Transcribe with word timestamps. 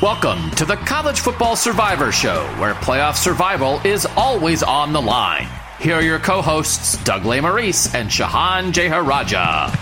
Welcome 0.00 0.52
to 0.52 0.64
the 0.64 0.76
College 0.76 1.18
Football 1.18 1.56
Survivor 1.56 2.12
Show, 2.12 2.46
where 2.60 2.74
playoff 2.74 3.16
survival 3.16 3.80
is 3.84 4.06
always 4.16 4.62
on 4.62 4.92
the 4.92 5.02
line. 5.02 5.48
Here 5.80 5.96
are 5.96 6.02
your 6.02 6.20
co 6.20 6.40
hosts, 6.40 7.02
Doug 7.02 7.22
Lesmerises 7.22 7.96
and 7.96 8.08
Shahan 8.08 8.70
Jeyarajah. 8.70 9.72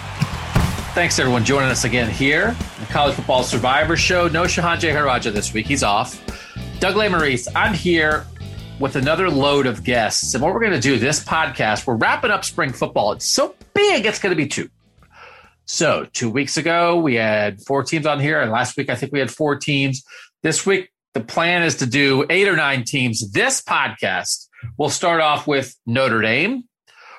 Thanks, 0.95 1.19
everyone, 1.19 1.45
joining 1.45 1.69
us 1.69 1.85
again 1.85 2.11
here, 2.11 2.57
the 2.81 2.87
College 2.87 3.15
Football 3.15 3.43
Survivor 3.43 3.95
Show. 3.95 4.27
No 4.27 4.45
Shahan 4.45 4.79
Jeyarajah 4.79 5.35
this 5.35 5.53
week, 5.53 5.67
he's 5.67 5.83
off. 5.83 6.19
Doug 6.81 6.95
Lesmerises, 6.95 7.53
I'm 7.55 7.75
here 7.75 8.27
with 8.81 8.97
another 8.97 9.29
load 9.29 9.67
of 9.67 9.85
guests. 9.85 10.33
And 10.33 10.43
what 10.43 10.55
we're 10.55 10.61
going 10.61 10.73
to 10.73 10.81
do 10.81 10.99
this 10.99 11.23
podcast, 11.23 11.87
we're 11.87 11.95
wrapping 11.95 12.31
up 12.31 12.43
spring 12.43 12.73
football. 12.73 13.13
It's 13.13 13.27
so 13.27 13.55
big, 13.75 14.07
it's 14.07 14.19
going 14.19 14.35
to 14.35 14.43
be 14.43 14.49
two. 14.49 14.71
So, 15.67 16.07
two 16.13 16.31
weeks 16.31 16.57
ago, 16.57 16.97
we 16.97 17.15
had 17.15 17.61
four 17.63 17.83
teams 17.83 18.07
on 18.07 18.21
here. 18.21 18.41
And 18.41 18.53
last 18.53 18.77
week, 18.77 18.89
I 18.89 18.95
think 18.95 19.13
we 19.13 19.19
had 19.19 19.31
four 19.31 19.57
teams. 19.57 20.05
This 20.43 20.65
week, 20.65 20.91
the 21.13 21.21
plan 21.21 21.65
is 21.65 21.77
to 21.77 21.87
do 21.87 22.25
eight 22.31 22.47
or 22.47 22.57
nine 22.57 22.85
teams. 22.85 23.33
This 23.33 23.61
podcast 23.63 24.47
will 24.79 24.91
start 24.91 25.21
off 25.21 25.47
with 25.47 25.75
Notre 25.85 26.23
Dame, 26.23 26.65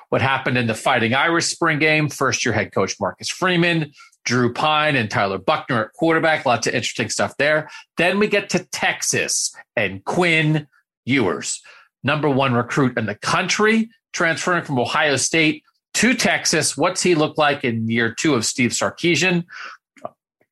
what 0.10 0.22
happened 0.22 0.58
in 0.58 0.68
the 0.68 0.76
Fighting 0.76 1.14
Irish 1.14 1.48
spring 1.48 1.78
game, 1.80 2.08
first 2.08 2.46
year 2.46 2.54
head 2.54 2.72
coach 2.72 2.96
Marcus 3.02 3.30
Freeman, 3.30 3.92
Drew 4.24 4.54
Pyne, 4.54 4.96
and 4.96 5.12
Tyler 5.12 5.40
Buchner 5.40 5.86
at 5.86 5.94
quarterback. 5.94 6.46
Lots 6.46 6.68
of 6.68 6.74
interesting 6.74 7.10
stuff 7.10 7.36
there. 7.38 7.70
Then 7.98 8.18
we 8.18 8.28
get 8.28 8.50
to 8.52 8.66
Texas 8.72 9.54
and 9.76 10.06
Quinn 10.06 10.68
Ewers, 11.06 11.62
number 12.02 12.30
one 12.30 12.54
recruit 12.54 12.98
in 12.98 13.08
the 13.08 13.16
country, 13.16 13.90
transferring 14.14 14.64
from 14.64 14.80
Ohio 14.80 15.18
State 15.18 15.64
to 15.98 16.14
Texas. 16.14 16.78
What's 16.78 17.02
he 17.02 17.16
look 17.16 17.40
like 17.40 17.64
in 17.64 17.90
year 17.90 18.14
two 18.14 18.36
of 18.36 18.46
Steve 18.46 18.70
Sarkisian? 18.70 19.46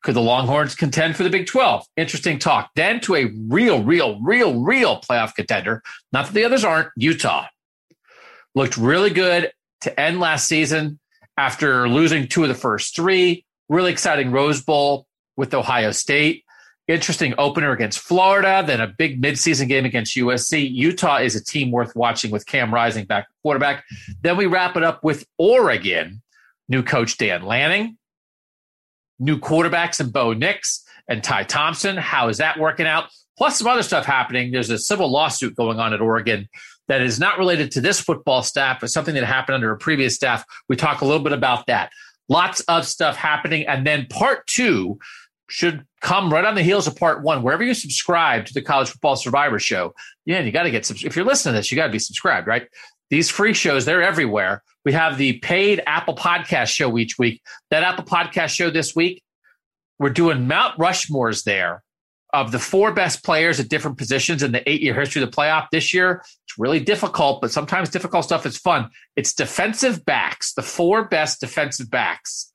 Could 0.01 0.15
the 0.15 0.21
Longhorns 0.21 0.73
contend 0.73 1.15
for 1.15 1.21
the 1.21 1.29
Big 1.29 1.45
12? 1.45 1.85
Interesting 1.97 2.39
talk. 2.39 2.71
Then 2.75 2.99
to 3.01 3.13
a 3.13 3.25
real, 3.47 3.83
real, 3.83 4.19
real, 4.21 4.59
real 4.59 5.01
playoff 5.01 5.35
contender. 5.35 5.83
Not 6.11 6.25
that 6.25 6.33
the 6.33 6.45
others 6.45 6.63
aren't. 6.63 6.89
Utah 6.95 7.45
looked 8.55 8.75
really 8.75 9.11
good 9.11 9.51
to 9.81 9.99
end 9.99 10.19
last 10.19 10.47
season 10.47 10.99
after 11.37 11.87
losing 11.87 12.27
two 12.27 12.41
of 12.41 12.49
the 12.49 12.55
first 12.55 12.95
three. 12.95 13.45
Really 13.69 13.91
exciting 13.91 14.31
Rose 14.31 14.63
Bowl 14.63 15.05
with 15.37 15.53
Ohio 15.53 15.91
State. 15.91 16.43
Interesting 16.87 17.33
opener 17.39 17.71
against 17.71 17.99
Florida, 17.99 18.63
then 18.65 18.79
a 18.79 18.87
big 18.87 19.19
midseason 19.19 19.67
game 19.67 19.85
against 19.85 20.15
USC. 20.15 20.71
Utah 20.71 21.17
is 21.17 21.35
a 21.35 21.43
team 21.43 21.71
worth 21.71 21.95
watching 21.95 22.29
with 22.29 22.45
Cam 22.45 22.71
Rising 22.71 23.05
back 23.05 23.27
quarterback. 23.41 23.83
Then 24.21 24.37
we 24.37 24.45
wrap 24.45 24.77
it 24.77 24.83
up 24.83 25.03
with 25.03 25.25
Oregon, 25.39 26.21
new 26.69 26.83
coach 26.83 27.17
Dan 27.17 27.43
Lanning, 27.43 27.97
new 29.17 29.39
quarterbacks 29.39 29.99
and 29.99 30.13
Bo 30.13 30.33
Nix 30.33 30.85
and 31.07 31.23
Ty 31.23 31.43
Thompson. 31.43 31.97
How 31.97 32.27
is 32.27 32.37
that 32.37 32.59
working 32.59 32.85
out? 32.85 33.05
Plus 33.37 33.57
some 33.57 33.67
other 33.67 33.83
stuff 33.83 34.05
happening. 34.05 34.51
There's 34.51 34.69
a 34.69 34.77
civil 34.77 35.11
lawsuit 35.11 35.55
going 35.55 35.79
on 35.79 35.93
at 35.93 36.01
Oregon 36.01 36.47
that 36.87 37.01
is 37.01 37.19
not 37.19 37.39
related 37.39 37.71
to 37.71 37.81
this 37.81 37.99
football 37.99 38.43
staff, 38.43 38.79
but 38.79 38.91
something 38.91 39.15
that 39.15 39.25
happened 39.25 39.55
under 39.55 39.71
a 39.71 39.77
previous 39.77 40.15
staff. 40.15 40.45
We 40.69 40.75
talk 40.75 41.01
a 41.01 41.05
little 41.05 41.23
bit 41.23 41.33
about 41.33 41.65
that. 41.67 41.91
Lots 42.29 42.61
of 42.61 42.87
stuff 42.87 43.15
happening. 43.15 43.67
And 43.67 43.85
then 43.85 44.07
part 44.07 44.47
two 44.47 44.99
should 45.49 45.85
come 46.01 46.31
right 46.31 46.45
on 46.45 46.55
the 46.55 46.63
heels 46.63 46.87
of 46.87 46.95
part 46.95 47.21
one. 47.21 47.43
Wherever 47.43 47.63
you 47.63 47.73
subscribe 47.73 48.45
to 48.45 48.53
the 48.53 48.61
College 48.61 48.89
Football 48.89 49.15
Survivor 49.15 49.59
Show, 49.59 49.93
yeah, 50.25 50.39
you 50.41 50.51
got 50.51 50.63
to 50.63 50.71
get 50.71 50.89
if 50.89 51.15
you're 51.15 51.25
listening 51.25 51.53
to 51.53 51.59
this, 51.59 51.71
you 51.71 51.75
got 51.75 51.87
to 51.87 51.91
be 51.91 51.99
subscribed, 51.99 52.47
right? 52.47 52.67
These 53.09 53.29
free 53.29 53.53
shows, 53.53 53.85
they're 53.85 54.01
everywhere. 54.01 54.63
We 54.83 54.93
have 54.93 55.17
the 55.17 55.39
paid 55.39 55.81
Apple 55.85 56.15
Podcast 56.15 56.67
show 56.67 56.97
each 56.97 57.17
week. 57.19 57.41
That 57.69 57.83
Apple 57.83 58.05
Podcast 58.05 58.49
show 58.49 58.69
this 58.69 58.95
week, 58.95 59.23
we're 59.99 60.09
doing 60.09 60.47
Mount 60.47 60.77
Rushmore's 60.77 61.43
there 61.43 61.83
of 62.33 62.51
the 62.51 62.59
four 62.59 62.91
best 62.91 63.23
players 63.23 63.59
at 63.59 63.69
different 63.69 63.97
positions 63.97 64.43
in 64.43 64.51
the 64.51 64.69
eight 64.69 64.81
year 64.81 64.93
history 64.93 65.21
of 65.21 65.31
the 65.31 65.35
playoff 65.35 65.67
this 65.71 65.93
year. 65.93 66.21
It's 66.45 66.57
really 66.57 66.79
difficult, 66.79 67.41
but 67.41 67.51
sometimes 67.51 67.89
difficult 67.89 68.25
stuff 68.25 68.45
is 68.45 68.57
fun. 68.57 68.89
It's 69.15 69.33
defensive 69.33 70.03
backs, 70.03 70.53
the 70.53 70.63
four 70.63 71.05
best 71.05 71.39
defensive 71.39 71.89
backs 71.89 72.51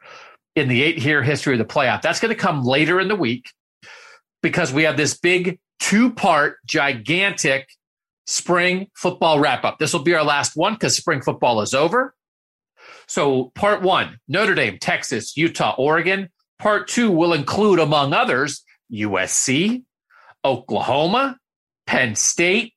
in 0.56 0.68
the 0.68 0.82
eight 0.82 0.98
year 0.98 1.22
history 1.22 1.54
of 1.54 1.58
the 1.58 1.64
playoff. 1.64 2.02
That's 2.02 2.20
going 2.20 2.34
to 2.34 2.40
come 2.40 2.64
later 2.64 3.00
in 3.00 3.08
the 3.08 3.16
week 3.16 3.50
because 4.42 4.72
we 4.72 4.84
have 4.84 4.96
this 4.96 5.18
big 5.18 5.58
two 5.78 6.12
part, 6.12 6.56
gigantic 6.66 7.68
spring 8.26 8.88
football 8.94 9.40
wrap 9.40 9.64
up. 9.64 9.78
This 9.78 9.92
will 9.92 10.02
be 10.02 10.14
our 10.14 10.24
last 10.24 10.56
one 10.56 10.74
because 10.74 10.96
spring 10.96 11.20
football 11.20 11.60
is 11.60 11.74
over. 11.74 12.14
So, 13.06 13.50
part 13.54 13.82
one 13.82 14.18
Notre 14.28 14.54
Dame, 14.54 14.78
Texas, 14.78 15.36
Utah, 15.36 15.74
Oregon. 15.78 16.28
Part 16.58 16.88
two 16.88 17.10
will 17.10 17.32
include, 17.32 17.78
among 17.78 18.12
others, 18.12 18.62
USC, 18.92 19.82
Oklahoma, 20.44 21.38
Penn 21.86 22.14
State, 22.14 22.74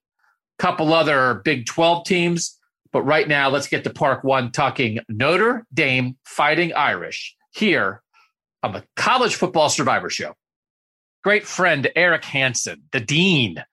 couple 0.57 0.93
other 0.93 1.41
Big 1.43 1.65
12 1.65 2.05
teams. 2.05 2.57
But 2.93 3.01
right 3.03 3.27
now, 3.27 3.49
let's 3.49 3.67
get 3.67 3.83
to 3.83 3.89
part 3.89 4.23
one 4.23 4.51
talking 4.51 4.99
Notre 5.09 5.65
Dame 5.73 6.15
Fighting 6.23 6.73
Irish 6.73 7.35
here 7.53 8.01
on 8.61 8.73
the 8.73 8.83
College 8.95 9.35
Football 9.35 9.69
Survivor 9.69 10.09
Show. 10.09 10.33
Great 11.23 11.47
friend 11.47 11.89
Eric 11.95 12.25
Hansen, 12.25 12.83
the 12.91 12.99
dean 12.99 13.63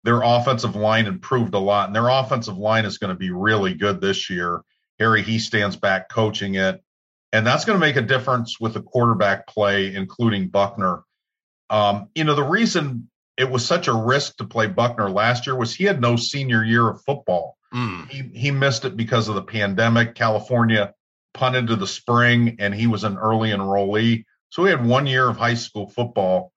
their 0.03 0.23
offensive 0.23 0.77
line 0.77 1.07
improved 1.07 1.55
a 1.55 1.59
lot, 1.59 1.89
and 1.89 1.95
their 1.95 2.09
offensive 2.09 2.57
line 2.57 2.85
is 2.85 2.99
going 2.99 3.11
to 3.11 3.19
be 3.19 3.31
really 3.31 3.75
good 3.75 4.01
this 4.01 4.31
year. 4.31 4.63
Harry 4.99 5.23
Hiestand's 5.23 5.77
back 5.77 6.09
coaching 6.09 6.55
it, 6.55 6.83
and 7.33 7.47
that's 7.47 7.65
going 7.65 7.79
to 7.79 7.87
make 7.87 7.97
a 7.97 8.03
difference 8.03 8.59
with 8.61 8.75
the 8.75 8.83
quarterback 8.83 9.47
play, 9.47 9.95
including 9.95 10.49
Buchner. 10.49 11.03
Um, 11.69 12.09
you 12.15 12.25
know, 12.25 12.35
the 12.35 12.43
reason 12.43 13.09
it 13.37 13.51
was 13.51 13.65
such 13.65 13.89
a 13.89 13.95
risk 13.95 14.37
to 14.37 14.45
play 14.45 14.67
Buchner 14.67 15.09
last 15.09 15.47
year 15.47 15.57
was 15.57 15.75
he 15.75 15.85
had 15.85 16.01
no 16.01 16.17
senior 16.17 16.65
year 16.65 16.89
of 16.89 17.03
football. 17.03 17.57
Mm. 17.73 18.09
He 18.09 18.39
he 18.39 18.51
missed 18.51 18.85
it 18.85 18.97
because 18.97 19.29
of 19.29 19.37
the 19.37 19.43
pandemic. 19.43 20.15
California 20.15 20.93
punted 21.33 21.69
to 21.69 21.77
the 21.77 21.87
spring, 21.87 22.57
and 22.59 22.75
he 22.75 22.87
was 22.87 23.05
an 23.05 23.17
early 23.17 23.51
enrollee, 23.51 24.25
so 24.51 24.65
he 24.65 24.71
had 24.71 24.85
one 24.85 25.07
year 25.07 25.29
of 25.29 25.37
high 25.37 25.55
school 25.55 25.89
football. 25.89 26.53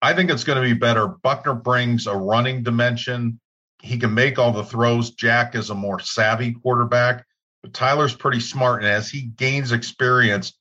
I 0.00 0.14
think 0.14 0.30
it's 0.30 0.44
going 0.44 0.62
to 0.62 0.74
be 0.74 0.78
better. 0.78 1.08
Buchner 1.08 1.54
brings 1.54 2.06
a 2.06 2.16
running 2.16 2.62
dimension. 2.62 3.40
He 3.82 3.98
can 3.98 4.14
make 4.14 4.38
all 4.38 4.52
the 4.52 4.64
throws. 4.64 5.10
Jack 5.10 5.56
is 5.56 5.70
a 5.70 5.74
more 5.74 5.98
savvy 5.98 6.52
quarterback, 6.52 7.26
but 7.62 7.74
Tyler's 7.74 8.14
pretty 8.14 8.40
smart. 8.40 8.82
And 8.82 8.90
as 8.90 9.10
he 9.10 9.22
gains 9.22 9.72
experience, 9.72 10.52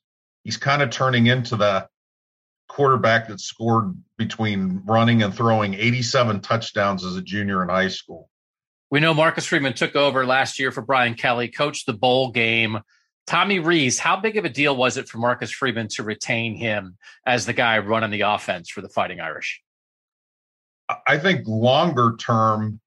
he's 0.43 0.57
kind 0.57 0.81
of 0.81 0.89
turning 0.89 1.27
into 1.27 1.55
the 1.55 1.87
quarterback 2.67 3.27
that 3.27 3.39
scored 3.39 3.95
between 4.17 4.81
running 4.85 5.23
and 5.23 5.33
throwing 5.33 5.73
87 5.73 6.41
touchdowns 6.41 7.05
as 7.05 7.15
a 7.15 7.21
junior 7.21 7.63
in 7.63 7.69
high 7.69 7.87
school. 7.87 8.29
We 8.89 8.99
know 8.99 9.13
Marcus 9.13 9.45
Freeman 9.45 9.73
took 9.73 9.95
over 9.95 10.25
last 10.25 10.59
year 10.59 10.71
for 10.71 10.81
Brian 10.81 11.15
Kelly, 11.15 11.49
coached 11.49 11.85
the 11.85 11.93
bowl 11.93 12.31
game. 12.31 12.79
Tommy 13.25 13.59
Rees, 13.59 13.99
how 13.99 14.15
big 14.15 14.37
of 14.37 14.45
a 14.45 14.49
deal 14.49 14.75
was 14.75 14.95
it 14.95 15.09
for 15.09 15.17
Marcus 15.17 15.51
Freeman 15.51 15.89
to 15.89 16.03
retain 16.03 16.55
him 16.55 16.97
as 17.25 17.45
the 17.45 17.51
guy 17.51 17.79
running 17.79 18.11
the 18.11 18.21
offense 18.21 18.69
for 18.69 18.81
the 18.81 18.87
Fighting 18.87 19.19
Irish? 19.19 19.61
I 21.05 21.17
think 21.17 21.45
longer 21.45 22.15
term, 22.17 22.79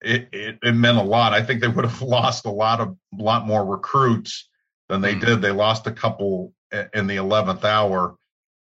it, 0.00 0.28
it, 0.32 0.58
it 0.62 0.72
meant 0.74 0.98
a 0.98 1.02
lot. 1.02 1.32
I 1.32 1.42
think 1.42 1.60
they 1.60 1.68
would 1.68 1.84
have 1.84 2.02
lost 2.02 2.46
a 2.46 2.50
lot 2.50 2.80
of 2.80 2.96
lot 3.16 3.46
more 3.46 3.64
recruits 3.64 4.48
than 4.88 5.00
they 5.00 5.14
mm. 5.14 5.24
did. 5.24 5.42
They 5.42 5.50
lost 5.50 5.86
a 5.86 5.92
couple 5.92 6.52
in 6.94 7.06
the 7.06 7.16
eleventh 7.16 7.64
hour. 7.64 8.16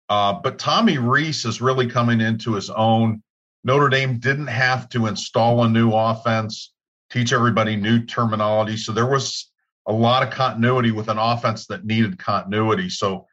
Uh, 0.08 0.34
but 0.34 0.60
Tommy 0.60 0.98
Rees 0.98 1.46
is 1.46 1.62
really 1.62 1.88
coming 1.88 2.22
into 2.22 2.54
his 2.54 2.70
own. 2.70 3.24
Notre 3.64 3.90
Dame 3.90 4.20
didn't 4.20 4.48
have 4.48 4.88
to 4.90 5.08
install 5.08 5.64
a 5.64 5.70
new 5.70 5.92
offense, 5.92 6.72
teach 7.10 7.34
everybody 7.34 7.76
new 7.76 8.06
terminology. 8.06 8.78
So 8.78 8.92
there 8.92 9.08
was 9.08 9.52
a 9.88 9.94
lot 9.94 10.22
of 10.22 10.32
continuity 10.32 10.92
with 10.92 11.10
an 11.10 11.18
offense 11.18 11.66
that 11.68 11.86
needed 11.86 12.20
continuity. 12.20 12.90
So 12.90 13.26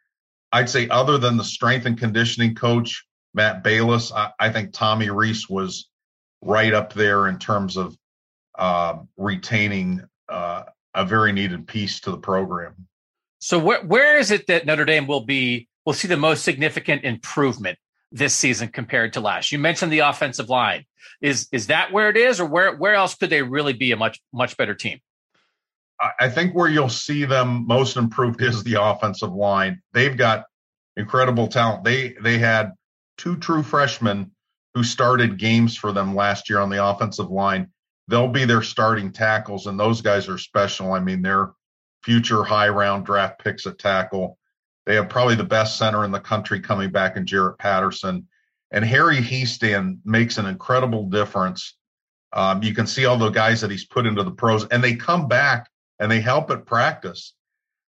I'd 0.50 0.71
say, 0.71 0.88
other 0.88 1.19
than 1.19 1.37
the 1.37 1.45
strength 1.45 1.85
and 1.85 1.99
conditioning 1.99 2.55
coach, 2.55 3.05
Matt 3.35 3.62
Balis, 3.62 4.12
I, 4.12 4.31
I 4.38 4.50
think 4.50 4.73
Tommy 4.73 5.11
Rees 5.11 5.49
was 5.49 5.88
right 6.43 6.75
up 6.75 6.93
there 6.93 7.29
in 7.29 7.39
terms 7.39 7.77
of 7.77 7.97
uh, 8.59 8.99
retaining 9.17 10.03
uh, 10.29 10.65
a 10.94 11.06
very 11.06 11.33
needed 11.33 11.67
piece 11.67 12.00
to 12.00 12.11
the 12.11 12.19
program. 12.19 12.75
So 13.39 13.59
where 13.59 13.83
where 13.85 14.19
is 14.19 14.31
it 14.31 14.47
that 14.49 14.67
Notre 14.67 14.85
Dame 14.85 15.06
will 15.06 15.25
be 15.25 15.69
will 15.87 15.94
see 15.94 16.09
the 16.09 16.17
most 16.17 16.44
significant 16.44 17.05
improvement 17.05 17.79
this 18.11 18.35
season 18.35 18.69
compared 18.69 19.15
to 19.15 19.21
last? 19.21 19.50
You 19.50 19.59
mentioned 19.59 19.93
the 19.93 20.00
offensive 20.00 20.49
line. 20.49 20.85
Is 21.21 21.49
is 21.53 21.69
that 21.69 21.93
where 21.93 22.11
it 22.11 22.17
is, 22.17 22.41
or 22.41 22.47
where 22.47 22.77
where 22.77 22.95
else 22.95 23.15
could 23.15 23.31
they 23.31 23.43
really 23.43 23.73
be 23.73 23.93
a 23.93 23.97
much 23.97 24.21
much 24.33 24.56
better 24.56 24.75
team? 24.75 25.00
I 26.19 26.29
think 26.29 26.55
where 26.55 26.69
you'll 26.69 26.88
see 26.88 27.25
them 27.25 27.65
most 27.67 27.97
improved 27.97 28.43
is 28.43 28.65
the 28.65 28.83
offensive 28.83 29.33
line. 29.33 29.81
They've 29.93 30.17
got 30.17 30.47
incredible 30.97 31.47
talent. 31.47 31.85
They 31.85 32.15
they 32.21 32.38
had 32.38 32.73
two 33.19 33.37
true 33.37 33.62
freshmen 33.62 34.33
who 34.75 34.83
started 34.83 35.39
games 35.39 35.77
for 35.77 35.93
them 35.93 36.15
last 36.15 36.49
year 36.49 36.61
on 36.61 36.71
the 36.71 36.85
offensive 36.85 37.31
line. 37.31 37.69
They'll 38.09 38.29
be 38.29 38.45
their 38.45 38.63
starting 38.63 39.13
tackles, 39.13 39.67
and 39.67 39.79
those 39.79 40.01
guys 40.01 40.29
are 40.29 40.39
special. 40.39 40.93
I 40.93 41.01
mean, 41.01 41.23
they're 41.23 41.53
future 42.03 42.43
high 42.43 42.69
round 42.69 43.07
draft 43.07 43.43
picks 43.43 43.67
at 43.67 43.79
tackle. 43.79 44.39
They 44.87 44.97
have 44.97 45.09
probably 45.09 45.37
the 45.37 45.45
best 45.45 45.79
center 45.79 46.05
in 46.05 46.11
the 46.11 46.21
country 46.21 46.61
coming 46.61 46.91
back 46.91 47.17
in 47.17 47.27
Jarrett 47.27 47.59
Patterson. 47.59 48.27
And 48.73 48.85
Harry 48.85 49.19
Hiestand 49.19 49.99
makes 50.05 50.39
an 50.39 50.47
incredible 50.47 51.09
difference. 51.09 51.77
Um, 52.33 52.63
you 52.63 52.75
can 52.75 52.87
see 52.87 53.05
all 53.05 53.19
the 53.19 53.29
guys 53.29 53.61
that 53.61 53.71
he's 53.71 53.85
put 53.85 54.07
into 54.07 54.23
the 54.23 54.31
pros, 54.31 54.67
and 54.69 54.83
they 54.83 54.97
come 54.97 55.29
back 55.29 55.69
and 56.01 56.11
they 56.11 56.21
help 56.21 56.51
at 56.51 56.67
practice. 56.67 57.35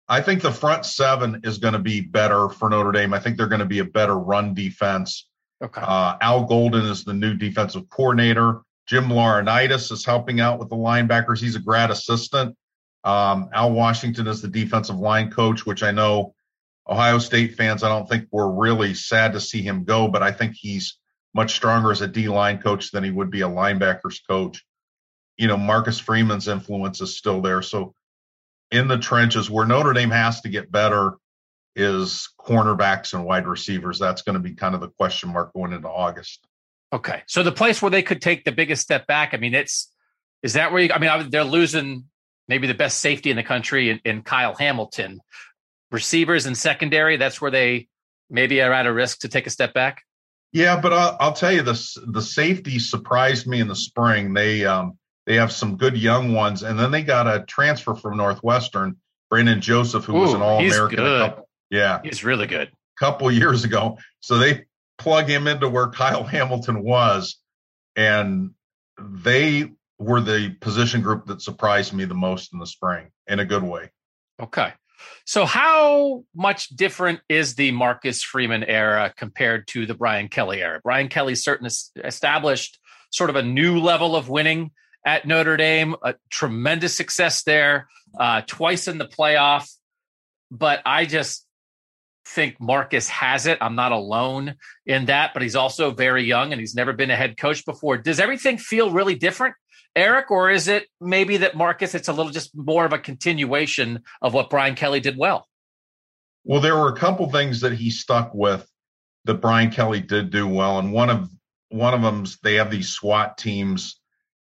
I 0.09 0.21
think 0.21 0.43
the 0.43 0.53
front 0.53 0.85
seven 0.85 1.41
is 1.45 1.59
going 1.59 1.73
to 1.73 1.79
be 1.79 2.01
better 2.01 2.49
for 2.49 2.69
Notre 2.69 2.93
Dame. 2.93 3.15
I 3.15 3.21
think 3.21 3.37
they're 3.37 3.47
going 3.47 3.61
to 3.61 3.65
be 3.65 3.79
a 3.79 3.85
better 3.85 4.19
run 4.19 4.53
defense. 4.53 5.29
Okay. 5.63 5.81
Uh, 5.81 6.17
Al 6.21 6.45
Golden 6.45 6.87
is 6.87 7.05
the 7.05 7.15
new 7.15 7.35
defensive 7.35 7.89
coordinator. 7.89 8.63
Jim 8.87 9.05
Laurinaitis 9.05 9.93
is 9.93 10.05
helping 10.05 10.41
out 10.41 10.59
with 10.59 10.69
the 10.69 10.77
linebackers. 10.77 11.41
He's 11.41 11.55
a 11.55 11.61
grad 11.61 11.91
assistant. 11.91 12.57
Um, 13.05 13.49
Al 13.53 13.73
Washington 13.73 14.27
is 14.27 14.43
the 14.43 14.49
defensive 14.49 14.97
line 14.97 15.31
coach, 15.31 15.65
which 15.65 15.83
I 15.83 15.93
know 15.93 16.35
Ohio 16.89 17.19
State 17.19 17.55
fans, 17.55 17.83
I 17.83 17.89
don't 17.89 18.09
think 18.09 18.27
were 18.31 18.53
really 18.53 18.95
sad 18.95 19.33
to 19.35 19.41
see 19.41 19.63
him 19.63 19.85
go, 19.85 20.09
but 20.09 20.23
I 20.23 20.33
think 20.33 20.55
he's 20.57 20.99
much 21.35 21.55
stronger 21.55 21.93
as 21.93 22.01
a 22.01 22.09
D 22.09 22.29
line 22.29 22.61
coach 22.61 22.91
than 22.91 23.05
he 23.05 23.11
would 23.11 23.31
be 23.31 23.43
a 23.43 23.49
linebackers 23.49 24.21
coach. 24.29 24.65
You 25.39 25.47
know, 25.47 25.57
Marcus 25.57 25.99
Freeman's 25.99 26.49
influence 26.49 27.01
is 27.01 27.17
still 27.17 27.41
there. 27.41 27.63
So 27.63 27.95
in 28.71 28.89
the 28.89 28.99
trenches 28.99 29.49
where 29.49 29.67
Notre 29.67 29.93
Dame 29.93 30.11
has 30.11 30.41
to 30.43 30.49
get 30.49 30.73
better 30.73 31.13
is 31.75 32.29
cornerbacks 32.39 33.15
and 33.15 33.25
wide 33.25 33.47
receivers. 33.47 33.99
That's 33.99 34.23
going 34.23 34.35
to 34.35 34.41
be 34.41 34.55
kind 34.55 34.75
of 34.75 34.81
the 34.81 34.89
question 34.89 35.33
mark 35.33 35.53
going 35.53 35.73
into 35.73 35.89
August. 35.89 36.47
Okay. 36.93 37.23
So 37.27 37.43
the 37.43 37.53
place 37.53 37.81
where 37.81 37.91
they 37.91 38.03
could 38.03 38.21
take 38.21 38.45
the 38.45 38.53
biggest 38.53 38.83
step 38.83 39.07
back, 39.07 39.33
I 39.33 39.39
mean, 39.39 39.55
it's, 39.55 39.91
is 40.43 40.55
that 40.55 40.73
where 40.73 40.83
you, 40.83 40.93
I 40.93 40.99
mean, 40.99 41.31
they're 41.31 41.45
losing 41.45 42.05
maybe 42.49 42.67
the 42.67 42.75
best 42.75 42.99
safety 42.99 43.31
in 43.31 43.37
the 43.37 43.43
country 43.43 43.91
in, 43.91 44.01
in 44.05 44.23
Kyle 44.23 44.55
Hamilton. 44.55 45.21
Receivers 45.91 46.47
and 46.47 46.57
secondary, 46.57 47.17
that's 47.17 47.41
where 47.41 47.51
they 47.51 47.89
maybe 48.31 48.61
are 48.61 48.73
at 48.73 48.87
a 48.87 48.93
risk 48.93 49.21
to 49.21 49.29
take 49.29 49.47
a 49.47 49.51
step 49.51 49.75
back. 49.75 50.03
Yeah, 50.53 50.81
but 50.81 50.93
I'll, 50.93 51.17
I'll 51.21 51.33
tell 51.33 51.53
you 51.53 51.63
this: 51.63 51.97
the 52.07 52.21
safety 52.21 52.79
surprised 52.79 53.47
me 53.47 53.61
in 53.61 53.69
the 53.69 53.77
spring. 53.77 54.35
They 54.35 54.65
um, 54.67 54.99
they 55.27 55.37
have 55.37 55.53
some 55.53 55.77
good 55.77 55.97
young 55.97 56.33
ones, 56.33 56.63
and 56.63 56.79
then 56.79 56.91
they 56.91 57.03
got 57.03 57.27
a 57.27 57.45
transfer 57.45 57.95
from 57.95 58.17
Northwestern, 58.17 58.97
Brandon 59.31 59.61
Joseph, 59.61 60.05
who 60.05 60.17
Ooh, 60.17 60.21
was 60.21 60.35
an 60.35 60.43
All 60.43 60.59
American. 60.59 61.45
Yeah, 61.73 62.01
he's 62.05 62.23
really 62.23 62.47
good. 62.47 62.69
A 62.69 63.01
couple 63.01 63.33
years 63.33 63.65
ago, 63.65 63.97
so 64.21 64.37
they 64.37 64.67
plug 64.99 65.27
him 65.27 65.47
into 65.47 65.71
where 65.71 65.89
Kyle 65.89 66.23
Hamilton 66.23 66.83
was, 66.83 67.39
and 67.97 68.51
they 69.01 69.73
were 69.99 70.21
the 70.21 70.55
position 70.61 71.01
group 71.01 71.27
that 71.27 71.41
surprised 71.41 71.95
me 71.95 72.05
the 72.05 72.15
most 72.15 72.53
in 72.53 72.59
the 72.59 72.67
spring 72.67 73.09
in 73.27 73.41
a 73.41 73.47
good 73.47 73.63
way. 73.63 73.91
Okay. 74.39 74.75
So, 75.25 75.47
how 75.47 76.25
much 76.35 76.69
different 76.69 77.21
is 77.29 77.55
the 77.55 77.71
Marcus 77.71 78.23
Freeman 78.23 78.65
era 78.65 79.13
compared 79.17 79.67
to 79.69 79.87
the 79.87 79.95
Brian 79.95 80.29
Kelly 80.29 80.63
era? 80.63 80.79
Brian 80.85 81.09
Kelly 81.09 81.35
certainly 81.35 81.73
established 82.05 82.79
sort 83.11 83.31
of 83.31 83.37
a 83.37 83.43
new 83.43 83.81
level 83.81 84.15
of 84.15 84.29
winning 84.29 84.73
at 85.07 85.27
Notre 85.27 85.57
Dame, 85.57 85.97
a 86.05 86.17
tremendous 86.31 86.95
success 86.95 87.45
there, 87.45 87.89
uh, 88.19 88.43
twice 88.47 88.89
in 88.89 88.99
the 88.99 89.09
playoff. 89.09 89.69
But 90.51 90.83
I 90.85 91.07
just 91.07 91.47
think 92.25 92.61
Marcus 92.61 93.09
has 93.09 93.47
it. 93.47 93.59
I'm 93.61 93.75
not 93.75 93.93
alone 93.93 94.55
in 94.87 95.07
that, 95.07 95.33
but 95.33 95.43
he's 95.43 95.57
also 95.57 95.91
very 95.91 96.25
young 96.25 96.53
and 96.53 96.61
he's 96.61 96.75
never 96.75 96.93
been 96.93 97.11
a 97.11 97.17
head 97.17 97.37
coach 97.37 97.65
before. 97.65 97.99
Does 97.99 98.21
everything 98.21 98.59
feel 98.59 98.91
really 98.91 99.15
different, 99.15 99.55
Eric, 99.95 100.31
or 100.31 100.51
is 100.51 100.69
it 100.69 100.87
maybe 101.01 101.39
that 101.39 101.57
Marcus, 101.57 101.95
it's 101.95 102.09
a 102.09 102.13
little 102.13 102.33
just 102.33 102.51
more 102.55 102.85
of 102.85 102.93
a 102.93 102.99
continuation 102.99 104.03
of 104.21 104.35
what 104.35 104.51
Brian 104.51 104.75
Kelly 104.75 105.01
did 105.01 105.17
well? 105.17 105.49
Well, 106.45 106.61
there 106.61 106.77
were 106.77 106.89
a 106.89 106.97
couple 106.97 107.31
things 107.31 107.61
that 107.61 107.73
he 107.73 107.91
stuck 107.91 108.33
with 108.35 108.69
that 109.25 109.35
Brian 109.35 109.71
Kelly 109.71 110.01
did 110.01 110.31
do 110.31 110.49
well, 110.49 110.79
and 110.79 110.93
one 110.93 111.11
of 111.11 111.31
one 111.69 111.95
of 111.95 112.03
them's 112.03 112.39
they 112.41 112.55
have 112.55 112.71
these 112.71 112.91
SWAT 112.91 113.39
teams 113.39 114.01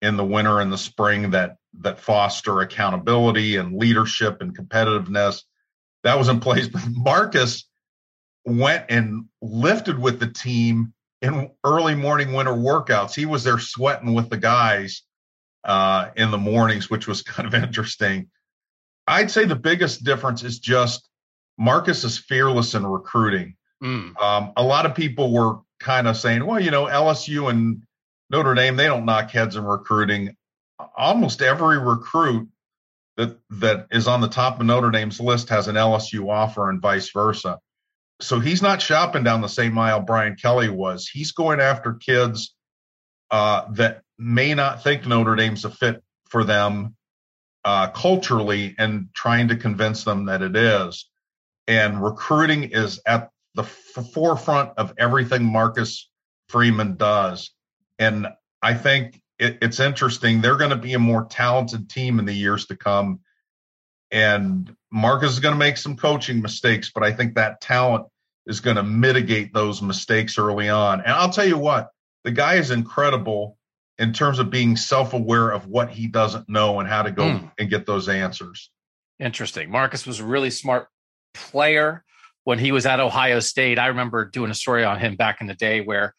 in 0.01 0.17
the 0.17 0.25
winter 0.25 0.59
and 0.59 0.71
the 0.71 0.77
spring 0.77 1.31
that 1.31 1.55
that 1.81 1.99
foster 1.99 2.61
accountability 2.61 3.57
and 3.57 3.77
leadership 3.77 4.41
and 4.41 4.57
competitiveness. 4.57 5.43
That 6.03 6.17
was 6.17 6.29
in 6.29 6.39
place. 6.39 6.67
But 6.67 6.83
Marcus 6.89 7.67
went 8.45 8.85
and 8.89 9.25
lifted 9.41 9.99
with 9.99 10.19
the 10.19 10.27
team 10.27 10.93
in 11.21 11.51
early 11.63 11.95
morning 11.95 12.33
winter 12.33 12.51
workouts. 12.51 13.15
He 13.15 13.25
was 13.25 13.43
there 13.43 13.59
sweating 13.59 14.13
with 14.13 14.29
the 14.29 14.37
guys 14.37 15.03
uh, 15.63 16.09
in 16.15 16.31
the 16.31 16.37
mornings, 16.37 16.89
which 16.89 17.07
was 17.07 17.21
kind 17.23 17.47
of 17.47 17.55
interesting. 17.55 18.29
I'd 19.07 19.31
say 19.31 19.45
the 19.45 19.55
biggest 19.55 20.03
difference 20.03 20.43
is 20.43 20.59
just 20.59 21.09
Marcus 21.57 22.03
is 22.03 22.17
fearless 22.17 22.73
in 22.73 22.85
recruiting. 22.85 23.55
Mm. 23.83 24.17
Um, 24.21 24.53
a 24.55 24.63
lot 24.63 24.85
of 24.85 24.95
people 24.95 25.31
were 25.31 25.59
kind 25.79 26.07
of 26.07 26.17
saying, 26.17 26.45
well, 26.45 26.59
you 26.59 26.71
know, 26.71 26.85
LSU 26.85 27.49
and 27.49 27.83
Notre 28.29 28.55
Dame, 28.55 28.77
they 28.77 28.85
don't 28.85 29.05
knock 29.05 29.29
heads 29.29 29.55
in 29.55 29.63
recruiting. 29.63 30.35
Almost 30.97 31.41
every 31.41 31.77
recruit 31.77 32.47
that 33.17 33.37
that 33.49 33.87
is 33.91 34.07
on 34.07 34.21
the 34.21 34.27
top 34.27 34.59
of 34.59 34.65
Notre 34.65 34.91
Dame's 34.91 35.19
list 35.19 35.49
has 35.49 35.67
an 35.67 35.75
LSU 35.75 36.29
offer 36.29 36.69
and 36.69 36.81
vice 36.81 37.11
versa. 37.11 37.59
So 38.21 38.39
he's 38.39 38.61
not 38.61 38.81
shopping 38.81 39.23
down 39.23 39.41
the 39.41 39.47
same 39.47 39.77
aisle 39.77 40.01
Brian 40.01 40.35
Kelly 40.35 40.69
was. 40.69 41.07
He's 41.07 41.31
going 41.31 41.59
after 41.59 41.93
kids 41.93 42.55
uh, 43.31 43.65
that 43.73 44.01
may 44.17 44.53
not 44.53 44.83
think 44.83 45.05
Notre 45.05 45.35
Dame's 45.35 45.65
a 45.65 45.69
fit 45.69 46.03
for 46.29 46.43
them 46.43 46.95
uh, 47.65 47.87
culturally 47.87 48.75
and 48.77 49.09
trying 49.13 49.47
to 49.47 49.55
convince 49.55 50.03
them 50.03 50.25
that 50.25 50.41
it 50.41 50.55
is. 50.55 51.09
And 51.67 52.03
recruiting 52.03 52.63
is 52.63 53.01
at 53.05 53.29
the 53.55 53.63
f- 53.63 54.11
forefront 54.13 54.71
of 54.77 54.93
everything 54.97 55.45
Marcus 55.45 56.09
Freeman 56.49 56.95
does. 56.95 57.51
And 57.99 58.27
I 58.61 58.73
think 58.73 59.21
it, 59.43 59.57
it's 59.61 59.79
interesting. 59.79 60.41
They're 60.41 60.57
going 60.57 60.69
to 60.69 60.75
be 60.75 60.93
a 60.93 60.99
more 60.99 61.25
talented 61.25 61.89
team 61.89 62.17
in 62.19 62.25
the 62.25 62.33
years 62.33 62.65
to 62.67 62.75
come. 62.75 63.19
And 64.11 64.73
Marcus 64.91 65.31
is 65.31 65.39
going 65.39 65.53
to 65.53 65.59
make 65.59 65.77
some 65.77 65.97
coaching 65.97 66.41
mistakes, 66.41 66.91
but 66.93 67.03
I 67.03 67.11
think 67.11 67.35
that 67.35 67.59
talent 67.61 68.05
is 68.45 68.59
going 68.59 68.75
to 68.75 68.83
mitigate 68.83 69.53
those 69.53 69.81
mistakes 69.81 70.37
early 70.37 70.69
on. 70.69 71.01
And 71.01 71.11
I'll 71.11 71.29
tell 71.31 71.47
you 71.47 71.57
what, 71.57 71.89
the 72.23 72.31
guy 72.31 72.55
is 72.55 72.71
incredible 72.71 73.57
in 73.97 74.13
terms 74.13 74.39
of 74.39 74.49
being 74.49 74.75
self-aware 74.75 75.49
of 75.51 75.67
what 75.67 75.89
he 75.89 76.07
doesn't 76.07 76.47
know 76.47 76.79
and 76.79 76.87
how 76.87 77.03
to 77.03 77.11
go 77.11 77.23
mm. 77.23 77.51
and 77.57 77.69
get 77.69 77.85
those 77.85 78.07
answers. 78.09 78.69
Interesting. 79.19 79.69
Marcus 79.69 80.05
was 80.05 80.19
a 80.19 80.25
really 80.25 80.49
smart 80.49 80.87
player 81.33 82.03
when 82.43 82.59
he 82.59 82.71
was 82.71 82.85
at 82.85 82.99
Ohio 82.99 83.39
State. 83.39 83.79
I 83.79 83.87
remember 83.87 84.25
doing 84.25 84.51
a 84.51 84.55
story 84.55 84.83
on 84.83 84.99
him 84.99 85.15
back 85.15 85.41
in 85.41 85.47
the 85.47 85.53
day 85.53 85.81
where 85.81 86.13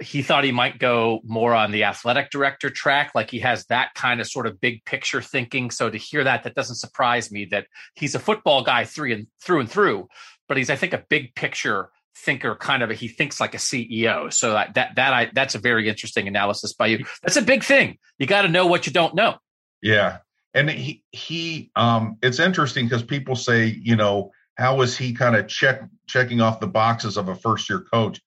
he 0.00 0.22
thought 0.22 0.44
he 0.44 0.52
might 0.52 0.78
go 0.78 1.20
more 1.24 1.54
on 1.54 1.70
the 1.70 1.84
athletic 1.84 2.30
director 2.30 2.70
track 2.70 3.12
like 3.14 3.30
he 3.30 3.40
has 3.40 3.66
that 3.66 3.94
kind 3.94 4.20
of 4.20 4.26
sort 4.26 4.46
of 4.46 4.60
big 4.60 4.84
picture 4.84 5.20
thinking. 5.20 5.70
So 5.70 5.90
to 5.90 5.98
hear 5.98 6.24
that 6.24 6.44
that 6.44 6.54
doesn't 6.54 6.76
surprise 6.76 7.30
me 7.30 7.46
that 7.46 7.66
he's 7.94 8.14
a 8.14 8.18
football 8.18 8.62
guy 8.62 8.84
through 8.84 9.12
and 9.12 9.26
through 9.40 9.60
and 9.60 9.70
through 9.70 10.08
but 10.52 10.58
he's 10.58 10.68
i 10.68 10.76
think 10.76 10.92
a 10.92 11.02
big 11.08 11.34
picture 11.34 11.88
thinker 12.14 12.54
kind 12.54 12.82
of 12.82 12.90
a, 12.90 12.94
he 12.94 13.08
thinks 13.08 13.40
like 13.40 13.54
a 13.54 13.58
ceo 13.58 14.30
so 14.30 14.52
that 14.52 14.74
that, 14.74 14.94
that 14.96 15.14
i 15.14 15.30
that's 15.34 15.54
a 15.54 15.58
very 15.58 15.88
interesting 15.88 16.28
analysis 16.28 16.74
by 16.74 16.88
you. 16.88 17.04
That's 17.22 17.36
a 17.36 17.42
big 17.42 17.64
thing. 17.64 17.98
You 18.18 18.26
got 18.26 18.42
to 18.42 18.48
know 18.48 18.66
what 18.66 18.86
you 18.86 18.92
don't 18.92 19.14
know. 19.14 19.36
Yeah. 19.80 20.18
And 20.52 20.68
he 20.68 21.02
he 21.10 21.70
um 21.74 22.18
it's 22.22 22.38
interesting 22.38 22.84
because 22.84 23.02
people 23.02 23.34
say 23.34 23.66
you 23.66 23.96
know 23.96 24.30
how 24.58 24.76
was 24.76 24.96
he 24.96 25.14
kind 25.14 25.36
of 25.36 25.48
check 25.48 25.82
checking 26.06 26.42
off 26.42 26.60
the 26.60 26.66
boxes 26.66 27.16
of 27.16 27.28
a 27.28 27.34
first 27.34 27.70
year 27.70 27.86
coach 27.92 28.20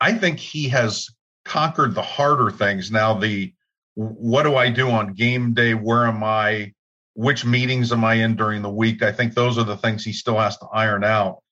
I 0.00 0.12
think 0.14 0.38
he 0.38 0.68
has 0.70 1.10
conquered 1.44 1.94
the 1.94 2.02
harder 2.02 2.50
things. 2.50 2.90
Now, 2.90 3.14
the 3.14 3.52
what 3.94 4.44
do 4.44 4.56
I 4.56 4.70
do 4.70 4.88
on 4.90 5.14
game 5.14 5.52
day? 5.52 5.74
Where 5.74 6.06
am 6.06 6.22
I? 6.24 6.72
Which 7.14 7.44
meetings 7.44 7.92
am 7.92 8.04
I 8.04 8.14
in 8.14 8.36
during 8.36 8.62
the 8.62 8.70
week? 8.70 9.02
I 9.02 9.12
think 9.12 9.34
those 9.34 9.58
are 9.58 9.64
the 9.64 9.76
things 9.76 10.04
he 10.04 10.12
still 10.12 10.38
has 10.38 10.56
to 10.58 10.66
iron 10.66 11.04
out. 11.04 11.42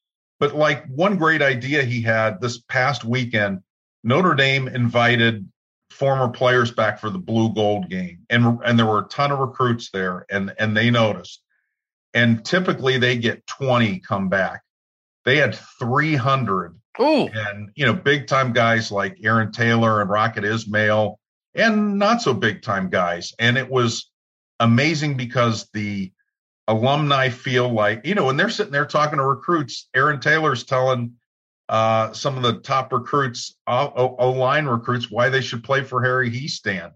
But 0.41 0.55
like 0.55 0.87
one 0.87 1.17
great 1.17 1.43
idea 1.43 1.83
he 1.83 2.01
had 2.01 2.41
this 2.41 2.59
past 2.59 3.05
weekend, 3.05 3.61
Notre 4.05 4.35
Dame 4.35 4.69
invited 4.69 5.49
former 5.91 6.29
players 6.29 6.71
back 6.71 7.01
for 7.01 7.11
the 7.11 7.19
blue 7.19 7.53
gold 7.53 7.91
game. 7.91 8.21
And 8.31 8.61
and 8.65 8.79
there 8.79 8.87
were 8.87 9.01
a 9.01 9.09
ton 9.09 9.33
of 9.33 9.41
recruits 9.41 9.91
there 9.91 10.25
and 10.31 10.55
and 10.59 10.77
they 10.77 10.91
noticed. 10.91 11.43
And 12.15 12.45
typically 12.45 12.99
they 12.99 13.19
get 13.19 13.47
20 13.47 13.99
come 14.01 14.29
back. 14.29 14.63
They 15.25 15.37
had 15.37 15.55
300 15.55 16.78
Ooh. 17.01 17.29
And, 17.29 17.71
you 17.75 17.87
know, 17.87 17.93
big 17.93 18.27
time 18.27 18.53
guys 18.53 18.91
like 18.91 19.19
Aaron 19.23 19.53
Taylor 19.53 20.01
and 20.01 20.11
Rocket 20.11 20.45
Ismail 20.45 21.19
and 21.55 21.99
not 21.99 22.23
so 22.23 22.35
big 22.35 22.63
time 22.63 22.91
guys. 22.91 23.33
And 23.39 23.57
it 23.57 23.71
was 23.71 24.11
amazing 24.61 25.17
because 25.17 25.69
the 25.73 26.13
alumni 26.67 27.29
feel 27.29 27.69
like, 27.69 28.05
you 28.05 28.15
know, 28.15 28.25
when 28.25 28.37
they're 28.37 28.51
sitting 28.51 28.73
there 28.73 28.87
talking 28.87 29.19
to 29.19 29.25
recruits, 29.25 29.89
Aaron 29.95 30.21
Taylor's 30.21 30.65
telling 30.65 31.15
uh, 31.69 32.13
some 32.13 32.37
of 32.37 32.43
the 32.43 32.61
top 32.61 32.93
recruits, 32.93 33.57
O 33.67 34.31
line 34.31 34.67
recruits, 34.67 35.11
why 35.11 35.29
they 35.29 35.41
should 35.41 35.63
play 35.63 35.85
for 35.85 36.03
Harry 36.03 36.31
Hiestand. 36.31 36.93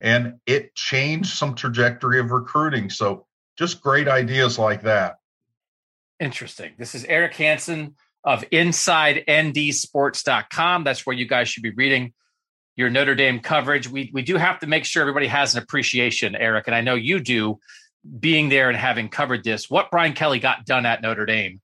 And 0.00 0.34
it 0.46 0.74
changed 0.74 1.36
some 1.36 1.54
trajectory 1.54 2.20
of 2.20 2.30
recruiting. 2.30 2.88
So 2.88 3.26
just 3.58 3.82
great 3.82 4.08
ideas 4.08 4.58
like 4.58 4.82
that. 4.82 5.16
Interesting. 6.18 6.72
This 6.78 6.94
is 6.94 7.04
Eric 7.04 7.34
Hansen 7.34 7.96
of 8.24 8.44
InsideNDSports.com. 8.50 10.84
That's 10.84 11.06
where 11.06 11.16
you 11.16 11.26
guys 11.26 11.48
should 11.48 11.62
be 11.62 11.70
reading 11.70 12.12
your 12.76 12.90
Notre 12.90 13.14
Dame 13.14 13.40
coverage. 13.40 13.88
We 13.88 14.10
we 14.12 14.22
do 14.22 14.36
have 14.36 14.60
to 14.60 14.66
make 14.66 14.84
sure 14.84 15.02
everybody 15.02 15.26
has 15.26 15.54
an 15.54 15.62
appreciation, 15.62 16.34
Eric, 16.34 16.66
and 16.66 16.74
I 16.74 16.80
know 16.80 16.94
you 16.94 17.20
do, 17.20 17.58
being 18.18 18.48
there 18.48 18.68
and 18.68 18.78
having 18.78 19.08
covered 19.08 19.44
this. 19.44 19.70
What 19.70 19.90
Brian 19.90 20.12
Kelly 20.12 20.38
got 20.38 20.64
done 20.64 20.86
at 20.86 21.02
Notre 21.02 21.26
Dame. 21.26 21.60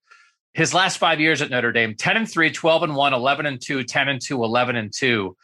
His 0.53 0.73
last 0.73 0.97
five 0.97 1.21
years 1.21 1.43
at 1.43 1.51
Notre 1.51 1.73
Dame 1.73 1.95
10 1.95 2.17
and 2.17 2.31
3, 2.31 2.51
12 2.51 2.83
and 2.85 2.97
1, 2.97 3.13
11 3.13 3.47
and 3.47 3.61
2, 3.61 3.85
10 3.85 4.09
and 4.09 4.23
2, 4.23 4.43
11 4.43 4.77
and 4.77 4.93
2. 4.93 5.37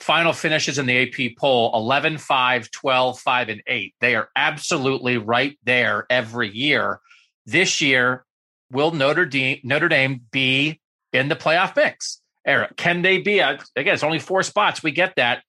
Final 0.00 0.32
finishes 0.32 0.78
in 0.78 0.86
the 0.86 1.02
AP 1.02 1.36
poll 1.38 1.70
11, 1.72 2.18
5, 2.18 2.70
12, 2.70 3.18
5, 3.18 3.48
and 3.48 3.62
8. 3.66 3.94
They 4.00 4.16
are 4.16 4.28
absolutely 4.36 5.18
right 5.18 5.58
there 5.64 6.04
every 6.10 6.54
year. 6.54 7.00
This 7.46 7.80
year, 7.80 8.25
will 8.70 8.90
Notre 8.90 9.26
Dame 9.26 9.60
Notre 9.62 9.88
Dame 9.88 10.22
be 10.30 10.80
in 11.12 11.28
the 11.28 11.36
playoff 11.36 11.76
mix? 11.76 12.20
Eric, 12.46 12.76
can 12.76 13.02
they 13.02 13.18
be? 13.18 13.40
Again, 13.40 13.60
it's 13.76 14.02
only 14.02 14.18
four 14.18 14.42
spots. 14.42 14.82
We 14.82 14.92
get 14.92 15.14
that, 15.16 15.42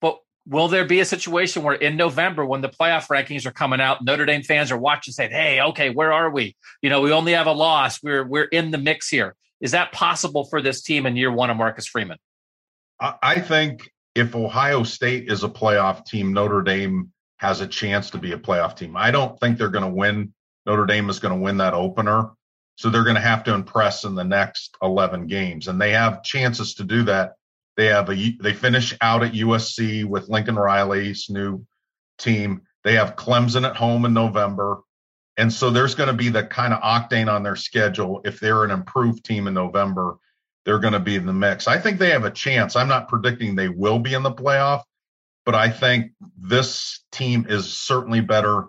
but 0.00 0.18
will 0.46 0.68
there 0.68 0.84
be 0.84 1.00
a 1.00 1.04
situation 1.04 1.62
where 1.62 1.74
in 1.74 1.96
November, 1.96 2.44
when 2.46 2.60
the 2.60 2.68
playoff 2.68 3.08
rankings 3.08 3.44
are 3.44 3.52
coming 3.52 3.80
out, 3.80 4.04
Notre 4.04 4.24
Dame 4.24 4.42
fans 4.42 4.70
are 4.70 4.78
watching, 4.78 5.12
saying, 5.12 5.32
"Hey, 5.32 5.60
okay, 5.60 5.90
where 5.90 6.12
are 6.12 6.30
we? 6.30 6.56
You 6.80 6.90
know, 6.90 7.00
we 7.00 7.12
only 7.12 7.32
have 7.32 7.46
a 7.46 7.52
loss. 7.52 8.02
We're 8.02 8.24
we're 8.24 8.44
in 8.44 8.70
the 8.70 8.78
mix 8.78 9.08
here. 9.08 9.34
Is 9.60 9.72
that 9.72 9.92
possible 9.92 10.44
for 10.44 10.60
this 10.60 10.82
team 10.82 11.06
in 11.06 11.16
year 11.16 11.32
one 11.32 11.50
of 11.50 11.56
Marcus 11.56 11.86
Freeman? 11.86 12.18
I 13.00 13.40
think 13.40 13.90
if 14.14 14.36
Ohio 14.36 14.84
State 14.84 15.30
is 15.30 15.42
a 15.42 15.48
playoff 15.48 16.06
team, 16.06 16.32
Notre 16.32 16.62
Dame 16.62 17.12
has 17.38 17.60
a 17.60 17.66
chance 17.66 18.10
to 18.10 18.18
be 18.18 18.32
a 18.32 18.38
playoff 18.38 18.76
team. 18.76 18.96
I 18.96 19.10
don't 19.10 19.38
think 19.40 19.58
they're 19.58 19.68
going 19.68 19.84
to 19.84 19.90
win. 19.90 20.32
Notre 20.66 20.86
Dame 20.86 21.10
is 21.10 21.18
going 21.18 21.34
to 21.34 21.40
win 21.40 21.58
that 21.58 21.74
opener. 21.74 22.30
So 22.76 22.90
they're 22.90 23.04
going 23.04 23.16
to 23.16 23.22
have 23.22 23.44
to 23.44 23.54
impress 23.54 24.04
in 24.04 24.14
the 24.14 24.24
next 24.24 24.76
11 24.82 25.26
games, 25.26 25.68
and 25.68 25.80
they 25.80 25.92
have 25.92 26.22
chances 26.22 26.74
to 26.74 26.84
do 26.84 27.04
that. 27.04 27.34
They 27.76 27.86
have 27.86 28.08
a 28.10 28.36
they 28.40 28.52
finish 28.52 28.96
out 29.00 29.24
at 29.24 29.32
USC 29.32 30.04
with 30.04 30.28
Lincoln 30.28 30.56
Riley's 30.56 31.26
new 31.28 31.64
team. 32.18 32.62
They 32.84 32.94
have 32.94 33.16
Clemson 33.16 33.68
at 33.68 33.76
home 33.76 34.04
in 34.04 34.12
November, 34.12 34.80
and 35.36 35.52
so 35.52 35.70
there's 35.70 35.94
going 35.94 36.08
to 36.08 36.14
be 36.14 36.28
the 36.28 36.44
kind 36.44 36.72
of 36.72 36.82
octane 36.82 37.32
on 37.32 37.42
their 37.42 37.56
schedule. 37.56 38.20
If 38.24 38.38
they're 38.40 38.64
an 38.64 38.70
improved 38.70 39.24
team 39.24 39.46
in 39.46 39.54
November, 39.54 40.18
they're 40.64 40.78
going 40.78 40.92
to 40.92 41.00
be 41.00 41.16
in 41.16 41.26
the 41.26 41.32
mix. 41.32 41.66
I 41.66 41.78
think 41.78 41.98
they 41.98 42.10
have 42.10 42.24
a 42.24 42.30
chance. 42.30 42.76
I'm 42.76 42.88
not 42.88 43.08
predicting 43.08 43.54
they 43.54 43.68
will 43.68 43.98
be 43.98 44.14
in 44.14 44.22
the 44.22 44.32
playoff, 44.32 44.82
but 45.44 45.54
I 45.54 45.70
think 45.70 46.12
this 46.36 47.04
team 47.12 47.46
is 47.48 47.76
certainly 47.76 48.20
better 48.20 48.66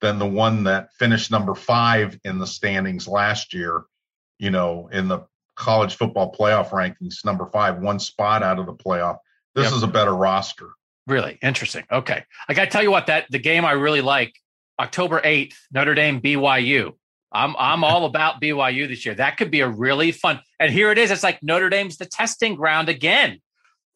than 0.00 0.18
the 0.18 0.26
one 0.26 0.64
that 0.64 0.92
finished 0.94 1.30
number 1.30 1.54
five 1.54 2.18
in 2.24 2.38
the 2.38 2.46
standings 2.46 3.08
last 3.08 3.54
year, 3.54 3.84
you 4.38 4.50
know, 4.50 4.88
in 4.92 5.08
the 5.08 5.20
college 5.54 5.96
football 5.96 6.32
playoff 6.32 6.70
rankings, 6.70 7.24
number 7.24 7.46
five, 7.46 7.78
one 7.78 7.98
spot 7.98 8.42
out 8.42 8.58
of 8.58 8.66
the 8.66 8.74
playoff. 8.74 9.18
This 9.54 9.64
yep. 9.64 9.74
is 9.74 9.82
a 9.82 9.88
better 9.88 10.14
roster. 10.14 10.70
Really 11.06 11.38
interesting. 11.42 11.84
Okay. 11.90 12.24
I 12.48 12.54
got 12.54 12.64
to 12.64 12.70
tell 12.70 12.82
you 12.82 12.90
what, 12.90 13.06
that 13.06 13.26
the 13.30 13.38
game 13.38 13.64
I 13.64 13.72
really 13.72 14.02
like, 14.02 14.34
October 14.78 15.20
8th, 15.20 15.54
Notre 15.72 15.94
Dame 15.94 16.20
BYU. 16.20 16.92
I'm 17.32 17.56
I'm 17.58 17.84
all 17.84 18.04
about 18.06 18.40
BYU 18.40 18.88
this 18.88 19.06
year. 19.06 19.14
That 19.14 19.36
could 19.38 19.50
be 19.50 19.60
a 19.60 19.68
really 19.68 20.12
fun. 20.12 20.40
And 20.60 20.70
here 20.70 20.92
it 20.92 20.98
is. 20.98 21.10
It's 21.10 21.22
like 21.22 21.42
Notre 21.42 21.70
Dame's 21.70 21.96
the 21.96 22.06
testing 22.06 22.56
ground 22.56 22.88
again 22.88 23.40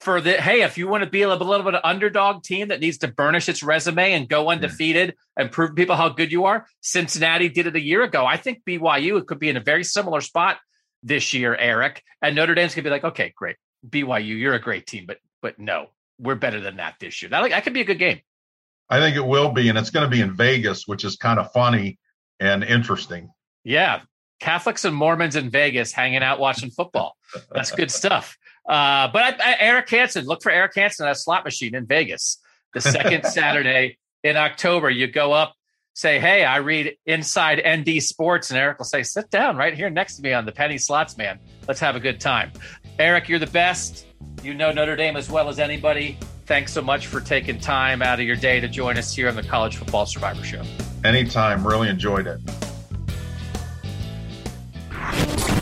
for 0.01 0.21
the 0.21 0.41
hey, 0.41 0.63
if 0.63 0.79
you 0.79 0.89
want 0.89 1.05
to 1.05 1.11
be 1.11 1.23
a 1.23 1.29
little, 1.29 1.47
a 1.47 1.49
little 1.49 1.65
bit 1.65 1.75
of 1.75 1.83
an 1.85 1.91
underdog 1.91 2.43
team 2.43 2.69
that 2.69 2.81
needs 2.81 2.99
to 2.99 3.09
burnish 3.09 3.49
its 3.49 3.63
resume 3.63 4.13
and 4.13 4.29
go 4.29 4.45
hmm. 4.45 4.51
undefeated 4.51 5.09
yeah. 5.09 5.43
and 5.43 5.53
prove 5.53 5.75
people 5.77 5.97
how 5.97 6.09
good 6.09 6.33
you 6.33 6.47
are, 6.47 6.67
Cincinnati 6.81 7.49
did 7.49 7.67
it 7.67 7.77
a 7.77 7.81
year 7.81 8.03
ago. 8.03 8.27
I 8.27 8.37
think 8.37 8.63
BYU 8.67 9.25
could 9.27 9.39
be 9.39 9.49
in 9.49 9.57
a 9.57 9.61
very 9.61 9.85
similar 9.85 10.21
spot 10.21 10.59
this 11.03 11.33
year, 11.35 11.55
Eric. 11.55 12.03
And 12.23 12.35
Notre 12.35 12.55
Dame's 12.55 12.75
gonna 12.75 12.85
be 12.85 12.91
like, 12.91 13.05
okay, 13.05 13.33
great, 13.37 13.57
BYU, 13.89 14.39
you're 14.39 14.55
a 14.55 14.61
great 14.61 14.87
team, 14.87 15.05
but 15.07 15.19
but 15.43 15.59
no, 15.59 15.91
we're 16.19 16.35
better 16.35 16.61
than 16.61 16.77
that 16.77 16.97
this 17.01 17.23
year. 17.23 17.31
That 17.31 17.49
that 17.51 17.65
could 17.65 17.75
be 17.75 17.81
a 17.83 17.85
good 17.85 17.99
game. 17.99 18.21
I 18.89 18.99
think 18.99 19.17
it 19.17 19.25
will 19.25 19.53
be, 19.53 19.69
and 19.69 19.79
it's 19.79 19.91
going 19.91 20.05
to 20.05 20.11
be 20.11 20.21
in 20.21 20.35
Vegas, 20.35 20.87
which 20.89 21.05
is 21.05 21.15
kind 21.15 21.39
of 21.39 21.53
funny 21.53 21.99
and 22.41 22.65
interesting. 22.65 23.31
Yeah, 23.63 24.01
Catholics 24.41 24.85
and 24.85 24.97
Mormons 24.97 25.37
in 25.37 25.49
Vegas 25.49 25.93
hanging 25.93 26.25
out 26.25 26.41
watching 26.41 26.71
football. 26.71 27.17
That's 27.53 27.71
good 27.71 27.91
stuff. 27.91 28.37
Uh, 28.71 29.11
but 29.13 29.41
I, 29.41 29.53
I, 29.53 29.57
Eric 29.59 29.91
Hansen, 29.91 30.27
look 30.27 30.45
for 30.45 30.53
Eric 30.53 30.77
Hansen 30.77 31.05
at 31.05 31.13
a 31.13 31.15
slot 31.17 31.45
machine 31.45 31.75
in 31.75 31.87
Vegas 31.87 32.39
the 32.73 32.81
second 32.81 33.25
Saturday 33.33 33.99
in 34.23 34.37
October. 34.37 34.89
You 34.89 35.09
go 35.09 35.33
up, 35.33 35.57
say, 35.93 36.21
Hey, 36.21 36.45
I 36.45 36.59
read 36.59 36.97
Inside 37.05 37.61
ND 37.67 38.01
Sports, 38.01 38.49
and 38.51 38.59
Eric 38.59 38.79
will 38.79 38.85
say, 38.85 39.03
Sit 39.03 39.29
down 39.29 39.57
right 39.57 39.75
here 39.75 39.91
next 39.91 40.17
to 40.17 40.23
me 40.23 40.33
on 40.33 40.47
the 40.47 40.53
penny 40.53 40.79
slots, 40.79 41.19
man. 41.19 41.41
Let's 41.67 41.81
have 41.81 41.97
a 41.97 42.01
good 42.01 42.21
time. 42.21 42.53
Eric, 43.01 43.29
you're 43.29 43.41
the 43.41 43.49
best. 43.49 44.07
You 44.45 44.55
know 44.55 44.71
Notre 44.71 44.95
Dame 44.95 45.17
as 45.17 45.29
well 45.29 45.49
as 45.49 45.59
anybody. 45.59 46.17
Thanks 46.47 46.73
so 46.73 46.81
much 46.81 47.09
for 47.09 47.21
taking 47.21 47.59
time 47.59 48.03
out 48.03 48.21
of 48.21 48.27
your 48.27 48.37
day 48.37 48.61
to 48.61 48.69
join 48.69 48.97
us 48.99 49.13
here 49.13 49.29
on 49.29 49.35
the 49.35 49.43
College 49.43 49.79
Football 49.79 50.07
Survivor 50.07 50.45
Show. 50.45 50.63
Anytime. 51.03 51.67
Really 51.67 51.89
enjoyed 51.89 52.29
it. 52.29 52.41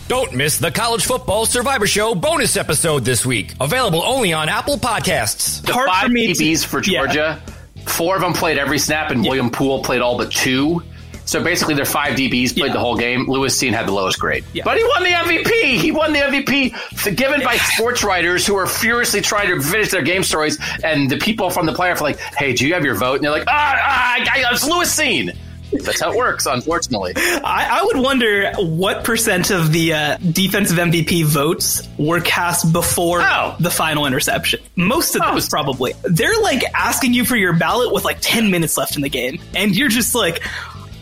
Don't 0.09 0.33
miss 0.33 0.57
the 0.57 0.71
College 0.71 1.05
Football 1.05 1.45
Survivor 1.45 1.87
Show 1.87 2.15
bonus 2.15 2.57
episode 2.57 3.05
this 3.05 3.27
week. 3.27 3.53
Available 3.61 4.03
only 4.03 4.33
on 4.33 4.49
Apple 4.49 4.79
Podcasts. 4.79 5.61
The 5.61 5.75
Hard 5.75 5.91
five 5.91 6.07
for 6.07 6.15
DBs 6.15 6.63
to, 6.63 6.69
for 6.69 6.81
Georgia, 6.81 7.43
yeah. 7.47 7.83
four 7.85 8.15
of 8.17 8.23
them 8.23 8.33
played 8.33 8.57
every 8.57 8.79
snap, 8.79 9.11
and 9.11 9.23
yeah. 9.23 9.29
William 9.29 9.51
Poole 9.51 9.83
played 9.85 10.01
all 10.01 10.17
but 10.17 10.33
two. 10.33 10.83
So 11.27 11.45
basically, 11.45 11.75
their 11.75 11.85
five 11.85 12.17
DBs 12.17 12.57
played 12.57 12.69
yeah. 12.69 12.73
the 12.73 12.79
whole 12.79 12.97
game. 12.97 13.27
Lewis 13.29 13.61
Cine 13.61 13.75
had 13.75 13.87
the 13.87 13.93
lowest 13.93 14.19
grade, 14.19 14.47
yeah. 14.55 14.65
but 14.65 14.79
he 14.79 14.85
won 14.85 15.03
the 15.03 15.11
MVP. 15.11 15.77
He 15.77 15.93
won 15.93 16.15
the 16.15 16.21
MVP 16.21 17.15
given 17.15 17.43
by 17.43 17.59
sports 17.59 18.03
writers 18.03 18.47
who 18.47 18.57
are 18.57 18.67
furiously 18.67 19.21
trying 19.21 19.49
to 19.49 19.61
finish 19.61 19.91
their 19.91 20.01
game 20.01 20.23
stories, 20.23 20.59
and 20.83 21.11
the 21.11 21.19
people 21.19 21.51
from 21.51 21.67
the 21.67 21.75
player 21.75 21.93
are 21.93 21.99
like, 21.99 22.19
"Hey, 22.19 22.55
do 22.55 22.67
you 22.67 22.73
have 22.73 22.83
your 22.83 22.95
vote?" 22.95 23.17
And 23.17 23.25
they're 23.25 23.31
like, 23.31 23.45
"Ah, 23.47 23.77
ah 23.79 24.53
it's 24.53 24.67
Lewis 24.67 24.99
Cine." 24.99 25.37
That's 25.73 26.01
how 26.01 26.13
it 26.13 26.17
works, 26.17 26.47
unfortunately. 26.47 27.13
I, 27.17 27.81
I 27.81 27.85
would 27.85 27.99
wonder 27.99 28.53
what 28.57 29.05
percent 29.05 29.51
of 29.51 29.73
the 29.73 29.93
uh, 29.93 30.17
defensive 30.17 30.79
MVP 30.79 31.25
votes 31.25 31.87
were 31.99 32.21
cast 32.21 32.73
before 32.73 33.21
oh. 33.23 33.57
the 33.61 33.71
final 33.71 34.07
interception. 34.07 34.61
Most 34.77 35.15
of 35.15 35.23
those, 35.23 35.49
probably. 35.49 35.95
They're 36.05 36.41
like 36.41 36.63
asking 36.75 37.15
you 37.15 37.25
for 37.25 37.37
your 37.37 37.53
ballot 37.53 37.93
with 37.93 38.05
like 38.05 38.19
10 38.21 38.51
minutes 38.51 38.77
left 38.77 38.97
in 38.97 39.03
the 39.03 39.09
game. 39.09 39.41
And 39.55 39.77
you're 39.77 39.89
just 39.89 40.15
like, 40.15 40.43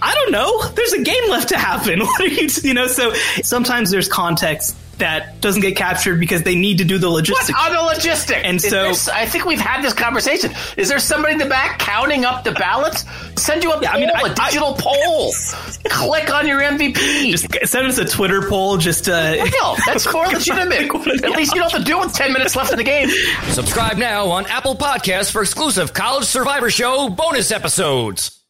I 0.03 0.15
don't 0.15 0.33
know. 0.33 0.69
There's 0.69 0.93
a 0.93 1.03
game 1.03 1.31
left 1.31 1.51
to 1.51 1.59
happen. 1.59 2.01
What 2.07 2.21
are 2.21 2.29
you, 2.29 2.49
you 2.63 2.75
know? 2.75 2.87
So 2.87 3.13
sometimes 3.43 3.91
there's 3.91 4.09
context 4.09 4.77
that 4.99 5.41
doesn't 5.41 5.63
get 5.63 5.77
captured 5.77 6.19
because 6.19 6.43
they 6.43 6.55
need 6.55 6.79
to 6.79 6.85
do 6.85 6.99
the 6.99 7.09
logistics. 7.09 7.53
What 7.53 7.71
the 7.71 8.01
logistic? 8.01 8.43
And 8.45 8.57
Is 8.57 8.69
so 8.69 9.13
I 9.13 9.27
think 9.27 9.45
we've 9.45 9.61
had 9.61 9.83
this 9.83 9.93
conversation. 9.93 10.53
Is 10.77 10.89
there 10.89 10.99
somebody 10.99 11.35
in 11.35 11.39
the 11.39 11.47
back 11.47 11.79
counting 11.79 12.25
up 12.25 12.45
the 12.45 12.53
ballots? 12.53 13.05
Send 13.37 13.63
you 13.63 13.73
a 13.73 13.81
yeah, 13.83 13.93
poll, 13.93 13.97
I 13.97 14.01
mean, 14.01 14.11
I, 14.15 14.31
a 14.31 14.35
digital 14.35 14.75
I, 14.75 14.81
poll. 14.81 15.33
Click 15.89 16.33
on 16.33 16.47
your 16.47 16.61
MVP. 16.61 17.31
Just 17.31 17.71
send 17.71 17.87
us 17.87 17.99
a 17.99 18.05
Twitter 18.05 18.49
poll. 18.49 18.77
Just 18.79 19.09
uh, 19.09 19.35
Real. 19.43 19.77
that's 19.87 20.11
more 20.13 20.27
legitimate. 20.27 20.91
At 21.25 21.31
least 21.31 21.55
you 21.55 21.61
don't 21.61 21.73
have 21.73 21.81
to 21.81 21.85
do 21.85 21.99
it 22.01 22.07
with 22.07 22.15
ten 22.15 22.33
minutes 22.33 22.57
left 22.57 22.73
in 22.73 22.79
the 22.79 22.85
game. 22.85 23.09
Subscribe 23.51 23.97
now 23.99 24.27
on 24.29 24.47
Apple 24.47 24.75
Podcasts 24.75 25.31
for 25.31 25.43
exclusive 25.43 25.93
College 25.93 26.25
Survivor 26.25 26.71
Show 26.71 27.09
bonus 27.11 27.51
episodes. 27.51 28.46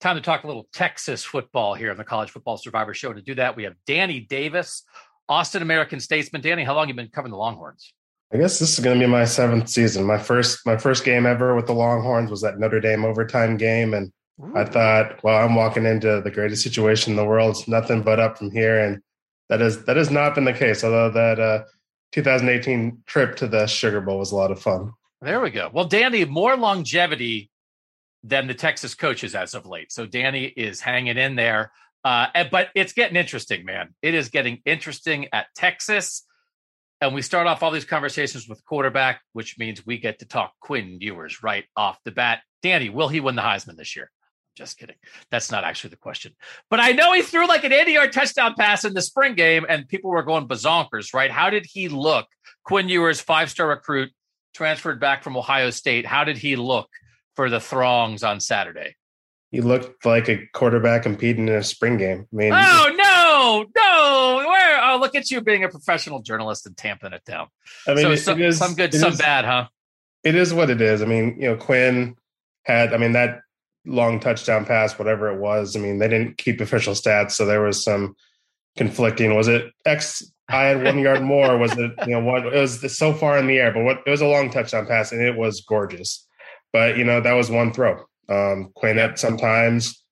Time 0.00 0.14
to 0.14 0.22
talk 0.22 0.44
a 0.44 0.46
little 0.46 0.68
Texas 0.72 1.24
football 1.24 1.74
here 1.74 1.90
on 1.90 1.96
the 1.96 2.04
College 2.04 2.30
Football 2.30 2.56
Survivor 2.56 2.94
Show. 2.94 3.12
To 3.12 3.20
do 3.20 3.34
that, 3.34 3.56
we 3.56 3.64
have 3.64 3.74
Danny 3.84 4.20
Davis, 4.20 4.84
Austin 5.28 5.60
American 5.60 5.98
statesman. 5.98 6.40
Danny, 6.40 6.62
how 6.62 6.74
long 6.74 6.84
have 6.86 6.88
you 6.90 6.94
been 6.94 7.08
covering 7.08 7.32
the 7.32 7.38
Longhorns? 7.38 7.92
I 8.32 8.36
guess 8.36 8.60
this 8.60 8.78
is 8.78 8.84
going 8.84 9.00
to 9.00 9.04
be 9.04 9.10
my 9.10 9.24
seventh 9.24 9.68
season. 9.68 10.04
My 10.04 10.18
first, 10.18 10.64
my 10.64 10.76
first 10.76 11.04
game 11.04 11.26
ever 11.26 11.56
with 11.56 11.66
the 11.66 11.72
Longhorns 11.72 12.30
was 12.30 12.42
that 12.42 12.60
Notre 12.60 12.78
Dame 12.78 13.04
overtime 13.04 13.56
game, 13.56 13.92
and 13.92 14.12
Ooh. 14.40 14.52
I 14.54 14.66
thought, 14.66 15.24
well, 15.24 15.44
I'm 15.44 15.56
walking 15.56 15.84
into 15.84 16.20
the 16.22 16.30
greatest 16.30 16.62
situation 16.62 17.14
in 17.14 17.16
the 17.16 17.24
world. 17.24 17.56
It's 17.56 17.66
nothing 17.66 18.02
but 18.02 18.20
up 18.20 18.38
from 18.38 18.52
here, 18.52 18.78
and 18.78 19.02
that 19.48 19.60
is 19.60 19.84
that 19.86 19.96
has 19.96 20.12
not 20.12 20.36
been 20.36 20.44
the 20.44 20.52
case. 20.52 20.84
Although 20.84 21.10
that 21.10 21.40
uh, 21.40 21.64
2018 22.12 23.02
trip 23.06 23.34
to 23.36 23.48
the 23.48 23.66
Sugar 23.66 24.00
Bowl 24.00 24.20
was 24.20 24.30
a 24.30 24.36
lot 24.36 24.52
of 24.52 24.62
fun. 24.62 24.92
There 25.22 25.40
we 25.40 25.50
go. 25.50 25.70
Well, 25.72 25.86
Danny, 25.86 26.24
more 26.24 26.56
longevity 26.56 27.50
than 28.24 28.46
the 28.46 28.54
Texas 28.54 28.94
coaches 28.94 29.34
as 29.34 29.54
of 29.54 29.66
late. 29.66 29.92
So 29.92 30.06
Danny 30.06 30.44
is 30.44 30.80
hanging 30.80 31.16
in 31.16 31.36
there. 31.36 31.72
Uh, 32.04 32.28
but 32.50 32.68
it's 32.74 32.92
getting 32.92 33.16
interesting, 33.16 33.64
man. 33.64 33.94
It 34.02 34.14
is 34.14 34.28
getting 34.28 34.60
interesting 34.64 35.28
at 35.32 35.46
Texas. 35.54 36.24
And 37.00 37.14
we 37.14 37.22
start 37.22 37.46
off 37.46 37.62
all 37.62 37.70
these 37.70 37.84
conversations 37.84 38.48
with 38.48 38.64
quarterback, 38.64 39.20
which 39.32 39.58
means 39.58 39.86
we 39.86 39.98
get 39.98 40.18
to 40.20 40.26
talk 40.26 40.52
Quinn 40.60 40.98
Ewers 41.00 41.42
right 41.42 41.64
off 41.76 41.98
the 42.04 42.10
bat. 42.10 42.40
Danny, 42.62 42.88
will 42.88 43.08
he 43.08 43.20
win 43.20 43.36
the 43.36 43.42
Heisman 43.42 43.76
this 43.76 43.94
year? 43.94 44.10
Just 44.56 44.78
kidding. 44.78 44.96
That's 45.30 45.52
not 45.52 45.62
actually 45.62 45.90
the 45.90 45.96
question. 45.96 46.34
But 46.68 46.80
I 46.80 46.90
know 46.90 47.12
he 47.12 47.22
threw 47.22 47.46
like 47.46 47.62
an 47.62 47.72
80 47.72 47.92
yard 47.92 48.12
touchdown 48.12 48.54
pass 48.58 48.84
in 48.84 48.94
the 48.94 49.02
spring 49.02 49.34
game, 49.34 49.64
and 49.68 49.86
people 49.86 50.10
were 50.10 50.24
going 50.24 50.48
bazonkers, 50.48 51.14
right? 51.14 51.30
How 51.30 51.50
did 51.50 51.64
he 51.64 51.88
look? 51.88 52.26
Quinn 52.64 52.88
Ewers, 52.88 53.20
five 53.20 53.50
star 53.50 53.68
recruit, 53.68 54.10
transferred 54.54 54.98
back 54.98 55.22
from 55.22 55.36
Ohio 55.36 55.70
State. 55.70 56.04
How 56.04 56.24
did 56.24 56.36
he 56.36 56.56
look 56.56 56.88
for 57.38 57.48
the 57.48 57.60
throngs 57.60 58.24
on 58.24 58.40
Saturday. 58.40 58.96
He 59.52 59.60
looked 59.60 60.04
like 60.04 60.28
a 60.28 60.44
quarterback 60.54 61.04
competing 61.04 61.46
in 61.46 61.54
a 61.54 61.62
spring 61.62 61.96
game. 61.96 62.26
I 62.32 62.36
mean, 62.36 62.52
oh 62.52 62.90
no, 62.96 63.64
no! 63.76 64.48
Where? 64.48 64.82
Oh, 64.82 64.98
look 64.98 65.14
at 65.14 65.30
you 65.30 65.40
being 65.40 65.62
a 65.62 65.68
professional 65.68 66.20
journalist 66.20 66.66
and 66.66 66.76
tamping 66.76 67.12
it 67.12 67.24
down. 67.24 67.46
I 67.86 67.94
mean, 67.94 68.02
so 68.02 68.10
it, 68.10 68.16
some, 68.16 68.40
it 68.40 68.44
is, 68.44 68.58
some 68.58 68.74
good, 68.74 68.92
some 68.92 69.12
is, 69.12 69.18
bad, 69.20 69.44
huh? 69.44 69.68
It 70.24 70.34
is 70.34 70.52
what 70.52 70.68
it 70.68 70.80
is. 70.80 71.00
I 71.00 71.04
mean, 71.04 71.36
you 71.38 71.46
know, 71.46 71.56
Quinn 71.56 72.16
had. 72.64 72.92
I 72.92 72.96
mean, 72.96 73.12
that 73.12 73.42
long 73.86 74.18
touchdown 74.18 74.64
pass, 74.64 74.98
whatever 74.98 75.32
it 75.32 75.38
was. 75.38 75.76
I 75.76 75.78
mean, 75.78 76.00
they 76.00 76.08
didn't 76.08 76.38
keep 76.38 76.60
official 76.60 76.94
stats, 76.94 77.30
so 77.30 77.46
there 77.46 77.62
was 77.62 77.84
some 77.84 78.16
conflicting. 78.76 79.36
Was 79.36 79.46
it 79.46 79.70
X? 79.86 80.24
I 80.48 80.64
had 80.64 80.82
one 80.82 80.98
yard 80.98 81.22
more. 81.34 81.56
Was 81.56 81.70
it 81.78 81.92
you 82.04 82.14
know 82.14 82.20
what? 82.20 82.46
It 82.46 82.60
was 82.60 82.98
so 82.98 83.14
far 83.14 83.38
in 83.38 83.46
the 83.46 83.58
air, 83.58 83.70
but 83.72 83.84
what? 83.84 84.02
It 84.04 84.10
was 84.10 84.22
a 84.22 84.26
long 84.26 84.50
touchdown 84.50 84.86
pass, 84.86 85.12
and 85.12 85.22
it 85.22 85.36
was 85.36 85.60
gorgeous. 85.60 86.24
But 86.72 86.96
you 86.96 87.04
know 87.04 87.20
that 87.20 87.32
was 87.32 87.50
one 87.50 87.72
throw. 87.72 88.04
Um, 88.28 88.72
sometimes 89.16 90.02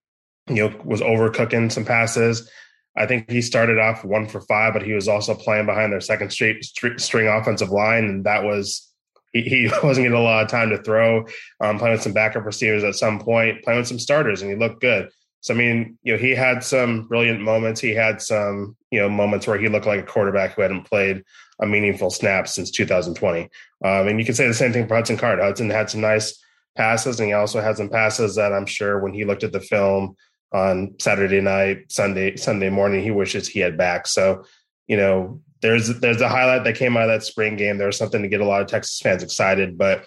you 0.49 0.69
know 0.69 0.75
was 0.85 1.01
overcooking 1.01 1.71
some 1.71 1.85
passes. 1.85 2.51
I 2.97 3.07
think 3.07 3.31
he 3.31 3.43
started 3.43 3.79
off 3.79 4.05
one 4.05 4.27
for 4.27 4.41
five, 4.41 4.73
but 4.73 4.83
he 4.83 4.95
was 4.95 5.07
also 5.07 5.35
playing 5.35 5.67
behind 5.67 5.93
their 5.93 6.01
second 6.01 6.31
straight 6.31 6.65
string 6.65 7.29
offensive 7.29 7.71
line, 7.71 8.05
and 8.05 8.25
that 8.25 8.45
was 8.45 8.91
he, 9.33 9.43
he 9.43 9.71
wasn't 9.83 10.05
getting 10.05 10.19
a 10.19 10.21
lot 10.21 10.45
of 10.45 10.51
time 10.51 10.71
to 10.71 10.83
throw. 10.83 11.27
Um, 11.61 11.79
playing 11.79 11.93
with 11.93 12.03
some 12.03 12.13
backup 12.13 12.45
receivers 12.45 12.85
at 12.85 12.95
some 12.95 13.19
point, 13.19 13.63
playing 13.65 13.81
with 13.81 13.89
some 13.89 13.99
starters, 13.99 14.43
and 14.43 14.51
he 14.51 14.57
looked 14.57 14.81
good. 14.81 15.11
So 15.41 15.55
I 15.55 15.57
mean, 15.57 15.99
you 16.03 16.13
know, 16.13 16.19
he 16.19 16.35
had 16.35 16.65
some 16.65 17.07
brilliant 17.07 17.41
moments. 17.41 17.81
He 17.81 17.95
had 17.95 18.21
some, 18.21 18.77
you 18.91 18.99
know, 18.99 19.09
moments 19.09 19.47
where 19.47 19.59
he 19.59 19.69
looked 19.69 19.87
like 19.87 20.01
a 20.01 20.07
quarterback 20.07 20.55
who 20.55 20.63
hadn't 20.63 20.85
played 20.85 21.23
a 21.61 21.67
meaningful 21.67 22.11
snap 22.11 22.49
since 22.49 22.71
2020. 22.71 23.43
Um, 23.85 24.09
and 24.09 24.19
you 24.19 24.25
can 24.25 24.35
say 24.35 24.49
the 24.49 24.55
same 24.55 24.73
thing 24.73 24.89
for 24.89 24.97
Hudson 24.97 25.17
Card. 25.17 25.39
Hudson 25.39 25.71
had 25.71 25.89
some 25.89 26.01
nice 26.01 26.43
passes, 26.77 27.19
and 27.19 27.29
he 27.29 27.33
also 27.33 27.61
had 27.61 27.77
some 27.77 27.89
passes 27.89 28.37
that 28.37 28.53
I'm 28.53 28.67
sure 28.67 29.01
when 29.01 29.13
he 29.13 29.25
looked 29.25 29.45
at 29.45 29.53
the 29.53 29.61
film 29.61 30.17
on 30.53 30.95
Saturday 30.99 31.41
night, 31.41 31.91
Sunday, 31.91 32.37
Sunday 32.37 32.71
morning, 32.71 33.03
he 33.03 33.11
wishes 33.11 33.49
he 33.49 33.61
had 33.61 33.77
back. 33.77 34.07
So, 34.07 34.45
you 34.87 34.97
know, 34.97 35.41
there's 35.63 35.89
there's 36.01 36.21
a 36.21 36.29
highlight 36.29 36.65
that 36.65 36.77
came 36.77 36.97
out 36.97 37.09
of 37.09 37.21
that 37.21 37.25
spring 37.25 37.57
game. 37.57 37.79
There 37.79 37.87
was 37.87 37.97
something 37.97 38.23
to 38.23 38.29
get 38.29 38.41
a 38.41 38.47
lot 38.47 38.63
of 38.63 38.69
Texas 38.69 39.01
fans 39.01 39.23
excited, 39.23 39.77
but 39.77 40.07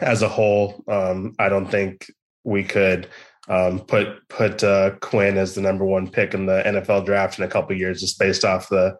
as 0.00 0.22
a 0.22 0.28
whole, 0.28 0.82
um, 0.88 1.34
I 1.38 1.48
don't 1.48 1.70
think 1.70 2.10
we 2.44 2.64
could 2.64 3.08
um, 3.48 3.80
put 3.80 4.28
put 4.28 4.64
uh, 4.64 4.92
Quinn 5.00 5.36
as 5.36 5.54
the 5.54 5.60
number 5.60 5.84
one 5.84 6.08
pick 6.08 6.34
in 6.34 6.46
the 6.46 6.62
NFL 6.64 7.04
draft 7.04 7.38
in 7.38 7.44
a 7.44 7.48
couple 7.48 7.76
years, 7.76 8.00
just 8.00 8.18
based 8.18 8.44
off 8.44 8.68
the 8.68 8.96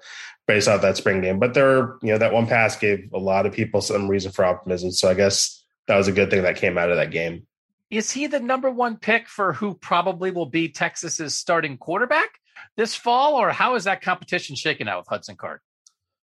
based 0.46 0.68
off 0.68 0.82
that 0.82 0.96
spring 0.96 1.20
game. 1.20 1.38
But 1.38 1.54
there, 1.54 1.96
you 2.02 2.12
know, 2.12 2.18
that 2.18 2.32
one 2.32 2.46
pass 2.46 2.76
gave 2.76 3.08
a 3.14 3.18
lot 3.18 3.46
of 3.46 3.52
people 3.52 3.80
some 3.80 4.08
reason 4.08 4.32
for 4.32 4.44
optimism. 4.44 4.90
So 4.90 5.08
I 5.08 5.14
guess 5.14 5.59
that 5.90 5.96
was 5.96 6.06
a 6.06 6.12
good 6.12 6.30
thing 6.30 6.42
that 6.42 6.54
came 6.54 6.78
out 6.78 6.88
of 6.88 6.96
that 6.98 7.10
game. 7.10 7.48
Is 7.90 8.12
he 8.12 8.28
the 8.28 8.38
number 8.38 8.70
one 8.70 8.96
pick 8.96 9.26
for 9.26 9.52
who 9.52 9.74
probably 9.74 10.30
will 10.30 10.46
be 10.46 10.68
Texas's 10.68 11.34
starting 11.34 11.76
quarterback 11.78 12.28
this 12.76 12.94
fall, 12.94 13.34
or 13.34 13.50
how 13.50 13.74
is 13.74 13.84
that 13.84 14.00
competition 14.00 14.54
shaking 14.54 14.86
out 14.86 15.00
with 15.00 15.08
Hudson 15.08 15.34
Card? 15.34 15.58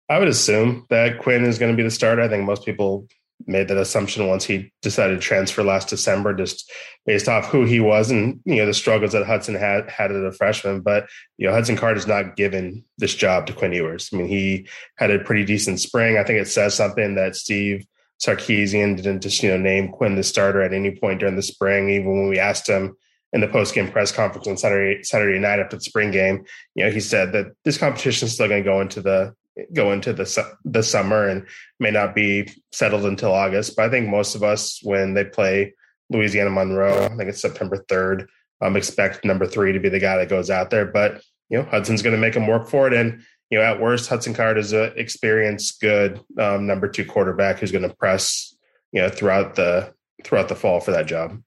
I 0.09 0.17
would 0.17 0.27
assume 0.27 0.87
that 0.89 1.19
Quinn 1.19 1.45
is 1.45 1.59
going 1.59 1.71
to 1.71 1.77
be 1.77 1.83
the 1.83 1.91
starter. 1.91 2.23
I 2.23 2.27
think 2.27 2.43
most 2.43 2.65
people 2.65 3.07
made 3.45 3.67
that 3.67 3.77
assumption 3.77 4.25
once 4.27 4.45
he 4.45 4.71
decided 4.81 5.13
to 5.13 5.21
transfer 5.21 5.61
last 5.61 5.89
December, 5.89 6.33
just 6.33 6.71
based 7.05 7.29
off 7.29 7.45
who 7.45 7.63
he 7.63 7.79
was 7.79 8.09
and 8.09 8.39
you 8.45 8.55
know 8.55 8.65
the 8.65 8.73
struggles 8.73 9.11
that 9.11 9.27
Hudson 9.27 9.53
had 9.53 9.91
had 9.91 10.09
as 10.09 10.23
a 10.23 10.31
freshman. 10.31 10.81
But 10.81 11.07
you 11.37 11.45
know 11.45 11.53
Hudson 11.53 11.77
Card 11.77 11.97
is 11.97 12.07
not 12.07 12.35
given 12.35 12.83
this 12.97 13.13
job 13.13 13.45
to 13.45 13.53
Quinn 13.53 13.73
Ewers. 13.73 14.09
I 14.11 14.17
mean, 14.17 14.27
he 14.27 14.67
had 14.97 15.11
a 15.11 15.19
pretty 15.19 15.45
decent 15.45 15.79
spring. 15.79 16.17
I 16.17 16.23
think 16.23 16.39
it 16.39 16.47
says 16.47 16.73
something 16.73 17.13
that 17.13 17.35
Steve 17.35 17.85
Sarkisian 18.21 18.95
didn't 18.95 19.21
just 19.21 19.41
you 19.41 19.49
know 19.49 19.57
name 19.57 19.89
Quinn 19.89 20.15
the 20.15 20.23
starter 20.23 20.61
at 20.61 20.73
any 20.73 20.95
point 20.95 21.19
during 21.19 21.35
the 21.35 21.41
spring. 21.41 21.89
Even 21.89 22.11
when 22.11 22.29
we 22.29 22.39
asked 22.39 22.67
him 22.67 22.95
in 23.33 23.41
the 23.41 23.47
post 23.47 23.73
game 23.73 23.91
press 23.91 24.11
conference 24.11 24.47
on 24.47 24.57
Saturday 24.57 25.03
Saturday 25.03 25.39
night 25.39 25.59
after 25.59 25.77
the 25.77 25.83
spring 25.83 26.11
game, 26.11 26.45
you 26.75 26.85
know 26.85 26.91
he 26.91 26.99
said 26.99 27.31
that 27.33 27.47
this 27.65 27.77
competition 27.77 28.27
is 28.27 28.33
still 28.33 28.47
going 28.47 28.63
to 28.63 28.69
go 28.69 28.79
into 28.81 29.01
the 29.01 29.33
go 29.73 29.91
into 29.91 30.13
the 30.13 30.55
the 30.65 30.83
summer 30.83 31.27
and 31.27 31.47
may 31.79 31.91
not 31.91 32.13
be 32.13 32.47
settled 32.71 33.05
until 33.05 33.33
August. 33.33 33.75
But 33.75 33.85
I 33.85 33.89
think 33.89 34.07
most 34.07 34.35
of 34.35 34.43
us 34.43 34.79
when 34.83 35.15
they 35.15 35.25
play 35.25 35.73
Louisiana 36.11 36.51
Monroe, 36.51 37.05
I 37.05 37.15
think 37.15 37.29
it's 37.29 37.41
September 37.41 37.83
third, 37.89 38.29
um, 38.61 38.75
expect 38.75 39.25
number 39.25 39.47
three 39.47 39.71
to 39.71 39.79
be 39.79 39.89
the 39.89 39.99
guy 39.99 40.17
that 40.17 40.29
goes 40.29 40.49
out 40.49 40.69
there. 40.69 40.85
But 40.85 41.23
you 41.49 41.57
know 41.57 41.63
Hudson's 41.65 42.03
going 42.03 42.15
to 42.15 42.21
make 42.21 42.35
him 42.35 42.45
work 42.45 42.69
for 42.69 42.85
it 42.85 42.93
and 42.93 43.23
you 43.51 43.59
know, 43.59 43.63
at 43.63 43.79
worst, 43.79 44.09
Hudson 44.09 44.33
Card 44.33 44.57
is 44.57 44.71
an 44.71 44.93
experienced, 44.95 45.81
good 45.81 46.21
um, 46.39 46.65
number 46.65 46.87
two 46.87 47.05
quarterback 47.05 47.59
who's 47.59 47.71
going 47.71 47.87
to 47.87 47.95
press, 47.95 48.55
you 48.93 49.01
know, 49.01 49.09
throughout 49.09 49.55
the 49.55 49.93
throughout 50.23 50.47
the 50.47 50.55
fall 50.55 50.79
for 50.79 50.91
that 50.91 51.05
job. 51.05 51.41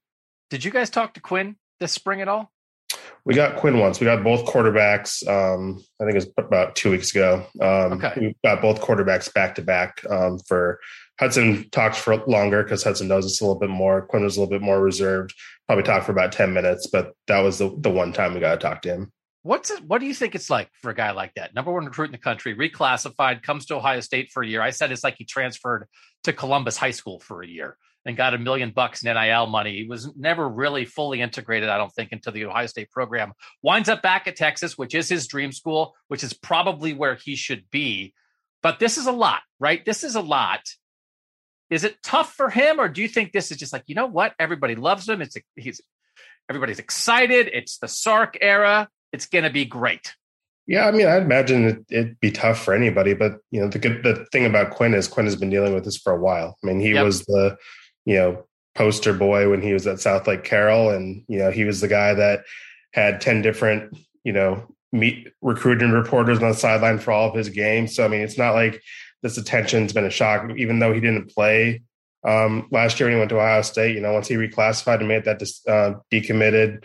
Did 0.51 0.65
you 0.65 0.71
guys 0.71 0.91
talk 0.91 1.15
to 1.15 1.21
Quinn 1.21 1.57
this 1.81 1.93
spring 1.93 2.21
at 2.21 2.29
all? 2.29 2.53
We 3.25 3.35
got 3.35 3.57
Quinn 3.57 3.79
once. 3.79 4.01
We 4.01 4.05
got 4.05 4.23
both 4.23 4.45
quarterbacks. 4.45 5.27
Um, 5.27 5.83
I 6.01 6.05
think 6.05 6.17
it 6.17 6.27
was 6.27 6.33
about 6.37 6.77
two 6.77 6.91
weeks 6.91 7.11
ago. 7.11 7.47
Um, 7.61 7.95
okay. 7.95 8.13
We 8.17 8.37
got 8.45 8.61
both 8.61 8.83
quarterbacks 8.83 9.33
back 9.33 9.55
to 9.55 9.63
back 9.63 10.03
um, 10.11 10.39
for 10.41 10.79
Hudson 11.19 11.71
talked 11.71 11.97
for 11.97 12.17
longer 12.27 12.63
because 12.63 12.85
Hudson 12.85 13.09
knows 13.09 13.25
us 13.25 13.41
a 13.41 13.45
little 13.45 13.59
bit 13.59 13.71
more. 13.71 14.03
Quinn 14.03 14.25
was 14.25 14.37
a 14.37 14.41
little 14.41 14.51
bit 14.51 14.61
more 14.61 14.83
reserved. 14.83 15.35
Probably 15.67 15.85
talked 15.85 16.05
for 16.05 16.13
about 16.13 16.33
ten 16.33 16.53
minutes, 16.53 16.87
but 16.87 17.15
that 17.29 17.41
was 17.41 17.57
the 17.57 17.75
the 17.79 17.91
one 17.91 18.13
time 18.13 18.35
we 18.35 18.41
got 18.41 18.61
to 18.61 18.69
talk 18.69 18.83
to 18.83 18.91
him. 18.91 19.13
What's 19.45 19.71
it, 19.71 19.85
what 19.85 20.01
do 20.01 20.07
you 20.07 20.15
think 20.15 20.35
it's 20.35 20.49
like 20.49 20.71
for 20.81 20.91
a 20.91 20.95
guy 20.95 21.11
like 21.11 21.35
that? 21.35 21.55
Number 21.55 21.71
one 21.71 21.85
recruit 21.85 22.07
in 22.07 22.13
the 22.13 22.19
country, 22.19 22.57
reclassified, 22.57 23.43
comes 23.43 23.67
to 23.67 23.77
Ohio 23.77 24.01
State 24.01 24.31
for 24.33 24.43
a 24.43 24.47
year. 24.47 24.63
I 24.63 24.71
said 24.71 24.91
it's 24.91 25.05
like 25.05 25.17
he 25.19 25.25
transferred 25.25 25.87
to 26.23 26.33
Columbus 26.33 26.79
High 26.79 26.93
School 26.93 27.21
for 27.21 27.43
a 27.43 27.47
year 27.47 27.77
and 28.07 28.17
got 28.17 28.33
a 28.33 28.39
million 28.39 28.71
bucks 28.71 29.05
in 29.05 29.15
NIL 29.15 29.47
money. 29.47 29.77
He 29.77 29.87
was 29.87 30.11
never 30.17 30.49
really 30.49 30.87
fully 30.87 31.21
integrated, 31.21 31.69
I 31.69 31.77
don't 31.77 31.93
think, 31.93 32.11
into 32.11 32.31
the 32.31 32.47
Ohio 32.47 32.65
State 32.67 32.91
program. 32.91 33.35
Winds 33.63 33.91
up 33.91 34.01
back 34.01 34.27
at 34.27 34.37
Texas, 34.37 34.79
which 34.79 34.95
is 34.95 35.11
his 35.11 35.27
dream 35.27 35.53
school, 35.53 35.95
which 36.09 36.25
is 36.25 36.33
probably 36.33 36.95
where 36.95 37.15
he 37.15 37.37
should 37.37 37.65
be. 37.71 38.15
But 38.63 38.79
this 38.79 38.97
is 38.97 39.07
a 39.07 39.13
lot, 39.13 39.43
right? 39.61 39.85
This 39.85 40.05
is 40.05 40.15
a 40.15 40.23
lot. 40.23 40.63
Is 41.69 41.85
it 41.85 42.03
tough 42.03 42.33
for 42.33 42.49
him, 42.49 42.81
or 42.81 42.89
do 42.89 43.03
you 43.03 43.09
think 43.09 43.33
this 43.33 43.51
is 43.51 43.59
just 43.59 43.75
like 43.75 43.85
you 43.89 43.95
know 43.95 44.07
what? 44.07 44.33
Everybody 44.39 44.75
loves 44.75 45.07
him. 45.07 45.21
It's 45.21 45.37
he's 45.55 45.83
everybody's 46.49 46.79
excited. 46.79 47.51
It's 47.53 47.77
the 47.77 47.89
Sark 47.89 48.39
era 48.41 48.89
it's 49.15 49.27
going 49.27 49.45
to 49.45 49.51
be 49.51 49.65
great. 49.65 50.15
Yeah, 50.67 50.87
I 50.87 50.91
mean, 50.91 51.07
I'd 51.07 51.23
imagine 51.23 51.85
it, 51.89 51.99
would 51.99 52.21
be 52.21 52.31
tough 52.31 52.63
for 52.63 52.75
anybody, 52.75 53.15
but 53.15 53.39
you 53.51 53.61
know, 53.61 53.69
the 53.69 53.79
good 53.79 54.03
the 54.03 54.27
thing 54.33 54.45
about 54.45 54.71
Quinn 54.71 54.95
is 54.95 55.09
Quinn 55.09 55.27
has 55.27 55.37
been 55.37 55.51
dealing 55.51 55.75
with 55.75 55.85
this 55.85 55.97
for 55.97 56.13
a 56.13 56.21
while. 56.21 56.57
I 56.63 56.67
mean, 56.67 56.81
he 56.81 56.93
yep. 56.93 57.05
was 57.05 57.21
the 57.27 57.57
you 58.07 58.17
know 58.17 58.45
poster 58.75 59.13
boy 59.13 59.49
when 59.49 59.63
he 59.63 59.73
was 59.73 59.87
at 59.87 59.99
Southlake 59.99 60.43
Carroll, 60.43 60.91
and 60.91 61.23
you 61.29 61.39
know, 61.39 61.51
he 61.51 61.65
was 61.65 61.81
the 61.81 61.89
guy 61.89 62.15
that 62.15 62.45
had 62.93 63.21
ten 63.21 63.43
different 63.43 63.97
you 64.25 64.33
know 64.33 64.67
meet 64.91 65.29
recruiting 65.43 65.91
reporters 65.91 66.39
on 66.39 66.49
the 66.49 66.55
sideline 66.55 66.99
for 66.99 67.13
all 67.13 67.29
of 67.29 67.35
his 67.35 67.51
games. 67.51 67.95
So 67.95 68.05
I 68.05 68.09
mean, 68.09 68.23
it's 68.23 68.39
not 68.39 68.55
like 68.55 68.83
this 69.23 69.37
attention's 69.37 69.93
been 69.93 70.07
a 70.07 70.11
shock, 70.11 70.51
even 70.57 70.79
though 70.79 70.95
he 70.95 71.01
didn't 71.01 71.35
play 71.35 71.83
um, 72.27 72.69
last 72.71 72.99
year 72.99 73.09
when 73.09 73.17
he 73.17 73.19
went 73.19 73.29
to 73.29 73.39
Ohio 73.39 73.61
State. 73.61 73.95
You 73.95 74.01
know, 74.01 74.15
once 74.15 74.29
he 74.29 74.37
reclassified 74.37 75.01
and 75.01 75.09
made 75.09 75.27
that 75.27 75.43
uh, 75.69 76.01
decommitted 76.11 76.85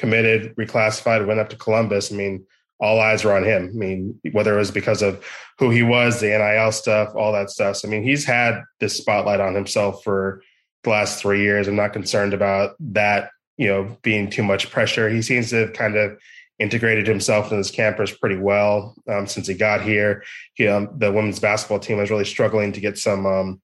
committed, 0.00 0.56
reclassified, 0.56 1.26
went 1.26 1.40
up 1.40 1.50
to 1.50 1.56
Columbus. 1.56 2.10
I 2.10 2.16
mean, 2.16 2.46
all 2.80 2.98
eyes 2.98 3.22
were 3.22 3.36
on 3.36 3.44
him. 3.44 3.70
I 3.74 3.76
mean, 3.76 4.18
whether 4.32 4.54
it 4.54 4.58
was 4.58 4.70
because 4.70 5.02
of 5.02 5.22
who 5.58 5.68
he 5.68 5.82
was, 5.82 6.18
the 6.18 6.28
NIL 6.28 6.72
stuff, 6.72 7.14
all 7.14 7.32
that 7.34 7.50
stuff. 7.50 7.76
So, 7.76 7.86
I 7.86 7.90
mean, 7.90 8.02
he's 8.02 8.24
had 8.24 8.62
this 8.80 8.96
spotlight 8.96 9.40
on 9.40 9.54
himself 9.54 10.02
for 10.02 10.42
the 10.84 10.90
last 10.90 11.20
three 11.20 11.42
years. 11.42 11.68
I'm 11.68 11.76
not 11.76 11.92
concerned 11.92 12.32
about 12.32 12.76
that, 12.80 13.30
you 13.58 13.68
know, 13.68 13.98
being 14.00 14.30
too 14.30 14.42
much 14.42 14.70
pressure. 14.70 15.10
He 15.10 15.20
seems 15.20 15.50
to 15.50 15.56
have 15.56 15.74
kind 15.74 15.96
of 15.96 16.18
integrated 16.58 17.06
himself 17.06 17.52
in 17.52 17.58
this 17.58 17.70
campus 17.70 18.16
pretty 18.16 18.36
well 18.36 18.94
um, 19.06 19.26
since 19.26 19.46
he 19.46 19.54
got 19.54 19.82
here. 19.82 20.22
He, 20.54 20.66
um, 20.66 20.88
the 20.96 21.12
women's 21.12 21.40
basketball 21.40 21.80
team 21.80 21.98
was 21.98 22.10
really 22.10 22.24
struggling 22.24 22.72
to 22.72 22.80
get 22.80 22.96
some 22.96 23.26
um, 23.26 23.60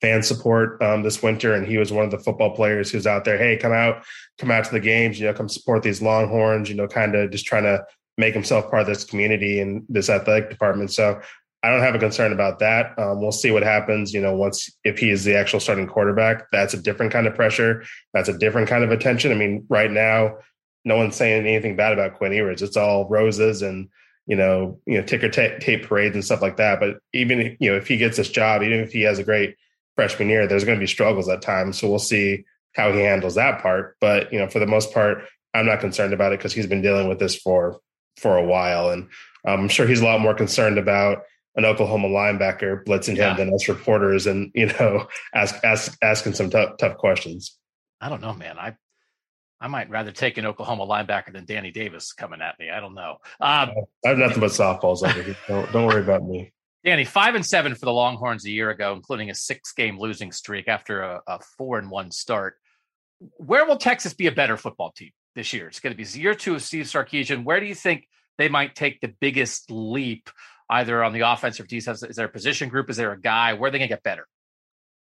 fan 0.00 0.22
support 0.22 0.80
um, 0.82 1.02
this 1.02 1.22
winter, 1.22 1.54
and 1.54 1.66
he 1.66 1.78
was 1.78 1.92
one 1.92 2.04
of 2.04 2.10
the 2.10 2.18
football 2.18 2.54
players 2.54 2.90
who's 2.90 3.06
out 3.06 3.24
there. 3.24 3.38
Hey, 3.38 3.56
come 3.56 3.72
out, 3.72 4.04
come 4.38 4.50
out 4.50 4.64
to 4.64 4.72
the 4.72 4.80
games. 4.80 5.18
You 5.18 5.26
know, 5.26 5.34
come 5.34 5.48
support 5.48 5.82
these 5.82 6.02
Longhorns. 6.02 6.68
You 6.68 6.76
know, 6.76 6.88
kind 6.88 7.14
of 7.14 7.30
just 7.30 7.46
trying 7.46 7.64
to 7.64 7.84
make 8.16 8.34
himself 8.34 8.70
part 8.70 8.82
of 8.82 8.88
this 8.88 9.04
community 9.04 9.60
and 9.60 9.84
this 9.88 10.10
athletic 10.10 10.50
department. 10.50 10.92
So 10.92 11.20
I 11.62 11.70
don't 11.70 11.82
have 11.82 11.94
a 11.94 11.98
concern 11.98 12.32
about 12.32 12.58
that. 12.60 12.98
Um, 12.98 13.20
we'll 13.20 13.32
see 13.32 13.50
what 13.50 13.62
happens. 13.62 14.14
You 14.14 14.20
know, 14.20 14.34
once 14.34 14.70
if 14.84 14.98
he 14.98 15.10
is 15.10 15.24
the 15.24 15.36
actual 15.36 15.60
starting 15.60 15.86
quarterback, 15.86 16.50
that's 16.50 16.74
a 16.74 16.80
different 16.80 17.12
kind 17.12 17.26
of 17.26 17.34
pressure. 17.34 17.84
That's 18.14 18.28
a 18.28 18.38
different 18.38 18.68
kind 18.68 18.84
of 18.84 18.90
attention. 18.90 19.32
I 19.32 19.34
mean, 19.34 19.66
right 19.68 19.90
now, 19.90 20.38
no 20.84 20.96
one's 20.96 21.16
saying 21.16 21.46
anything 21.46 21.76
bad 21.76 21.92
about 21.92 22.14
Quinn 22.14 22.32
Ewers. 22.32 22.62
It's 22.62 22.76
all 22.76 23.08
roses 23.08 23.62
and 23.62 23.88
you 24.26 24.36
know, 24.36 24.78
you 24.86 24.98
know, 24.98 25.04
ticker 25.04 25.28
tape 25.28 25.86
parades 25.86 26.14
and 26.14 26.24
stuff 26.24 26.40
like 26.40 26.56
that. 26.58 26.78
But 26.78 26.98
even 27.12 27.56
you 27.58 27.70
know, 27.70 27.76
if 27.76 27.88
he 27.88 27.96
gets 27.96 28.16
this 28.16 28.30
job, 28.30 28.62
even 28.62 28.80
if 28.80 28.92
he 28.92 29.02
has 29.02 29.18
a 29.18 29.24
great 29.24 29.56
freshman 30.00 30.30
year, 30.30 30.46
there's 30.46 30.64
going 30.64 30.78
to 30.78 30.82
be 30.82 30.86
struggles 30.86 31.28
at 31.28 31.42
times. 31.42 31.78
So 31.78 31.86
we'll 31.86 31.98
see 31.98 32.46
how 32.74 32.90
he 32.90 33.00
handles 33.00 33.34
that 33.34 33.60
part. 33.60 33.96
But 34.00 34.32
you 34.32 34.38
know, 34.38 34.48
for 34.48 34.58
the 34.58 34.66
most 34.66 34.94
part, 34.94 35.24
I'm 35.52 35.66
not 35.66 35.80
concerned 35.80 36.14
about 36.14 36.32
it 36.32 36.38
because 36.38 36.54
he's 36.54 36.66
been 36.66 36.80
dealing 36.80 37.06
with 37.06 37.18
this 37.18 37.36
for 37.36 37.78
for 38.16 38.38
a 38.38 38.44
while, 38.44 38.88
and 38.88 39.10
I'm 39.44 39.68
sure 39.68 39.86
he's 39.86 40.00
a 40.00 40.04
lot 40.04 40.20
more 40.20 40.34
concerned 40.34 40.78
about 40.78 41.18
an 41.54 41.66
Oklahoma 41.66 42.08
linebacker 42.08 42.82
blitzing 42.82 43.16
yeah. 43.16 43.32
him 43.32 43.36
than 43.36 43.54
us 43.54 43.68
reporters, 43.68 44.26
and 44.26 44.50
you 44.54 44.66
know, 44.66 45.06
ask, 45.34 45.62
ask 45.64 45.98
asking 46.02 46.32
some 46.32 46.48
tough 46.48 46.78
tough 46.78 46.96
questions. 46.96 47.58
I 48.00 48.08
don't 48.08 48.22
know, 48.22 48.32
man. 48.32 48.58
I 48.58 48.76
I 49.60 49.68
might 49.68 49.90
rather 49.90 50.12
take 50.12 50.38
an 50.38 50.46
Oklahoma 50.46 50.86
linebacker 50.86 51.34
than 51.34 51.44
Danny 51.44 51.72
Davis 51.72 52.14
coming 52.14 52.40
at 52.40 52.58
me. 52.58 52.70
I 52.70 52.80
don't 52.80 52.94
know. 52.94 53.18
Um, 53.38 53.70
I 54.06 54.08
have 54.08 54.16
nothing 54.16 54.40
but 54.40 54.52
softballs 54.52 55.06
over 55.06 55.22
here. 55.22 55.36
Don't, 55.46 55.70
don't 55.72 55.86
worry 55.86 56.00
about 56.00 56.24
me. 56.24 56.54
Danny, 56.84 57.04
five 57.04 57.34
and 57.34 57.44
seven 57.44 57.74
for 57.74 57.84
the 57.84 57.92
Longhorns 57.92 58.46
a 58.46 58.50
year 58.50 58.70
ago, 58.70 58.94
including 58.94 59.30
a 59.30 59.34
six 59.34 59.72
game 59.72 59.98
losing 59.98 60.32
streak 60.32 60.66
after 60.66 61.02
a, 61.02 61.20
a, 61.26 61.40
four 61.58 61.78
and 61.78 61.90
one 61.90 62.10
start. 62.10 62.56
Where 63.36 63.66
will 63.66 63.76
Texas 63.76 64.14
be 64.14 64.28
a 64.28 64.32
better 64.32 64.56
football 64.56 64.92
team 64.92 65.10
this 65.34 65.52
year? 65.52 65.68
It's 65.68 65.80
going 65.80 65.94
to 65.94 65.96
be 65.96 66.18
year 66.18 66.34
two 66.34 66.54
of 66.54 66.62
Steve 66.62 66.86
Sarkisian. 66.86 67.44
Where 67.44 67.60
do 67.60 67.66
you 67.66 67.74
think 67.74 68.08
they 68.38 68.48
might 68.48 68.74
take 68.74 69.00
the 69.00 69.14
biggest 69.20 69.70
leap, 69.70 70.30
either 70.70 71.04
on 71.04 71.12
the 71.12 71.20
offensive 71.20 71.64
or 71.64 71.66
defense? 71.66 72.02
Is 72.02 72.16
there 72.16 72.26
a 72.26 72.30
position 72.30 72.70
group? 72.70 72.88
Is 72.88 72.96
there 72.96 73.12
a 73.12 73.20
guy? 73.20 73.52
Where 73.52 73.68
are 73.68 73.70
they 73.70 73.78
going 73.78 73.88
to 73.88 73.94
get 73.94 74.02
better? 74.02 74.26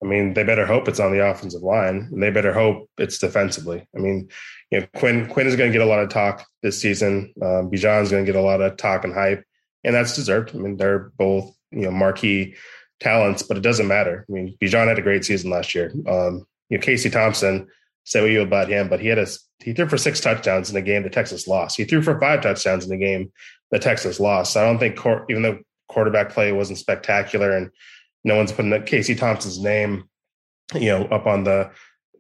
I 0.03 0.07
mean, 0.09 0.35
they 0.35 0.43
better 0.43 0.67
hope 0.67 0.89
it's 0.89 0.99
on 0.99 1.13
the 1.13 1.25
offensive 1.25 1.63
line, 1.63 2.09
and 2.11 2.21
they 2.21 2.31
better 2.31 2.53
hope 2.53 2.91
it's 2.99 3.19
defensively. 3.19 3.87
I 3.97 4.01
mean, 4.01 4.29
you 4.73 4.81
know, 4.81 4.87
Quinn 4.97 5.29
Quinn 5.29 5.47
is 5.47 5.55
going 5.55 5.71
to 5.71 5.79
get 5.79 5.87
a 5.87 5.89
lot 5.89 6.01
of 6.01 6.09
talk 6.09 6.45
this 6.61 6.81
season. 6.81 7.33
Um, 7.41 7.71
Bijan's 7.71 8.11
going 8.11 8.27
to 8.27 8.33
get 8.33 8.39
a 8.39 8.45
lot 8.45 8.61
of 8.61 8.77
talk 8.77 9.05
and 9.05 9.15
hype 9.15 9.45
and 9.85 9.95
that's 9.95 10.15
deserved. 10.15 10.55
I 10.55 10.59
mean, 10.59 10.77
they're 10.77 11.11
both 11.19 11.55
you 11.71 11.83
know 11.83 11.91
marquee 11.91 12.55
talents, 13.01 13.43
but 13.43 13.57
it 13.57 13.63
doesn't 13.63 13.89
matter. 13.89 14.25
I 14.29 14.33
mean, 14.33 14.57
Bijan 14.61 14.89
had 14.89 14.99
a 14.99 15.03
great 15.03 15.25
season 15.25 15.51
last 15.51 15.75
year. 15.75 15.93
Um, 16.07 16.47
you 16.69 16.79
know, 16.79 16.83
Casey 16.83 17.11
Thompson, 17.11 17.69
say 18.05 18.21
what 18.21 18.31
you 18.31 18.43
about 18.43 18.69
him, 18.69 18.89
but 18.89 19.01
he 19.01 19.09
had 19.09 19.19
a 19.19 19.27
he 19.61 19.73
threw 19.73 19.89
for 19.89 19.99
six 19.99 20.21
touchdowns 20.21 20.71
in 20.71 20.77
a 20.77 20.83
game 20.83 21.03
that 21.03 21.13
Texas 21.13 21.47
lost. 21.47 21.77
He 21.77 21.85
threw 21.85 22.03
for 22.03 22.19
five 22.19 22.41
touchdowns 22.41 22.85
in 22.85 22.91
the 22.91 22.97
game 22.97 23.33
that 23.71 23.83
Texas 23.83 24.21
lost. 24.21 24.57
I 24.57 24.65
don't 24.65 24.79
think 24.79 24.99
even 25.29 25.43
though 25.43 25.59
quarterback 25.89 26.31
play 26.31 26.53
wasn't 26.53 26.79
spectacular 26.79 27.53
and 27.53 27.71
no 28.25 28.37
one's 28.37 28.53
putting 28.53 28.83
Casey 28.85 29.15
Thompson's 29.15 29.61
name, 29.61 30.09
you 30.75 30.87
know, 30.87 31.05
up 31.07 31.27
on 31.27 31.45
the 31.45 31.71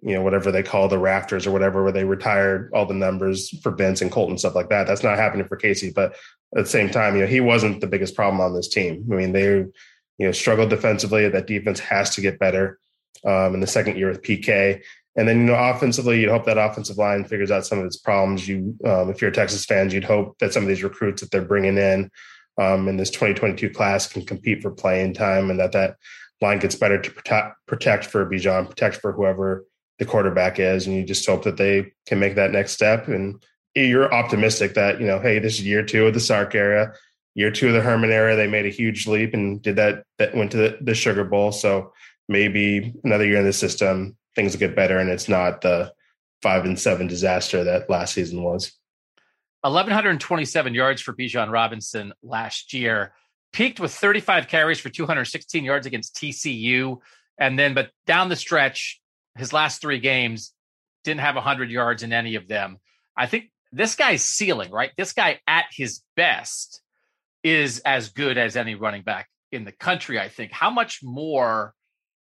you 0.02 0.14
know 0.14 0.22
whatever 0.22 0.50
they 0.50 0.62
call 0.62 0.88
the 0.88 0.98
rafters 0.98 1.46
or 1.46 1.52
whatever 1.52 1.82
where 1.82 1.92
they 1.92 2.04
retired 2.04 2.70
all 2.74 2.86
the 2.86 2.94
numbers 2.94 3.50
for 3.60 3.70
Vince 3.70 4.02
and 4.02 4.10
Colton 4.10 4.38
stuff 4.38 4.54
like 4.54 4.68
that. 4.68 4.86
That's 4.86 5.02
not 5.02 5.18
happening 5.18 5.46
for 5.46 5.56
Casey, 5.56 5.90
but 5.90 6.12
at 6.56 6.64
the 6.64 6.66
same 6.66 6.90
time, 6.90 7.14
you 7.14 7.22
know 7.22 7.26
he 7.26 7.40
wasn't 7.40 7.80
the 7.80 7.86
biggest 7.86 8.14
problem 8.14 8.40
on 8.40 8.54
this 8.54 8.68
team. 8.68 9.06
I 9.10 9.14
mean 9.14 9.32
they 9.32 9.46
you 9.48 9.72
know 10.18 10.32
struggled 10.32 10.70
defensively. 10.70 11.28
That 11.28 11.46
defense 11.46 11.80
has 11.80 12.14
to 12.16 12.20
get 12.20 12.38
better 12.38 12.78
um, 13.24 13.54
in 13.54 13.60
the 13.60 13.66
second 13.66 13.96
year 13.96 14.08
with 14.08 14.22
PK. 14.22 14.82
And 15.14 15.28
then, 15.28 15.40
you 15.40 15.44
know, 15.44 15.54
offensively, 15.54 16.20
you'd 16.20 16.30
hope 16.30 16.46
that 16.46 16.56
offensive 16.56 16.96
line 16.96 17.24
figures 17.24 17.50
out 17.50 17.66
some 17.66 17.78
of 17.78 17.84
its 17.84 17.98
problems. 17.98 18.48
You, 18.48 18.74
um, 18.86 19.10
if 19.10 19.20
you're 19.20 19.30
a 19.30 19.34
Texas 19.34 19.64
fan, 19.64 19.90
you'd 19.90 20.04
hope 20.04 20.38
that 20.38 20.54
some 20.54 20.62
of 20.62 20.68
these 20.68 20.82
recruits 20.82 21.20
that 21.20 21.30
they're 21.30 21.42
bringing 21.42 21.76
in 21.76 22.10
um, 22.58 22.88
in 22.88 22.96
this 22.96 23.10
2022 23.10 23.70
class 23.70 24.10
can 24.10 24.24
compete 24.24 24.62
for 24.62 24.70
playing 24.70 25.14
time, 25.14 25.50
and 25.50 25.60
that 25.60 25.72
that 25.72 25.96
line 26.40 26.58
gets 26.58 26.74
better 26.74 27.00
to 27.00 27.10
protect, 27.10 27.56
protect 27.66 28.04
for 28.06 28.24
Bijan, 28.28 28.68
protect 28.68 28.96
for 28.96 29.12
whoever 29.12 29.66
the 29.98 30.04
quarterback 30.04 30.58
is, 30.58 30.86
and 30.86 30.96
you 30.96 31.04
just 31.04 31.26
hope 31.26 31.44
that 31.44 31.56
they 31.56 31.92
can 32.06 32.18
make 32.18 32.34
that 32.34 32.50
next 32.50 32.72
step. 32.72 33.08
And 33.08 33.42
you're 33.74 34.12
optimistic 34.12 34.74
that 34.74 35.00
you 35.00 35.06
know, 35.06 35.18
hey, 35.18 35.38
this 35.38 35.54
is 35.54 35.66
year 35.66 35.84
two 35.84 36.06
of 36.06 36.14
the 36.14 36.20
Sark 36.20 36.54
era, 36.54 36.94
year 37.34 37.50
two 37.50 37.68
of 37.68 37.74
the 37.74 37.80
Herman 37.80 38.10
era. 38.10 38.36
They 38.36 38.48
made 38.48 38.66
a 38.66 38.70
huge 38.70 39.06
leap 39.06 39.34
and 39.34 39.62
did 39.62 39.76
that. 39.76 40.04
That 40.18 40.34
went 40.34 40.50
to 40.52 40.56
the, 40.56 40.78
the 40.80 40.94
Sugar 40.94 41.24
Bowl, 41.24 41.52
so 41.52 41.92
maybe 42.28 42.94
another 43.04 43.26
year 43.26 43.38
in 43.38 43.44
the 43.44 43.52
system, 43.52 44.16
things 44.34 44.52
will 44.52 44.60
get 44.60 44.76
better, 44.76 44.98
and 44.98 45.10
it's 45.10 45.28
not 45.28 45.60
the 45.60 45.92
five 46.42 46.64
and 46.64 46.78
seven 46.78 47.06
disaster 47.06 47.64
that 47.64 47.88
last 47.88 48.14
season 48.14 48.42
was. 48.42 48.72
1,127 49.62 50.74
yards 50.74 51.00
for 51.00 51.12
Bijan 51.12 51.52
Robinson 51.52 52.12
last 52.22 52.72
year. 52.74 53.14
Peaked 53.52 53.78
with 53.78 53.94
35 53.94 54.48
carries 54.48 54.80
for 54.80 54.88
216 54.88 55.64
yards 55.64 55.86
against 55.86 56.16
TCU. 56.16 56.98
And 57.38 57.58
then, 57.58 57.74
but 57.74 57.90
down 58.06 58.28
the 58.28 58.36
stretch, 58.36 59.00
his 59.36 59.52
last 59.52 59.80
three 59.80 59.98
games 59.98 60.52
didn't 61.04 61.20
have 61.20 61.34
100 61.34 61.70
yards 61.70 62.02
in 62.02 62.12
any 62.12 62.34
of 62.36 62.48
them. 62.48 62.78
I 63.16 63.26
think 63.26 63.50
this 63.72 63.94
guy's 63.94 64.22
ceiling, 64.22 64.70
right? 64.70 64.90
This 64.96 65.12
guy 65.12 65.40
at 65.46 65.66
his 65.72 66.02
best 66.16 66.80
is 67.42 67.80
as 67.80 68.10
good 68.10 68.38
as 68.38 68.56
any 68.56 68.74
running 68.74 69.02
back 69.02 69.28
in 69.50 69.64
the 69.64 69.72
country, 69.72 70.18
I 70.18 70.28
think. 70.28 70.52
How 70.52 70.70
much 70.70 71.00
more 71.02 71.74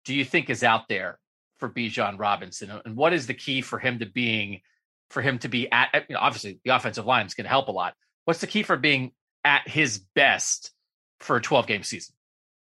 do 0.05 0.13
you 0.13 0.25
think 0.25 0.49
is 0.49 0.63
out 0.63 0.87
there 0.89 1.19
for 1.57 1.69
Bijan 1.69 2.19
Robinson? 2.19 2.71
And 2.85 2.95
what 2.95 3.13
is 3.13 3.27
the 3.27 3.33
key 3.33 3.61
for 3.61 3.79
him 3.79 3.99
to 3.99 4.05
being 4.05 4.61
for 5.09 5.21
him 5.21 5.39
to 5.39 5.47
be 5.47 5.71
at 5.71 5.89
you 6.09 6.15
know, 6.15 6.19
obviously 6.19 6.59
the 6.65 6.75
offensive 6.75 7.05
line 7.05 7.25
is 7.25 7.33
going 7.33 7.45
to 7.45 7.49
help 7.49 7.69
a 7.69 7.71
lot. 7.71 7.93
What's 8.25 8.41
the 8.41 8.47
key 8.47 8.63
for 8.63 8.75
being 8.75 9.11
at 9.45 9.67
his 9.67 9.99
best 10.15 10.71
for 11.19 11.37
a 11.37 11.41
12 11.41 11.67
game 11.67 11.83
season? 11.83 12.13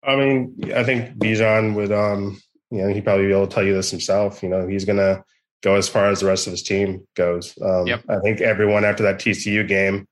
I 0.04 0.16
mean, 0.18 0.72
I 0.76 0.84
think 0.84 1.18
Bijan 1.18 1.76
would, 1.76 1.92
um, 1.92 2.40
you 2.72 2.82
know, 2.82 2.94
he'd 2.94 3.04
probably 3.04 3.28
be 3.28 3.34
able 3.34 3.48
to 3.48 3.54
tell 3.54 3.64
you 3.64 3.74
this 3.74 3.92
himself. 3.92 4.42
You 4.44 4.50
know, 4.50 4.68
he's 4.68 4.86
going 4.86 4.98
to 4.98 5.24
go 5.64 5.76
as 5.76 5.88
far 5.88 6.10
as 6.10 6.20
the 6.20 6.28
rest 6.28 6.48
of 6.48 6.52
his 6.52 6.64
team 6.64 7.08
goes. 7.16 7.58
Um, 7.62 7.88
yep. 7.88 8.04
I 8.10 8.20
think 8.20 8.42
everyone 8.42 8.86
after 8.86 9.04
that 9.04 9.20
TCU 9.20 9.68
game, 9.68 10.08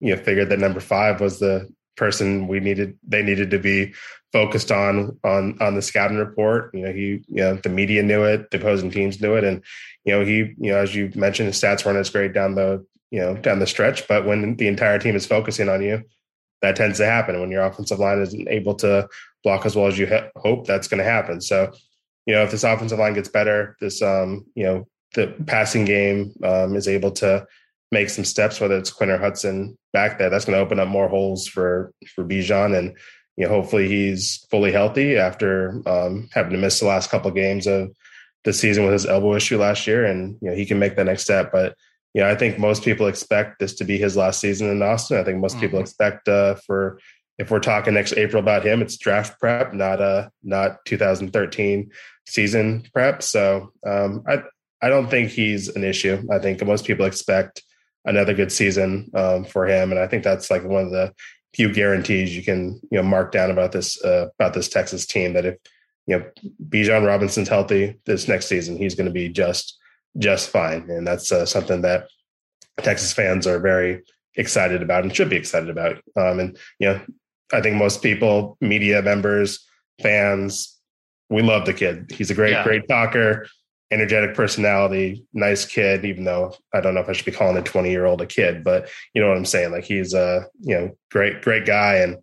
you 0.00 0.14
know, 0.14 0.22
figured 0.22 0.48
that 0.50 0.58
number 0.58 0.80
five 0.80 1.20
was 1.20 1.38
the 1.38 1.68
person 1.96 2.48
we 2.48 2.60
needed. 2.60 2.98
They 3.06 3.22
needed 3.22 3.50
to 3.50 3.58
be 3.58 3.94
focused 4.32 4.72
on 4.72 5.18
on 5.22 5.56
on 5.60 5.74
the 5.74 5.82
scouting 5.82 6.18
report. 6.18 6.74
You 6.74 6.86
know, 6.86 6.92
he, 6.92 7.06
you 7.28 7.42
know, 7.42 7.54
the 7.54 7.68
media 7.68 8.02
knew 8.02 8.24
it, 8.24 8.50
the 8.50 8.58
opposing 8.58 8.90
teams 8.90 9.20
knew 9.20 9.34
it, 9.34 9.44
and 9.44 9.62
you 10.04 10.12
know, 10.12 10.24
he, 10.24 10.36
you 10.58 10.72
know, 10.72 10.78
as 10.78 10.94
you 10.94 11.10
mentioned, 11.14 11.46
his 11.46 11.60
stats 11.60 11.84
weren't 11.84 11.98
as 11.98 12.10
great 12.10 12.32
down 12.32 12.54
the, 12.54 12.84
you 13.10 13.20
know, 13.20 13.34
down 13.36 13.58
the 13.58 13.66
stretch. 13.66 14.06
But 14.06 14.26
when 14.26 14.56
the 14.56 14.68
entire 14.68 14.98
team 14.98 15.16
is 15.16 15.26
focusing 15.26 15.68
on 15.68 15.82
you, 15.82 16.02
that 16.62 16.76
tends 16.76 16.98
to 16.98 17.06
happen. 17.06 17.40
When 17.40 17.50
your 17.50 17.64
offensive 17.64 17.98
line 17.98 18.20
isn't 18.20 18.48
able 18.48 18.74
to 18.76 19.08
block 19.42 19.64
as 19.66 19.76
well 19.76 19.86
as 19.86 19.98
you 19.98 20.08
hope, 20.36 20.66
that's 20.66 20.88
going 20.88 20.98
to 20.98 21.04
happen. 21.04 21.40
So, 21.40 21.72
you 22.26 22.34
know, 22.34 22.42
if 22.42 22.50
this 22.50 22.64
offensive 22.64 22.98
line 22.98 23.14
gets 23.14 23.28
better, 23.28 23.76
this, 23.80 24.00
um, 24.02 24.46
you 24.54 24.64
know, 24.64 24.86
the 25.14 25.28
passing 25.46 25.84
game 25.84 26.32
um, 26.42 26.76
is 26.76 26.88
able 26.88 27.10
to 27.12 27.46
make 27.92 28.10
some 28.10 28.24
steps, 28.24 28.60
whether 28.60 28.76
it's 28.76 28.90
Quinn 28.90 29.10
or 29.10 29.18
Hudson 29.18 29.78
back 29.92 30.18
there, 30.18 30.30
that's 30.30 30.44
going 30.44 30.56
to 30.56 30.62
open 30.62 30.80
up 30.80 30.88
more 30.88 31.08
holes 31.08 31.46
for 31.46 31.92
for 32.14 32.24
Bijan, 32.24 32.76
and 32.76 32.96
you 33.36 33.46
know, 33.46 33.52
hopefully 33.52 33.88
he's 33.88 34.46
fully 34.50 34.72
healthy 34.72 35.16
after 35.16 35.82
um, 35.86 36.28
having 36.32 36.52
to 36.52 36.58
miss 36.58 36.80
the 36.80 36.86
last 36.86 37.10
couple 37.10 37.28
of 37.28 37.34
games 37.34 37.66
of 37.66 37.94
the 38.44 38.52
season 38.52 38.84
with 38.84 38.92
his 38.92 39.06
elbow 39.06 39.34
issue 39.34 39.58
last 39.58 39.86
year, 39.86 40.04
and 40.04 40.36
you 40.42 40.50
know 40.50 40.56
he 40.56 40.66
can 40.66 40.78
make 40.78 40.96
the 40.96 41.04
next 41.04 41.22
step. 41.22 41.50
But 41.52 41.76
you 42.12 42.22
know, 42.22 42.30
I 42.30 42.34
think 42.34 42.58
most 42.58 42.84
people 42.84 43.06
expect 43.06 43.58
this 43.58 43.74
to 43.76 43.84
be 43.84 43.98
his 43.98 44.16
last 44.16 44.40
season 44.40 44.68
in 44.68 44.82
Austin. 44.82 45.18
I 45.18 45.24
think 45.24 45.38
most 45.38 45.52
mm-hmm. 45.52 45.60
people 45.60 45.80
expect 45.80 46.28
uh, 46.28 46.56
for 46.66 46.98
if 47.38 47.50
we're 47.50 47.60
talking 47.60 47.94
next 47.94 48.12
April 48.12 48.40
about 48.42 48.64
him, 48.64 48.82
it's 48.82 48.96
draft 48.96 49.40
prep, 49.40 49.72
not 49.72 50.00
uh 50.00 50.28
not 50.42 50.84
2013 50.84 51.90
season 52.26 52.84
prep. 52.92 53.22
So 53.22 53.72
um, 53.86 54.22
I 54.28 54.42
I 54.82 54.88
don't 54.88 55.08
think 55.08 55.30
he's 55.30 55.68
an 55.68 55.84
issue. 55.84 56.26
I 56.30 56.38
think 56.38 56.64
most 56.64 56.84
people 56.84 57.06
expect 57.06 57.62
another 58.04 58.34
good 58.34 58.52
season 58.52 59.10
um, 59.14 59.44
for 59.44 59.66
him, 59.66 59.90
and 59.90 60.00
I 60.00 60.06
think 60.06 60.24
that's 60.24 60.50
like 60.50 60.64
one 60.64 60.84
of 60.84 60.90
the 60.90 61.14
few 61.54 61.72
guarantees 61.72 62.36
you 62.36 62.42
can 62.42 62.80
you 62.90 62.98
know 62.98 63.02
mark 63.02 63.32
down 63.32 63.50
about 63.50 63.72
this 63.72 64.02
uh, 64.04 64.28
about 64.38 64.54
this 64.54 64.68
Texas 64.68 65.06
team 65.06 65.32
that 65.34 65.46
if 65.46 65.56
you 66.06 66.18
know 66.18 66.24
Bijan 66.68 67.06
Robinson's 67.06 67.48
healthy 67.48 67.98
this 68.04 68.28
next 68.28 68.46
season, 68.46 68.76
he's 68.76 68.94
going 68.94 69.06
to 69.06 69.12
be 69.12 69.28
just 69.28 69.78
just 70.18 70.50
fine, 70.50 70.90
and 70.90 71.06
that's 71.06 71.32
uh, 71.32 71.46
something 71.46 71.82
that 71.82 72.08
Texas 72.78 73.12
fans 73.12 73.46
are 73.46 73.58
very 73.58 74.02
excited 74.36 74.82
about 74.82 75.04
and 75.04 75.14
should 75.14 75.30
be 75.30 75.36
excited 75.36 75.70
about. 75.70 75.96
Um, 76.16 76.40
and 76.40 76.58
you 76.78 76.88
know, 76.88 77.00
I 77.52 77.60
think 77.60 77.76
most 77.76 78.02
people, 78.02 78.56
media 78.60 79.00
members, 79.02 79.64
fans, 80.02 80.73
we 81.30 81.42
love 81.42 81.66
the 81.66 81.74
kid. 81.74 82.10
He's 82.10 82.30
a 82.30 82.34
great, 82.34 82.52
yeah. 82.52 82.64
great 82.64 82.88
talker, 82.88 83.46
energetic 83.90 84.34
personality, 84.34 85.24
nice 85.32 85.64
kid. 85.64 86.04
Even 86.04 86.24
though 86.24 86.54
I 86.72 86.80
don't 86.80 86.94
know 86.94 87.00
if 87.00 87.08
I 87.08 87.12
should 87.12 87.24
be 87.24 87.32
calling 87.32 87.56
a 87.56 87.62
twenty 87.62 87.90
year 87.90 88.06
old 88.06 88.20
a 88.20 88.26
kid, 88.26 88.64
but 88.64 88.88
you 89.14 89.22
know 89.22 89.28
what 89.28 89.36
I'm 89.36 89.44
saying. 89.44 89.72
Like 89.72 89.84
he's 89.84 90.14
a 90.14 90.46
you 90.60 90.76
know 90.76 90.96
great, 91.10 91.42
great 91.42 91.66
guy, 91.66 91.96
and 91.96 92.16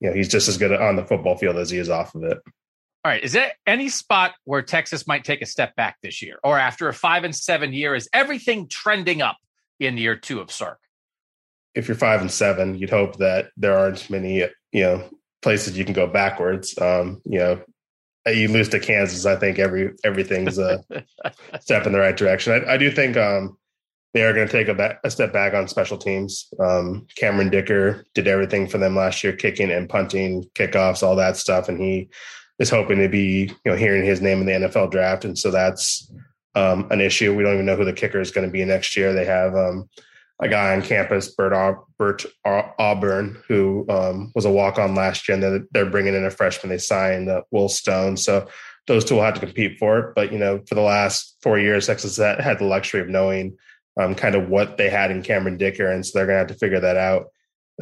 you 0.00 0.08
know 0.08 0.14
he's 0.14 0.28
just 0.28 0.48
as 0.48 0.58
good 0.58 0.72
on 0.72 0.96
the 0.96 1.04
football 1.04 1.36
field 1.36 1.56
as 1.56 1.70
he 1.70 1.78
is 1.78 1.90
off 1.90 2.14
of 2.14 2.24
it. 2.24 2.38
All 3.04 3.12
right. 3.12 3.22
Is 3.22 3.32
there 3.32 3.52
any 3.66 3.88
spot 3.88 4.34
where 4.44 4.60
Texas 4.60 5.06
might 5.06 5.24
take 5.24 5.40
a 5.40 5.46
step 5.46 5.76
back 5.76 5.96
this 6.02 6.20
year, 6.20 6.38
or 6.42 6.58
after 6.58 6.88
a 6.88 6.94
five 6.94 7.24
and 7.24 7.34
seven 7.34 7.72
year, 7.72 7.94
is 7.94 8.08
everything 8.12 8.68
trending 8.68 9.22
up 9.22 9.36
in 9.78 9.96
year 9.96 10.16
two 10.16 10.40
of 10.40 10.50
Sark? 10.50 10.80
If 11.74 11.86
you're 11.86 11.96
five 11.96 12.20
and 12.20 12.30
seven, 12.30 12.76
you'd 12.76 12.90
hope 12.90 13.16
that 13.18 13.50
there 13.56 13.78
aren't 13.78 14.10
many, 14.10 14.44
you 14.72 14.82
know, 14.82 15.08
places 15.42 15.78
you 15.78 15.84
can 15.84 15.94
go 15.94 16.08
backwards. 16.08 16.76
Um, 16.78 17.22
you 17.24 17.38
know, 17.38 17.62
you 18.34 18.48
lose 18.48 18.68
to 18.70 18.80
Kansas, 18.80 19.26
I 19.26 19.36
think 19.36 19.58
every 19.58 19.94
everything's 20.04 20.58
a 20.58 20.84
step 21.60 21.86
in 21.86 21.92
the 21.92 21.98
right 21.98 22.16
direction. 22.16 22.52
I, 22.52 22.74
I 22.74 22.76
do 22.76 22.90
think 22.90 23.16
um, 23.16 23.56
they 24.14 24.22
are 24.22 24.32
going 24.32 24.46
to 24.46 24.52
take 24.52 24.68
a, 24.68 24.74
back, 24.74 25.00
a, 25.04 25.10
step 25.10 25.32
back 25.32 25.54
on 25.54 25.68
special 25.68 25.98
teams. 25.98 26.48
Um, 26.58 27.06
Cameron 27.16 27.50
Dicker 27.50 28.04
did 28.14 28.26
everything 28.26 28.66
for 28.66 28.78
them 28.78 28.96
last 28.96 29.22
year, 29.22 29.34
kicking 29.34 29.70
and 29.70 29.88
punting, 29.88 30.44
kickoffs, 30.54 31.02
all 31.02 31.16
that 31.16 31.36
stuff, 31.36 31.68
and 31.68 31.80
he 31.80 32.08
is 32.58 32.70
hoping 32.70 32.98
to 32.98 33.08
be, 33.08 33.52
you 33.64 33.70
know, 33.70 33.76
hearing 33.76 34.04
his 34.04 34.20
name 34.20 34.40
in 34.40 34.46
the 34.46 34.68
NFL 34.68 34.90
draft, 34.90 35.24
and 35.24 35.38
so 35.38 35.50
that's 35.50 36.10
um, 36.54 36.88
an 36.90 37.00
issue. 37.00 37.34
We 37.34 37.42
don't 37.42 37.54
even 37.54 37.66
know 37.66 37.76
who 37.76 37.84
the 37.84 37.92
kicker 37.92 38.20
is 38.20 38.30
going 38.30 38.46
to 38.46 38.52
be 38.52 38.64
next 38.64 38.96
year. 38.96 39.12
They 39.12 39.24
have 39.24 39.54
um, 39.54 39.88
a 40.40 40.48
guy 40.48 40.74
on 40.74 40.82
campus, 40.82 41.34
Bert, 41.34 41.78
Bert 41.98 42.24
Auburn, 42.44 43.42
who 43.48 43.84
um, 43.88 44.30
was 44.34 44.44
a 44.44 44.50
walk 44.50 44.78
on 44.78 44.94
last 44.94 45.28
year, 45.28 45.34
and 45.34 45.42
they're, 45.42 45.66
they're, 45.72 45.90
bringing 45.90 46.14
in 46.14 46.24
a 46.24 46.30
freshman 46.30 46.70
they 46.70 46.78
signed, 46.78 47.28
uh, 47.28 47.42
Will 47.50 47.68
Stone. 47.68 48.16
So 48.16 48.46
those 48.86 49.04
two 49.04 49.16
will 49.16 49.22
have 49.22 49.34
to 49.34 49.40
compete 49.40 49.78
for 49.78 49.98
it. 49.98 50.14
But 50.14 50.32
you 50.32 50.38
know, 50.38 50.62
for 50.68 50.74
the 50.74 50.80
last 50.80 51.36
four 51.42 51.58
years, 51.58 51.86
Texas 51.86 52.16
had 52.16 52.58
the 52.58 52.64
luxury 52.64 53.00
of 53.00 53.08
knowing 53.08 53.56
um, 53.98 54.14
kind 54.14 54.34
of 54.34 54.48
what 54.48 54.76
they 54.76 54.88
had 54.88 55.10
in 55.10 55.22
Cameron 55.22 55.56
Dicker, 55.56 55.90
and 55.90 56.06
so 56.06 56.18
they're 56.18 56.26
going 56.26 56.36
to 56.36 56.38
have 56.38 56.48
to 56.48 56.54
figure 56.54 56.80
that 56.80 56.96
out 56.96 57.26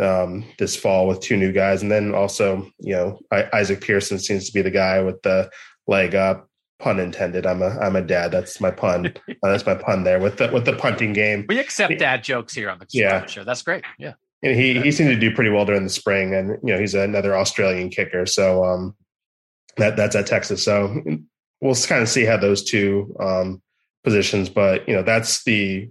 um, 0.00 0.44
this 0.58 0.76
fall 0.76 1.06
with 1.06 1.20
two 1.20 1.36
new 1.36 1.52
guys, 1.52 1.82
and 1.82 1.90
then 1.90 2.14
also 2.14 2.70
you 2.78 2.94
know 2.94 3.18
Isaac 3.52 3.80
Pearson 3.82 4.18
seems 4.18 4.46
to 4.46 4.52
be 4.52 4.62
the 4.62 4.70
guy 4.70 5.00
with 5.00 5.20
the 5.22 5.50
leg 5.86 6.14
up. 6.14 6.48
Pun 6.78 7.00
intended. 7.00 7.46
I'm 7.46 7.62
a 7.62 7.78
I'm 7.78 7.96
a 7.96 8.02
dad. 8.02 8.30
That's 8.32 8.60
my 8.60 8.70
pun. 8.70 9.06
uh, 9.28 9.34
that's 9.42 9.64
my 9.64 9.74
pun 9.74 10.04
there 10.04 10.18
with 10.18 10.38
the 10.38 10.50
with 10.52 10.64
the 10.64 10.74
punting 10.74 11.12
game. 11.12 11.46
We 11.48 11.58
accept 11.58 11.98
dad 11.98 12.22
jokes 12.22 12.54
here 12.54 12.68
on 12.68 12.78
the 12.78 12.86
yeah. 12.90 13.24
show. 13.26 13.44
That's 13.44 13.62
great. 13.62 13.84
Yeah. 13.98 14.14
And 14.42 14.58
he 14.58 14.80
he 14.80 14.92
seemed 14.92 15.10
to 15.10 15.18
do 15.18 15.34
pretty 15.34 15.50
well 15.50 15.64
during 15.64 15.84
the 15.84 15.90
spring, 15.90 16.34
and 16.34 16.58
you 16.62 16.74
know 16.74 16.78
he's 16.78 16.94
another 16.94 17.36
Australian 17.36 17.88
kicker. 17.88 18.26
So 18.26 18.64
um, 18.64 18.94
that 19.78 19.96
that's 19.96 20.14
at 20.14 20.26
Texas. 20.26 20.62
So 20.62 21.02
we'll 21.60 21.74
kind 21.74 22.02
of 22.02 22.08
see 22.08 22.24
how 22.24 22.36
those 22.36 22.62
two 22.62 23.16
um, 23.18 23.62
positions. 24.04 24.50
But 24.50 24.86
you 24.86 24.94
know 24.94 25.02
that's 25.02 25.44
the 25.44 25.90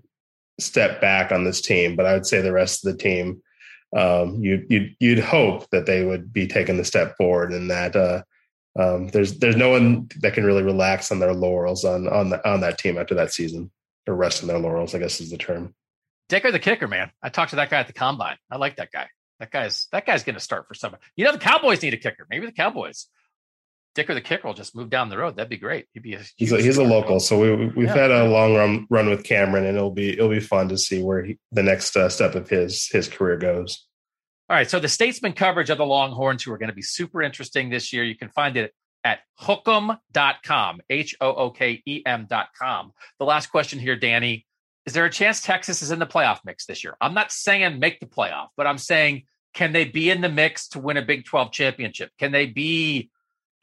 step 0.60 1.02
back 1.02 1.32
on 1.32 1.44
this 1.44 1.62
team. 1.62 1.96
But 1.96 2.06
I 2.06 2.14
would 2.14 2.28
say 2.28 2.42
the 2.42 2.54
rest 2.54 2.86
of 2.86 2.92
the 2.92 3.02
team 3.02 3.42
um, 3.96 4.44
you, 4.44 4.66
you'd 4.70 4.96
you'd 5.00 5.20
hope 5.20 5.70
that 5.70 5.86
they 5.86 6.04
would 6.04 6.34
be 6.34 6.48
taking 6.48 6.78
the 6.78 6.86
step 6.86 7.16
forward, 7.18 7.54
and 7.54 7.72
that 7.72 7.96
uh, 7.96 8.24
um, 8.78 9.08
there's 9.08 9.40
there's 9.40 9.56
no 9.56 9.70
one 9.70 10.10
that 10.20 10.34
can 10.34 10.44
really 10.44 10.64
relax 10.64 11.12
on 11.12 11.20
their 11.20 11.34
laurels 11.34 11.86
on 11.86 12.08
on 12.08 12.30
the, 12.30 12.50
on 12.50 12.62
that 12.62 12.78
team 12.78 12.98
after 12.98 13.16
that 13.16 13.34
season 13.34 13.72
or 14.08 14.16
rest 14.16 14.42
on 14.42 14.48
their 14.48 14.60
laurels. 14.60 14.94
I 14.94 15.00
guess 15.00 15.22
is 15.22 15.32
the 15.32 15.38
term. 15.38 15.74
Dicker 16.28 16.52
the 16.52 16.60
kicker, 16.60 16.88
man. 16.88 17.12
I 17.22 17.30
talked 17.30 17.52
to 17.52 17.58
that 17.58 17.70
guy 17.70 17.80
at 17.80 17.88
the 17.88 17.94
combine. 17.94 18.38
I 18.50 18.58
like 18.58 18.78
that 18.78 18.92
guy. 18.92 19.08
That 19.40 19.52
guy's 19.52 19.88
that 19.92 20.06
guy's 20.06 20.24
going 20.24 20.36
to 20.36 20.42
start 20.42 20.68
for 20.68 20.74
someone. 20.74 21.00
You 21.16 21.26
know, 21.26 21.32
the 21.32 21.38
Cowboys 21.38 21.82
need 21.82 21.94
a 21.94 21.98
kicker. 21.98 22.26
Maybe 22.30 22.46
the 22.46 22.52
Cowboys. 22.52 23.08
Dicker 23.94 24.14
the 24.14 24.22
kicker 24.22 24.46
will 24.46 24.54
just 24.54 24.76
move 24.76 24.90
down 24.90 25.08
the 25.08 25.18
road. 25.18 25.38
That'd 25.38 25.50
be 25.50 25.58
great. 25.58 25.86
He'd 25.94 26.04
be 26.04 26.16
a 26.16 26.22
he's 26.36 26.52
a, 26.52 26.62
he's 26.62 26.78
a 26.78 26.84
local, 26.84 27.22
so 27.22 27.40
we 27.40 27.68
we've 27.68 27.88
yeah. 27.88 27.96
had 27.96 28.12
a 28.12 28.28
long 28.28 28.54
run 28.54 28.88
run 28.90 29.10
with 29.10 29.24
Cameron, 29.24 29.66
and 29.66 29.78
it'll 29.78 29.92
be 29.92 30.12
it'll 30.12 30.30
be 30.30 30.42
fun 30.42 30.68
to 30.68 30.78
see 30.78 31.02
where 31.02 31.24
he, 31.24 31.40
the 31.54 31.64
next 31.64 31.96
uh, 31.96 32.10
step 32.10 32.36
of 32.36 32.50
his 32.50 32.88
his 32.88 33.08
career 33.08 33.38
goes. 33.38 33.88
All 34.48 34.56
right, 34.56 34.70
so 34.70 34.80
the 34.80 34.88
Statesman 34.88 35.34
coverage 35.34 35.72
of 35.72 35.80
the 35.80 35.86
Longhorns, 35.86 36.44
who 36.44 36.54
are 36.54 36.58
going 36.60 36.70
to 36.70 36.76
be 36.76 36.84
super 36.84 37.24
interesting 37.24 37.70
this 37.70 37.92
year, 37.92 38.04
you 38.04 38.16
can 38.16 38.30
find 38.30 38.58
it 38.58 38.74
at 39.04 39.20
hookem.com, 39.42 40.82
H 40.90 41.16
O 41.20 41.34
O 41.34 41.50
K 41.50 41.82
E 41.86 42.04
M.com. 42.06 42.92
The 43.20 43.26
last 43.26 43.48
question 43.48 43.80
here, 43.80 43.96
Danny. 43.96 44.46
Is 44.86 44.94
there 44.94 45.06
a 45.06 45.10
chance 45.10 45.42
Texas 45.42 45.82
is 45.82 45.90
in 45.90 45.98
the 45.98 46.06
playoff 46.06 46.40
mix 46.46 46.68
this 46.68 46.84
year? 46.84 46.96
I'm 47.02 47.16
not 47.16 47.32
saying 47.32 47.80
make 47.80 48.00
the 48.00 48.06
playoff, 48.06 48.50
but 48.56 48.68
I'm 48.68 48.78
saying 48.78 49.24
can 49.56 49.72
they 49.72 49.86
be 49.86 50.12
in 50.12 50.22
the 50.22 50.30
mix 50.30 50.68
to 50.70 50.80
win 50.80 50.98
a 50.98 51.02
Big 51.02 51.26
12 51.26 51.52
championship? 51.52 52.12
Can 52.20 52.32
they 52.32 52.46
be 52.46 53.10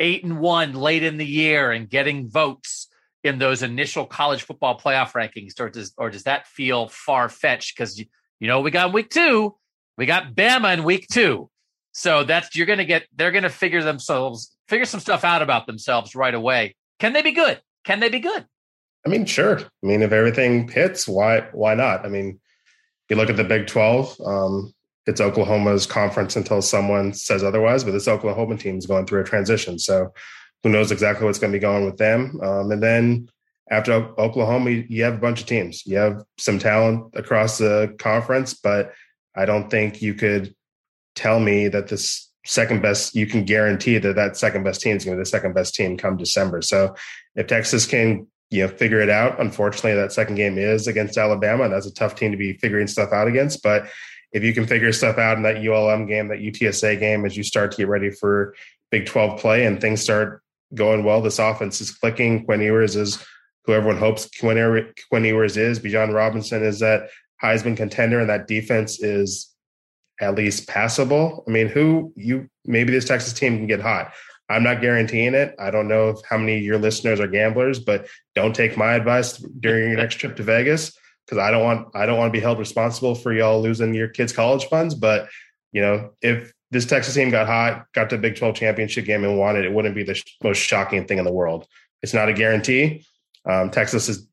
eight 0.00 0.24
and 0.24 0.40
one 0.40 0.72
late 0.72 1.04
in 1.04 1.16
the 1.16 1.26
year 1.26 1.70
and 1.70 1.88
getting 1.88 2.28
votes 2.28 2.88
in 3.22 3.38
those 3.38 3.62
initial 3.62 4.04
college 4.04 4.42
football 4.42 4.76
playoff 4.76 5.12
rankings, 5.12 5.60
or 5.60 5.70
does 5.70 5.92
or 5.96 6.10
does 6.10 6.24
that 6.24 6.48
feel 6.48 6.88
far 6.88 7.28
fetched? 7.28 7.76
Because 7.76 7.98
you, 7.98 8.06
you 8.40 8.48
know 8.48 8.60
we 8.60 8.72
got 8.72 8.92
week 8.92 9.10
two, 9.10 9.54
we 9.96 10.06
got 10.06 10.34
Bama 10.34 10.74
in 10.74 10.84
week 10.84 11.06
two, 11.10 11.50
so 11.92 12.24
that's 12.24 12.54
you're 12.56 12.66
going 12.66 12.78
to 12.78 12.84
get 12.84 13.06
they're 13.14 13.30
going 13.30 13.42
to 13.42 13.50
figure 13.50 13.82
themselves 13.82 14.56
figure 14.68 14.86
some 14.86 15.00
stuff 15.00 15.24
out 15.24 15.42
about 15.42 15.66
themselves 15.66 16.14
right 16.14 16.34
away. 16.34 16.74
Can 16.98 17.12
they 17.12 17.22
be 17.22 17.32
good? 17.32 17.60
Can 17.84 18.00
they 18.00 18.08
be 18.08 18.20
good? 18.20 18.46
I 19.04 19.08
mean, 19.08 19.26
sure. 19.26 19.58
I 19.58 19.86
mean, 19.86 20.02
if 20.02 20.12
everything 20.12 20.68
hits, 20.68 21.08
why 21.08 21.48
why 21.52 21.74
not? 21.74 22.04
I 22.04 22.08
mean, 22.08 22.40
you 23.08 23.16
look 23.16 23.30
at 23.30 23.36
the 23.36 23.44
Big 23.44 23.66
Twelve. 23.66 24.16
Um, 24.24 24.72
it's 25.06 25.20
Oklahoma's 25.20 25.84
conference 25.84 26.36
until 26.36 26.62
someone 26.62 27.12
says 27.12 27.42
otherwise. 27.42 27.82
But 27.82 27.90
this 27.90 28.06
Oklahoma 28.08 28.56
team 28.56 28.78
is 28.78 28.86
going 28.86 29.06
through 29.06 29.20
a 29.20 29.24
transition, 29.24 29.78
so 29.78 30.12
who 30.62 30.68
knows 30.68 30.92
exactly 30.92 31.26
what's 31.26 31.38
going 31.38 31.52
to 31.52 31.58
be 31.58 31.60
going 31.60 31.84
with 31.84 31.96
them? 31.96 32.38
Um, 32.42 32.70
and 32.70 32.82
then 32.82 33.28
after 33.70 33.92
Oklahoma, 33.92 34.70
you 34.70 35.02
have 35.02 35.14
a 35.14 35.18
bunch 35.18 35.40
of 35.40 35.46
teams. 35.46 35.84
You 35.86 35.96
have 35.96 36.22
some 36.38 36.58
talent 36.58 37.14
across 37.14 37.58
the 37.58 37.94
conference, 37.98 38.54
but 38.54 38.92
I 39.34 39.44
don't 39.44 39.70
think 39.70 40.02
you 40.02 40.14
could 40.14 40.54
tell 41.14 41.40
me 41.40 41.68
that 41.68 41.88
this 41.88 42.30
second 42.44 42.82
best, 42.82 43.14
you 43.14 43.26
can 43.26 43.44
guarantee 43.44 43.98
that 43.98 44.16
that 44.16 44.36
second 44.36 44.64
best 44.64 44.80
team 44.80 44.96
is 44.96 45.04
going 45.04 45.16
to 45.16 45.20
be 45.20 45.22
the 45.22 45.26
second 45.26 45.54
best 45.54 45.74
team 45.74 45.96
come 45.96 46.16
December. 46.16 46.62
So 46.62 46.94
if 47.34 47.46
Texas 47.46 47.86
can, 47.86 48.26
you 48.50 48.66
know, 48.66 48.68
figure 48.68 49.00
it 49.00 49.08
out, 49.08 49.40
unfortunately, 49.40 49.94
that 49.94 50.12
second 50.12 50.34
game 50.34 50.58
is 50.58 50.86
against 50.86 51.16
Alabama. 51.16 51.64
And 51.64 51.72
that's 51.72 51.86
a 51.86 51.94
tough 51.94 52.14
team 52.14 52.32
to 52.32 52.36
be 52.36 52.54
figuring 52.54 52.86
stuff 52.86 53.12
out 53.12 53.28
against. 53.28 53.62
But 53.62 53.88
if 54.32 54.42
you 54.42 54.52
can 54.52 54.66
figure 54.66 54.92
stuff 54.92 55.18
out 55.18 55.36
in 55.36 55.42
that 55.44 55.64
ULM 55.66 56.06
game, 56.06 56.28
that 56.28 56.40
UTSA 56.40 56.98
game, 56.98 57.24
as 57.24 57.36
you 57.36 57.42
start 57.42 57.70
to 57.72 57.76
get 57.78 57.88
ready 57.88 58.10
for 58.10 58.54
Big 58.90 59.06
12 59.06 59.40
play 59.40 59.64
and 59.64 59.80
things 59.80 60.02
start 60.02 60.42
going 60.74 61.04
well, 61.04 61.22
this 61.22 61.38
offense 61.38 61.80
is 61.80 61.90
clicking. 61.90 62.44
Quinn 62.44 62.60
Ewers 62.60 62.96
is 62.96 63.24
who 63.64 63.72
everyone 63.72 63.98
hopes 63.98 64.28
Quinn, 64.38 64.92
Quinn 65.08 65.24
Ewers 65.24 65.56
is. 65.56 65.78
Bijan 65.80 66.12
Robinson 66.12 66.62
is 66.62 66.80
that 66.80 67.08
Heisman 67.42 67.76
contender, 67.76 68.20
and 68.20 68.30
that 68.30 68.46
defense 68.46 69.02
is 69.02 69.52
at 70.20 70.34
least 70.34 70.68
passable. 70.68 71.44
I 71.46 71.50
mean, 71.50 71.68
who 71.68 72.12
you 72.16 72.48
maybe 72.64 72.92
this 72.92 73.04
Texas 73.04 73.32
team 73.32 73.58
can 73.58 73.66
get 73.66 73.80
hot. 73.80 74.12
I'm 74.48 74.62
not 74.62 74.80
guaranteeing 74.80 75.34
it. 75.34 75.54
I 75.58 75.70
don't 75.70 75.88
know 75.88 76.20
how 76.28 76.36
many 76.36 76.58
of 76.58 76.62
your 76.62 76.78
listeners 76.78 77.20
are 77.20 77.26
gamblers, 77.26 77.78
but 77.78 78.06
don't 78.34 78.54
take 78.54 78.76
my 78.76 78.94
advice 78.94 79.38
during 79.38 79.88
your 79.88 79.96
next 79.96 80.16
trip 80.16 80.36
to 80.36 80.42
Vegas 80.42 80.96
because 81.24 81.38
I 81.38 81.50
don't 81.50 81.64
want 81.64 81.88
I 81.94 82.06
don't 82.06 82.18
want 82.18 82.32
to 82.32 82.38
be 82.38 82.42
held 82.42 82.58
responsible 82.58 83.14
for 83.14 83.32
y'all 83.32 83.62
losing 83.62 83.94
your 83.94 84.08
kids' 84.08 84.32
college 84.32 84.66
funds. 84.66 84.94
But 84.94 85.28
you 85.72 85.80
know, 85.80 86.10
if 86.20 86.52
this 86.70 86.86
Texas 86.86 87.14
team 87.14 87.30
got 87.30 87.46
hot, 87.46 87.86
got 87.94 88.10
to 88.10 88.18
Big 88.18 88.36
12 88.36 88.54
championship 88.54 89.04
game 89.04 89.24
and 89.24 89.38
won 89.38 89.56
it, 89.56 89.64
it 89.64 89.72
wouldn't 89.72 89.94
be 89.94 90.04
the 90.04 90.14
sh- 90.14 90.36
most 90.42 90.58
shocking 90.58 91.06
thing 91.06 91.18
in 91.18 91.24
the 91.24 91.32
world. 91.32 91.66
It's 92.02 92.14
not 92.14 92.28
a 92.28 92.32
guarantee. 92.32 93.06
Um, 93.44 93.70
Texas 93.70 94.08
is 94.08 94.26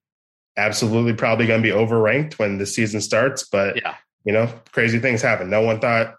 absolutely 0.59 1.13
probably 1.13 1.47
going 1.47 1.63
to 1.63 1.67
be 1.67 1.73
overranked 1.73 2.33
when 2.33 2.57
the 2.57 2.65
season 2.65 3.01
starts, 3.01 3.47
but 3.47 3.77
yeah. 3.77 3.95
you 4.25 4.33
know, 4.33 4.51
crazy 4.71 4.99
things 4.99 5.21
happen. 5.21 5.49
No 5.49 5.61
one 5.61 5.79
thought 5.79 6.15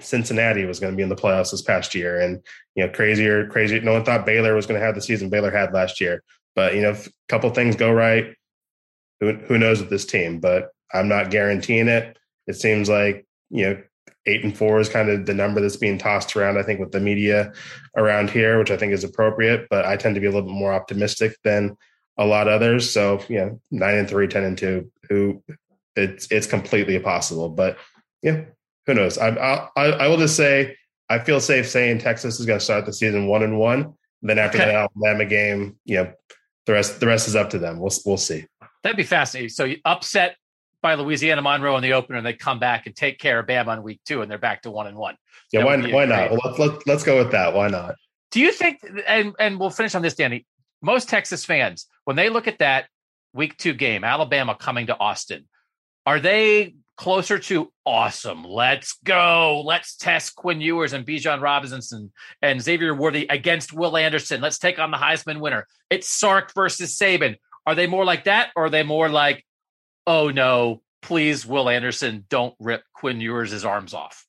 Cincinnati 0.00 0.64
was 0.64 0.80
going 0.80 0.92
to 0.92 0.96
be 0.96 1.02
in 1.02 1.08
the 1.08 1.16
playoffs 1.16 1.52
this 1.52 1.62
past 1.62 1.94
year, 1.94 2.20
and 2.20 2.42
you 2.74 2.84
know, 2.84 2.92
crazier, 2.92 3.46
crazy. 3.48 3.80
No 3.80 3.92
one 3.92 4.04
thought 4.04 4.26
Baylor 4.26 4.54
was 4.54 4.66
going 4.66 4.78
to 4.78 4.84
have 4.84 4.94
the 4.94 5.00
season 5.00 5.30
Baylor 5.30 5.50
had 5.50 5.72
last 5.72 6.00
year. 6.00 6.22
But 6.54 6.74
you 6.74 6.82
know, 6.82 6.90
if 6.90 7.06
a 7.06 7.10
couple 7.28 7.48
things 7.50 7.76
go 7.76 7.92
right, 7.92 8.34
who 9.20 9.34
who 9.34 9.58
knows 9.58 9.80
with 9.80 9.90
this 9.90 10.04
team? 10.04 10.40
But 10.40 10.70
I'm 10.92 11.08
not 11.08 11.30
guaranteeing 11.30 11.88
it. 11.88 12.18
It 12.46 12.54
seems 12.54 12.88
like 12.88 13.26
you 13.50 13.66
know, 13.66 13.82
eight 14.26 14.44
and 14.44 14.56
four 14.56 14.80
is 14.80 14.88
kind 14.88 15.08
of 15.08 15.26
the 15.26 15.34
number 15.34 15.60
that's 15.60 15.76
being 15.76 15.98
tossed 15.98 16.36
around. 16.36 16.58
I 16.58 16.62
think 16.62 16.80
with 16.80 16.92
the 16.92 17.00
media 17.00 17.52
around 17.96 18.30
here, 18.30 18.58
which 18.58 18.70
I 18.70 18.76
think 18.76 18.92
is 18.92 19.04
appropriate. 19.04 19.68
But 19.70 19.84
I 19.84 19.96
tend 19.96 20.14
to 20.16 20.20
be 20.20 20.26
a 20.26 20.30
little 20.30 20.48
bit 20.48 20.58
more 20.58 20.72
optimistic 20.72 21.36
than 21.44 21.76
a 22.18 22.26
lot 22.26 22.48
others. 22.48 22.92
So 22.92 23.22
yeah, 23.28 23.50
nine 23.70 23.96
and 23.96 24.08
three, 24.08 24.28
10 24.28 24.44
and 24.44 24.58
two. 24.58 24.90
Who 25.08 25.42
it's 25.96 26.30
it's 26.30 26.46
completely 26.46 26.98
possible. 26.98 27.48
But 27.48 27.78
yeah, 28.22 28.44
who 28.86 28.94
knows? 28.94 29.18
I, 29.18 29.28
I, 29.76 29.86
I 29.86 30.08
will 30.08 30.18
just 30.18 30.36
say 30.36 30.76
I 31.08 31.18
feel 31.18 31.40
safe 31.40 31.68
saying 31.68 31.98
Texas 31.98 32.38
is 32.38 32.46
going 32.46 32.58
to 32.58 32.64
start 32.64 32.86
the 32.86 32.92
season 32.92 33.26
one 33.26 33.42
and 33.42 33.58
one. 33.58 33.94
Then 34.20 34.38
after 34.38 34.58
okay. 34.58 34.66
that 34.66 34.90
Alabama 34.96 35.24
game, 35.24 35.78
you 35.84 35.98
know, 35.98 36.12
the 36.66 36.72
rest 36.72 37.00
the 37.00 37.06
rest 37.06 37.28
is 37.28 37.36
up 37.36 37.50
to 37.50 37.58
them. 37.58 37.78
We'll 37.78 37.92
we'll 38.04 38.16
see. 38.16 38.46
That'd 38.82 38.96
be 38.96 39.04
fascinating. 39.04 39.48
So 39.50 39.64
you 39.64 39.78
upset 39.84 40.36
by 40.82 40.94
Louisiana 40.94 41.42
Monroe 41.42 41.76
in 41.76 41.82
the 41.82 41.92
opener, 41.92 42.18
and 42.18 42.26
they 42.26 42.34
come 42.34 42.58
back 42.58 42.86
and 42.86 42.94
take 42.94 43.18
care 43.18 43.38
of 43.38 43.46
Bama 43.46 43.68
on 43.68 43.82
week 43.82 44.00
two, 44.04 44.22
and 44.22 44.30
they're 44.30 44.38
back 44.38 44.62
to 44.62 44.70
one 44.70 44.86
and 44.86 44.96
one. 44.96 45.16
Yeah, 45.52 45.64
why 45.64 45.80
why 45.90 46.04
not? 46.04 46.30
Well, 46.30 46.40
let's 46.44 46.58
let, 46.58 46.86
let's 46.86 47.02
go 47.04 47.18
with 47.18 47.32
that. 47.32 47.54
Why 47.54 47.68
not? 47.68 47.94
Do 48.30 48.40
you 48.40 48.52
think? 48.52 48.80
And 49.06 49.34
and 49.38 49.58
we'll 49.58 49.70
finish 49.70 49.94
on 49.94 50.02
this, 50.02 50.14
Danny. 50.14 50.46
Most 50.82 51.08
Texas 51.08 51.44
fans, 51.44 51.86
when 52.08 52.16
they 52.16 52.30
look 52.30 52.48
at 52.48 52.60
that 52.60 52.86
week 53.34 53.58
two 53.58 53.74
game, 53.74 54.02
Alabama 54.02 54.56
coming 54.58 54.86
to 54.86 54.98
Austin, 54.98 55.46
are 56.06 56.18
they 56.18 56.72
closer 56.96 57.38
to 57.38 57.70
awesome. 57.84 58.44
Let's 58.44 58.96
go. 59.04 59.62
Let's 59.62 59.94
test 59.94 60.34
Quinn 60.34 60.62
Ewers 60.62 60.94
and 60.94 61.06
Bijan 61.06 61.42
Robinson 61.42 62.10
and 62.40 62.62
Xavier 62.62 62.94
Worthy 62.94 63.26
against 63.28 63.74
Will 63.74 63.94
Anderson. 63.94 64.40
Let's 64.40 64.58
take 64.58 64.78
on 64.78 64.90
the 64.90 64.96
Heisman 64.96 65.38
winner. 65.40 65.66
It's 65.90 66.08
Sark 66.08 66.54
versus 66.54 66.96
Saban. 66.96 67.36
Are 67.66 67.74
they 67.74 67.86
more 67.86 68.06
like 68.06 68.24
that, 68.24 68.52
or 68.56 68.64
are 68.64 68.70
they 68.70 68.84
more 68.84 69.10
like, 69.10 69.44
oh 70.06 70.30
no, 70.30 70.80
please, 71.02 71.44
Will 71.44 71.68
Anderson, 71.68 72.24
don't 72.30 72.54
rip 72.58 72.84
Quinn 72.94 73.20
Ewers' 73.20 73.66
arms 73.66 73.92
off? 73.92 74.26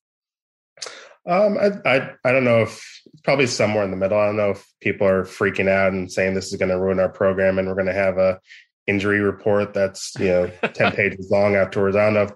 Um, 1.29 1.57
I, 1.57 1.71
I 1.85 2.11
I 2.25 2.31
don't 2.31 2.43
know 2.43 2.63
if 2.63 3.01
probably 3.23 3.47
somewhere 3.47 3.83
in 3.83 3.91
the 3.91 3.97
middle. 3.97 4.19
I 4.19 4.25
don't 4.25 4.37
know 4.37 4.51
if 4.51 4.65
people 4.81 5.07
are 5.07 5.23
freaking 5.23 5.69
out 5.69 5.93
and 5.93 6.11
saying 6.11 6.33
this 6.33 6.51
is 6.51 6.57
going 6.57 6.69
to 6.69 6.79
ruin 6.79 6.99
our 6.99 7.09
program 7.09 7.59
and 7.59 7.67
we're 7.67 7.75
going 7.75 7.85
to 7.85 7.93
have 7.93 8.17
a 8.17 8.39
injury 8.87 9.19
report 9.19 9.73
that's 9.73 10.15
you 10.17 10.27
know 10.27 10.51
10 10.73 10.93
pages 10.93 11.29
long 11.29 11.55
afterwards 11.55 11.95
i 11.95 12.03
don't 12.03 12.15
know 12.15 12.23
if 12.23 12.31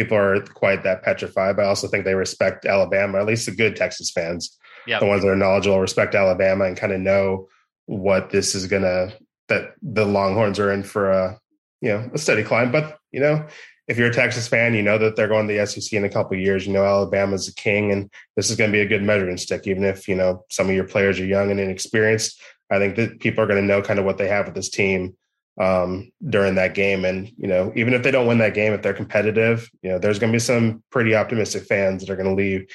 people 0.00 0.16
are 0.16 0.40
quite 0.40 0.82
that 0.82 1.02
petrified, 1.02 1.56
but 1.56 1.64
I 1.64 1.68
also 1.68 1.86
think 1.86 2.04
they 2.04 2.14
respect 2.14 2.64
Alabama, 2.64 3.18
at 3.18 3.26
least 3.26 3.46
the 3.46 3.52
good 3.52 3.76
Texas 3.76 4.10
fans, 4.10 4.56
yep. 4.86 5.00
the 5.00 5.06
ones 5.06 5.22
that 5.22 5.28
are 5.28 5.36
knowledgeable, 5.36 5.78
respect 5.78 6.14
Alabama 6.14 6.64
and 6.64 6.76
kind 6.76 6.92
of 6.92 7.00
know 7.00 7.48
what 7.84 8.30
this 8.30 8.54
is 8.54 8.66
going 8.66 8.82
to, 8.82 9.12
that 9.48 9.74
the 9.82 10.06
Longhorns 10.06 10.58
are 10.58 10.72
in 10.72 10.82
for 10.82 11.10
a, 11.10 11.38
you 11.80 11.90
know, 11.90 12.10
a 12.14 12.18
steady 12.18 12.42
climb. 12.42 12.72
But, 12.72 12.98
you 13.10 13.20
know, 13.20 13.46
if 13.90 13.98
you're 13.98 14.10
a 14.10 14.14
Texas 14.14 14.46
fan, 14.46 14.72
you 14.72 14.82
know 14.82 14.98
that 14.98 15.16
they're 15.16 15.26
going 15.26 15.48
to 15.48 15.52
the 15.52 15.66
SEC 15.66 15.92
in 15.92 16.04
a 16.04 16.08
couple 16.08 16.36
years. 16.36 16.64
You 16.64 16.72
know, 16.72 16.84
Alabama's 16.84 17.46
the 17.46 17.52
king, 17.52 17.90
and 17.90 18.08
this 18.36 18.48
is 18.48 18.56
going 18.56 18.70
to 18.70 18.72
be 18.72 18.82
a 18.82 18.86
good 18.86 19.02
measuring 19.02 19.36
stick, 19.36 19.66
even 19.66 19.82
if, 19.82 20.06
you 20.06 20.14
know, 20.14 20.44
some 20.48 20.68
of 20.68 20.76
your 20.76 20.86
players 20.86 21.18
are 21.18 21.24
young 21.24 21.50
and 21.50 21.58
inexperienced. 21.58 22.40
I 22.70 22.78
think 22.78 22.94
that 22.94 23.18
people 23.18 23.42
are 23.42 23.48
going 23.48 23.60
to 23.60 23.66
know 23.66 23.82
kind 23.82 23.98
of 23.98 24.04
what 24.04 24.16
they 24.16 24.28
have 24.28 24.46
with 24.46 24.54
this 24.54 24.70
team 24.70 25.16
um, 25.60 26.12
during 26.24 26.54
that 26.54 26.74
game. 26.74 27.04
And, 27.04 27.32
you 27.36 27.48
know, 27.48 27.72
even 27.74 27.92
if 27.92 28.04
they 28.04 28.12
don't 28.12 28.28
win 28.28 28.38
that 28.38 28.54
game, 28.54 28.72
if 28.72 28.80
they're 28.80 28.94
competitive, 28.94 29.68
you 29.82 29.90
know, 29.90 29.98
there's 29.98 30.20
going 30.20 30.30
to 30.30 30.36
be 30.36 30.40
some 30.40 30.84
pretty 30.92 31.16
optimistic 31.16 31.64
fans 31.64 32.00
that 32.00 32.12
are 32.12 32.16
going 32.16 32.28
to 32.28 32.40
leave 32.40 32.70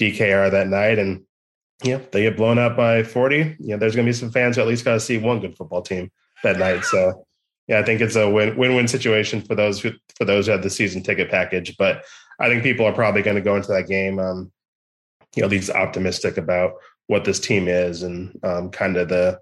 DKR 0.00 0.50
that 0.50 0.66
night. 0.66 0.98
And, 0.98 1.22
you 1.84 1.92
know, 1.92 2.04
they 2.10 2.22
get 2.22 2.36
blown 2.36 2.58
up 2.58 2.76
by 2.76 3.04
40, 3.04 3.56
you 3.60 3.68
know, 3.68 3.76
there's 3.76 3.94
going 3.94 4.04
to 4.04 4.10
be 4.10 4.16
some 4.16 4.32
fans 4.32 4.56
who 4.56 4.62
at 4.62 4.68
least 4.68 4.84
got 4.84 4.94
to 4.94 5.00
see 5.00 5.16
one 5.16 5.38
good 5.38 5.56
football 5.56 5.82
team 5.82 6.10
that 6.42 6.58
night. 6.58 6.84
So, 6.84 7.25
yeah, 7.68 7.80
I 7.80 7.82
think 7.82 8.00
it's 8.00 8.16
a 8.16 8.30
win 8.30 8.56
win 8.56 8.74
win 8.74 8.88
situation 8.88 9.42
for 9.42 9.54
those 9.54 9.80
who 9.80 9.92
for 10.16 10.24
those 10.24 10.46
who 10.46 10.52
have 10.52 10.62
the 10.62 10.70
season 10.70 11.02
ticket 11.02 11.30
package. 11.30 11.76
But 11.76 12.04
I 12.38 12.48
think 12.48 12.62
people 12.62 12.86
are 12.86 12.92
probably 12.92 13.22
going 13.22 13.36
to 13.36 13.42
go 13.42 13.56
into 13.56 13.72
that 13.72 13.88
game, 13.88 14.18
um, 14.18 14.52
you 15.34 15.42
know, 15.42 15.48
least 15.48 15.70
optimistic 15.70 16.36
about 16.36 16.74
what 17.08 17.24
this 17.24 17.40
team 17.40 17.68
is 17.68 18.02
and 18.02 18.38
um, 18.42 18.70
kind 18.70 18.96
of 18.96 19.08
the 19.08 19.40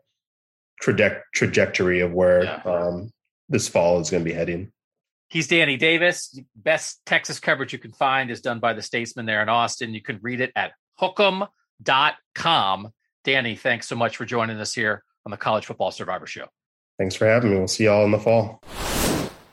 traje- 0.82 1.20
trajectory 1.34 2.00
of 2.00 2.12
where 2.12 2.44
yeah. 2.44 2.62
um, 2.64 3.12
this 3.48 3.68
fall 3.68 4.00
is 4.00 4.10
going 4.10 4.24
to 4.24 4.30
be 4.30 4.34
heading. 4.34 4.72
He's 5.28 5.48
Danny 5.48 5.76
Davis. 5.76 6.38
Best 6.54 7.00
Texas 7.06 7.40
coverage 7.40 7.72
you 7.72 7.78
can 7.78 7.92
find 7.92 8.30
is 8.30 8.40
done 8.40 8.60
by 8.60 8.72
the 8.72 8.82
Statesman 8.82 9.26
there 9.26 9.42
in 9.42 9.48
Austin. 9.48 9.94
You 9.94 10.02
can 10.02 10.18
read 10.22 10.40
it 10.40 10.52
at 10.54 10.72
hookem.com. 11.00 12.90
Danny, 13.24 13.56
thanks 13.56 13.88
so 13.88 13.96
much 13.96 14.16
for 14.16 14.24
joining 14.24 14.58
us 14.60 14.74
here 14.74 15.02
on 15.26 15.30
the 15.30 15.36
College 15.36 15.66
Football 15.66 15.90
Survivor 15.90 16.26
Show. 16.26 16.46
Thanks 16.98 17.14
for 17.14 17.26
having 17.26 17.50
me. 17.50 17.58
We'll 17.58 17.68
see 17.68 17.84
y'all 17.84 18.04
in 18.04 18.10
the 18.10 18.18
fall. 18.18 18.60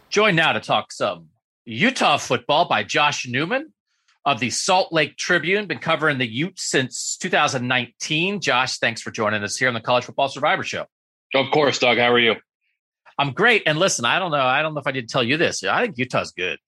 Join 0.10 0.36
now 0.36 0.54
to 0.54 0.60
talk 0.60 0.92
some 0.92 1.30
Utah 1.66 2.18
football 2.18 2.68
by 2.68 2.84
Josh 2.84 3.28
Newman 3.28 3.74
of 4.26 4.40
the 4.40 4.50
Salt 4.50 4.92
Lake 4.92 5.18
Tribune. 5.18 5.66
Been 5.66 5.80
covering 5.80 6.18
the 6.18 6.28
Utes 6.28 6.64
since 6.64 7.18
2019. 7.18 8.42
Josh, 8.42 8.78
thanks 8.78 9.02
for 9.02 9.12
joining 9.12 9.44
us 9.44 9.58
here 9.58 9.68
on 9.68 9.74
the 9.74 9.82
College 9.82 10.06
Football 10.06 10.30
Survivor 10.30 10.64
Show. 10.64 10.86
Of 11.34 11.50
course, 11.52 11.80
Doug. 11.80 11.98
How 11.98 12.12
are 12.12 12.20
you? 12.20 12.36
I'm 13.18 13.34
great. 13.34 13.64
And 13.66 13.80
listen, 13.80 14.06
I 14.06 14.20
don't 14.20 14.32
know. 14.32 14.42
I 14.42 14.62
don't 14.62 14.74
know 14.74 14.80
if 14.80 14.88
I 14.88 14.92
need 14.92 15.08
to 15.08 15.12
tell 15.12 15.24
you 15.24 15.38
this. 15.38 15.64
I 15.64 15.82
think 15.82 15.98
Utah's 15.98 16.32
good. 16.32 16.60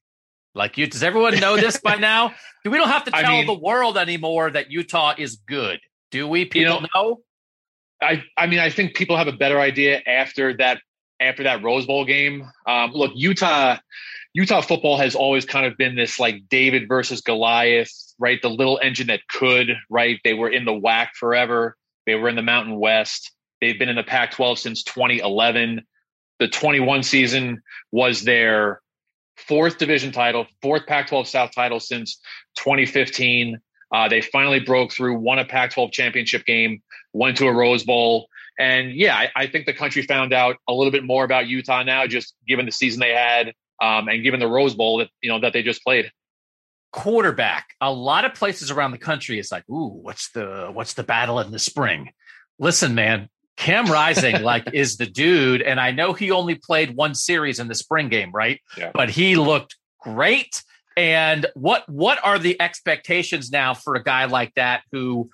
Like 0.56 0.78
you, 0.78 0.88
does 0.88 1.04
everyone 1.04 1.40
know 1.40 1.58
this 1.58 1.80
by 1.80 1.96
now? 2.00 2.34
Do 2.64 2.72
we 2.72 2.78
don't 2.78 2.90
have 2.90 3.06
to 3.06 3.12
tell 3.12 3.26
I 3.26 3.38
mean, 3.38 3.48
the 3.48 3.54
world 3.54 3.98
anymore 3.98 4.52
that 4.52 4.72
Utah 4.72 5.16
is 5.18 5.36
good? 5.36 5.80
Do 6.12 6.28
we? 6.28 6.46
People 6.46 6.62
you 6.62 6.68
know, 6.68 6.88
know. 6.96 7.20
I 8.04 8.24
I 8.38 8.48
mean, 8.48 8.60
I 8.60 8.70
think 8.70 8.96
people 8.96 9.18
have 9.18 9.28
a 9.28 9.34
better 9.34 9.60
idea 9.60 10.02
after 10.06 10.56
that 10.58 10.82
after 11.20 11.44
that 11.44 11.64
Rose 11.64 11.86
Bowl 11.86 12.06
game. 12.06 12.50
Um, 12.68 12.92
look, 12.92 13.12
Utah 13.16 13.78
Utah 14.34 14.62
football 14.62 14.98
has 14.98 15.16
always 15.16 15.46
kind 15.46 15.66
of 15.66 15.78
been 15.78 15.96
this 15.96 16.20
like 16.20 16.50
David 16.50 16.88
versus 16.88 17.22
Goliath, 17.22 17.92
right? 18.18 18.42
The 18.42 18.50
little 18.50 18.80
engine 18.82 19.08
that 19.08 19.28
could, 19.28 19.76
right? 19.90 20.20
They 20.24 20.34
were 20.34 20.50
in 20.50 20.66
the 20.66 20.72
WAC 20.72 21.10
forever. 21.20 21.78
They 22.06 22.16
were 22.16 22.30
in 22.30 22.36
the 22.36 22.42
Mountain 22.42 22.80
West. 22.80 23.32
They've 23.62 23.78
been 23.78 23.90
in 23.90 23.96
the 23.96 24.04
Pac 24.04 24.32
12 24.32 24.60
since 24.60 24.84
2011. 24.84 25.84
The 26.40 26.48
21 26.48 27.04
season 27.04 27.62
was 27.92 28.24
their 28.24 28.82
fourth 29.38 29.78
division 29.78 30.12
title, 30.12 30.48
fourth 30.62 30.86
Pac 30.88 31.08
12 31.08 31.28
South 31.28 31.52
title 31.54 31.80
since 31.80 32.20
2015. 32.58 33.60
Uh, 33.94 34.10
they 34.10 34.22
finally 34.22 34.60
broke 34.60 34.92
through, 34.92 35.20
won 35.20 35.38
a 35.38 35.46
Pac 35.46 35.72
12 35.72 35.92
championship 35.92 36.44
game, 36.46 36.82
went 37.14 37.38
to 37.38 37.48
a 37.48 37.54
Rose 37.54 37.84
Bowl. 37.84 38.28
And 38.60 38.94
yeah, 38.94 39.16
I, 39.16 39.32
I, 39.36 39.48
think 39.48 39.66
the 39.66 39.74
country 39.74 40.04
found 40.04 40.34
out 40.34 40.58
a 40.68 40.74
little 40.74 40.92
bit 40.92 41.04
more 41.04 41.24
about 41.24 41.48
Utah 41.48 41.84
now, 41.84 42.06
just 42.06 42.36
given 42.48 42.66
the 42.66 42.72
season 42.72 43.00
they 43.00 43.12
had 43.12 43.54
um, 43.82 44.08
and 44.08 44.24
given 44.24 44.40
the 44.40 44.48
Rose 44.48 44.76
Bowl 44.76 45.00
that 45.00 45.10
you 45.22 45.30
know 45.30 45.40
that 45.40 45.54
they 45.54 45.64
just 45.64 45.84
played. 45.84 46.12
Quarterback. 46.92 47.70
A 47.82 47.92
lot 47.92 48.26
of 48.26 48.36
places 48.36 48.70
around 48.70 48.92
the 48.92 49.00
country, 49.00 49.40
is 49.40 49.52
like, 49.52 49.68
ooh, 49.70 49.88
what's 49.88 50.30
the 50.32 50.70
what's 50.72 50.94
the 50.94 51.04
battle 51.04 51.40
in 51.40 51.52
the 51.52 51.60
spring? 51.60 52.12
Listen, 52.60 52.94
man, 52.94 53.30
Cam 53.58 53.88
Rising 53.88 54.42
like 54.44 54.72
is 54.74 54.98
the 54.98 55.08
dude, 55.08 55.62
and 55.62 55.80
I 55.80 55.92
know 55.92 56.14
he 56.14 56.30
only 56.32 56.56
played 56.56 56.96
one 56.96 57.16
series 57.16 57.60
in 57.60 57.68
the 57.68 57.76
spring 57.76 58.10
game, 58.10 58.32
right? 58.32 58.62
Yeah. 58.78 58.92
But 58.94 59.10
he 59.10 59.36
looked 59.36 59.76
great. 60.00 60.64
And 60.96 61.48
what 61.56 61.90
what 61.90 62.20
are 62.24 62.38
the 62.38 62.62
expectations 62.62 63.52
now 63.52 63.74
for 63.74 63.96
a 63.96 64.04
guy 64.04 64.26
like 64.26 64.54
that 64.56 64.84
who 64.92 65.32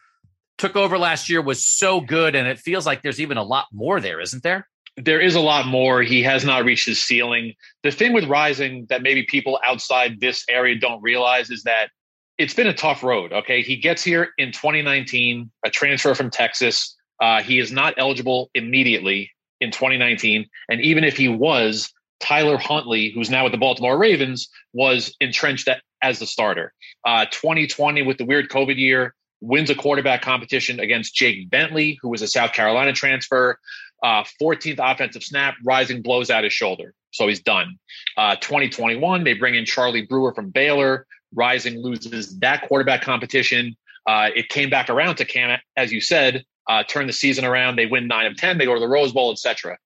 took 0.59 0.75
over 0.75 0.97
last 0.97 1.29
year 1.29 1.41
was 1.41 1.63
so 1.63 2.01
good, 2.01 2.35
and 2.35 2.47
it 2.47 2.59
feels 2.59 2.85
like 2.85 3.01
there's 3.01 3.19
even 3.19 3.37
a 3.37 3.43
lot 3.43 3.65
more 3.71 3.99
there, 3.99 4.19
isn't 4.19 4.43
there? 4.43 4.67
there 5.03 5.19
is 5.19 5.35
a 5.35 5.39
lot 5.39 5.65
more. 5.65 6.01
He 6.01 6.23
has 6.23 6.43
not 6.43 6.65
reached 6.65 6.85
his 6.85 7.01
ceiling. 7.01 7.53
The 7.83 7.91
thing 7.91 8.13
with 8.13 8.25
Rising 8.25 8.85
that 8.89 9.01
maybe 9.01 9.23
people 9.23 9.59
outside 9.65 10.19
this 10.19 10.43
area 10.49 10.77
don't 10.77 11.01
realize 11.01 11.49
is 11.49 11.63
that 11.63 11.89
it's 12.37 12.53
been 12.53 12.67
a 12.67 12.73
tough 12.73 13.03
road. 13.03 13.31
Okay. 13.31 13.61
He 13.61 13.75
gets 13.77 14.03
here 14.03 14.29
in 14.37 14.51
2019, 14.51 15.51
a 15.65 15.69
transfer 15.69 16.15
from 16.15 16.29
Texas. 16.29 16.95
Uh, 17.21 17.41
he 17.41 17.59
is 17.59 17.71
not 17.71 17.93
eligible 17.97 18.49
immediately 18.53 19.31
in 19.61 19.71
2019. 19.71 20.45
And 20.69 20.81
even 20.81 21.03
if 21.03 21.17
he 21.17 21.27
was, 21.27 21.91
Tyler 22.19 22.57
Huntley, 22.57 23.11
who's 23.11 23.29
now 23.29 23.43
with 23.43 23.51
the 23.51 23.57
Baltimore 23.57 23.97
Ravens, 23.97 24.49
was 24.73 25.15
entrenched 25.21 25.69
as 26.01 26.19
the 26.19 26.25
starter. 26.25 26.73
Uh, 27.05 27.25
2020, 27.31 28.01
with 28.01 28.17
the 28.17 28.25
weird 28.25 28.49
COVID 28.49 28.77
year, 28.77 29.15
wins 29.41 29.69
a 29.69 29.75
quarterback 29.75 30.21
competition 30.21 30.79
against 30.79 31.15
Jake 31.15 31.49
Bentley, 31.49 31.99
who 32.01 32.09
was 32.09 32.21
a 32.21 32.27
South 32.27 32.53
Carolina 32.53 32.93
transfer. 32.93 33.59
Uh, 34.01 34.23
14th 34.41 34.79
offensive 34.79 35.23
snap, 35.23 35.55
Rising 35.63 36.01
blows 36.01 36.29
out 36.29 36.43
his 36.43 36.53
shoulder. 36.53 36.93
So 37.11 37.27
he's 37.27 37.41
done. 37.41 37.77
Uh, 38.17 38.35
2021, 38.35 39.23
they 39.23 39.33
bring 39.33 39.55
in 39.55 39.65
Charlie 39.65 40.05
Brewer 40.05 40.33
from 40.33 40.49
Baylor. 40.49 41.05
Rising 41.33 41.81
loses 41.81 42.37
that 42.39 42.67
quarterback 42.67 43.01
competition. 43.01 43.75
Uh, 44.05 44.29
it 44.35 44.49
came 44.49 44.69
back 44.69 44.89
around 44.89 45.15
to 45.17 45.25
Cam, 45.25 45.59
as 45.75 45.91
you 45.91 46.01
said, 46.01 46.45
uh, 46.67 46.83
turn 46.83 47.07
the 47.07 47.13
season 47.13 47.45
around. 47.45 47.75
They 47.75 47.85
win 47.85 48.07
nine 48.07 48.25
of 48.25 48.37
10. 48.37 48.57
They 48.57 48.65
go 48.65 48.73
to 48.73 48.79
the 48.79 48.87
Rose 48.87 49.11
Bowl, 49.11 49.31
etc. 49.31 49.77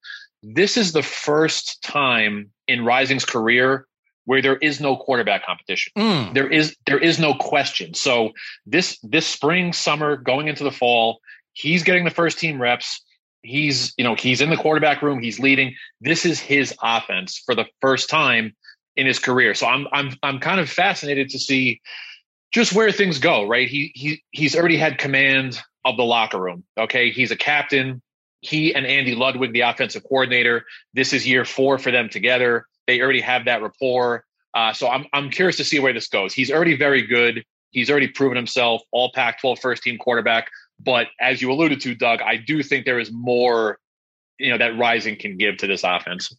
This 0.42 0.76
is 0.76 0.92
the 0.92 1.02
first 1.02 1.82
time 1.82 2.50
in 2.68 2.84
Rising's 2.84 3.24
career 3.24 3.86
where 4.24 4.42
there 4.42 4.56
is 4.56 4.80
no 4.80 4.96
quarterback 4.96 5.44
competition. 5.44 5.92
Mm. 5.96 6.34
There 6.34 6.48
is 6.48 6.76
there 6.86 6.98
is 6.98 7.18
no 7.18 7.34
question. 7.34 7.94
So 7.94 8.32
this 8.66 8.98
this 9.02 9.26
spring, 9.26 9.72
summer, 9.72 10.16
going 10.16 10.48
into 10.48 10.64
the 10.64 10.70
fall, 10.70 11.20
he's 11.52 11.82
getting 11.82 12.04
the 12.04 12.10
first 12.10 12.38
team 12.38 12.60
reps. 12.60 13.02
He's 13.42 13.92
you 13.96 14.04
know 14.04 14.14
he's 14.14 14.40
in 14.40 14.50
the 14.50 14.56
quarterback 14.56 15.02
room. 15.02 15.20
He's 15.20 15.38
leading. 15.38 15.74
This 16.00 16.24
is 16.24 16.40
his 16.40 16.74
offense 16.82 17.42
for 17.44 17.54
the 17.54 17.66
first 17.80 18.08
time 18.08 18.54
in 18.96 19.06
his 19.06 19.18
career. 19.18 19.54
So 19.54 19.66
I'm 19.66 19.86
I'm 19.92 20.16
I'm 20.22 20.40
kind 20.40 20.60
of 20.60 20.70
fascinated 20.70 21.30
to 21.30 21.38
see 21.38 21.80
just 22.52 22.72
where 22.72 22.92
things 22.92 23.18
go. 23.18 23.46
Right. 23.46 23.68
He 23.68 23.92
he 23.94 24.22
he's 24.30 24.56
already 24.56 24.78
had 24.78 24.98
command 24.98 25.60
of 25.84 25.96
the 25.96 26.04
locker 26.04 26.40
room. 26.40 26.64
Okay. 26.78 27.10
He's 27.10 27.30
a 27.30 27.36
captain. 27.36 28.00
He 28.40 28.74
and 28.74 28.86
Andy 28.86 29.14
Ludwig, 29.14 29.52
the 29.52 29.62
offensive 29.62 30.02
coordinator. 30.04 30.64
This 30.92 31.12
is 31.12 31.26
year 31.26 31.44
four 31.44 31.78
for 31.78 31.90
them 31.90 32.08
together. 32.08 32.66
They 32.86 33.00
already 33.00 33.20
have 33.20 33.44
that 33.46 33.62
rapport. 33.62 34.24
Uh, 34.54 34.72
so 34.72 34.88
I'm 34.88 35.06
I'm 35.12 35.30
curious 35.30 35.56
to 35.56 35.64
see 35.64 35.80
where 35.80 35.92
this 35.92 36.08
goes. 36.08 36.32
He's 36.32 36.50
already 36.50 36.76
very 36.76 37.06
good. 37.06 37.44
He's 37.70 37.90
already 37.90 38.08
proven 38.08 38.36
himself, 38.36 38.82
all 38.92 39.10
Pac-12 39.12 39.58
first 39.58 39.82
team 39.82 39.98
quarterback. 39.98 40.48
But 40.78 41.08
as 41.20 41.42
you 41.42 41.50
alluded 41.50 41.80
to, 41.82 41.94
Doug, 41.94 42.22
I 42.22 42.36
do 42.36 42.62
think 42.62 42.84
there 42.84 43.00
is 43.00 43.10
more, 43.12 43.78
you 44.38 44.50
know, 44.50 44.58
that 44.58 44.78
Rising 44.78 45.16
can 45.16 45.36
give 45.36 45.56
to 45.58 45.66
this 45.66 45.82
offense. 45.82 46.34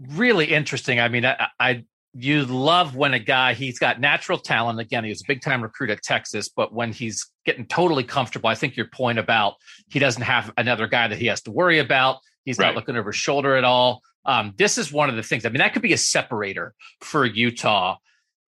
Really 0.00 0.46
interesting. 0.46 0.98
I 0.98 1.08
mean, 1.08 1.24
I, 1.24 1.48
I 1.60 1.84
you 2.14 2.44
love 2.44 2.96
when 2.96 3.14
a 3.14 3.18
guy 3.18 3.54
he's 3.54 3.78
got 3.78 4.00
natural 4.00 4.38
talent. 4.38 4.80
Again, 4.80 5.04
he 5.04 5.10
was 5.10 5.20
a 5.20 5.24
big 5.28 5.42
time 5.42 5.62
recruit 5.62 5.90
at 5.90 6.02
Texas, 6.02 6.48
but 6.48 6.72
when 6.72 6.92
he's 6.92 7.30
getting 7.44 7.66
totally 7.66 8.04
comfortable, 8.04 8.48
I 8.48 8.54
think 8.54 8.76
your 8.76 8.86
point 8.86 9.18
about 9.18 9.54
he 9.88 9.98
doesn't 9.98 10.22
have 10.22 10.52
another 10.56 10.86
guy 10.88 11.08
that 11.08 11.18
he 11.18 11.26
has 11.26 11.40
to 11.42 11.50
worry 11.50 11.78
about. 11.78 12.18
He's 12.44 12.58
right. 12.58 12.66
not 12.66 12.76
looking 12.76 12.96
over 12.96 13.10
his 13.10 13.16
shoulder 13.16 13.56
at 13.56 13.64
all. 13.64 14.02
Um, 14.24 14.54
this 14.56 14.78
is 14.78 14.92
one 14.92 15.08
of 15.08 15.16
the 15.16 15.22
things. 15.22 15.46
I 15.46 15.48
mean, 15.48 15.58
that 15.58 15.72
could 15.72 15.82
be 15.82 15.92
a 15.92 15.98
separator 15.98 16.74
for 17.00 17.24
Utah 17.24 17.96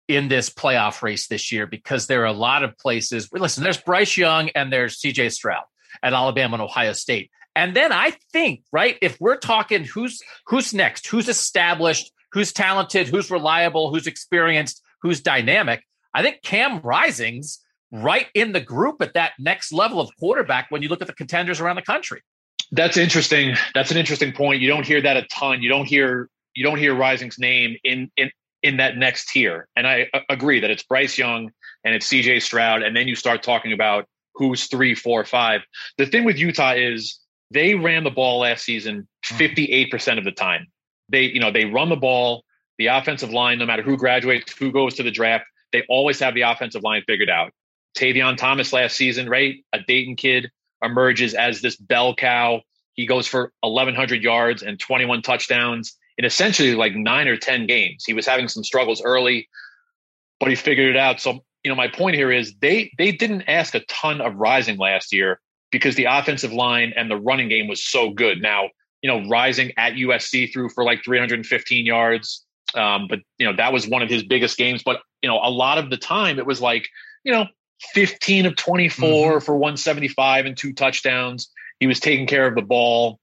in 0.07 0.28
this 0.28 0.49
playoff 0.49 1.01
race 1.01 1.28
this 1.28 1.51
year 1.51 1.66
because 1.66 2.07
there 2.07 2.22
are 2.22 2.26
a 2.26 2.34
lot 2.34 2.64
of 2.64 2.78
places. 2.78 3.30
Listen, 3.32 3.64
there's 3.64 3.78
Bryce 3.78 4.18
Young 4.18 4.49
and 4.49 4.72
there's 4.72 4.99
CJ 4.99 5.32
Stroud 5.32 5.64
at 6.01 6.14
Alabama 6.14 6.55
and 6.55 6.64
Ohio 6.64 6.93
State. 6.93 7.32
And 7.55 7.76
then 7.76 7.91
I 7.91 8.14
think, 8.32 8.64
right, 8.72 8.97
if 9.01 9.20
we're 9.20 9.38
talking 9.38 9.84
who's 9.84 10.22
who's 10.47 10.74
next, 10.74 11.07
who's 11.07 11.30
established, 11.30 12.11
who's 12.32 12.51
talented, 12.51 13.07
who's 13.07 13.30
reliable, 13.30 13.91
who's 13.91 14.07
experienced, 14.07 14.82
who's 15.01 15.22
dynamic, 15.22 15.84
I 16.14 16.24
think 16.24 16.41
Cam 16.41 16.80
Rising's 16.80 17.59
right 17.91 18.28
in 18.34 18.53
the 18.53 18.61
group 18.61 19.01
at 19.01 19.14
that 19.14 19.34
next 19.39 19.72
level 19.72 19.99
of 19.99 20.09
quarterback 20.20 20.68
when 20.70 20.82
you 20.82 20.89
look 20.89 21.01
at 21.01 21.07
the 21.07 21.14
contenders 21.14 21.61
around 21.61 21.76
the 21.76 21.84
country. 21.84 22.22
That's 22.74 22.97
interesting. 22.97 23.55
That's 23.76 23.91
an 23.91 23.97
interesting 23.97 24.34
point. 24.34 24.59
You 24.59 24.67
don't 24.67 24.86
hear 24.86 24.99
that 24.99 25.15
a 25.15 25.21
ton. 25.28 25.61
You 25.61 25.69
don't 25.69 25.86
hear 25.86 26.28
you 26.55 26.63
don't 26.63 26.80
hear 26.80 26.95
Rising's 26.95 27.38
name 27.38 27.78
in 27.84 28.09
in 28.17 28.32
in 28.63 28.78
that 28.78 28.97
next 28.97 29.30
tier. 29.30 29.67
And 29.76 29.86
I 29.86 30.07
agree 30.28 30.59
that 30.59 30.71
it's 30.71 30.82
Bryce 30.82 31.17
Young 31.17 31.51
and 31.84 31.93
it's 31.93 32.07
CJ 32.07 32.41
Stroud, 32.41 32.82
and 32.82 32.95
then 32.95 33.07
you 33.07 33.15
start 33.15 33.43
talking 33.43 33.74
about 33.74 34.07
who's 34.34 34.65
three, 34.65 34.95
four, 34.95 35.24
five. 35.24 35.61
The 35.99 36.07
thing 36.07 36.24
with 36.24 36.39
Utah 36.39 36.74
is 36.74 37.19
they 37.51 37.76
ran 37.76 38.03
the 38.03 38.09
ball 38.09 38.39
last 38.39 38.63
season 38.63 39.07
58% 39.26 39.91
mm. 39.91 40.17
of 40.17 40.24
the 40.24 40.32
time. 40.32 40.65
They, 41.09 41.26
you 41.26 41.39
know, 41.39 41.51
they 41.51 41.65
run 41.65 41.89
the 41.89 41.95
ball, 41.95 42.43
the 42.80 42.88
offensive 42.88 43.30
line, 43.30 43.59
no 43.59 43.67
matter 43.67 43.84
who 43.84 43.95
graduates, 43.97 44.51
who 44.57 44.71
goes 44.71 44.95
to 44.95 45.03
the 45.03 45.11
draft, 45.11 45.45
they 45.71 45.84
always 45.88 46.19
have 46.19 46.34
the 46.34 46.41
offensive 46.41 46.82
line 46.82 47.03
figured 47.05 47.30
out. 47.30 47.51
Tavion 47.95 48.38
Thomas 48.38 48.74
last 48.74 48.95
season, 48.95 49.30
right? 49.30 49.57
A 49.74 49.80
Dayton 49.82 50.15
kid 50.15 50.49
emerges 50.84 51.34
as 51.34 51.61
this 51.61 51.75
bell 51.75 52.15
cow. 52.15 52.61
He 52.93 53.05
goes 53.05 53.27
for 53.27 53.51
1,100 53.61 54.21
yards 54.21 54.61
and 54.61 54.79
21 54.79 55.21
touchdowns 55.21 55.97
in 56.17 56.25
essentially 56.25 56.75
like 56.75 56.95
nine 56.95 57.27
or 57.27 57.38
10 57.38 57.65
games. 57.65 58.03
He 58.05 58.13
was 58.13 58.25
having 58.25 58.47
some 58.47 58.63
struggles 58.63 59.01
early, 59.03 59.47
but 60.39 60.49
he 60.49 60.55
figured 60.55 60.95
it 60.95 60.97
out. 60.97 61.19
So, 61.19 61.43
you 61.63 61.69
know, 61.69 61.75
my 61.75 61.88
point 61.88 62.15
here 62.15 62.31
is 62.31 62.53
they 62.61 62.91
they 62.97 63.11
didn't 63.11 63.43
ask 63.43 63.73
a 63.73 63.79
ton 63.86 64.21
of 64.21 64.36
Rising 64.36 64.77
last 64.77 65.13
year 65.13 65.39
because 65.71 65.95
the 65.95 66.05
offensive 66.05 66.53
line 66.53 66.93
and 66.95 67.09
the 67.09 67.17
running 67.17 67.49
game 67.49 67.67
was 67.67 67.84
so 67.84 68.11
good. 68.11 68.41
Now, 68.41 68.69
you 69.01 69.09
know, 69.09 69.27
Rising 69.27 69.71
at 69.77 69.93
USC 69.93 70.51
threw 70.53 70.69
for 70.69 70.84
like 70.84 71.03
315 71.03 71.86
yards. 71.86 72.45
Um, 72.75 73.07
but 73.07 73.19
you 73.38 73.45
know, 73.45 73.55
that 73.55 73.73
was 73.73 73.88
one 73.88 74.01
of 74.01 74.09
his 74.09 74.23
biggest 74.23 74.57
games. 74.57 74.84
But 74.84 75.01
you 75.21 75.29
know, 75.29 75.39
a 75.41 75.49
lot 75.49 75.77
of 75.77 75.89
the 75.89 75.97
time 75.97 76.38
it 76.38 76.45
was 76.45 76.61
like, 76.61 76.88
you 77.23 77.31
know, 77.31 77.47
15 77.93 78.45
of 78.45 78.55
24 78.55 79.07
mm-hmm. 79.07 79.39
for 79.39 79.55
175 79.55 80.45
and 80.45 80.57
two 80.57 80.73
touchdowns. 80.73 81.49
He 81.79 81.88
was 81.88 81.99
taking 81.99 82.27
care 82.27 82.47
of 82.47 82.55
the 82.55 82.61
ball. 82.61 83.19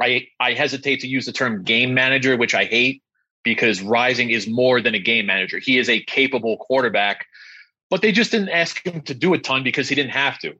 I 0.00 0.28
I 0.40 0.54
hesitate 0.54 1.00
to 1.00 1.08
use 1.08 1.26
the 1.26 1.32
term 1.32 1.62
game 1.62 1.94
manager, 1.94 2.36
which 2.36 2.54
I 2.54 2.64
hate 2.64 3.02
because 3.44 3.82
Rising 3.82 4.30
is 4.30 4.48
more 4.48 4.80
than 4.80 4.94
a 4.94 4.98
game 4.98 5.26
manager. 5.26 5.58
He 5.58 5.78
is 5.78 5.88
a 5.88 6.02
capable 6.02 6.56
quarterback, 6.56 7.26
but 7.90 8.02
they 8.02 8.10
just 8.10 8.30
didn't 8.30 8.48
ask 8.48 8.84
him 8.84 9.02
to 9.02 9.14
do 9.14 9.34
a 9.34 9.38
ton 9.38 9.62
because 9.62 9.88
he 9.88 9.94
didn't 9.94 10.12
have 10.12 10.38
to. 10.40 10.54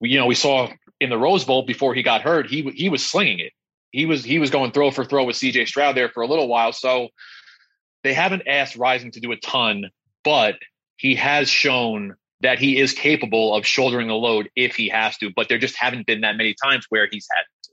We, 0.00 0.10
you 0.10 0.18
know, 0.18 0.26
we 0.26 0.34
saw 0.34 0.68
in 1.00 1.10
the 1.10 1.18
Rose 1.18 1.44
Bowl 1.44 1.62
before 1.62 1.94
he 1.94 2.02
got 2.02 2.22
hurt, 2.22 2.48
he 2.48 2.62
he 2.74 2.88
was 2.88 3.04
slinging 3.04 3.40
it. 3.40 3.52
He 3.90 4.06
was 4.06 4.22
he 4.22 4.38
was 4.38 4.50
going 4.50 4.72
throw 4.72 4.90
for 4.90 5.04
throw 5.04 5.24
with 5.24 5.36
CJ 5.36 5.66
Stroud 5.66 5.96
there 5.96 6.08
for 6.08 6.22
a 6.22 6.26
little 6.26 6.48
while. 6.48 6.72
So 6.72 7.08
they 8.04 8.14
haven't 8.14 8.46
asked 8.46 8.76
Rising 8.76 9.10
to 9.12 9.20
do 9.20 9.32
a 9.32 9.36
ton, 9.36 9.90
but 10.22 10.56
he 10.96 11.16
has 11.16 11.48
shown 11.48 12.14
that 12.40 12.58
he 12.58 12.78
is 12.78 12.92
capable 12.92 13.54
of 13.54 13.66
shouldering 13.66 14.08
the 14.08 14.14
load 14.14 14.50
if 14.54 14.76
he 14.76 14.88
has 14.88 15.16
to, 15.18 15.30
but 15.34 15.48
there 15.48 15.58
just 15.58 15.76
haven't 15.76 16.06
been 16.06 16.20
that 16.20 16.36
many 16.36 16.54
times 16.62 16.86
where 16.88 17.08
he's 17.10 17.26
had 17.34 17.42
to. 17.64 17.70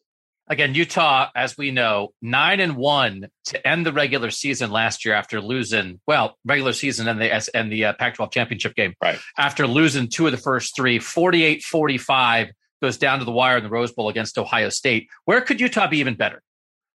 Again, 0.47 0.75
Utah, 0.75 1.29
as 1.35 1.57
we 1.57 1.71
know, 1.71 2.13
nine 2.21 2.59
and 2.59 2.75
one 2.75 3.27
to 3.45 3.67
end 3.67 3.85
the 3.85 3.93
regular 3.93 4.29
season 4.29 4.71
last 4.71 5.05
year 5.05 5.13
after 5.13 5.39
losing, 5.39 6.01
well, 6.05 6.37
regular 6.43 6.73
season 6.73 7.07
and 7.07 7.19
the 7.21 7.49
and 7.55 7.71
the 7.71 7.85
uh, 7.85 7.93
Pac-12 7.93 8.31
championship 8.31 8.75
game. 8.75 8.93
Right. 9.01 9.19
After 9.37 9.67
losing 9.67 10.09
two 10.09 10.25
of 10.25 10.33
the 10.33 10.37
first 10.37 10.75
three, 10.75 10.99
48-45 10.99 12.51
goes 12.81 12.97
down 12.97 13.19
to 13.19 13.25
the 13.25 13.31
wire 13.31 13.57
in 13.57 13.63
the 13.63 13.69
Rose 13.69 13.93
Bowl 13.93 14.09
against 14.09 14.37
Ohio 14.37 14.67
State. 14.67 15.07
Where 15.23 15.39
could 15.39 15.61
Utah 15.61 15.87
be 15.87 15.99
even 15.99 16.15
better 16.15 16.41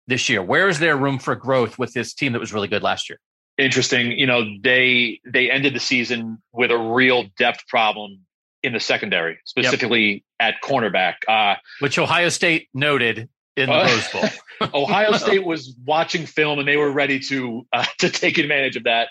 this 0.06 0.28
year? 0.28 0.42
Where 0.42 0.68
is 0.68 0.78
there 0.78 0.96
room 0.96 1.18
for 1.18 1.34
growth 1.34 1.78
with 1.78 1.94
this 1.94 2.12
team 2.12 2.32
that 2.32 2.40
was 2.40 2.52
really 2.52 2.68
good 2.68 2.82
last 2.82 3.08
year? 3.08 3.18
Interesting. 3.59 4.12
You 4.12 4.26
know, 4.26 4.44
they 4.62 5.20
they 5.26 5.50
ended 5.50 5.74
the 5.74 5.80
season 5.80 6.40
with 6.52 6.70
a 6.70 6.78
real 6.78 7.24
depth 7.36 7.66
problem 7.66 8.20
in 8.62 8.72
the 8.72 8.80
secondary, 8.80 9.38
specifically 9.44 10.24
yep. 10.40 10.54
at 10.54 10.62
cornerback, 10.62 11.14
uh, 11.28 11.56
which 11.80 11.98
Ohio 11.98 12.28
State 12.28 12.68
noted 12.72 13.28
in 13.56 13.68
the 13.68 13.74
uh, 13.74 13.84
Rose 13.84 14.09
Bowl. 14.12 14.70
Ohio 14.82 15.12
State 15.18 15.44
was 15.44 15.74
watching 15.84 16.24
film 16.24 16.61
and 16.61 16.68
they 16.68 16.76
were 16.76 16.90
ready 16.90 17.18
to 17.20 17.66
uh, 17.72 17.84
to 17.98 18.11
take 18.11 18.38
advantage 18.38 18.76
of 18.76 18.84
that. 18.84 19.09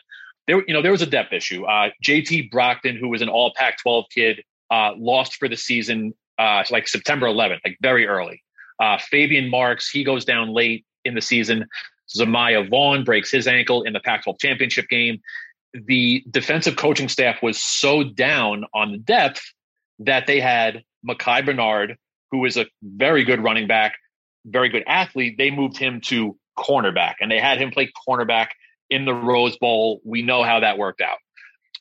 There, 0.47 0.63
you 0.65 0.73
know, 0.73 0.81
there 0.81 0.93
was 0.93 1.01
a 1.01 1.07
depth 1.07 1.33
issue. 1.33 1.65
Uh, 1.65 1.89
JT 2.03 2.49
Broughton, 2.49 2.95
who 2.95 3.09
was 3.09 3.21
an 3.21 3.27
All 3.27 3.53
Pac-12 3.53 4.05
kid, 4.13 4.43
uh, 4.71 4.93
lost 4.97 5.35
for 5.35 5.49
the 5.49 5.57
season, 5.57 6.13
uh, 6.39 6.63
like 6.71 6.87
September 6.87 7.27
11th, 7.27 7.59
like 7.65 7.77
very 7.81 8.07
early. 8.07 8.41
Faybian 8.79 9.49
Marks, 9.49 9.89
he 9.89 10.05
goes 10.05 10.23
down 10.23 10.53
late 10.53 10.85
in 11.03 11.15
the 11.15 11.21
season. 11.21 11.65
Zemaiah 12.15 12.69
Vaughn 12.69 13.03
breaks 13.03 13.31
his 13.31 13.47
ankle 13.47 13.83
in 13.83 13.93
the 13.93 13.99
Pac 13.99 14.23
12 14.23 14.39
championship 14.39 14.87
game. 14.89 15.19
The 15.73 16.23
defensive 16.29 16.75
coaching 16.75 17.09
staff 17.09 17.41
was 17.43 17.61
so 17.61 18.03
down 18.03 18.65
on 18.73 18.91
the 18.91 18.97
depth 18.97 19.41
that 19.99 20.27
they 20.27 20.39
had 20.39 20.83
Micah 21.03 21.43
Bernard, 21.43 21.97
who 22.31 22.45
is 22.45 22.57
a 22.57 22.65
very 22.81 23.23
good 23.23 23.43
running 23.43 23.67
back, 23.67 23.95
very 24.45 24.69
good 24.69 24.83
athlete. 24.87 25.35
They 25.37 25.51
moved 25.51 25.77
him 25.77 26.01
to 26.01 26.37
cornerback 26.57 27.15
and 27.21 27.29
they 27.29 27.39
had 27.39 27.59
him 27.59 27.71
play 27.71 27.91
cornerback 28.07 28.47
in 28.89 29.05
the 29.05 29.13
Rose 29.13 29.57
Bowl. 29.57 30.01
We 30.03 30.21
know 30.21 30.43
how 30.43 30.61
that 30.61 30.77
worked 30.77 31.01
out. 31.01 31.17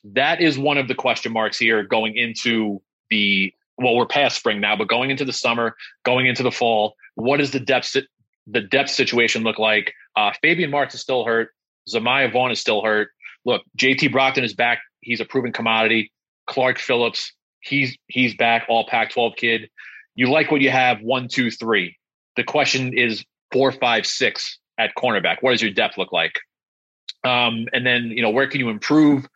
That 0.03 0.41
is 0.41 0.57
one 0.57 0.77
of 0.77 0.87
the 0.87 0.95
question 0.95 1.33
marks 1.33 1.57
here 1.57 1.83
going 1.83 2.15
into 2.15 2.81
the 3.09 3.53
well, 3.79 3.95
we're 3.95 4.07
past 4.07 4.37
spring 4.37 4.59
now, 4.59 4.75
but 4.75 4.87
going 4.87 5.11
into 5.11 5.23
the 5.23 5.33
summer, 5.33 5.75
going 6.03 6.25
into 6.25 6.41
the 6.41 6.51
fall, 6.51 6.95
what 7.13 7.39
is 7.39 7.51
the 7.51 7.59
depth 7.59 7.95
the 8.49 8.61
depth 8.61 8.89
situation 8.89 9.43
look 9.43 9.59
like? 9.59 9.93
Uh, 10.15 10.31
Faybian 10.43 10.69
Marks 10.69 10.95
is 10.95 11.01
still 11.01 11.25
hurt. 11.25 11.49
Zemaiah 11.89 12.31
Vaughn 12.31 12.51
is 12.51 12.59
still 12.59 12.83
hurt. 12.83 13.09
Look, 13.45 13.63
JT 13.77 14.11
Broughton 14.11 14.43
is 14.43 14.53
back. 14.53 14.79
He's 15.01 15.21
a 15.21 15.25
proven 15.25 15.53
commodity. 15.53 16.11
Clark 16.47 16.79
Phillips, 16.79 17.33
he's 17.59 17.97
he's 18.07 18.35
back, 18.35 18.65
all 18.69 18.87
Pac 18.87 19.11
12 19.11 19.33
kid. 19.35 19.69
You 20.15 20.29
like 20.29 20.51
what 20.51 20.61
you 20.61 20.69
have, 20.69 21.01
one, 21.01 21.27
two, 21.27 21.51
three. 21.51 21.97
The 22.35 22.43
question 22.43 22.97
is 22.97 23.23
four, 23.51 23.71
five, 23.71 24.05
six 24.05 24.59
at 24.77 24.91
cornerback. 24.97 25.37
What 25.41 25.51
does 25.51 25.61
your 25.61 25.71
depth 25.71 25.97
look 25.97 26.11
like? 26.11 26.39
Um, 27.23 27.67
and 27.73 27.85
then, 27.85 28.05
you 28.05 28.21
know, 28.21 28.29
where 28.29 28.47
can 28.47 28.59
you 28.59 28.69
improve? 28.69 29.27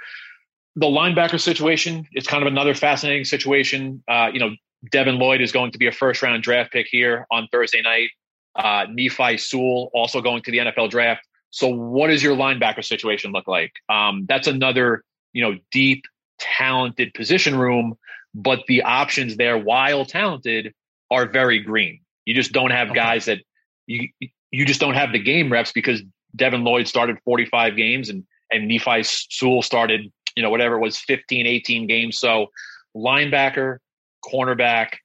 The 0.76 0.88
linebacker 0.88 1.40
situation 1.40 2.08
is 2.14 2.28
kind 2.28 2.44
of 2.44 2.48
another 2.52 2.74
fascinating 2.74 3.26
situation. 3.26 4.04
Uh, 4.08 4.30
you 4.34 4.40
know, 4.40 4.52
Devin 4.90 5.18
Lloyd 5.20 5.42
is 5.42 5.52
going 5.52 5.72
to 5.72 5.78
be 5.78 5.88
a 5.88 5.92
first 5.92 6.22
round 6.22 6.42
draft 6.44 6.72
pick 6.72 6.88
here 6.90 7.28
on 7.30 7.48
Thursday 7.52 7.82
night. 7.82 8.10
Uh, 8.56 8.86
Nephi 8.90 9.38
Sewell 9.38 9.90
also 9.94 10.22
going 10.22 10.42
to 10.44 10.52
the 10.52 10.60
NFL 10.60 10.90
draft. 10.90 11.26
So, 11.52 11.68
what 11.68 12.08
does 12.08 12.24
your 12.24 12.36
linebacker 12.36 12.84
situation 12.84 13.32
look 13.32 13.48
like? 13.48 13.74
Um, 13.90 14.26
that's 14.28 14.48
another, 14.48 15.04
you 15.34 15.42
know, 15.42 15.58
deep, 15.72 16.04
talented 16.40 17.14
position 17.14 17.58
room, 17.58 17.96
but 18.34 18.62
the 18.68 18.84
options 18.84 19.38
there, 19.38 19.58
while 19.58 20.06
talented, 20.06 20.74
are 21.10 21.28
very 21.28 21.60
green. 21.60 22.00
You 22.26 22.34
just 22.34 22.52
don't 22.52 22.72
have 22.72 22.90
okay. 22.90 22.96
guys 22.96 23.26
that 23.26 23.40
you 23.88 24.10
you 24.52 24.66
just 24.66 24.80
don't 24.80 24.94
have 24.94 25.12
the 25.12 25.20
game 25.20 25.52
reps 25.52 25.72
because 25.72 26.02
Devin 26.36 26.64
Lloyd 26.64 26.88
started 26.88 27.18
45 27.26 27.76
games 27.76 28.10
and 28.10 28.26
and 28.52 28.68
Nephi 28.68 29.04
Sewell 29.04 29.62
started, 29.62 30.12
you 30.36 30.44
know, 30.44 30.50
whatever 30.50 30.76
it 30.76 30.80
was, 30.80 30.98
15, 30.98 31.48
18 31.48 31.88
games. 31.88 32.20
So 32.20 32.48
linebacker, 32.96 33.78
cornerback, 34.26 34.96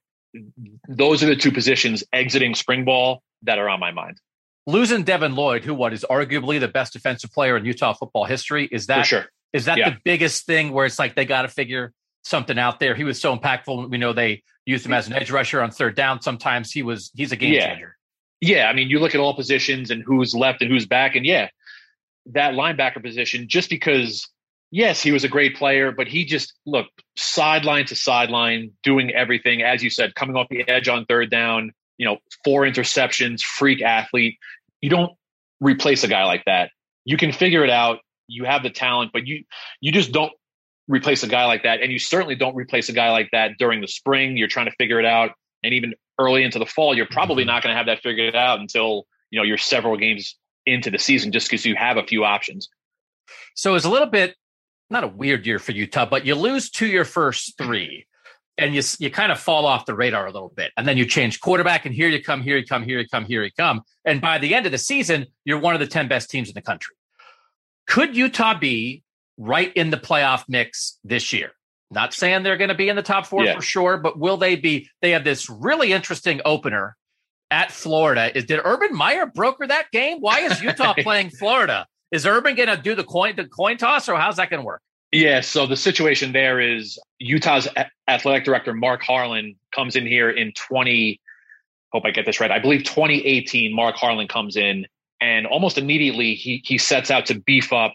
those 0.89 1.23
are 1.23 1.27
the 1.27 1.37
two 1.37 1.53
positions 1.53 2.03
exiting 2.13 2.55
spring 2.55 2.85
ball 2.85 3.23
that 3.43 3.59
are 3.59 3.69
on 3.69 3.81
my 3.81 3.91
mind. 3.91 4.21
Losing 4.67 5.05
Devin 5.05 5.37
Lloyd, 5.37 5.65
who 5.65 5.75
what 5.75 5.93
is 5.93 6.05
arguably 6.11 6.59
the 6.59 6.69
best 6.69 6.93
defensive 6.93 7.33
player 7.33 7.57
in 7.57 7.65
Utah 7.65 7.93
football 7.93 8.25
history, 8.25 8.69
is 8.71 8.87
that 8.87 9.07
sure. 9.07 9.27
is 9.53 9.67
that 9.67 9.79
yeah. 9.79 9.91
the 9.91 9.97
biggest 10.05 10.45
thing 10.45 10.73
where 10.73 10.87
it's 10.87 10.99
like 10.99 11.15
they 11.15 11.25
got 11.25 11.43
to 11.43 11.49
figure 11.49 11.93
something 12.25 12.59
out 12.59 12.81
there? 12.81 12.95
He 12.95 13.05
was 13.05 13.21
so 13.21 13.37
impactful. 13.37 13.91
We 13.91 13.99
know 13.99 14.13
they 14.13 14.43
used 14.65 14.85
him 14.85 14.93
as 14.93 15.07
an 15.07 15.13
edge 15.13 15.31
rusher 15.31 15.63
on 15.63 15.71
third 15.71 15.95
down. 15.95 16.21
Sometimes 16.21 16.73
he 16.73 16.83
was 16.83 17.13
he's 17.15 17.31
a 17.31 17.37
game 17.37 17.55
yeah. 17.55 17.69
changer. 17.69 17.97
Yeah, 18.41 18.69
I 18.69 18.75
mean, 18.75 18.91
you 18.91 18.99
look 18.99 19.15
at 19.15 19.21
all 19.21 19.35
positions 19.35 19.91
and 19.91 20.03
who's 20.03 20.35
left 20.35 20.61
and 20.61 20.71
who's 20.71 20.87
back, 20.87 21.15
and 21.15 21.25
yeah, 21.25 21.49
that 22.27 22.55
linebacker 22.55 23.03
position. 23.03 23.49
Just 23.49 23.71
because, 23.71 24.29
yes, 24.71 25.01
he 25.01 25.13
was 25.13 25.25
a 25.25 25.29
great 25.29 25.57
player, 25.57 25.93
but 25.93 26.07
he 26.09 26.25
just 26.25 26.55
looked 26.67 27.03
sideline 27.17 27.87
to 27.87 27.95
sideline, 27.95 28.73
doing 28.83 29.11
everything 29.13 29.63
as 29.63 29.83
you 29.83 29.91
said, 29.91 30.15
coming 30.15 30.37
off 30.37 30.49
the 30.51 30.69
edge 30.69 30.89
on 30.89 31.07
third 31.07 31.31
down. 31.31 31.73
You 31.99 32.07
know, 32.07 32.19
four 32.45 32.63
interceptions, 32.63 33.43
freak 33.43 33.83
athlete. 33.83 34.39
You 34.81 34.91
don't 34.91 35.13
replace 35.61 36.05
a 36.05 36.09
guy 36.09 36.25
like 36.25 36.45
that. 36.47 36.71
You 37.05 37.17
can 37.17 37.33
figure 37.33 37.65
it 37.65 37.71
out. 37.71 38.01
You 38.29 38.45
have 38.45 38.63
the 38.63 38.71
talent, 38.71 39.13
but 39.13 39.27
you 39.27 39.45
you 39.81 39.93
just 39.93 40.13
don't 40.13 40.33
replace 40.89 41.23
a 41.23 41.29
guy 41.29 41.47
like 41.47 41.63
that. 41.63 41.81
And 41.81 41.93
you 41.93 41.99
certainly 41.99 42.35
don't 42.35 42.55
replace 42.55 42.89
a 42.89 42.93
guy 42.93 43.11
like 43.11 43.31
that 43.33 43.53
during 43.59 43.81
the 43.81 43.89
spring. 43.89 44.37
You're 44.37 44.49
trying 44.49 44.67
to 44.67 44.75
figure 44.79 45.01
it 45.01 45.07
out. 45.07 45.33
And 45.63 45.75
even 45.75 45.95
early 46.19 46.43
into 46.43 46.59
the 46.59 46.67
fall, 46.67 46.97
you're 46.97 47.07
probably 47.07 47.43
mm-hmm. 47.43 47.49
not 47.49 47.63
going 47.63 47.73
to 47.73 47.77
have 47.77 47.87
that 47.87 48.03
figured 48.03 48.37
out 48.37 48.61
until 48.61 49.07
you 49.31 49.39
know 49.39 49.45
you're 49.45 49.59
several 49.59 49.97
games 49.97 50.37
into 50.67 50.91
the 50.91 50.99
season, 50.99 51.33
just 51.33 51.49
because 51.49 51.65
you 51.65 51.77
have 51.77 51.97
a 51.97 52.03
few 52.03 52.25
options. 52.25 52.69
So 53.55 53.75
it's 53.75 53.85
a 53.85 53.91
little 53.91 54.09
bit 54.09 54.35
not 54.91 55.05
a 55.05 55.09
weird 55.09 55.47
year 55.47 55.59
for 55.59 55.73
Utah, 55.73 56.07
but 56.07 56.27
you 56.27 56.35
lose 56.35 56.71
to 56.71 56.87
your 56.87 57.05
first 57.05 57.57
three, 57.59 58.07
and 58.59 58.75
you 58.75 58.83
you 58.99 59.11
kind 59.11 59.33
of 59.33 59.39
fall 59.39 59.67
off 59.67 59.87
the 59.87 59.95
radar 59.95 60.27
a 60.27 60.33
little 60.33 60.53
bit, 60.55 60.73
and 60.77 60.87
then 60.87 60.97
you 60.97 61.07
change 61.07 61.41
quarterback, 61.41 61.87
and 61.87 61.95
here 61.95 62.09
you 62.09 62.23
come, 62.23 62.43
here 62.43 62.57
you 62.57 62.65
come, 62.65 62.83
here 62.83 62.99
you 62.99 63.09
come, 63.09 63.25
here 63.25 63.43
you 63.43 63.51
come, 63.57 63.83
and 64.05 64.21
by 64.21 64.39
the 64.39 64.55
end 64.55 64.67
of 64.67 64.73
the 64.73 64.79
season, 64.79 65.27
you're 65.45 65.59
one 65.59 65.75
of 65.75 65.81
the 65.81 65.87
ten 65.87 66.09
best 66.09 66.31
teams 66.31 66.49
in 66.49 66.55
the 66.55 66.63
country. 66.63 66.95
Could 67.87 68.17
Utah 68.17 68.59
be 68.59 69.03
right 69.37 69.73
in 69.75 69.91
the 69.91 69.97
playoff 69.97 70.45
mix 70.49 70.99
this 71.05 71.33
year? 71.33 71.53
Not 71.91 72.13
saying 72.13 72.43
they're 72.43 72.57
going 72.57 72.69
to 72.69 72.75
be 72.75 72.89
in 72.89 72.97
the 72.97 73.03
top 73.03 73.27
four 73.27 73.45
yeah. 73.45 73.55
for 73.55 73.63
sure, 73.63 73.97
but 73.97 74.19
will 74.19 74.37
they 74.37 74.57
be? 74.57 74.89
They 75.03 75.13
have 75.13 75.23
this 75.23 75.49
really 75.49 75.93
interesting 75.93 76.41
opener 76.45 76.97
at 77.51 77.71
Florida. 77.71 78.37
Is 78.37 78.45
did 78.45 78.61
Urban 78.65 78.95
Meyer 78.95 79.27
broker 79.27 79.67
that 79.67 79.91
game? 79.93 80.19
Why 80.19 80.41
is 80.41 80.61
Utah 80.61 80.95
playing 80.99 81.31
Florida? 81.31 81.87
Is 82.11 82.27
Urban 82.27 82.55
going 82.55 82.69
to 82.69 82.77
do 82.77 82.95
the 82.95 83.05
coin 83.05 83.37
the 83.37 83.45
coin 83.45 83.77
toss, 83.77 84.09
or 84.09 84.17
how's 84.17 84.37
that 84.37 84.51
going 84.51 84.61
to 84.61 84.67
work? 84.67 84.83
Yeah, 85.13 85.41
so 85.41 85.67
the 85.67 85.77
situation 85.77 86.33
there 86.33 86.61
is 86.61 86.99
Utah's 87.19 87.69
athletic 88.09 88.45
director 88.45 88.75
Mark 88.75 89.03
Harlan 89.03 89.55
comes 89.75 89.97
in 89.97 90.07
here 90.07 90.31
in 90.31 90.53
20 90.53 91.21
hope 91.93 92.05
I 92.05 92.11
get 92.11 92.27
this 92.27 92.41
right. 92.41 92.51
I 92.51 92.59
believe 92.59 92.83
2018 92.83 93.75
Mark 93.75 93.95
Harlan 93.97 94.29
comes 94.29 94.57
in 94.57 94.87
and 95.21 95.47
almost 95.47 95.79
immediately 95.79 96.35
he 96.35 96.61
he 96.65 96.77
sets 96.77 97.11
out 97.11 97.27
to 97.27 97.39
beef 97.41 97.73
up 97.73 97.95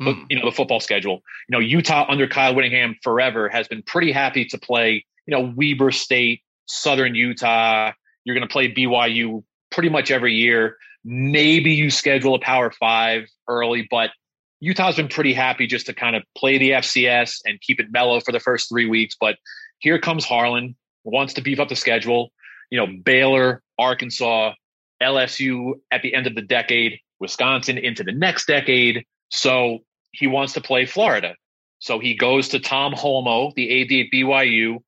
mm. 0.00 0.24
you 0.28 0.38
know, 0.38 0.44
the 0.44 0.52
football 0.52 0.80
schedule. 0.80 1.22
You 1.48 1.52
know, 1.52 1.58
Utah 1.58 2.06
under 2.08 2.26
Kyle 2.26 2.54
Whittingham 2.54 2.96
forever 3.02 3.48
has 3.48 3.68
been 3.68 3.82
pretty 3.82 4.12
happy 4.12 4.44
to 4.46 4.58
play, 4.58 5.04
you 5.26 5.36
know, 5.36 5.52
Weber 5.56 5.90
State, 5.90 6.42
Southern 6.66 7.14
Utah. 7.14 7.92
You're 8.24 8.34
going 8.34 8.46
to 8.46 8.52
play 8.52 8.72
BYU 8.72 9.44
pretty 9.70 9.88
much 9.88 10.10
every 10.10 10.34
year. 10.34 10.76
Maybe 11.04 11.72
you 11.72 11.90
schedule 11.90 12.34
a 12.34 12.38
Power 12.38 12.70
Five 12.70 13.28
early, 13.48 13.86
but 13.90 14.10
Utah's 14.60 14.96
been 14.96 15.08
pretty 15.08 15.32
happy 15.32 15.66
just 15.66 15.86
to 15.86 15.94
kind 15.94 16.14
of 16.14 16.22
play 16.36 16.58
the 16.58 16.70
FCS 16.70 17.40
and 17.46 17.60
keep 17.60 17.80
it 17.80 17.90
mellow 17.90 18.20
for 18.20 18.32
the 18.32 18.40
first 18.40 18.68
three 18.68 18.86
weeks. 18.86 19.16
But 19.18 19.36
here 19.78 19.98
comes 19.98 20.24
Harlan, 20.24 20.76
wants 21.04 21.34
to 21.34 21.40
beef 21.40 21.58
up 21.58 21.68
the 21.68 21.76
schedule. 21.76 22.30
You 22.70 22.78
know, 22.78 22.86
Baylor, 23.02 23.62
Arkansas, 23.78 24.52
LSU 25.02 25.72
at 25.90 26.02
the 26.02 26.14
end 26.14 26.26
of 26.26 26.34
the 26.34 26.42
decade, 26.42 26.98
Wisconsin 27.18 27.78
into 27.78 28.04
the 28.04 28.12
next 28.12 28.46
decade. 28.46 29.04
So 29.30 29.78
he 30.12 30.26
wants 30.26 30.52
to 30.54 30.60
play 30.60 30.86
Florida. 30.86 31.34
So 31.78 31.98
he 31.98 32.14
goes 32.14 32.48
to 32.50 32.60
Tom 32.60 32.92
Holmoe, 32.92 33.52
the 33.56 33.80
AD 33.80 34.06
at 34.06 34.12
BYU. 34.12 34.78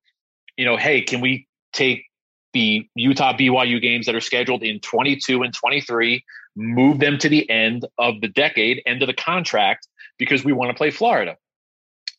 You 0.57 0.65
know, 0.65 0.77
hey, 0.77 1.01
can 1.01 1.19
we 1.19 1.47
take 1.73 2.05
the 2.53 2.87
Utah 2.95 3.33
BYU 3.35 3.81
games 3.81 4.05
that 4.05 4.13
are 4.13 4.21
scheduled 4.21 4.61
in 4.61 4.79
22 4.79 5.41
and 5.41 5.51
23, 5.51 6.23
move 6.55 6.99
them 6.99 7.17
to 7.19 7.29
the 7.29 7.49
end 7.49 7.85
of 7.97 8.21
the 8.21 8.27
decade, 8.27 8.81
end 8.85 9.01
of 9.01 9.07
the 9.07 9.13
contract, 9.13 9.87
because 10.17 10.43
we 10.43 10.53
want 10.53 10.69
to 10.69 10.77
play 10.77 10.91
Florida? 10.91 11.37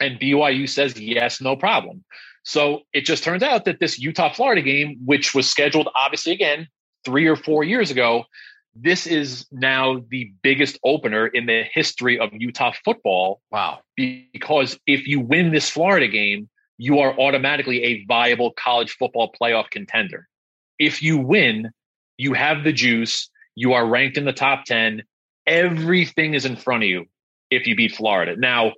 And 0.01 0.19
BYU 0.19 0.69
says, 0.69 0.99
yes, 0.99 1.41
no 1.41 1.57
problem. 1.57 2.05
So 2.43 2.83
it 2.93 3.03
just 3.03 3.25
turns 3.25 3.43
out 3.43 3.65
that 3.65 3.81
this 3.81 3.99
Utah 3.99 4.33
Florida 4.33 4.61
game, 4.61 4.99
which 5.05 5.35
was 5.35 5.49
scheduled 5.49 5.89
obviously 5.95 6.33
again 6.33 6.69
three 7.05 7.27
or 7.27 7.37
four 7.37 7.65
years 7.65 7.91
ago, 7.91 8.25
this 8.75 9.07
is 9.07 9.47
now 9.53 10.03
the 10.11 10.33
biggest 10.43 10.79
opener 10.85 11.27
in 11.27 11.47
the 11.47 11.63
history 11.73 12.19
of 12.19 12.31
Utah 12.33 12.73
football. 12.85 13.41
Wow. 13.51 13.81
Because 13.97 14.79
if 14.87 15.07
you 15.07 15.21
win 15.21 15.53
this 15.53 15.71
Florida 15.71 16.09
game, 16.09 16.49
you 16.77 16.99
are 16.99 17.19
automatically 17.19 17.85
a 17.85 18.05
viable 18.07 18.53
college 18.53 18.91
football 18.93 19.33
playoff 19.41 19.71
contender. 19.71 20.29
If 20.79 21.03
you 21.03 21.19
win, 21.19 21.71
you 22.19 22.33
have 22.33 22.65
the 22.65 22.73
juice, 22.73 23.31
you 23.55 23.75
are 23.75 23.87
ranked 23.87 24.17
in 24.17 24.25
the 24.25 24.33
top 24.33 24.65
10, 24.65 25.03
everything 25.47 26.35
is 26.35 26.45
in 26.45 26.57
front 26.57 26.83
of 26.83 26.89
you 26.89 27.07
if 27.51 27.67
you 27.67 27.77
beat 27.77 27.95
Florida. 27.95 28.37
Now, 28.37 28.73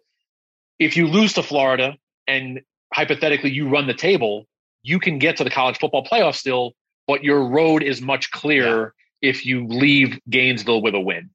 if 0.78 0.96
you 0.96 1.06
lose 1.06 1.34
to 1.34 1.42
Florida 1.42 1.96
and 2.26 2.60
hypothetically 2.92 3.50
you 3.50 3.68
run 3.68 3.86
the 3.86 3.94
table, 3.94 4.46
you 4.82 4.98
can 4.98 5.18
get 5.18 5.36
to 5.38 5.44
the 5.44 5.50
college 5.50 5.78
football 5.78 6.04
playoff 6.04 6.34
still, 6.34 6.72
but 7.06 7.24
your 7.24 7.48
road 7.48 7.82
is 7.82 8.00
much 8.00 8.30
clearer 8.30 8.94
if 9.22 9.46
you 9.46 9.66
leave 9.66 10.18
Gainesville 10.28 10.82
with 10.82 10.94
a 10.94 11.00
win. 11.00 11.30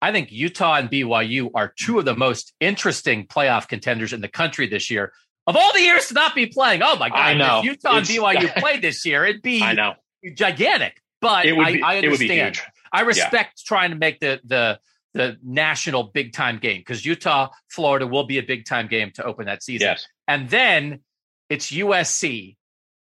I 0.00 0.12
think 0.12 0.30
Utah 0.30 0.74
and 0.74 0.90
BYU 0.90 1.50
are 1.54 1.72
two 1.76 1.98
of 1.98 2.04
the 2.04 2.14
most 2.14 2.52
interesting 2.60 3.26
playoff 3.26 3.68
contenders 3.68 4.12
in 4.12 4.20
the 4.20 4.28
country 4.28 4.68
this 4.68 4.90
year. 4.90 5.12
Of 5.46 5.56
all 5.56 5.72
the 5.72 5.80
years 5.80 6.08
to 6.08 6.14
not 6.14 6.34
be 6.34 6.46
playing, 6.46 6.82
oh 6.82 6.96
my 6.96 7.08
god! 7.08 7.18
I 7.18 7.34
know. 7.34 7.60
If 7.60 7.64
Utah 7.64 7.98
it's, 7.98 8.10
and 8.10 8.18
BYU 8.18 8.54
played 8.58 8.82
this 8.82 9.04
year, 9.04 9.24
it'd 9.24 9.42
be 9.42 9.62
I 9.62 9.72
know 9.72 9.94
gigantic. 10.34 11.00
But 11.20 11.46
it 11.46 11.56
would 11.56 11.66
be, 11.66 11.82
I, 11.82 11.94
I 11.94 11.98
understand. 11.98 12.60
I 12.92 13.02
respect 13.02 13.60
yeah. 13.60 13.66
trying 13.66 13.90
to 13.90 13.96
make 13.96 14.20
the 14.20 14.40
the 14.44 14.78
the 15.14 15.36
national 15.42 16.04
big 16.04 16.32
time 16.32 16.58
game 16.58 16.80
because 16.80 17.04
Utah, 17.04 17.48
Florida 17.70 18.06
will 18.06 18.24
be 18.24 18.38
a 18.38 18.42
big 18.42 18.66
time 18.66 18.86
game 18.86 19.10
to 19.14 19.24
open 19.24 19.46
that 19.46 19.62
season. 19.62 19.88
Yes. 19.88 20.06
And 20.26 20.48
then 20.48 21.00
it's 21.48 21.72
USC 21.72 22.56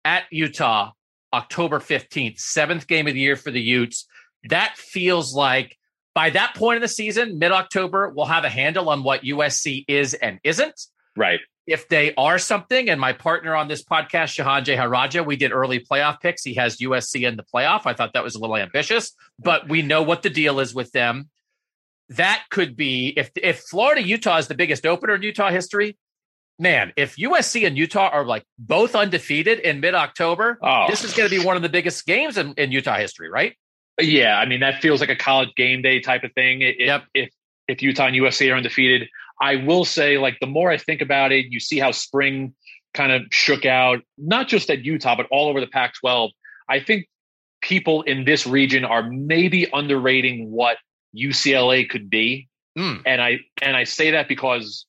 at 0.04 0.24
Utah 0.30 0.92
October 1.32 1.78
15th, 1.78 2.38
seventh 2.38 2.86
game 2.86 3.06
of 3.06 3.14
the 3.14 3.20
year 3.20 3.36
for 3.36 3.50
the 3.50 3.60
Utes. 3.60 4.06
That 4.48 4.76
feels 4.76 5.34
like 5.34 5.76
by 6.14 6.30
that 6.30 6.54
point 6.54 6.76
in 6.76 6.82
the 6.82 6.88
season, 6.88 7.38
mid 7.38 7.52
October, 7.52 8.08
we'll 8.08 8.26
have 8.26 8.44
a 8.44 8.48
handle 8.48 8.88
on 8.88 9.02
what 9.02 9.22
USC 9.22 9.84
is 9.88 10.14
and 10.14 10.38
isn't. 10.44 10.80
Right. 11.18 11.40
If 11.66 11.88
they 11.88 12.14
are 12.14 12.38
something, 12.38 12.88
and 12.88 13.00
my 13.00 13.12
partner 13.12 13.54
on 13.54 13.66
this 13.66 13.82
podcast, 13.82 14.38
Shahan 14.38 14.64
Jeharaja, 14.64 15.26
we 15.26 15.36
did 15.36 15.52
early 15.52 15.80
playoff 15.80 16.20
picks. 16.20 16.44
He 16.44 16.54
has 16.54 16.78
USC 16.78 17.28
in 17.28 17.36
the 17.36 17.42
playoff. 17.42 17.82
I 17.86 17.92
thought 17.92 18.12
that 18.14 18.22
was 18.22 18.36
a 18.36 18.38
little 18.38 18.56
ambitious, 18.56 19.12
but 19.38 19.68
we 19.68 19.82
know 19.82 20.02
what 20.02 20.22
the 20.22 20.30
deal 20.30 20.60
is 20.60 20.74
with 20.74 20.92
them. 20.92 21.28
That 22.10 22.44
could 22.50 22.76
be 22.76 23.12
if 23.16 23.32
if 23.36 23.58
Florida 23.58 24.02
Utah 24.02 24.38
is 24.38 24.46
the 24.46 24.54
biggest 24.54 24.86
opener 24.86 25.16
in 25.16 25.22
Utah 25.22 25.50
history, 25.50 25.98
man, 26.58 26.92
if 26.96 27.16
USC 27.16 27.66
and 27.66 27.76
Utah 27.76 28.08
are 28.08 28.24
like 28.24 28.44
both 28.58 28.94
undefeated 28.94 29.58
in 29.58 29.80
mid 29.80 29.94
October, 29.94 30.58
oh. 30.62 30.86
this 30.88 31.04
is 31.04 31.12
going 31.12 31.28
to 31.28 31.36
be 31.38 31.44
one 31.44 31.56
of 31.56 31.62
the 31.62 31.68
biggest 31.68 32.06
games 32.06 32.38
in, 32.38 32.54
in 32.54 32.72
Utah 32.72 32.96
history, 32.96 33.28
right? 33.28 33.54
Yeah, 34.00 34.38
I 34.38 34.46
mean 34.46 34.60
that 34.60 34.80
feels 34.80 35.00
like 35.00 35.10
a 35.10 35.16
college 35.16 35.50
game 35.56 35.82
day 35.82 36.00
type 36.00 36.22
of 36.22 36.32
thing. 36.32 36.62
Yep. 36.62 37.04
If 37.12 37.30
if 37.66 37.82
Utah 37.82 38.06
and 38.06 38.16
USC 38.16 38.50
are 38.50 38.56
undefeated, 38.56 39.08
I 39.40 39.56
will 39.56 39.84
say 39.84 40.18
like 40.18 40.38
the 40.40 40.46
more 40.46 40.70
I 40.70 40.78
think 40.78 41.00
about 41.00 41.32
it, 41.32 41.46
you 41.50 41.60
see 41.60 41.78
how 41.78 41.92
spring 41.92 42.54
kind 42.94 43.12
of 43.12 43.22
shook 43.30 43.64
out, 43.64 44.00
not 44.16 44.48
just 44.48 44.70
at 44.70 44.84
Utah 44.84 45.16
but 45.16 45.26
all 45.30 45.48
over 45.48 45.60
the 45.60 45.66
Pac-12. 45.66 46.30
I 46.68 46.80
think 46.80 47.08
people 47.60 48.02
in 48.02 48.24
this 48.24 48.46
region 48.46 48.84
are 48.84 49.02
maybe 49.02 49.68
underrating 49.72 50.50
what 50.50 50.76
UCLA 51.16 51.88
could 51.88 52.10
be. 52.10 52.48
Mm. 52.78 53.02
And 53.06 53.20
I 53.20 53.38
and 53.62 53.76
I 53.76 53.84
say 53.84 54.12
that 54.12 54.28
because 54.28 54.86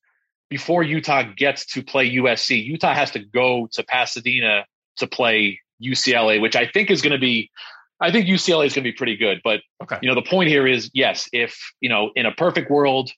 before 0.50 0.84
Utah 0.84 1.24
gets 1.36 1.66
to 1.68 1.84
play 1.84 2.10
USC, 2.12 2.64
Utah 2.64 2.93
has 2.93 3.12
to 3.12 3.20
go 3.20 3.68
to 3.74 3.84
Pasadena 3.84 4.66
to 4.97 5.08
play 5.08 5.60
UCLA, 5.82 6.41
which 6.41 6.56
I 6.56 6.68
think 6.68 6.91
is 6.91 7.02
going 7.02 7.14
to 7.14 7.20
be 7.20 7.50
I 8.02 8.12
think 8.12 8.28
UCLA 8.28 8.66
is 8.66 8.74
going 8.74 8.84
to 8.84 8.91
be 8.91 8.93
pretty 8.93 9.18
good. 9.18 9.41
But 9.43 9.62
okay. 9.84 9.97
you 10.02 10.10
know, 10.10 10.16
the 10.16 10.28
point 10.28 10.50
here 10.50 10.68
is 10.68 10.89
yes, 10.93 11.28
if 11.34 11.58
you 11.82 11.89
know, 11.89 12.12
in 12.16 12.26
a 12.26 12.32
perfect 12.32 12.72
world, 12.72 13.12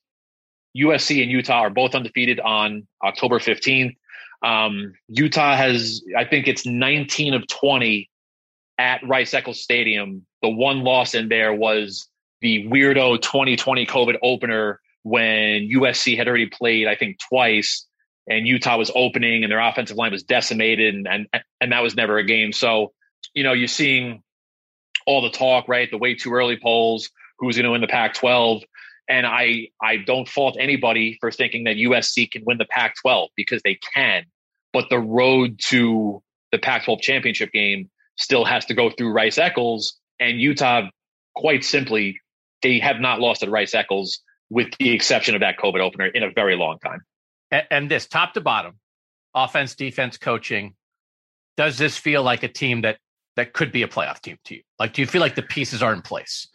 USC 0.77 1.21
and 1.21 1.31
Utah 1.31 1.61
are 1.61 1.69
both 1.69 1.95
undefeated 1.95 2.39
on 2.39 2.87
October 3.03 3.39
15th. 3.39 3.95
Um, 4.43 4.93
Utah 5.07 5.55
has, 5.55 6.01
I 6.17 6.25
think 6.25 6.47
it's 6.47 6.65
19 6.65 7.33
of 7.33 7.47
20 7.47 8.09
at 8.77 9.07
Rice 9.07 9.33
Eccles 9.33 9.61
Stadium. 9.61 10.25
The 10.41 10.49
one 10.49 10.83
loss 10.83 11.13
in 11.13 11.29
there 11.29 11.53
was 11.53 12.07
the 12.41 12.67
weirdo 12.67 13.21
2020 13.21 13.85
COVID 13.85 14.17
opener 14.23 14.79
when 15.03 15.69
USC 15.69 16.17
had 16.17 16.27
already 16.27 16.47
played, 16.47 16.87
I 16.87 16.95
think, 16.95 17.19
twice, 17.19 17.85
and 18.27 18.47
Utah 18.47 18.77
was 18.77 18.91
opening, 18.93 19.43
and 19.43 19.51
their 19.51 19.59
offensive 19.59 19.97
line 19.97 20.11
was 20.11 20.23
decimated, 20.23 20.93
and 20.93 21.07
and 21.07 21.43
and 21.59 21.71
that 21.71 21.81
was 21.81 21.95
never 21.95 22.17
a 22.17 22.23
game. 22.23 22.51
So, 22.51 22.93
you 23.33 23.43
know, 23.43 23.53
you're 23.53 23.67
seeing 23.67 24.21
all 25.07 25.21
the 25.21 25.31
talk, 25.31 25.67
right? 25.67 25.89
The 25.89 25.97
way 25.97 26.15
too 26.15 26.31
early 26.31 26.57
polls, 26.57 27.09
who's 27.39 27.55
going 27.55 27.65
to 27.65 27.71
win 27.71 27.81
the 27.81 27.87
Pac-12, 27.87 28.61
and 29.11 29.27
I 29.27 29.67
I 29.81 29.97
don't 29.97 30.27
fault 30.27 30.55
anybody 30.59 31.17
for 31.19 31.31
thinking 31.31 31.65
that 31.65 31.75
USC 31.75 32.31
can 32.31 32.43
win 32.45 32.57
the 32.57 32.65
Pac-12 32.65 33.27
because 33.35 33.61
they 33.63 33.77
can, 33.93 34.23
but 34.71 34.85
the 34.89 34.99
road 34.99 35.59
to 35.65 36.23
the 36.51 36.57
Pac-12 36.57 37.01
championship 37.01 37.51
game 37.51 37.89
still 38.15 38.45
has 38.45 38.65
to 38.65 38.73
go 38.73 38.89
through 38.89 39.11
Rice 39.11 39.37
Eccles, 39.37 39.99
and 40.19 40.39
Utah, 40.39 40.87
quite 41.35 41.63
simply, 41.63 42.19
they 42.61 42.79
have 42.79 42.99
not 42.99 43.19
lost 43.19 43.43
at 43.43 43.49
Rice 43.49 43.73
Eccles 43.73 44.21
with 44.49 44.67
the 44.79 44.91
exception 44.91 45.35
of 45.35 45.41
that 45.41 45.57
COVID 45.57 45.81
opener 45.81 46.07
in 46.07 46.23
a 46.23 46.31
very 46.31 46.55
long 46.55 46.77
time. 46.79 47.01
And, 47.51 47.63
and 47.69 47.91
this 47.91 48.07
top 48.07 48.33
to 48.35 48.41
bottom, 48.41 48.75
offense, 49.35 49.75
defense, 49.75 50.17
coaching, 50.17 50.75
does 51.57 51.77
this 51.77 51.97
feel 51.97 52.23
like 52.23 52.43
a 52.43 52.47
team 52.47 52.81
that 52.81 52.97
that 53.35 53.53
could 53.53 53.71
be 53.71 53.83
a 53.83 53.87
playoff 53.87 54.21
team 54.21 54.37
to 54.45 54.55
you? 54.55 54.61
Like, 54.79 54.93
do 54.93 55.01
you 55.01 55.07
feel 55.07 55.21
like 55.21 55.35
the 55.35 55.41
pieces 55.41 55.81
are 55.81 55.93
in 55.93 56.01
place? 56.01 56.47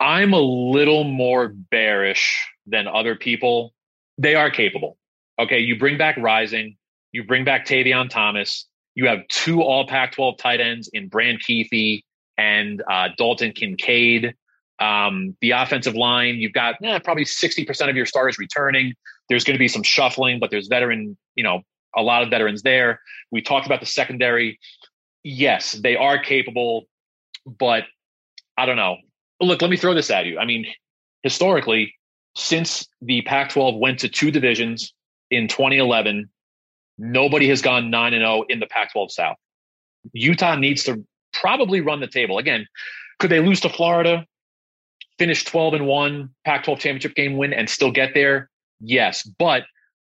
I'm 0.00 0.32
a 0.32 0.40
little 0.40 1.04
more 1.04 1.48
bearish 1.48 2.48
than 2.66 2.88
other 2.88 3.14
people. 3.14 3.74
They 4.16 4.34
are 4.34 4.50
capable. 4.50 4.96
Okay, 5.38 5.60
you 5.60 5.78
bring 5.78 5.98
back 5.98 6.16
Rising, 6.16 6.76
you 7.12 7.24
bring 7.24 7.44
back 7.44 7.66
Tavion 7.66 8.08
Thomas, 8.08 8.66
you 8.94 9.06
have 9.06 9.26
two 9.28 9.62
All 9.62 9.86
Pac-12 9.86 10.38
tight 10.38 10.60
ends 10.60 10.88
in 10.92 11.08
Brand 11.08 11.40
Kuithe 11.42 12.02
and 12.36 12.82
uh, 12.90 13.08
Dalton 13.16 13.52
Kincaid. 13.52 14.34
Um, 14.78 15.36
the 15.42 15.50
offensive 15.52 15.94
line, 15.94 16.36
you've 16.36 16.54
got 16.54 16.76
eh, 16.82 16.98
probably 17.00 17.24
60% 17.24 17.90
of 17.90 17.96
your 17.96 18.06
starters 18.06 18.38
returning. 18.38 18.94
There's 19.28 19.44
going 19.44 19.54
to 19.54 19.58
be 19.58 19.68
some 19.68 19.82
shuffling, 19.82 20.40
but 20.40 20.50
there's 20.50 20.68
veteran, 20.68 21.16
you 21.34 21.44
know, 21.44 21.60
a 21.94 22.02
lot 22.02 22.22
of 22.22 22.30
veterans 22.30 22.62
there. 22.62 23.00
We 23.30 23.42
talked 23.42 23.66
about 23.66 23.80
the 23.80 23.86
secondary. 23.86 24.58
Yes, 25.22 25.72
they 25.72 25.96
are 25.96 26.18
capable, 26.18 26.86
but 27.46 27.84
I 28.56 28.64
don't 28.66 28.76
know. 28.76 28.96
Look, 29.40 29.62
let 29.62 29.70
me 29.70 29.76
throw 29.76 29.94
this 29.94 30.10
at 30.10 30.26
you. 30.26 30.38
I 30.38 30.44
mean, 30.44 30.66
historically, 31.22 31.94
since 32.36 32.86
the 33.00 33.22
Pac 33.22 33.50
12 33.50 33.76
went 33.76 34.00
to 34.00 34.08
two 34.08 34.30
divisions 34.30 34.92
in 35.30 35.48
2011, 35.48 36.28
nobody 36.98 37.48
has 37.48 37.62
gone 37.62 37.90
9 37.90 38.14
and 38.14 38.22
0 38.22 38.44
in 38.48 38.60
the 38.60 38.66
Pac 38.66 38.92
12 38.92 39.12
South. 39.12 39.36
Utah 40.12 40.56
needs 40.56 40.84
to 40.84 41.04
probably 41.32 41.80
run 41.80 42.00
the 42.00 42.06
table. 42.06 42.38
Again, 42.38 42.66
could 43.18 43.30
they 43.30 43.40
lose 43.40 43.60
to 43.60 43.68
Florida? 43.68 44.26
finish 45.20 45.44
12 45.44 45.74
and 45.74 45.86
1 45.86 46.30
Pac 46.46 46.64
12 46.64 46.78
championship 46.78 47.14
game 47.14 47.36
win 47.36 47.52
and 47.52 47.68
still 47.68 47.92
get 47.92 48.14
there? 48.14 48.48
Yes. 48.80 49.22
But 49.22 49.64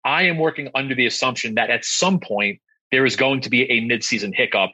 I 0.05 0.25
am 0.25 0.37
working 0.37 0.69
under 0.75 0.95
the 0.95 1.07
assumption 1.07 1.55
that 1.55 1.71
at 1.71 1.87
some 1.87 2.21
point 2.21 2.61
there 2.93 3.07
is 3.07 3.17
going 3.17 3.41
to 3.41 3.49
be 3.49 3.63
a 3.63 3.81
midseason 3.81 4.35
hiccup 4.35 4.73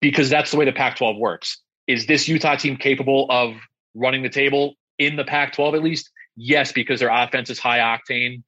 because 0.00 0.28
that's 0.28 0.50
the 0.50 0.56
way 0.56 0.64
the 0.64 0.72
Pac 0.72 0.96
12 0.96 1.16
works. 1.16 1.58
Is 1.86 2.06
this 2.06 2.26
Utah 2.26 2.56
team 2.56 2.76
capable 2.76 3.26
of 3.30 3.54
running 3.94 4.22
the 4.22 4.28
table 4.28 4.74
in 4.98 5.16
the 5.16 5.24
Pac 5.24 5.54
12 5.54 5.74
at 5.74 5.82
least? 5.82 6.10
Yes, 6.36 6.72
because 6.72 7.00
their 7.00 7.10
offense 7.10 7.50
is 7.50 7.58
high 7.58 7.78
octane. 7.78 8.42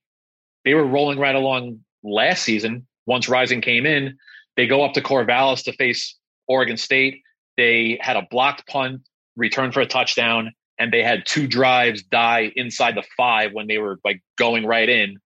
They 0.64 0.74
were 0.74 0.86
rolling 0.86 1.18
right 1.18 1.34
along 1.34 1.80
last 2.02 2.42
season. 2.42 2.86
Once 3.06 3.28
Rising 3.28 3.60
came 3.60 3.84
in, 3.84 4.16
they 4.56 4.66
go 4.66 4.84
up 4.84 4.94
to 4.94 5.02
Corvallis 5.02 5.64
to 5.64 5.72
face 5.74 6.16
Oregon 6.48 6.76
State. 6.76 7.22
They 7.56 7.98
had 8.00 8.16
a 8.16 8.26
blocked 8.30 8.66
punt, 8.66 9.02
return 9.36 9.72
for 9.72 9.80
a 9.80 9.86
touchdown, 9.86 10.52
and 10.78 10.92
they 10.92 11.02
had 11.02 11.26
two 11.26 11.46
drives 11.46 12.02
die 12.02 12.52
inside 12.56 12.96
the 12.96 13.04
five 13.16 13.52
when 13.52 13.66
they 13.66 13.78
were 13.78 13.98
like 14.04 14.22
going 14.36 14.66
right 14.66 14.88
in, 14.88 15.18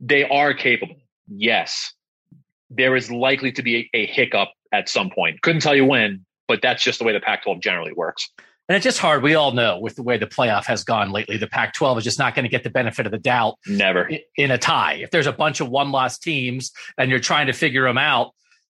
they 0.00 0.24
are 0.24 0.54
capable. 0.54 0.96
Yes. 1.28 1.92
There 2.70 2.96
is 2.96 3.10
likely 3.10 3.52
to 3.52 3.62
be 3.62 3.90
a, 3.94 3.98
a 3.98 4.06
hiccup 4.06 4.48
at 4.72 4.88
some 4.88 5.10
point. 5.10 5.42
Couldn't 5.42 5.62
tell 5.62 5.74
you 5.74 5.84
when, 5.84 6.24
but 6.46 6.60
that's 6.62 6.82
just 6.82 6.98
the 6.98 7.04
way 7.04 7.12
the 7.12 7.20
Pac 7.20 7.42
12 7.42 7.60
generally 7.60 7.92
works. 7.92 8.30
And 8.70 8.76
it's 8.76 8.84
just 8.84 9.00
hard. 9.00 9.24
We 9.24 9.34
all 9.34 9.50
know 9.50 9.80
with 9.80 9.96
the 9.96 10.04
way 10.04 10.16
the 10.16 10.28
playoff 10.28 10.64
has 10.66 10.84
gone 10.84 11.10
lately, 11.10 11.36
the 11.36 11.48
Pac 11.48 11.74
12 11.74 11.98
is 11.98 12.04
just 12.04 12.20
not 12.20 12.36
going 12.36 12.44
to 12.44 12.48
get 12.48 12.62
the 12.62 12.70
benefit 12.70 13.04
of 13.04 13.10
the 13.10 13.18
doubt. 13.18 13.58
Never. 13.66 14.08
In 14.36 14.52
a 14.52 14.58
tie. 14.58 14.92
If 14.94 15.10
there's 15.10 15.26
a 15.26 15.32
bunch 15.32 15.58
of 15.58 15.68
one 15.68 15.90
loss 15.90 16.20
teams 16.20 16.70
and 16.96 17.10
you're 17.10 17.18
trying 17.18 17.48
to 17.48 17.52
figure 17.52 17.82
them 17.82 17.98
out, 17.98 18.32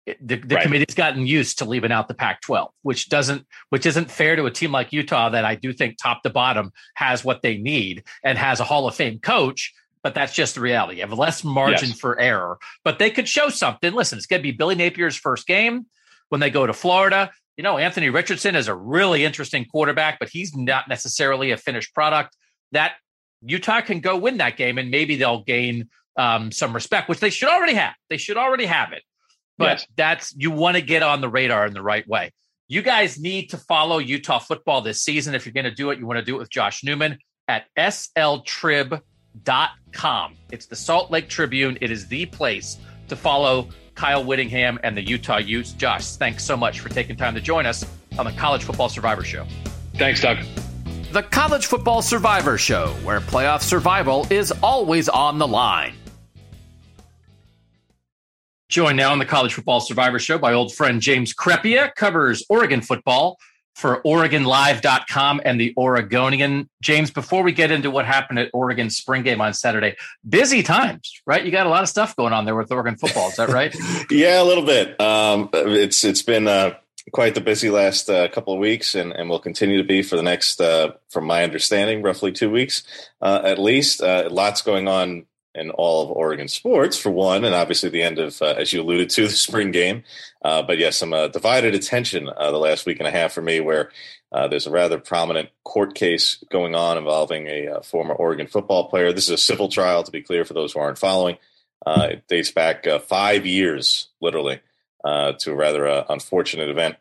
the, 0.07 0.37
the 0.37 0.55
right. 0.55 0.63
committee's 0.63 0.95
gotten 0.95 1.27
used 1.27 1.59
to 1.59 1.67
leaving 1.67 1.93
out 1.93 2.09
the 2.09 2.15
Pac-12, 2.15 2.71
which 2.81 3.11
doesn't, 3.11 3.47
which 3.69 3.85
isn't 3.85 4.11
fair 4.11 4.35
to 4.35 4.47
a 4.47 4.51
team 4.51 4.73
like 4.73 4.95
Utah 4.95 5.29
that 5.29 5.45
I 5.45 5.57
do 5.57 5.75
think 5.75 5.99
top 5.99 6.23
to 6.23 6.31
bottom 6.31 6.73
has 6.95 7.23
what 7.23 7.43
they 7.43 7.59
need 7.59 8.05
and 8.25 8.39
has 8.39 8.61
a 8.61 8.65
Hall 8.65 8.89
of 8.89 8.95
Fame 8.95 9.19
coach. 9.19 9.75
But 10.03 10.15
that's 10.15 10.33
just 10.33 10.55
the 10.55 10.63
reality. 10.63 10.97
You 10.97 11.03
have 11.03 11.13
less 11.19 11.45
margin 11.45 11.91
yes. 11.91 12.01
for 12.01 12.19
error, 12.19 12.57
but 12.83 12.99
they 12.99 13.11
could 13.11 13.29
show 13.29 13.51
something. 13.51 13.93
Listen, 13.93 14.17
it's 14.17 14.27
going 14.27 14.41
to 14.41 14.43
be 14.43 14.53
Billy 14.53 14.75
Napier's 14.75 15.17
first 15.17 15.47
game 15.47 15.85
when 16.31 16.41
they 16.41 16.49
go 16.49 16.67
to 16.67 16.73
Florida. 16.73 17.31
You 17.57 17.63
know, 17.63 17.79
Anthony 17.79 18.11
Richardson 18.11 18.57
is 18.57 18.69
a 18.69 18.75
really 18.75 19.25
interesting 19.25 19.65
quarterback, 19.65 20.19
but 20.19 20.29
he's 20.29 20.57
not 20.57 20.89
necessarily 20.89 21.51
a 21.51 21.57
finished 21.57 21.95
product. 21.95 22.37
That 22.73 22.93
Utah 23.43 23.83
can 23.83 24.01
go 24.01 24.17
win 24.17 24.39
that 24.39 24.57
game, 24.57 24.79
and 24.79 24.91
maybe 24.91 25.17
they'll 25.17 25.43
gain 25.43 25.89
um, 26.17 26.51
some 26.51 26.73
respect, 26.73 27.09
which 27.09 27.21
they 27.21 27.31
should 27.31 27.49
already 27.49 27.75
have. 27.75 27.95
They 28.09 28.17
should 28.17 28.37
already 28.37 28.67
have 28.67 28.93
it 28.93 29.03
but 29.59 29.79
yes. 29.79 29.87
that's 29.97 30.35
you 30.37 30.51
want 30.51 30.77
to 30.77 30.83
get 30.83 31.03
on 31.03 31.21
the 31.21 31.29
radar 31.29 31.67
in 31.67 31.73
the 31.73 31.83
right 31.83 32.07
way. 32.09 32.33
You 32.69 32.83
guys 32.83 33.21
need 33.21 33.51
to 33.51 33.59
follow 33.59 33.99
Utah 33.99 34.39
football 34.39 34.81
this 34.81 35.03
season. 35.03 35.35
If 35.35 35.45
you're 35.47 35.53
going 35.53 35.65
to 35.65 35.71
do 35.71 35.91
it, 35.91 35.99
you 35.99 36.07
want 36.07 36.19
to 36.19 36.25
do 36.25 36.37
it 36.37 36.39
with 36.39 36.51
Josh 36.51 36.83
Newman 36.83 37.19
at 37.49 37.67
sltrib.com. 37.77 39.03
It's 40.51 40.67
the 40.67 40.77
Salt 40.77 41.11
Lake 41.11 41.29
Tribune. 41.29 41.77
It 41.81 41.91
is 41.91 42.09
the 42.09 42.27
place 42.27 42.79
to 43.09 43.17
follow 43.17 43.69
Kyle 43.95 44.25
Whittingham 44.25 44.79
and 44.83 44.97
the 44.97 45.03
Utah 45.03 45.39
Utes. 45.39 45.73
Josh, 45.73 46.17
thanks 46.17 46.45
so 46.45 46.57
much 46.57 46.81
for 46.81 46.89
taking 46.89 47.17
time 47.17 47.35
to 47.35 47.41
join 47.41 47.67
us 47.67 47.85
on 48.19 48.27
the 48.27 48.33
College 48.33 48.65
Football 48.65 48.89
Survivor 48.89 49.25
Show. 49.25 49.47
Thanks, 49.95 50.21
Doug. 50.21 50.39
The 51.13 51.23
College 51.23 51.67
Football 51.67 52.03
Survivor 52.03 52.57
Show, 52.59 52.89
where 53.05 53.21
playoff 53.21 53.63
survival 53.63 54.27
is 54.31 54.53
always 54.63 55.09
on 55.09 55.39
the 55.39 55.47
line. 55.47 55.95
Joined 58.69 58.97
now 58.97 59.13
on 59.13 59.19
the 59.19 59.27
College 59.27 59.53
Football 59.53 59.81
Survivor 59.81 60.19
Show 60.19 60.39
by 60.39 60.55
old 60.55 60.75
friend 60.75 61.03
James 61.03 61.35
Crepea, 61.35 61.95
covers 61.95 62.43
Oregon 62.49 62.81
football 62.81 63.37
for 63.75 64.03
OregonLive.com 64.03 65.41
and 65.45 65.61
the 65.61 65.75
Oregonian. 65.77 66.69
James, 66.83 67.11
before 67.11 67.43
we 67.43 67.53
get 67.53 67.71
into 67.71 67.91
what 67.91 68.05
happened 68.05 68.39
at 68.39 68.51
Oregon 68.53 68.91
spring 68.91 69.23
game 69.23 69.41
on 69.41 69.55
Saturday, 69.55 69.97
busy 70.29 70.63
times, 70.63 71.21
right? 71.27 71.45
You 71.45 71.51
got 71.51 71.67
a 71.67 71.71
lot 71.71 71.83
of 71.83 71.89
stuff 71.89 72.15
going 72.17 72.33
on 72.33 72.45
there 72.45 72.55
with 72.55 72.71
Oregon 72.71 72.97
football. 72.97 73.29
Is 73.29 73.37
that 73.37 73.49
right? 73.51 73.75
yeah, 74.11 74.43
a 74.43 74.45
little 74.45 74.65
bit. 74.65 75.01
Um, 75.01 75.49
it's 75.53 76.05
it's 76.05 76.23
been 76.23 76.47
uh, 76.47 76.75
quite 77.11 77.35
the 77.35 77.41
busy 77.41 77.71
last 77.71 78.09
uh, 78.09 78.29
couple 78.29 78.53
of 78.53 78.61
weeks, 78.61 78.95
and, 78.95 79.13
and 79.13 79.29
will 79.29 79.41
continue 79.41 79.79
to 79.79 79.85
be 79.85 80.03
for 80.03 80.17
the 80.17 80.23
next, 80.23 80.61
uh, 80.61 80.93
from 81.09 81.25
my 81.25 81.43
understanding, 81.43 82.03
roughly 82.03 82.33
two 82.33 82.51
weeks 82.51 82.83
uh, 83.21 83.41
at 83.45 83.59
least. 83.59 84.03
Uh, 84.03 84.29
lots 84.31 84.63
going 84.63 84.87
on 84.87 85.27
in 85.55 85.71
all 85.71 86.03
of 86.03 86.11
Oregon 86.11 86.49
sports, 86.49 86.97
for 86.97 87.11
one, 87.11 87.45
and 87.45 87.55
obviously 87.55 87.91
the 87.91 88.03
end 88.03 88.19
of, 88.19 88.41
uh, 88.41 88.55
as 88.57 88.73
you 88.73 88.81
alluded 88.81 89.11
to, 89.11 89.23
the 89.29 89.31
spring 89.31 89.71
game. 89.71 90.03
Uh, 90.43 90.63
but 90.63 90.79
yes, 90.79 90.97
some 90.97 91.13
uh, 91.13 91.29
divided 91.29 91.75
attention 91.75 92.29
uh, 92.29 92.51
the 92.51 92.59
last 92.59 92.87
week 92.87 92.99
and 92.99 93.07
a 93.07 93.11
half 93.11 93.33
for 93.33 93.43
me, 93.43 93.61
where 93.61 93.91
uh, 94.33 94.49
there's 94.49 94.67
a 94.67 94.71
rather 94.71 94.99
prominent 94.99 95.51
court 95.65 95.95
case 95.95 96.43
going 96.51 96.75
on 96.75 96.97
involving 96.97 97.47
a 97.49 97.69
uh, 97.69 97.83
former 97.83 98.15
Oregon 98.15 98.47
football 98.47 98.89
player. 98.89 99.13
This 99.13 99.25
is 99.25 99.35
a 99.35 99.39
civil 99.39 99.69
trial, 99.69 100.03
to 100.03 100.11
be 100.11 100.23
clear, 100.23 100.45
for 100.45 100.55
those 100.55 100.73
who 100.73 100.81
aren't 100.81 100.99
following. 100.99 101.37
it 101.87 102.27
dates 102.29 102.51
back 102.51 102.87
five 103.07 103.45
years, 103.45 104.09
literally, 104.21 104.61
to 105.05 105.51
a 105.51 105.55
rather 105.55 106.05
unfortunate 106.09 106.71
event 106.71 106.97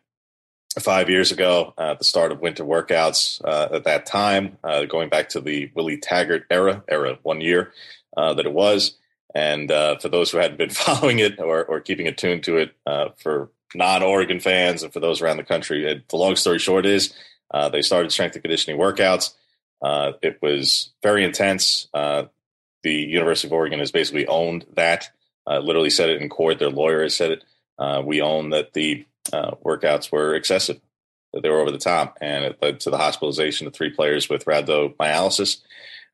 five 0.79 1.09
years 1.09 1.31
ago 1.31 1.73
at 1.77 1.99
the 1.99 2.05
start 2.05 2.31
of 2.31 2.39
winter 2.39 2.63
workouts 2.63 3.41
at 3.73 3.85
that 3.85 4.05
time, 4.05 4.57
going 4.89 5.07
back 5.07 5.29
to 5.29 5.39
the 5.39 5.71
Willie 5.73 5.97
Taggart 5.97 6.45
era, 6.49 6.83
era 6.89 7.17
one 7.23 7.39
year 7.39 7.71
uh, 8.15 8.33
that 8.33 8.45
it 8.45 8.53
was. 8.53 8.97
And 9.33 9.71
uh, 9.71 9.97
for 9.99 10.09
those 10.09 10.31
who 10.31 10.37
hadn't 10.37 10.57
been 10.57 10.69
following 10.71 11.19
it 11.19 11.39
or, 11.39 11.63
or 11.63 11.79
keeping 11.79 12.07
attuned 12.07 12.43
to 12.43 12.57
it, 12.57 12.75
uh, 12.85 13.09
for 13.17 13.51
non-Oregon 13.73 14.39
fans 14.39 14.83
and 14.83 14.91
for 14.91 14.99
those 14.99 15.21
around 15.21 15.37
the 15.37 15.43
country, 15.43 15.85
it, 15.85 16.09
the 16.09 16.17
long 16.17 16.35
story 16.35 16.59
short 16.59 16.85
is 16.85 17.13
they 17.71 17.81
started 17.81 18.11
strength 18.11 18.35
and 18.35 18.43
conditioning 18.43 18.79
workouts. 18.79 19.33
it 20.21 20.39
was 20.41 20.91
very 21.01 21.23
intense. 21.23 21.87
the 21.93 22.29
University 22.83 23.47
of 23.47 23.53
Oregon 23.53 23.79
has 23.79 23.91
basically 23.91 24.27
owned 24.27 24.65
that. 24.73 25.09
literally 25.47 25.89
said 25.89 26.09
it 26.09 26.21
in 26.21 26.27
court. 26.29 26.59
Their 26.59 26.69
lawyer 26.69 27.03
has 27.03 27.15
said 27.15 27.31
it. 27.31 27.43
we 28.05 28.21
own 28.21 28.49
that 28.49 28.73
the 28.73 29.05
uh, 29.31 29.51
workouts 29.63 30.11
were 30.11 30.35
excessive, 30.35 30.79
that 31.33 31.43
they 31.43 31.49
were 31.49 31.59
over 31.59 31.71
the 31.71 31.77
top, 31.77 32.17
and 32.21 32.43
it 32.43 32.57
led 32.61 32.79
to 32.81 32.89
the 32.89 32.97
hospitalization 32.97 33.67
of 33.67 33.73
three 33.73 33.89
players 33.89 34.29
with 34.29 34.45
rhabdomyolysis. 34.45 35.61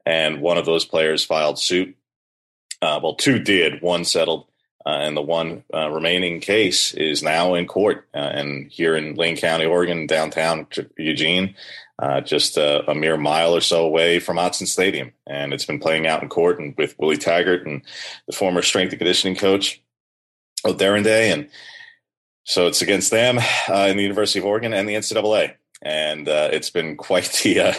And 0.07 0.39
one 0.39 0.57
of 0.57 0.65
those 0.65 0.85
players 0.85 1.25
filed 1.25 1.59
suit. 1.59 1.93
Uh, 2.81 2.97
well, 3.03 3.15
two 3.15 3.39
did. 3.39 3.81
One 3.81 4.05
settled, 4.05 4.45
uh, 4.85 4.99
and 5.01 5.17
the 5.17 5.21
one 5.21 5.65
uh, 5.73 5.89
remaining 5.89 6.39
case 6.39 6.93
is 6.93 7.21
now 7.21 7.55
in 7.55 7.67
court. 7.67 8.07
Uh, 8.15 8.19
and 8.19 8.71
here 8.71 8.95
in 8.95 9.15
Lane 9.15 9.35
County, 9.35 9.65
Oregon, 9.65 10.07
downtown 10.07 10.65
Eugene, 10.97 11.55
uh, 11.99 12.21
just 12.21 12.55
a, 12.55 12.89
a, 12.89 12.95
mere 12.95 13.17
mile 13.17 13.53
or 13.53 13.59
so 13.59 13.83
away 13.83 14.19
from 14.19 14.37
Autzen 14.37 14.65
Stadium. 14.65 15.11
And 15.25 15.53
it's 15.53 15.65
been 15.65 15.79
playing 15.79 16.07
out 16.07 16.23
in 16.23 16.29
court 16.29 16.57
and 16.57 16.73
with 16.77 16.97
Willie 16.97 17.17
Taggart 17.17 17.67
and 17.67 17.81
the 18.27 18.33
former 18.33 18.61
strength 18.61 18.91
and 18.91 18.99
conditioning 18.99 19.35
coach, 19.35 19.81
Darren 20.63 21.03
Day. 21.03 21.31
And 21.31 21.49
so 22.45 22.67
it's 22.67 22.81
against 22.81 23.11
them 23.11 23.39
uh, 23.67 23.87
in 23.89 23.97
the 23.97 24.03
University 24.03 24.39
of 24.39 24.45
Oregon 24.45 24.73
and 24.73 24.87
the 24.87 24.93
NCAA, 24.93 25.55
and 25.81 26.29
it's 26.29 26.69
been 26.69 26.95
quite 26.95 27.25
the 27.43 27.75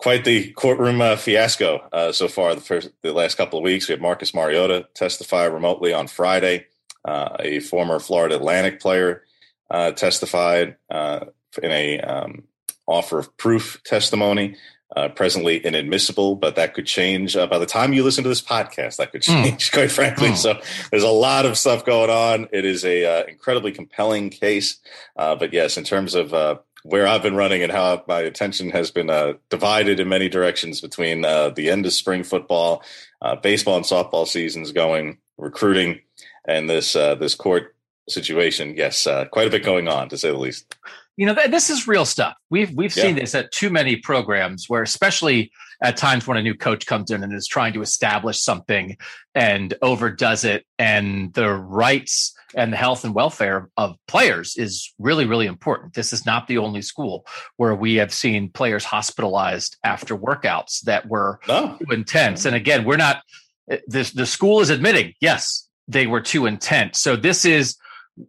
quite 0.00 0.24
the 0.24 0.50
courtroom 0.52 1.00
uh, 1.00 1.16
fiasco 1.16 1.86
uh, 1.92 2.10
so 2.10 2.26
far. 2.26 2.54
The 2.54 2.60
first 2.60 2.90
the 3.02 3.12
last 3.12 3.36
couple 3.36 3.58
of 3.58 3.62
weeks, 3.62 3.88
we 3.88 3.92
had 3.92 4.00
Marcus 4.00 4.34
Mariota 4.34 4.88
testify 4.94 5.44
remotely 5.44 5.92
on 5.92 6.08
Friday. 6.08 6.66
Uh, 7.04 7.36
a 7.38 7.60
former 7.60 7.98
Florida 7.98 8.36
Atlantic 8.36 8.80
player 8.80 9.22
testified 9.70 10.76
in 10.90 11.70
a 11.70 12.00
um, 12.00 12.44
offer 12.86 13.18
of 13.18 13.36
proof 13.36 13.80
testimony 13.84 14.56
uh, 14.96 15.08
presently 15.08 15.64
inadmissible, 15.64 16.34
but 16.34 16.56
that 16.56 16.74
could 16.74 16.86
change 16.86 17.36
uh, 17.36 17.46
by 17.46 17.58
the 17.58 17.66
time 17.66 17.92
you 17.92 18.02
listen 18.02 18.24
to 18.24 18.28
this 18.28 18.42
podcast. 18.42 18.96
That 18.96 19.12
could 19.12 19.24
hmm. 19.24 19.42
change, 19.42 19.70
mm. 19.70 19.72
quite 19.74 19.90
frankly. 19.90 20.30
Mm. 20.30 20.36
So 20.36 20.60
there's 20.90 21.04
a 21.04 21.08
lot 21.08 21.46
of 21.46 21.56
stuff 21.56 21.84
going 21.84 22.10
on. 22.10 22.48
It 22.52 22.64
is 22.64 22.84
a 22.84 23.04
uh, 23.04 23.26
incredibly 23.26 23.72
compelling 23.72 24.30
case, 24.30 24.78
uh, 25.16 25.36
but 25.36 25.52
yes, 25.52 25.76
in 25.76 25.84
terms 25.84 26.14
of 26.14 26.34
uh, 26.34 26.56
where 26.82 27.06
I've 27.06 27.22
been 27.22 27.36
running 27.36 27.62
and 27.62 27.72
how 27.72 28.02
my 28.08 28.20
attention 28.20 28.70
has 28.70 28.90
been 28.90 29.10
uh, 29.10 29.34
divided 29.48 30.00
in 30.00 30.08
many 30.08 30.28
directions 30.28 30.80
between 30.80 31.24
uh, 31.24 31.50
the 31.50 31.70
end 31.70 31.86
of 31.86 31.92
spring 31.92 32.22
football, 32.22 32.82
uh, 33.22 33.36
baseball 33.36 33.76
and 33.76 33.84
softball 33.84 34.26
seasons 34.26 34.72
going, 34.72 35.18
recruiting, 35.38 36.00
and 36.46 36.68
this 36.68 36.96
uh, 36.96 37.14
this 37.14 37.34
court 37.34 37.74
situation. 38.08 38.74
Yes, 38.76 39.06
quite 39.30 39.46
a 39.46 39.50
bit 39.50 39.64
going 39.64 39.88
on 39.88 40.08
to 40.08 40.18
say 40.18 40.30
the 40.30 40.38
least 40.38 40.74
you 41.20 41.26
know, 41.26 41.34
th- 41.34 41.50
this 41.50 41.68
is 41.68 41.86
real 41.86 42.06
stuff. 42.06 42.34
We've 42.48 42.72
we've 42.74 42.96
yeah. 42.96 43.02
seen 43.02 43.16
this 43.16 43.34
at 43.34 43.52
too 43.52 43.68
many 43.68 43.96
programs 43.96 44.70
where, 44.70 44.82
especially 44.82 45.52
at 45.82 45.98
times 45.98 46.26
when 46.26 46.38
a 46.38 46.42
new 46.42 46.54
coach 46.54 46.86
comes 46.86 47.10
in 47.10 47.22
and 47.22 47.30
is 47.34 47.46
trying 47.46 47.74
to 47.74 47.82
establish 47.82 48.42
something 48.42 48.96
and 49.34 49.74
overdoes 49.82 50.44
it, 50.44 50.64
and 50.78 51.34
the 51.34 51.52
rights 51.52 52.34
and 52.54 52.72
the 52.72 52.76
health 52.76 53.04
and 53.04 53.14
welfare 53.14 53.68
of 53.76 53.96
players 54.08 54.56
is 54.56 54.92
really 54.98 55.26
really 55.26 55.46
important. 55.46 55.94
This 55.94 56.12
is 56.12 56.26
not 56.26 56.46
the 56.46 56.58
only 56.58 56.82
school 56.82 57.26
where 57.56 57.74
we 57.74 57.96
have 57.96 58.12
seen 58.12 58.50
players 58.50 58.84
hospitalized 58.84 59.76
after 59.84 60.16
workouts 60.16 60.80
that 60.82 61.08
were 61.08 61.40
too 61.78 61.92
intense. 61.92 62.44
And 62.44 62.56
again, 62.56 62.84
we're 62.84 62.96
not. 62.96 63.22
Eh, 63.70 63.78
this 63.86 64.12
the 64.12 64.26
school 64.26 64.60
is 64.60 64.70
admitting 64.70 65.14
yes 65.20 65.68
they 65.90 66.06
were 66.06 66.20
too 66.20 66.46
intense. 66.46 67.00
So 67.00 67.16
this 67.16 67.44
is 67.44 67.76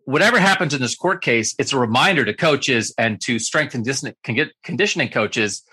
whatever 0.05 0.39
happens 0.39 0.73
in 0.73 0.81
this 0.81 0.95
court 0.95 1.21
case, 1.21 1.55
it's 1.59 1.73
a 1.73 1.79
reminder 1.79 2.25
to 2.25 2.33
coaches 2.33 2.93
and 2.97 3.21
to 3.21 3.39
strength 3.39 3.75
and 3.75 3.85
conditioning 4.63 5.09
coaches. 5.09 5.63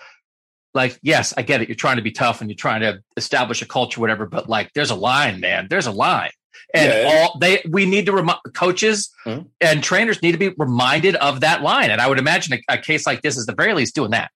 Like, 0.75 0.99
yes, 1.03 1.33
I 1.37 1.43
get 1.43 1.63
it. 1.63 1.69
You're 1.69 1.77
trying 1.77 1.97
to 1.97 2.03
be 2.03 2.13
tough 2.13 2.41
and 2.41 2.51
you're 2.51 2.57
trying 2.57 2.83
to 2.83 3.01
establish 3.17 3.63
a 3.63 3.67
culture, 3.67 4.01
whatever. 4.01 4.27
But 4.27 4.49
like, 4.49 4.73
there's 4.75 4.91
a 4.91 4.95
line, 4.95 5.41
man. 5.41 5.67
There's 5.71 5.87
a 5.87 5.93
line, 5.93 6.31
and 6.75 6.93
yeah, 6.93 7.11
all 7.11 7.39
they 7.39 7.63
we 7.69 7.87
need 7.87 8.07
to 8.07 8.13
remind 8.13 8.39
coaches 8.55 9.11
mm-hmm. 9.27 9.47
and 9.61 9.83
trainers 9.83 10.23
need 10.23 10.33
to 10.33 10.39
be 10.39 10.51
reminded 10.59 11.17
of 11.17 11.41
that 11.41 11.63
line. 11.63 11.91
And 11.91 12.01
I 12.01 12.09
would 12.09 12.19
imagine 12.19 12.55
a, 12.55 12.75
a 12.75 12.79
case 12.79 13.07
like 13.07 13.23
this 13.23 13.37
is 13.37 13.47
the 13.47 13.55
very 13.55 13.75
least 13.75 13.95
doing 13.95 14.11
that. 14.11 14.31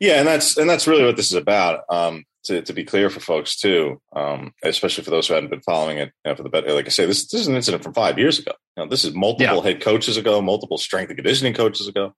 Yeah, 0.00 0.18
and 0.18 0.26
that's 0.26 0.56
and 0.56 0.68
that's 0.68 0.86
really 0.86 1.04
what 1.04 1.16
this 1.16 1.26
is 1.26 1.34
about. 1.34 1.84
Um, 1.88 2.24
to, 2.46 2.62
to 2.62 2.72
be 2.72 2.84
clear 2.84 3.10
for 3.10 3.20
folks 3.20 3.56
too, 3.56 4.00
um, 4.14 4.52
especially 4.62 5.04
for 5.04 5.10
those 5.10 5.26
who 5.26 5.34
hadn't 5.34 5.50
been 5.50 5.62
following 5.62 5.98
it 5.98 6.12
you 6.24 6.30
know, 6.30 6.36
for 6.36 6.42
the 6.42 6.48
better. 6.48 6.72
Like 6.72 6.86
I 6.86 6.90
say, 6.90 7.04
this, 7.04 7.26
this 7.26 7.40
is 7.40 7.48
an 7.48 7.56
incident 7.56 7.82
from 7.82 7.92
five 7.92 8.18
years 8.18 8.38
ago. 8.38 8.52
You 8.76 8.84
know, 8.84 8.88
this 8.88 9.04
is 9.04 9.14
multiple 9.14 9.56
yeah. 9.56 9.62
head 9.62 9.80
coaches 9.80 10.16
ago, 10.16 10.40
multiple 10.40 10.78
strength 10.78 11.10
and 11.10 11.18
conditioning 11.18 11.54
coaches 11.54 11.88
ago. 11.88 12.14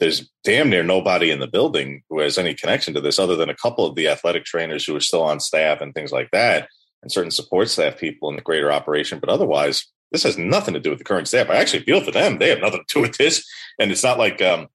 There's 0.00 0.30
damn 0.42 0.70
near 0.70 0.82
nobody 0.82 1.30
in 1.30 1.40
the 1.40 1.46
building 1.46 2.02
who 2.08 2.20
has 2.20 2.38
any 2.38 2.54
connection 2.54 2.94
to 2.94 3.00
this 3.00 3.18
other 3.18 3.36
than 3.36 3.50
a 3.50 3.56
couple 3.56 3.86
of 3.86 3.94
the 3.94 4.08
athletic 4.08 4.44
trainers 4.44 4.84
who 4.84 4.96
are 4.96 5.00
still 5.00 5.22
on 5.22 5.40
staff 5.40 5.80
and 5.80 5.94
things 5.94 6.12
like 6.12 6.30
that, 6.32 6.68
and 7.04 7.12
certain 7.12 7.30
support 7.30 7.68
staff 7.68 7.98
people 7.98 8.30
in 8.30 8.36
the 8.36 8.42
greater 8.42 8.72
operation. 8.72 9.20
But 9.20 9.28
otherwise, 9.28 9.86
this 10.10 10.22
has 10.22 10.38
nothing 10.38 10.74
to 10.74 10.80
do 10.80 10.90
with 10.90 10.98
the 10.98 11.04
current 11.04 11.28
staff. 11.28 11.50
I 11.50 11.56
actually 11.56 11.84
feel 11.84 12.00
for 12.00 12.10
them. 12.10 12.38
They 12.38 12.48
have 12.48 12.60
nothing 12.60 12.80
to 12.86 12.94
do 12.94 13.00
with 13.02 13.18
this. 13.18 13.46
And 13.78 13.92
it's 13.92 14.02
not 14.02 14.18
like 14.18 14.40
um, 14.40 14.68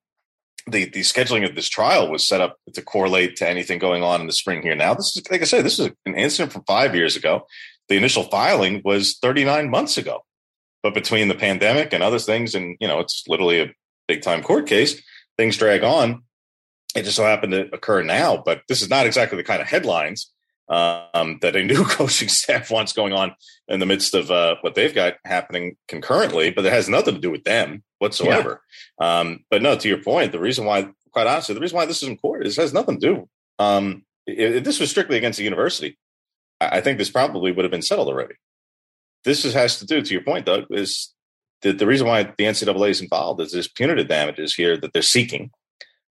the 0.66 0.84
the 0.88 1.00
scheduling 1.00 1.48
of 1.48 1.56
this 1.56 1.68
trial 1.68 2.10
was 2.10 2.26
set 2.26 2.40
up 2.40 2.56
to 2.72 2.82
correlate 2.82 3.36
to 3.36 3.48
anything 3.48 3.78
going 3.78 4.02
on 4.02 4.20
in 4.20 4.26
the 4.28 4.32
spring 4.32 4.62
here 4.62 4.76
now. 4.76 4.94
This 4.94 5.16
is 5.16 5.30
like 5.30 5.42
I 5.42 5.44
said, 5.44 5.64
this 5.64 5.78
is 5.78 5.90
an 6.06 6.14
incident 6.14 6.52
from 6.52 6.64
five 6.64 6.94
years 6.94 7.16
ago. 7.16 7.46
The 7.88 7.96
initial 7.96 8.24
filing 8.24 8.80
was 8.84 9.18
39 9.20 9.68
months 9.68 9.98
ago. 9.98 10.24
But 10.82 10.94
between 10.94 11.28
the 11.28 11.34
pandemic 11.34 11.92
and 11.92 12.02
other 12.02 12.20
things, 12.20 12.54
and 12.54 12.76
you 12.80 12.86
know, 12.86 13.00
it's 13.00 13.24
literally 13.26 13.60
a 13.60 13.74
big 14.06 14.22
time 14.22 14.42
court 14.42 14.66
case, 14.66 15.02
things 15.36 15.56
drag 15.56 15.82
on. 15.82 16.22
It 16.94 17.04
just 17.04 17.16
so 17.16 17.24
happened 17.24 17.52
to 17.52 17.72
occur 17.72 18.02
now, 18.02 18.42
but 18.44 18.62
this 18.68 18.82
is 18.82 18.88
not 18.88 19.06
exactly 19.06 19.36
the 19.36 19.44
kind 19.44 19.60
of 19.60 19.68
headlines 19.68 20.30
um, 20.70 21.38
that 21.42 21.56
a 21.56 21.64
new 21.64 21.84
coaching 21.88 22.28
staff 22.28 22.70
wants 22.70 22.92
going 22.92 23.12
on 23.12 23.34
in 23.68 23.80
the 23.80 23.86
midst 23.86 24.14
of 24.14 24.30
uh, 24.30 24.56
what 24.62 24.74
they've 24.74 24.94
got 24.94 25.14
happening 25.24 25.76
concurrently, 25.88 26.50
but 26.50 26.64
it 26.64 26.72
has 26.72 26.88
nothing 26.88 27.14
to 27.14 27.20
do 27.20 27.30
with 27.30 27.44
them 27.44 27.82
whatsoever. 27.98 28.62
Yeah. 29.00 29.20
Um, 29.20 29.44
but 29.50 29.62
no, 29.62 29.76
to 29.76 29.88
your 29.88 30.02
point, 30.02 30.32
the 30.32 30.38
reason 30.38 30.64
why, 30.64 30.88
quite 31.10 31.26
honestly, 31.26 31.54
the 31.54 31.60
reason 31.60 31.76
why 31.76 31.86
this 31.86 32.02
is 32.02 32.18
court 32.20 32.46
is 32.46 32.56
it 32.56 32.62
has 32.62 32.72
nothing 32.72 33.00
to 33.00 33.06
do. 33.06 33.28
Um, 33.58 34.04
if 34.26 34.64
this 34.64 34.80
was 34.80 34.90
strictly 34.90 35.16
against 35.16 35.38
the 35.38 35.44
university, 35.44 35.98
I, 36.60 36.78
I 36.78 36.80
think 36.80 36.98
this 36.98 37.10
probably 37.10 37.50
would 37.50 37.64
have 37.64 37.72
been 37.72 37.82
settled 37.82 38.08
already. 38.08 38.34
This 39.24 39.44
is, 39.44 39.52
has 39.52 39.78
to 39.80 39.86
do, 39.86 40.00
to 40.00 40.12
your 40.12 40.22
point, 40.22 40.46
Doug, 40.46 40.66
is 40.70 41.12
the, 41.62 41.72
the 41.72 41.86
reason 41.86 42.06
why 42.06 42.22
the 42.22 42.44
NCAA 42.44 42.90
is 42.90 43.02
involved 43.02 43.40
is 43.40 43.52
there's 43.52 43.68
punitive 43.68 44.08
damages 44.08 44.54
here 44.54 44.76
that 44.78 44.92
they're 44.92 45.02
seeking. 45.02 45.50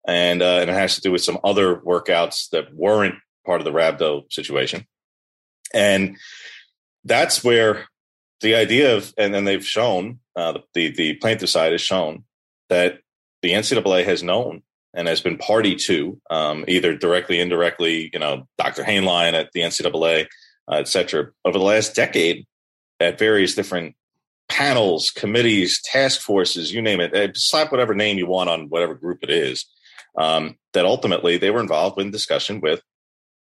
And, 0.07 0.43
uh, 0.43 0.59
and 0.61 0.71
it 0.71 0.75
has 0.75 0.97
to 0.97 1.01
do 1.01 1.13
with 1.13 1.23
some 1.23 1.39
other 1.45 1.77
workouts 1.77 2.51
that 2.51 2.75
weren't 2.75 3.15
part 3.45 3.61
of 3.61 3.65
the 3.65 3.73
Rhabdo 3.73 4.33
situation. 4.33 4.87
And 5.73 6.17
that's 7.05 7.45
where 7.45 7.87
the 8.41 8.55
idea 8.55 8.97
of, 8.97 9.13
and 9.19 9.35
then 9.35 9.45
they've 9.45 9.67
shown, 9.67 10.21
uh, 10.37 10.59
the, 10.75 10.91
the 10.91 11.15
plaintiff 11.15 11.51
side 11.51 11.73
has 11.73 11.81
shown 11.81 12.25
that 12.69 13.01
the 13.43 13.53
NCAA 13.53 14.05
has 14.05 14.23
known 14.23 14.63
and 14.95 15.09
has 15.09 15.21
been 15.21 15.39
party 15.39 15.75
to, 15.75 16.21
um, 16.31 16.65
either 16.69 16.97
directly, 16.97 17.41
indirectly, 17.41 18.11
you 18.13 18.19
know, 18.19 18.47
Dr. 18.57 18.85
Hainline 18.85 19.35
at 19.35 19.53
the 19.53 19.61
NCAA, 19.61 20.27
uh, 20.71 20.77
et 20.77 20.89
cetera, 20.89 21.31
over 21.45 21.59
the 21.59 21.65
last 21.65 21.95
decade 21.95 22.47
at 23.01 23.19
various 23.19 23.55
different 23.55 23.95
panels, 24.49 25.11
committees, 25.11 25.81
task 25.83 26.21
forces, 26.21 26.73
you 26.73 26.81
name 26.81 27.01
it, 27.01 27.15
uh, 27.15 27.33
slap 27.35 27.71
whatever 27.71 27.95
name 27.95 28.19
you 28.19 28.27
want 28.27 28.49
on 28.49 28.69
whatever 28.69 28.95
group 28.95 29.19
it 29.23 29.31
is, 29.31 29.67
um, 30.17 30.57
that 30.73 30.85
ultimately 30.85 31.37
they 31.39 31.51
were 31.51 31.61
involved 31.61 32.01
in 32.01 32.11
discussion 32.11 32.61
with 32.61 32.83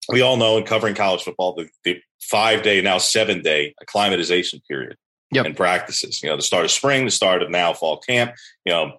we 0.09 0.21
all 0.21 0.37
know 0.37 0.57
in 0.57 0.63
covering 0.63 0.95
college 0.95 1.23
football 1.23 1.53
the, 1.53 1.67
the 1.83 1.99
five 2.21 2.63
day 2.63 2.81
now 2.81 2.97
seven 2.97 3.41
day 3.41 3.73
acclimatization 3.81 4.61
period 4.69 4.95
yep. 5.31 5.45
and 5.45 5.55
practices 5.55 6.21
you 6.21 6.29
know 6.29 6.35
the 6.35 6.41
start 6.41 6.65
of 6.65 6.71
spring 6.71 7.05
the 7.05 7.11
start 7.11 7.41
of 7.41 7.49
now 7.49 7.73
fall 7.73 7.97
camp 7.97 8.33
you 8.65 8.71
know 8.71 8.93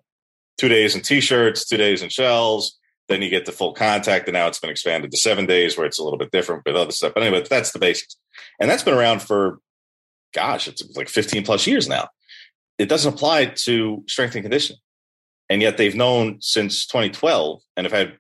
two 0.59 0.69
days 0.69 0.95
in 0.95 1.01
t-shirts 1.01 1.67
two 1.67 1.77
days 1.77 2.03
in 2.03 2.09
shells 2.09 2.79
then 3.09 3.23
you 3.23 3.31
get 3.31 3.47
the 3.47 3.53
full 3.53 3.73
contact 3.73 4.29
and 4.29 4.35
now 4.35 4.47
it's 4.47 4.61
been 4.61 4.71
expanded 4.71 5.11
to 5.11 5.17
seven 5.17 5.47
days 5.47 5.77
where 5.77 5.87
it's 5.87 5.99
a 5.99 6.05
little 6.05 6.19
bit 6.19 6.31
different 6.31 6.63
with 6.65 6.77
other 6.77 6.93
stuff. 6.93 7.13
But 7.15 7.23
anyway 7.23 7.45
that's 7.49 7.73
the 7.73 7.79
basics. 7.79 8.17
And 8.61 8.71
that's 8.71 8.83
been 8.83 8.95
around 8.95 9.23
for 9.23 9.59
gosh 10.35 10.69
it's 10.69 10.83
like 10.97 11.09
15 11.09 11.45
plus 11.45 11.67
years 11.67 11.89
now. 11.89 12.09
It 12.79 12.89
doesn't 12.89 13.15
apply 13.15 13.47
to 13.47 14.05
strength 14.07 14.35
and 14.35 14.45
conditioning. 14.45 14.81
And 15.51 15.63
yet 15.63 15.79
they've 15.79 15.95
known 15.95 16.39
since 16.41 16.87
2012 16.87 17.63
and 17.77 17.87
have 17.87 17.93
had 17.93 18.19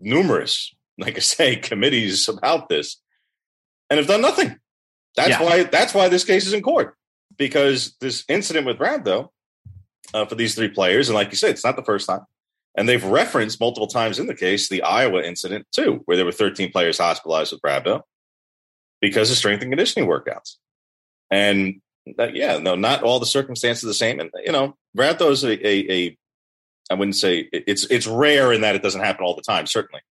numerous 0.00 0.74
like 0.98 1.16
I 1.16 1.20
say, 1.20 1.56
committees 1.56 2.28
about 2.28 2.68
this 2.68 3.00
and 3.90 3.98
have 3.98 4.06
done 4.06 4.22
nothing. 4.22 4.56
That's 5.16 5.30
yeah. 5.30 5.42
why 5.42 5.62
that's 5.64 5.94
why 5.94 6.08
this 6.08 6.24
case 6.24 6.46
is 6.46 6.52
in 6.52 6.62
court 6.62 6.96
because 7.36 7.96
this 8.00 8.24
incident 8.28 8.66
with 8.66 8.78
Rhabdo 8.78 9.28
uh, 10.12 10.24
for 10.24 10.34
these 10.34 10.54
three 10.54 10.68
players. 10.68 11.08
And 11.08 11.14
like 11.14 11.30
you 11.30 11.36
said, 11.36 11.50
it's 11.50 11.64
not 11.64 11.76
the 11.76 11.84
first 11.84 12.08
time. 12.08 12.20
And 12.76 12.88
they've 12.88 13.04
referenced 13.04 13.60
multiple 13.60 13.86
times 13.86 14.18
in 14.18 14.26
the 14.26 14.34
case 14.34 14.68
the 14.68 14.82
Iowa 14.82 15.22
incident 15.22 15.66
too, 15.72 16.02
where 16.06 16.16
there 16.16 16.26
were 16.26 16.32
13 16.32 16.72
players 16.72 16.98
hospitalized 16.98 17.52
with 17.52 17.62
rhabdo 17.62 18.02
because 19.00 19.30
of 19.30 19.36
strength 19.36 19.62
and 19.62 19.70
conditioning 19.70 20.08
workouts. 20.08 20.56
And 21.30 21.80
that, 22.16 22.34
yeah, 22.34 22.58
no, 22.58 22.74
not 22.74 23.02
all 23.02 23.20
the 23.20 23.26
circumstances 23.26 23.84
are 23.84 23.88
the 23.88 23.94
same. 23.94 24.18
And 24.18 24.30
you 24.44 24.52
know, 24.52 24.76
rhabdo 24.96 25.30
is 25.30 25.44
a, 25.44 25.66
a, 25.66 25.92
a 25.92 26.18
I 26.90 26.94
wouldn't 26.94 27.16
say 27.16 27.48
it's 27.52 27.84
it's 27.84 28.06
rare 28.06 28.52
in 28.52 28.60
that 28.60 28.74
it 28.74 28.82
doesn't 28.82 29.00
happen 29.00 29.24
all 29.24 29.36
the 29.36 29.42
time, 29.42 29.66
certainly. 29.66 30.02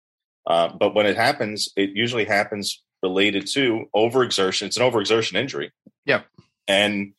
Uh, 0.46 0.70
but 0.70 0.94
when 0.94 1.06
it 1.06 1.16
happens, 1.16 1.70
it 1.76 1.92
usually 1.92 2.26
happens 2.26 2.82
related 3.02 3.48
to 3.48 3.86
overexertion. 3.96 4.64
It's 4.64 4.78
an 4.78 4.90
overexertion 4.90 5.36
injury. 5.36 5.72
Yeah. 6.06 6.22
And 6.68 7.14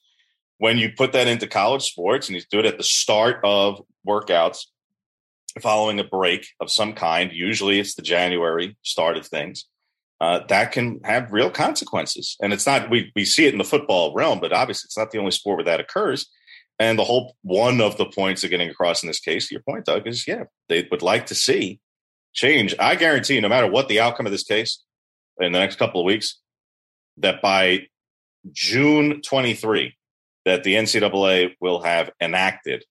when 0.58 0.78
you 0.78 0.90
put 0.96 1.12
that 1.12 1.26
into 1.26 1.46
college 1.46 1.82
sports 1.82 2.28
and 2.28 2.36
you 2.36 2.42
do 2.50 2.58
it 2.58 2.66
at 2.66 2.78
the 2.78 2.84
start 2.84 3.40
of 3.44 3.82
workouts, 4.06 4.66
following 5.60 6.00
a 6.00 6.04
break 6.04 6.48
of 6.60 6.70
some 6.70 6.94
kind, 6.94 7.32
usually 7.32 7.78
it's 7.78 7.94
the 7.94 8.02
January 8.02 8.76
start 8.82 9.16
of 9.16 9.26
things, 9.26 9.66
uh, 10.20 10.40
that 10.48 10.72
can 10.72 11.00
have 11.04 11.32
real 11.32 11.50
consequences. 11.50 12.36
And 12.40 12.52
it's 12.52 12.66
not, 12.66 12.90
we, 12.90 13.12
we 13.14 13.24
see 13.24 13.46
it 13.46 13.52
in 13.52 13.58
the 13.58 13.64
football 13.64 14.14
realm, 14.14 14.40
but 14.40 14.52
obviously 14.52 14.86
it's 14.88 14.98
not 14.98 15.10
the 15.10 15.18
only 15.18 15.32
sport 15.32 15.58
where 15.58 15.64
that 15.64 15.80
occurs. 15.80 16.26
And 16.78 16.98
the 16.98 17.04
whole 17.04 17.36
one 17.42 17.80
of 17.80 17.96
the 17.98 18.06
points 18.06 18.42
of 18.42 18.50
getting 18.50 18.68
across 18.68 19.02
in 19.02 19.06
this 19.06 19.20
case, 19.20 19.50
your 19.50 19.62
point, 19.62 19.84
Doug, 19.84 20.06
is 20.08 20.26
yeah, 20.26 20.44
they 20.68 20.88
would 20.90 21.02
like 21.02 21.26
to 21.26 21.34
see 21.34 21.78
change. 22.34 22.74
I 22.78 22.96
guarantee, 22.96 23.40
no 23.40 23.48
matter 23.48 23.66
what 23.66 23.88
the 23.88 24.00
outcome 24.00 24.26
of 24.26 24.32
this 24.32 24.44
case 24.44 24.82
in 25.40 25.52
the 25.52 25.58
next 25.58 25.76
couple 25.76 26.00
of 26.00 26.04
weeks, 26.04 26.40
that 27.18 27.40
by 27.40 27.86
June 28.52 29.22
23, 29.22 29.96
that 30.44 30.64
the 30.64 30.74
NCAA 30.74 31.54
will 31.60 31.82
have 31.82 32.10
enacted 32.20 32.84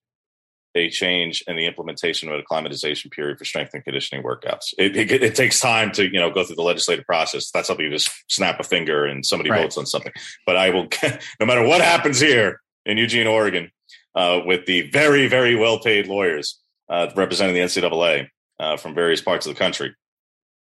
a 0.76 0.89
change 0.89 1.44
in 1.46 1.56
the 1.56 1.68
implementation 1.68 2.30
of 2.30 2.36
a 2.36 2.39
acclimatization 2.39 3.12
period 3.12 3.38
for 3.38 3.46
strength 3.46 3.76
and 3.76 3.84
conditioning 3.84 4.24
workouts. 4.24 4.74
It, 4.78 4.98
it, 4.98 5.12
it, 5.12 5.36
takes 5.36 5.60
time 5.60 5.91
to 5.91 6.06
you 6.06 6.20
know 6.20 6.32
go 6.32 6.44
through 6.44 6.56
the 6.56 6.64
legislative 6.64 7.06
process. 7.06 7.52
That's 7.52 7.68
something 7.68 7.86
you 7.86 7.91
just 7.91 8.10
snap 8.28 8.60
a 8.60 8.64
finger 8.64 9.06
and 9.06 9.24
somebody 9.24 9.52
right. 9.52 9.62
votes 9.62 9.78
on 9.78 9.86
something. 9.86 10.12
But 10.48 10.58
I 10.58 10.72
will, 10.72 10.88
no 11.39 11.46
matter 11.46 11.66
what 11.66 11.82
happens 11.82 12.20
here 12.20 12.60
in 12.88 12.98
Eugene, 12.98 13.28
Oregon, 13.28 13.70
uh, 14.16 14.39
with 14.46 14.66
the 14.66 14.89
very 14.89 15.28
very 15.28 15.56
well 15.56 15.80
paid 15.80 16.08
lawyers 16.08 16.60
uh, 16.89 17.12
representing 17.16 17.54
the 17.54 17.62
NCAA 17.62 18.30
uh, 18.60 18.78
from 18.78 18.93
various 18.93 19.22
parts 19.22 19.45
of 19.45 19.54
the 19.54 19.60
country, 19.60 19.95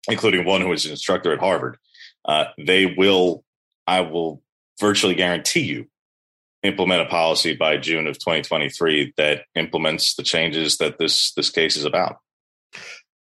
including 0.09 0.45
one 0.45 0.61
who 0.61 0.71
is 0.71 0.85
an 0.85 0.91
instructor 0.91 1.33
at 1.33 1.39
Harvard, 1.39 1.77
uh, 2.25 2.45
they 2.57 2.85
will. 2.85 3.43
I 3.85 3.99
will 4.01 4.41
virtually 4.79 5.13
guarantee 5.15 5.61
you 5.61 5.87
implement 6.63 7.01
a 7.01 7.05
policy 7.05 7.53
by 7.55 7.77
June 7.77 8.07
of 8.07 8.17
2023 8.17 9.13
that 9.17 9.43
implements 9.55 10.15
the 10.15 10.23
changes 10.23 10.77
that 10.77 10.97
this 10.97 11.33
this 11.33 11.49
case 11.49 11.75
is 11.75 11.85
about. 11.85 12.17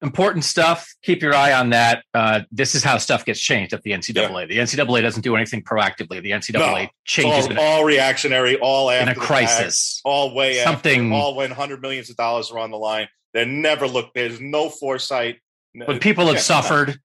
Important 0.03 0.45
stuff. 0.45 0.95
Keep 1.03 1.23
your 1.23 1.35
eye 1.35 1.55
on 1.55 1.71
that. 1.71 2.05
Uh, 2.13 2.43
this 2.53 2.75
is 2.75 2.85
how 2.85 2.99
stuff 2.99 3.25
gets 3.25 3.41
changed 3.41 3.73
at 3.73 3.83
the 3.83 3.93
NCAA. 3.93 4.41
Yeah. 4.43 4.47
The 4.47 4.59
NCAA 4.59 5.01
doesn't 5.01 5.23
do 5.23 5.37
anything 5.37 5.63
proactively. 5.63 6.23
The 6.23 6.33
NCAA 6.33 6.83
no, 6.83 6.89
changes 7.07 7.49
all, 7.49 7.59
all, 7.59 7.85
reactionary, 7.85 8.57
all 8.59 8.91
after 8.91 9.11
in 9.11 9.17
a 9.17 9.19
crisis, 9.19 10.01
fact, 10.01 10.03
all 10.05 10.35
way 10.35 10.63
something, 10.63 11.07
after, 11.07 11.15
all 11.15 11.35
when 11.35 11.51
hundred 11.51 11.81
millions 11.81 12.11
of 12.11 12.17
dollars 12.17 12.51
are 12.51 12.59
on 12.59 12.71
the 12.71 12.77
line. 12.77 13.09
They 13.37 13.45
never 13.45 13.87
look. 13.87 14.15
There's 14.15 14.41
no 14.41 14.71
foresight. 14.71 15.41
When 15.75 15.99
people 15.99 16.25
have 16.25 16.37
yeah, 16.37 16.41
suffered, 16.41 16.99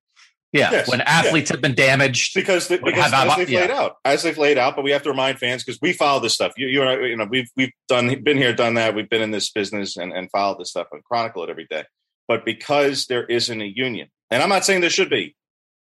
yeah, 0.54 0.72
yes, 0.72 0.90
when 0.90 1.02
athletes 1.02 1.50
yeah. 1.50 1.56
have 1.56 1.62
been 1.62 1.76
damaged 1.76 2.36
because, 2.36 2.70
the, 2.70 2.78
because 2.78 3.12
as 3.12 3.36
they've 3.36 3.50
yeah. 3.50 3.60
laid 3.60 3.72
out, 3.72 3.98
as 4.06 4.24
they've 4.24 4.38
laid 4.38 4.58
out. 4.58 4.78
But 4.78 4.84
we 4.84 4.92
have 4.92 5.04
to 5.04 5.10
remind 5.10 5.40
fans 5.40 5.62
because 5.62 5.82
we 5.82 5.92
follow 5.92 6.22
this 6.22 6.34
stuff. 6.34 6.54
You, 6.56 6.68
you, 6.68 6.90
you 7.04 7.18
know, 7.18 7.28
we've 7.30 7.50
we've 7.58 7.74
done 7.90 8.24
been 8.24 8.38
here, 8.38 8.54
done 8.54 8.76
that. 8.76 8.96
We've 8.96 9.10
been 9.10 9.22
in 9.22 9.32
this 9.32 9.52
business 9.52 9.98
and 9.98 10.14
and 10.14 10.32
followed 10.32 10.58
this 10.62 10.70
stuff 10.70 10.88
and 10.94 11.04
chronicle 11.04 11.44
it 11.44 11.50
every 11.50 11.68
day. 11.70 11.84
But 12.30 12.46
because 12.46 13.08
there 13.08 13.26
isn't 13.26 13.62
a 13.62 13.66
union, 13.66 14.08
and 14.30 14.42
I'm 14.42 14.48
not 14.48 14.64
saying 14.64 14.80
there 14.80 14.90
should 14.90 15.10
be, 15.10 15.36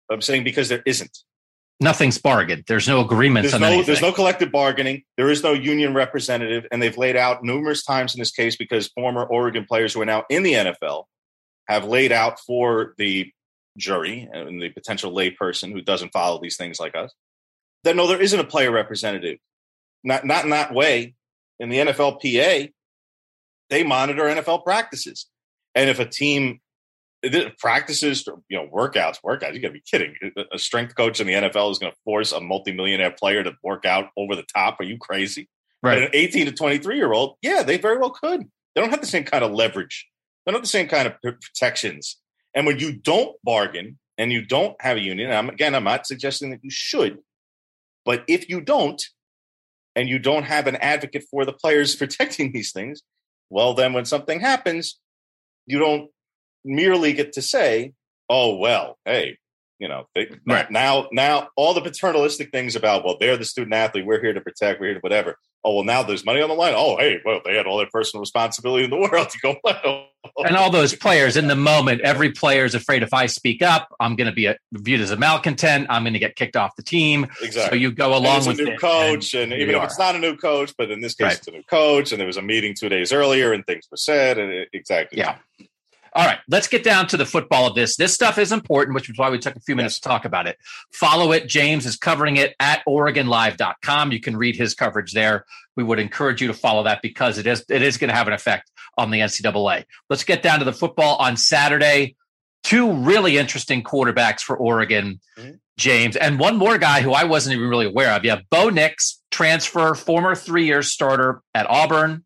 I'm 0.10 0.22
saying 0.22 0.46
because 0.46 0.68
there 0.68 0.82
isn't. 0.84 1.16
Nothing's 1.84 2.18
bargained. 2.18 2.64
There's 2.68 2.88
no 2.88 3.02
agreements. 3.02 3.52
There's 3.52 3.62
no. 3.62 3.68
Anything. 3.68 3.86
There's 3.86 4.02
no 4.02 4.12
collective 4.12 4.52
bargaining. 4.52 5.04
There 5.18 5.30
is 5.30 5.44
no 5.44 5.54
union 5.54 5.94
representative, 5.94 6.66
and 6.72 6.82
they've 6.82 6.98
laid 6.98 7.16
out 7.16 7.44
numerous 7.44 7.84
times 7.84 8.16
in 8.16 8.20
this 8.20 8.32
case 8.32 8.56
because 8.56 8.88
former 8.88 9.24
Oregon 9.24 9.66
players 9.66 9.94
who 9.94 10.02
are 10.02 10.06
now 10.06 10.24
in 10.30 10.44
the 10.44 10.54
NFL 10.54 11.04
have 11.68 11.86
laid 11.86 12.12
out 12.12 12.40
for 12.40 12.94
the 12.98 13.32
jury 13.78 14.28
and 14.32 14.62
the 14.62 14.70
potential 14.70 15.12
layperson 15.12 15.72
who 15.72 15.82
doesn't 15.82 16.14
follow 16.14 16.40
these 16.42 16.58
things 16.58 16.80
like 16.80 16.96
us, 16.96 17.14
that 17.84 17.96
no, 17.96 18.08
there 18.08 18.22
isn't 18.22 18.40
a 18.40 18.46
player 18.46 18.72
representative. 18.72 19.38
Not 20.04 20.26
not 20.26 20.46
in 20.46 20.52
that 20.52 20.74
way. 20.74 21.16
In 21.60 21.70
the 21.70 21.78
NFLPA, 21.78 22.72
they 23.70 23.84
monitor 23.84 24.24
NFL 24.24 24.64
practices. 24.64 25.28
And 25.76 25.90
if 25.90 26.00
a 26.00 26.06
team 26.06 26.60
practices, 27.60 28.28
you 28.50 28.58
know, 28.58 28.68
workouts, 28.68 29.18
workouts, 29.26 29.54
you 29.54 29.60
gotta 29.60 29.74
be 29.74 29.84
kidding. 29.90 30.16
A 30.52 30.60
strength 30.60 30.96
coach 30.96 31.20
in 31.20 31.28
the 31.28 31.34
NFL 31.34 31.72
is 31.72 31.80
gonna 31.80 31.94
force 32.04 32.32
a 32.32 32.42
multimillionaire 32.42 33.12
player 33.12 33.44
to 33.44 33.54
work 33.64 33.86
out 33.86 34.10
over 34.18 34.36
the 34.36 34.46
top. 34.54 34.80
Are 34.80 34.84
you 34.84 34.98
crazy? 34.98 35.50
Right. 35.82 35.96
But 35.96 36.04
an 36.04 36.10
18 36.14 36.46
to 36.48 36.52
23 36.52 36.96
year 36.96 37.14
old, 37.14 37.38
yeah, 37.42 37.64
they 37.64 37.78
very 37.78 37.98
well 37.98 38.12
could. 38.12 38.42
They 38.76 38.82
don't 38.82 38.90
have 38.90 39.02
the 39.02 39.08
same 39.08 39.24
kind 39.24 39.44
of 39.44 39.52
leverage. 39.52 40.08
They 40.46 40.52
don't 40.52 40.60
have 40.60 40.64
the 40.64 40.70
same 40.70 40.88
kind 40.88 41.08
of 41.08 41.14
protections 41.22 42.18
and 42.54 42.66
when 42.66 42.80
you 42.80 42.94
don't 42.94 43.36
bargain 43.44 43.98
and 44.18 44.32
you 44.32 44.46
don't 44.46 44.80
have 44.82 44.98
a 44.98 45.02
union, 45.02 45.32
I'm, 45.32 45.50
again, 45.50 45.76
I'm 45.76 45.84
not 45.84 46.06
suggesting 46.06 46.52
that 46.52 46.64
you 46.64 46.70
should, 46.70 47.20
but 48.06 48.24
if 48.28 48.50
you 48.50 48.62
don't, 48.62 49.04
and 49.96 50.10
you 50.10 50.18
don't 50.18 50.44
have 50.44 50.68
an 50.68 50.76
advocate 50.78 51.24
for 51.30 51.46
the 51.46 51.54
players 51.54 51.96
protecting 51.98 52.52
these 52.52 52.72
things, 52.72 53.02
well, 53.50 53.74
then 53.74 53.94
when 53.94 54.06
something 54.06 54.40
happens, 54.40 55.00
you 55.66 55.80
don't 55.80 56.10
merely 56.64 57.14
get 57.14 57.34
to 57.34 57.42
say, 57.42 57.94
"Oh 58.30 58.58
well, 58.58 58.98
hey, 59.06 59.38
you 59.80 59.88
know, 59.88 60.08
they, 60.16 60.30
right. 60.48 60.70
now 60.72 61.08
now 61.12 61.50
all 61.56 61.74
the 61.74 61.82
paternalistic 61.82 62.52
things 62.52 62.76
about 62.76 63.04
well, 63.06 63.18
they're 63.20 63.38
the 63.38 63.46
student 63.46 63.74
athlete, 63.74 64.06
we're 64.06 64.22
here 64.22 64.34
to 64.34 64.42
protect, 64.42 64.80
we're 64.80 64.88
here 64.88 64.96
to 64.96 65.00
whatever 65.02 65.38
oh 65.64 65.76
well 65.76 65.84
now 65.84 66.04
there's 66.04 66.26
money 66.26 66.42
on 66.42 66.50
the 66.50 66.56
line 66.56 66.74
oh 66.76 66.98
hey 66.98 67.20
well 67.26 67.40
they 67.46 67.56
had 67.56 67.66
all 67.66 67.78
their 67.78 67.90
personal 67.92 68.20
responsibility 68.22 68.84
in 68.84 68.90
the 68.90 68.98
world 69.12 69.30
to 69.30 69.38
go 69.40 69.56
well. 69.64 70.08
and 70.46 70.56
all 70.56 70.70
those 70.70 70.96
players 70.96 71.38
in 71.38 71.48
the 71.48 71.56
moment 71.56 72.02
every 72.02 72.32
player 72.32 72.66
is 72.66 72.76
afraid 72.76 73.04
if 73.04 73.14
i 73.14 73.26
speak 73.26 73.62
up 73.62 73.94
i'm 74.00 74.16
going 74.16 74.28
to 74.28 74.34
be 74.34 74.46
a, 74.46 74.58
viewed 74.74 75.02
as 75.02 75.12
a 75.12 75.18
malcontent 75.18 75.88
i'm 75.90 76.04
going 76.04 76.14
to 76.14 76.20
get 76.20 76.36
kicked 76.36 76.56
off 76.56 76.76
the 76.76 76.84
team 76.84 77.26
exactly 77.42 77.78
so 77.78 77.82
you 77.82 77.92
go 77.92 78.16
along 78.16 78.46
with 78.46 78.60
a 78.60 78.64
new 78.64 78.78
coach 78.78 79.34
and, 79.34 79.54
and 79.54 79.62
even 79.62 79.76
if 79.76 79.82
are. 79.82 79.86
it's 79.86 80.00
not 80.00 80.16
a 80.16 80.20
new 80.20 80.36
coach 80.36 80.74
but 80.78 80.92
in 80.92 81.02
this 81.02 81.16
case 81.16 81.26
right. 81.26 81.38
it's 81.38 81.48
a 81.48 81.52
new 81.52 81.64
coach 81.64 82.12
and 82.12 82.20
there 82.20 82.28
was 82.28 82.38
a 82.38 82.42
meeting 82.42 82.76
two 82.78 82.90
days 82.90 83.12
earlier 83.12 83.54
and 83.54 83.66
things 83.66 83.88
were 83.90 83.98
said 83.98 84.38
and 84.38 84.52
it, 84.52 84.70
exactly 84.74 85.20
yeah 85.20 85.38
all 86.16 86.26
right, 86.26 86.40
let's 86.48 86.68
get 86.68 86.84
down 86.84 87.08
to 87.08 87.18
the 87.18 87.26
football 87.26 87.68
of 87.68 87.76
this. 87.76 87.96
This 87.96 88.14
stuff 88.14 88.38
is 88.38 88.52
important, 88.52 88.94
which 88.96 89.10
is 89.10 89.18
why 89.18 89.30
we 89.30 89.40
took 89.40 89.56
a 89.56 89.60
few 89.60 89.76
minutes 89.76 90.00
to 90.00 90.08
talk 90.08 90.26
about 90.26 90.48
it. 90.48 90.58
Follow 90.92 91.32
it. 91.32 91.48
James 91.48 91.86
is 91.86 91.98
covering 91.98 92.38
it 92.38 92.56
at 92.60 92.84
OregonLive.com. 92.88 94.12
You 94.12 94.20
can 94.20 94.38
read 94.38 94.56
his 94.56 94.76
coverage 94.76 95.14
there. 95.14 95.46
We 95.76 95.84
would 95.84 96.00
encourage 96.00 96.42
you 96.42 96.48
to 96.48 96.54
follow 96.54 96.84
that 96.84 97.02
because 97.02 97.38
it 97.38 97.48
is 97.48 97.66
it 97.70 97.82
is 97.82 97.98
going 97.98 98.10
to 98.10 98.16
have 98.16 98.28
an 98.28 98.34
effect 98.34 98.72
on 98.98 99.10
the 99.10 99.20
NCAA. 99.20 99.86
Let's 100.10 100.24
get 100.24 100.44
down 100.44 100.60
to 100.60 100.66
the 100.66 100.74
football 100.74 101.16
on 101.18 101.36
Saturday. 101.36 102.16
Two 102.64 102.94
really 102.94 103.38
interesting 103.38 103.84
quarterbacks 103.84 104.42
for 104.42 104.56
Oregon, 104.56 105.20
mm-hmm. 105.38 105.56
James, 105.78 106.16
and 106.16 106.40
one 106.40 106.58
more 106.58 106.78
guy 106.78 107.02
who 107.02 107.12
I 107.12 107.24
wasn't 107.26 107.56
even 107.56 107.68
really 107.68 107.88
aware 107.88 108.12
of. 108.12 108.24
You 108.24 108.30
have 108.30 108.50
Bo 108.50 108.70
Nix, 108.70 109.22
transfer, 109.32 109.96
former 109.96 110.36
three 110.36 110.66
year 110.66 110.82
starter 110.82 111.42
at 111.54 111.70
Auburn. 111.70 112.24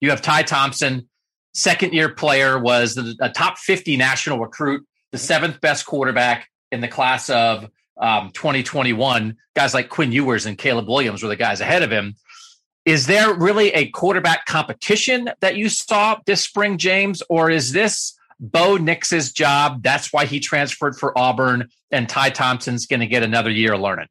You 0.00 0.10
have 0.10 0.20
Ty 0.20 0.42
Thompson, 0.42 1.08
second 1.54 1.92
year 1.92 2.08
player, 2.08 2.58
was 2.58 2.96
a 3.20 3.30
top 3.30 3.58
50 3.58 3.96
national 3.96 4.38
recruit, 4.38 4.86
the 5.12 5.18
seventh 5.18 5.60
best 5.60 5.86
quarterback 5.86 6.48
in 6.70 6.80
the 6.80 6.88
class 6.88 7.30
of 7.30 7.68
um, 8.00 8.30
2021. 8.30 9.36
Guys 9.54 9.74
like 9.74 9.88
Quinn 9.88 10.12
Ewers 10.12 10.46
and 10.46 10.56
Caleb 10.56 10.88
Williams 10.88 11.22
were 11.22 11.28
the 11.28 11.36
guys 11.36 11.60
ahead 11.60 11.82
of 11.82 11.90
him. 11.90 12.14
Is 12.84 13.06
there 13.06 13.34
really 13.34 13.70
a 13.74 13.90
quarterback 13.90 14.46
competition 14.46 15.30
that 15.40 15.56
you 15.56 15.68
saw 15.68 16.18
this 16.24 16.42
spring, 16.42 16.78
James, 16.78 17.22
or 17.28 17.50
is 17.50 17.72
this 17.72 18.16
Bo 18.40 18.76
Nix's 18.76 19.32
job? 19.32 19.82
That's 19.82 20.12
why 20.12 20.24
he 20.24 20.40
transferred 20.40 20.96
for 20.96 21.16
Auburn, 21.18 21.68
and 21.90 22.08
Ty 22.08 22.30
Thompson's 22.30 22.86
going 22.86 23.00
to 23.00 23.06
get 23.06 23.22
another 23.22 23.50
year 23.50 23.76
learning. 23.76 24.06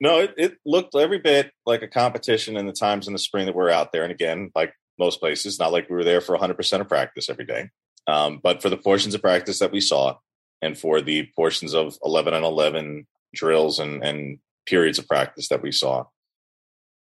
No, 0.00 0.20
it, 0.20 0.34
it, 0.36 0.58
looked 0.64 0.94
every 0.94 1.18
bit 1.18 1.52
like 1.66 1.82
a 1.82 1.88
competition 1.88 2.56
in 2.56 2.66
the 2.66 2.72
times 2.72 3.08
in 3.08 3.12
the 3.12 3.18
spring 3.18 3.46
that 3.46 3.54
we're 3.54 3.70
out 3.70 3.92
there. 3.92 4.04
And 4.04 4.12
again, 4.12 4.50
like 4.54 4.72
most 4.98 5.20
places. 5.20 5.58
Not 5.58 5.72
like 5.72 5.88
we 5.88 5.96
were 5.96 6.04
there 6.04 6.20
for 6.20 6.36
100% 6.36 6.80
of 6.80 6.88
practice 6.88 7.28
every 7.28 7.44
day. 7.44 7.70
Um, 8.06 8.40
but 8.42 8.62
for 8.62 8.70
the 8.70 8.76
portions 8.76 9.14
of 9.14 9.20
practice 9.20 9.58
that 9.58 9.72
we 9.72 9.80
saw, 9.80 10.16
and 10.62 10.76
for 10.76 11.00
the 11.00 11.28
portions 11.36 11.74
of 11.74 11.98
11 12.04 12.34
and 12.34 12.44
11 12.44 13.06
drills 13.34 13.78
and, 13.78 14.02
and 14.02 14.38
periods 14.66 14.98
of 14.98 15.06
practice 15.06 15.48
that 15.48 15.62
we 15.62 15.70
saw, 15.70 16.04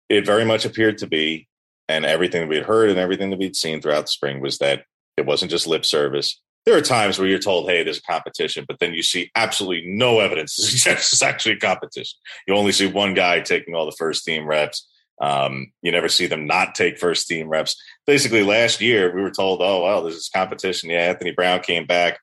it 0.08 0.26
very 0.26 0.44
much 0.44 0.64
appeared 0.64 0.98
to 0.98 1.06
be, 1.06 1.48
and 1.88 2.04
everything 2.04 2.42
that 2.42 2.48
we 2.48 2.56
had 2.56 2.66
heard 2.66 2.90
and 2.90 2.98
everything 2.98 3.30
that 3.30 3.38
we'd 3.38 3.56
seen 3.56 3.80
throughout 3.80 4.02
the 4.02 4.08
spring 4.08 4.40
was 4.40 4.58
that 4.58 4.84
it 5.16 5.26
wasn't 5.26 5.50
just 5.50 5.66
lip 5.66 5.84
service. 5.84 6.40
There 6.64 6.76
are 6.76 6.82
times 6.82 7.18
where 7.18 7.28
you're 7.28 7.38
told, 7.38 7.70
hey, 7.70 7.84
there's 7.84 7.98
a 7.98 8.02
competition, 8.02 8.64
but 8.66 8.80
then 8.80 8.92
you 8.92 9.02
see 9.02 9.30
absolutely 9.36 9.86
no 9.86 10.18
evidence 10.18 10.54
suggest 10.56 11.12
it's 11.12 11.22
actually 11.22 11.54
a 11.54 11.60
competition. 11.60 12.18
You 12.46 12.56
only 12.56 12.72
see 12.72 12.86
one 12.86 13.14
guy 13.14 13.40
taking 13.40 13.74
all 13.74 13.86
the 13.86 13.96
first 13.96 14.24
team 14.24 14.46
reps 14.46 14.86
Um, 15.20 15.72
you 15.82 15.92
never 15.92 16.08
see 16.08 16.26
them 16.26 16.46
not 16.46 16.74
take 16.74 16.98
first 16.98 17.26
team 17.26 17.48
reps. 17.48 17.80
Basically, 18.06 18.42
last 18.42 18.80
year 18.80 19.14
we 19.14 19.22
were 19.22 19.30
told, 19.30 19.60
"Oh 19.62 19.82
well, 19.82 20.02
there's 20.02 20.16
this 20.16 20.28
competition." 20.28 20.90
Yeah, 20.90 21.08
Anthony 21.08 21.32
Brown 21.32 21.60
came 21.60 21.86
back. 21.86 22.18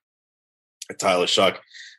Tyler 1.00 1.26
Shough 1.26 1.58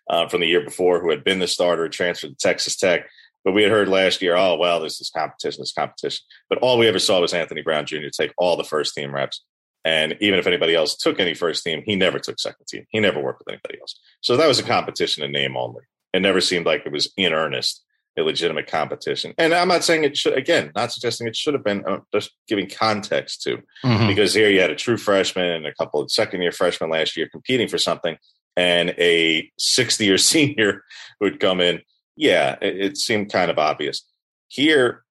uh, 0.09 0.29
from 0.29 0.41
the 0.41 0.47
year 0.47 0.65
before, 0.65 1.01
who 1.01 1.11
had 1.11 1.25
been 1.25 1.39
the 1.39 1.49
starter, 1.49 1.89
transferred 1.89 2.31
to 2.31 2.37
Texas 2.37 2.77
Tech. 2.77 3.07
But 3.45 3.53
we 3.53 3.63
had 3.63 3.73
heard 3.73 3.89
last 3.89 4.23
year, 4.23 4.37
"Oh 4.37 4.57
well, 4.57 4.81
there's 4.81 4.99
this 4.99 5.11
competition, 5.11 5.63
this 5.63 5.73
competition." 5.73 6.23
But 6.49 6.59
all 6.59 6.79
we 6.79 6.87
ever 6.87 6.99
saw 6.99 7.21
was 7.21 7.35
Anthony 7.35 7.63
Brown 7.63 7.87
Jr. 7.87 8.09
take 8.13 8.33
all 8.39 8.57
the 8.57 8.65
first 8.65 8.95
team 8.95 9.13
reps. 9.15 9.43
And 9.85 10.17
even 10.21 10.39
if 10.39 10.47
anybody 10.47 10.75
else 10.75 10.97
took 10.97 11.21
any 11.21 11.35
first 11.35 11.63
team, 11.63 11.83
he 11.85 11.95
never 11.95 12.19
took 12.19 12.41
second 12.41 12.67
team. 12.67 12.87
He 12.89 13.01
never 13.01 13.21
worked 13.21 13.41
with 13.41 13.53
anybody 13.53 13.79
else. 13.81 13.99
So 14.23 14.37
that 14.37 14.49
was 14.49 14.59
a 14.59 14.63
competition 14.63 15.23
in 15.23 15.31
name 15.31 15.59
only. 15.59 15.83
It 16.15 16.23
never 16.23 16.41
seemed 16.41 16.65
like 16.65 16.87
it 16.87 16.93
was 16.93 17.13
in 17.19 17.35
earnest 17.35 17.85
a 18.17 18.23
legitimate 18.23 18.67
competition. 18.67 19.35
And 19.39 19.53
I'm 19.53 19.69
not 19.69 19.85
saying 19.85 20.05
it 20.05 20.17
should, 20.17 20.35
again, 20.35 20.71
not 20.75 20.93
suggesting 20.93 21.27
it 21.27 21.37
should 21.37 21.55
have 21.55 21.65
been, 21.65 21.85
uh, 21.87 21.99
just 22.13 22.33
giving 22.47 22.69
context 22.69 23.43
to, 23.43 23.59
mm-hmm. 23.85 24.07
because 24.07 24.35
here 24.35 24.49
you 24.49 24.61
had 24.61 24.71
a 24.71 24.77
true 24.77 24.97
freshman 24.97 25.47
and 25.47 25.67
a 25.67 25.75
couple 25.75 26.01
of 26.01 26.11
second 26.11 26.43
year 26.43 26.53
freshmen 26.53 26.91
last 26.91 27.17
year 27.17 27.29
competing 27.31 27.69
for 27.69 27.79
something, 27.79 28.17
and 28.57 28.91
a 28.99 29.51
60 29.59 30.05
year 30.05 30.19
senior 30.19 30.85
would 31.21 31.41
come 31.41 31.61
in. 31.61 31.81
Yeah, 32.17 32.57
it, 32.63 32.81
it 32.81 32.97
seemed 32.97 33.33
kind 33.33 33.51
of 33.51 33.59
obvious. 33.59 34.05
Here, 34.49 35.05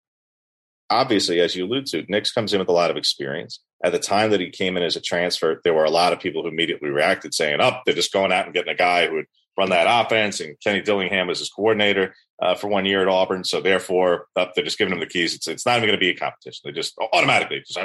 obviously, 0.90 1.42
as 1.42 1.56
you 1.56 1.66
allude 1.66 1.88
to, 1.88 2.06
Nix 2.08 2.32
comes 2.32 2.54
in 2.54 2.60
with 2.60 2.70
a 2.70 2.74
lot 2.74 2.92
of 2.92 2.98
experience. 2.98 3.60
At 3.84 3.92
the 3.92 4.00
time 4.00 4.32
that 4.32 4.40
he 4.40 4.50
came 4.50 4.78
in 4.78 4.84
as 4.84 4.96
a 4.96 5.02
transfer, 5.02 5.60
there 5.66 5.74
were 5.74 5.84
a 5.84 5.90
lot 5.90 6.14
of 6.14 6.22
people 6.22 6.44
who 6.44 6.48
immediately 6.48 6.90
reacted 6.90 7.34
saying, 7.34 7.60
"Up, 7.60 7.74
oh, 7.76 7.82
they're 7.86 7.96
just 7.96 8.14
going 8.14 8.32
out 8.32 8.46
and 8.46 8.54
getting 8.54 8.72
a 8.72 8.78
guy 8.78 9.08
who 9.08 9.16
would 9.16 9.26
run 9.58 9.70
that 9.70 9.88
offense." 9.88 10.40
And 10.40 10.60
Kenny 10.60 10.82
Dillingham 10.82 11.28
was 11.28 11.40
his 11.40 11.50
coordinator 11.50 12.16
uh, 12.42 12.56
for 12.56 12.68
one 12.68 12.86
year 12.86 13.02
at 13.02 13.08
Auburn, 13.08 13.44
so 13.44 13.62
therefore 13.62 14.28
uh, 14.36 14.48
they're 14.56 14.64
just 14.64 14.78
giving 14.78 14.94
him 14.94 15.00
the 15.00 15.06
keys. 15.06 15.36
It's 15.36 15.48
it's 15.48 15.66
not 15.66 15.78
even 15.78 15.88
going 15.88 16.00
to 16.00 16.04
be 16.04 16.10
a 16.10 16.16
competition. 16.16 16.62
They 16.64 16.72
just 16.72 16.98
automatically 17.14 17.64
just. 17.66 17.80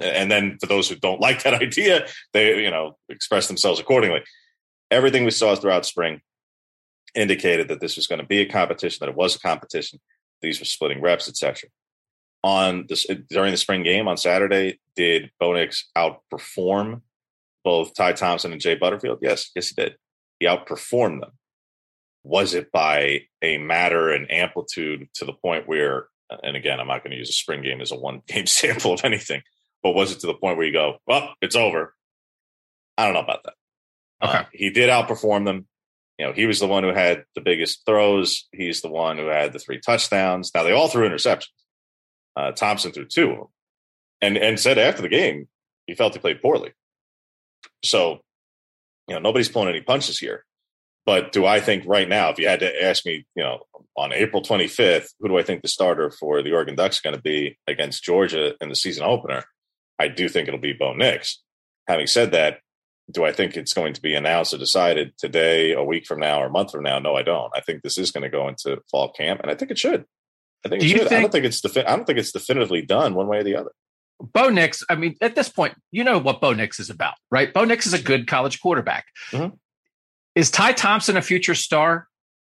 And 0.00 0.30
then 0.30 0.58
for 0.60 0.66
those 0.66 0.88
who 0.88 0.96
don't 0.96 1.20
like 1.28 1.42
that 1.42 1.54
idea, 1.54 2.06
they 2.32 2.62
you 2.62 2.70
know 2.70 2.96
express 3.08 3.48
themselves 3.48 3.80
accordingly. 3.80 4.22
Everything 4.90 5.24
we 5.24 5.30
saw 5.30 5.54
throughout 5.54 5.86
spring 5.86 6.20
indicated 7.14 7.68
that 7.68 7.80
this 7.80 7.96
was 7.96 8.06
going 8.06 8.20
to 8.20 8.26
be 8.26 8.40
a 8.40 8.46
competition, 8.46 8.98
that 9.00 9.10
it 9.10 9.16
was 9.16 9.36
a 9.36 9.40
competition. 9.40 10.00
These 10.42 10.60
were 10.60 10.66
splitting 10.66 11.00
reps, 11.00 11.28
etc 11.28 11.70
on 12.44 12.84
this 12.90 13.06
during 13.30 13.52
the 13.52 13.56
spring 13.56 13.82
game 13.82 14.06
on 14.06 14.18
Saturday, 14.18 14.78
did 14.94 15.30
Bo 15.40 15.54
Nix 15.54 15.88
outperform 15.96 17.00
both 17.64 17.94
Ty 17.94 18.12
Thompson 18.12 18.52
and 18.52 18.60
Jay 18.60 18.74
Butterfield? 18.74 19.20
Yes, 19.22 19.50
yes, 19.56 19.68
he 19.68 19.82
did. 19.82 19.96
He 20.44 20.50
outperformed 20.50 21.20
them. 21.20 21.32
Was 22.22 22.52
it 22.52 22.70
by 22.70 23.22
a 23.40 23.56
matter 23.56 24.10
and 24.10 24.30
amplitude 24.30 25.08
to 25.14 25.24
the 25.24 25.32
point 25.32 25.66
where, 25.66 26.08
and 26.42 26.54
again, 26.54 26.80
I'm 26.80 26.88
not 26.88 27.02
going 27.02 27.12
to 27.12 27.16
use 27.16 27.30
a 27.30 27.32
spring 27.32 27.62
game 27.62 27.80
as 27.80 27.92
a 27.92 27.96
one 27.96 28.20
game 28.28 28.46
sample 28.46 28.92
of 28.92 29.04
anything, 29.04 29.42
but 29.82 29.92
was 29.92 30.12
it 30.12 30.20
to 30.20 30.26
the 30.26 30.34
point 30.34 30.58
where 30.58 30.66
you 30.66 30.72
go, 30.72 30.98
well, 31.06 31.34
it's 31.40 31.56
over? 31.56 31.94
I 32.98 33.06
don't 33.06 33.14
know 33.14 33.20
about 33.20 33.44
that. 33.44 33.54
Okay. 34.22 34.38
Uh, 34.38 34.44
he 34.52 34.70
did 34.70 34.90
outperform 34.90 35.46
them. 35.46 35.66
You 36.18 36.26
know, 36.26 36.32
he 36.32 36.46
was 36.46 36.60
the 36.60 36.68
one 36.68 36.84
who 36.84 36.92
had 36.92 37.24
the 37.34 37.40
biggest 37.40 37.84
throws. 37.84 38.46
He's 38.52 38.82
the 38.82 38.90
one 38.90 39.18
who 39.18 39.26
had 39.26 39.52
the 39.52 39.58
three 39.58 39.80
touchdowns. 39.80 40.52
Now 40.54 40.62
they 40.62 40.72
all 40.72 40.88
threw 40.88 41.08
interceptions 41.08 41.48
uh, 42.36 42.52
Thompson 42.52 42.92
threw 42.92 43.06
two, 43.06 43.30
of 43.30 43.36
them, 43.36 43.46
and 44.20 44.36
and 44.36 44.60
said 44.60 44.78
after 44.78 45.02
the 45.02 45.08
game 45.08 45.48
he 45.86 45.94
felt 45.94 46.14
he 46.14 46.20
played 46.20 46.42
poorly. 46.42 46.72
So, 47.84 48.20
you 49.08 49.14
know, 49.14 49.20
nobody's 49.20 49.48
pulling 49.48 49.68
any 49.68 49.80
punches 49.80 50.18
here. 50.18 50.44
But 51.06 51.32
do 51.32 51.44
I 51.44 51.60
think 51.60 51.84
right 51.86 52.08
now, 52.08 52.30
if 52.30 52.38
you 52.38 52.48
had 52.48 52.60
to 52.60 52.82
ask 52.82 53.04
me, 53.04 53.26
you 53.34 53.42
know, 53.42 53.60
on 53.96 54.12
April 54.12 54.42
25th, 54.42 55.08
who 55.20 55.28
do 55.28 55.38
I 55.38 55.42
think 55.42 55.62
the 55.62 55.68
starter 55.68 56.10
for 56.10 56.42
the 56.42 56.52
Oregon 56.52 56.76
Ducks 56.76 56.96
is 56.96 57.02
going 57.02 57.16
to 57.16 57.22
be 57.22 57.58
against 57.66 58.02
Georgia 58.02 58.54
in 58.60 58.70
the 58.70 58.76
season 58.76 59.04
opener? 59.04 59.44
I 59.98 60.08
do 60.08 60.28
think 60.28 60.48
it'll 60.48 60.60
be 60.60 60.72
Bo 60.72 60.94
Nix. 60.94 61.42
Having 61.86 62.06
said 62.06 62.32
that, 62.32 62.60
do 63.10 63.24
I 63.24 63.32
think 63.32 63.56
it's 63.56 63.74
going 63.74 63.92
to 63.92 64.00
be 64.00 64.14
announced 64.14 64.54
or 64.54 64.58
decided 64.58 65.12
today, 65.18 65.72
a 65.72 65.82
week 65.82 66.06
from 66.06 66.20
now, 66.20 66.40
or 66.40 66.46
a 66.46 66.50
month 66.50 66.70
from 66.72 66.84
now? 66.84 66.98
No, 66.98 67.14
I 67.14 67.22
don't. 67.22 67.52
I 67.54 67.60
think 67.60 67.82
this 67.82 67.98
is 67.98 68.10
going 68.10 68.22
to 68.22 68.30
go 68.30 68.48
into 68.48 68.80
fall 68.90 69.12
camp, 69.12 69.40
and 69.40 69.50
I 69.50 69.54
think 69.54 69.70
it 69.70 69.78
should. 69.78 70.06
I 70.64 70.70
think, 70.70 70.82
think 70.82 71.12
I 71.12 71.20
don't 71.20 71.30
think 71.30 71.44
it's 71.44 71.60
defi- 71.60 71.84
I 71.84 71.94
don't 71.94 72.06
think 72.06 72.18
it's 72.18 72.32
definitively 72.32 72.80
done 72.80 73.14
one 73.14 73.26
way 73.26 73.38
or 73.38 73.44
the 73.44 73.56
other. 73.56 73.72
Bo 74.32 74.48
Nix, 74.48 74.84
I 74.88 74.94
mean, 74.94 75.16
at 75.20 75.34
this 75.34 75.48
point, 75.48 75.74
you 75.90 76.04
know 76.04 76.18
what 76.18 76.40
Bo 76.40 76.52
Nix 76.52 76.80
is 76.80 76.90
about, 76.90 77.14
right? 77.30 77.52
Bo 77.52 77.64
Nix 77.64 77.86
is 77.86 77.92
a 77.92 78.02
good 78.02 78.26
college 78.26 78.60
quarterback. 78.60 79.06
Mm-hmm. 79.30 79.54
Is 80.34 80.50
Ty 80.50 80.72
Thompson 80.72 81.16
a 81.16 81.22
future 81.22 81.54
star? 81.54 82.08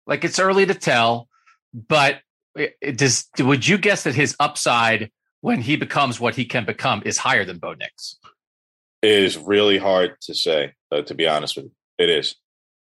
Like 0.07 0.25
it's 0.25 0.39
early 0.39 0.67
to 0.67 0.75
tell, 0.75 1.29
but 1.73 2.21
it, 2.55 2.99
does 2.99 3.29
would 3.39 3.67
you 3.67 3.79
guess 3.79 4.05
that 4.05 4.15
his 4.15 4.37
upside 4.41 5.11
when 5.41 5.61
he 5.61 5.77
becomes 5.77 6.21
what 6.21 6.35
he 6.35 6.45
can 6.45 6.65
become 6.65 7.03
is 7.05 7.19
higher 7.19 7.45
than 7.45 7.59
Bo 7.59 7.75
Nix? 7.75 8.19
It 9.01 9.11
is 9.11 9.37
really 9.37 9.79
hard 9.79 10.21
to 10.23 10.35
say, 10.35 10.75
uh, 10.93 11.03
to 11.03 11.15
be 11.15 11.27
honest 11.27 11.57
with 11.57 11.67
you. 11.67 11.73
It 11.99 12.11
is. 12.11 12.37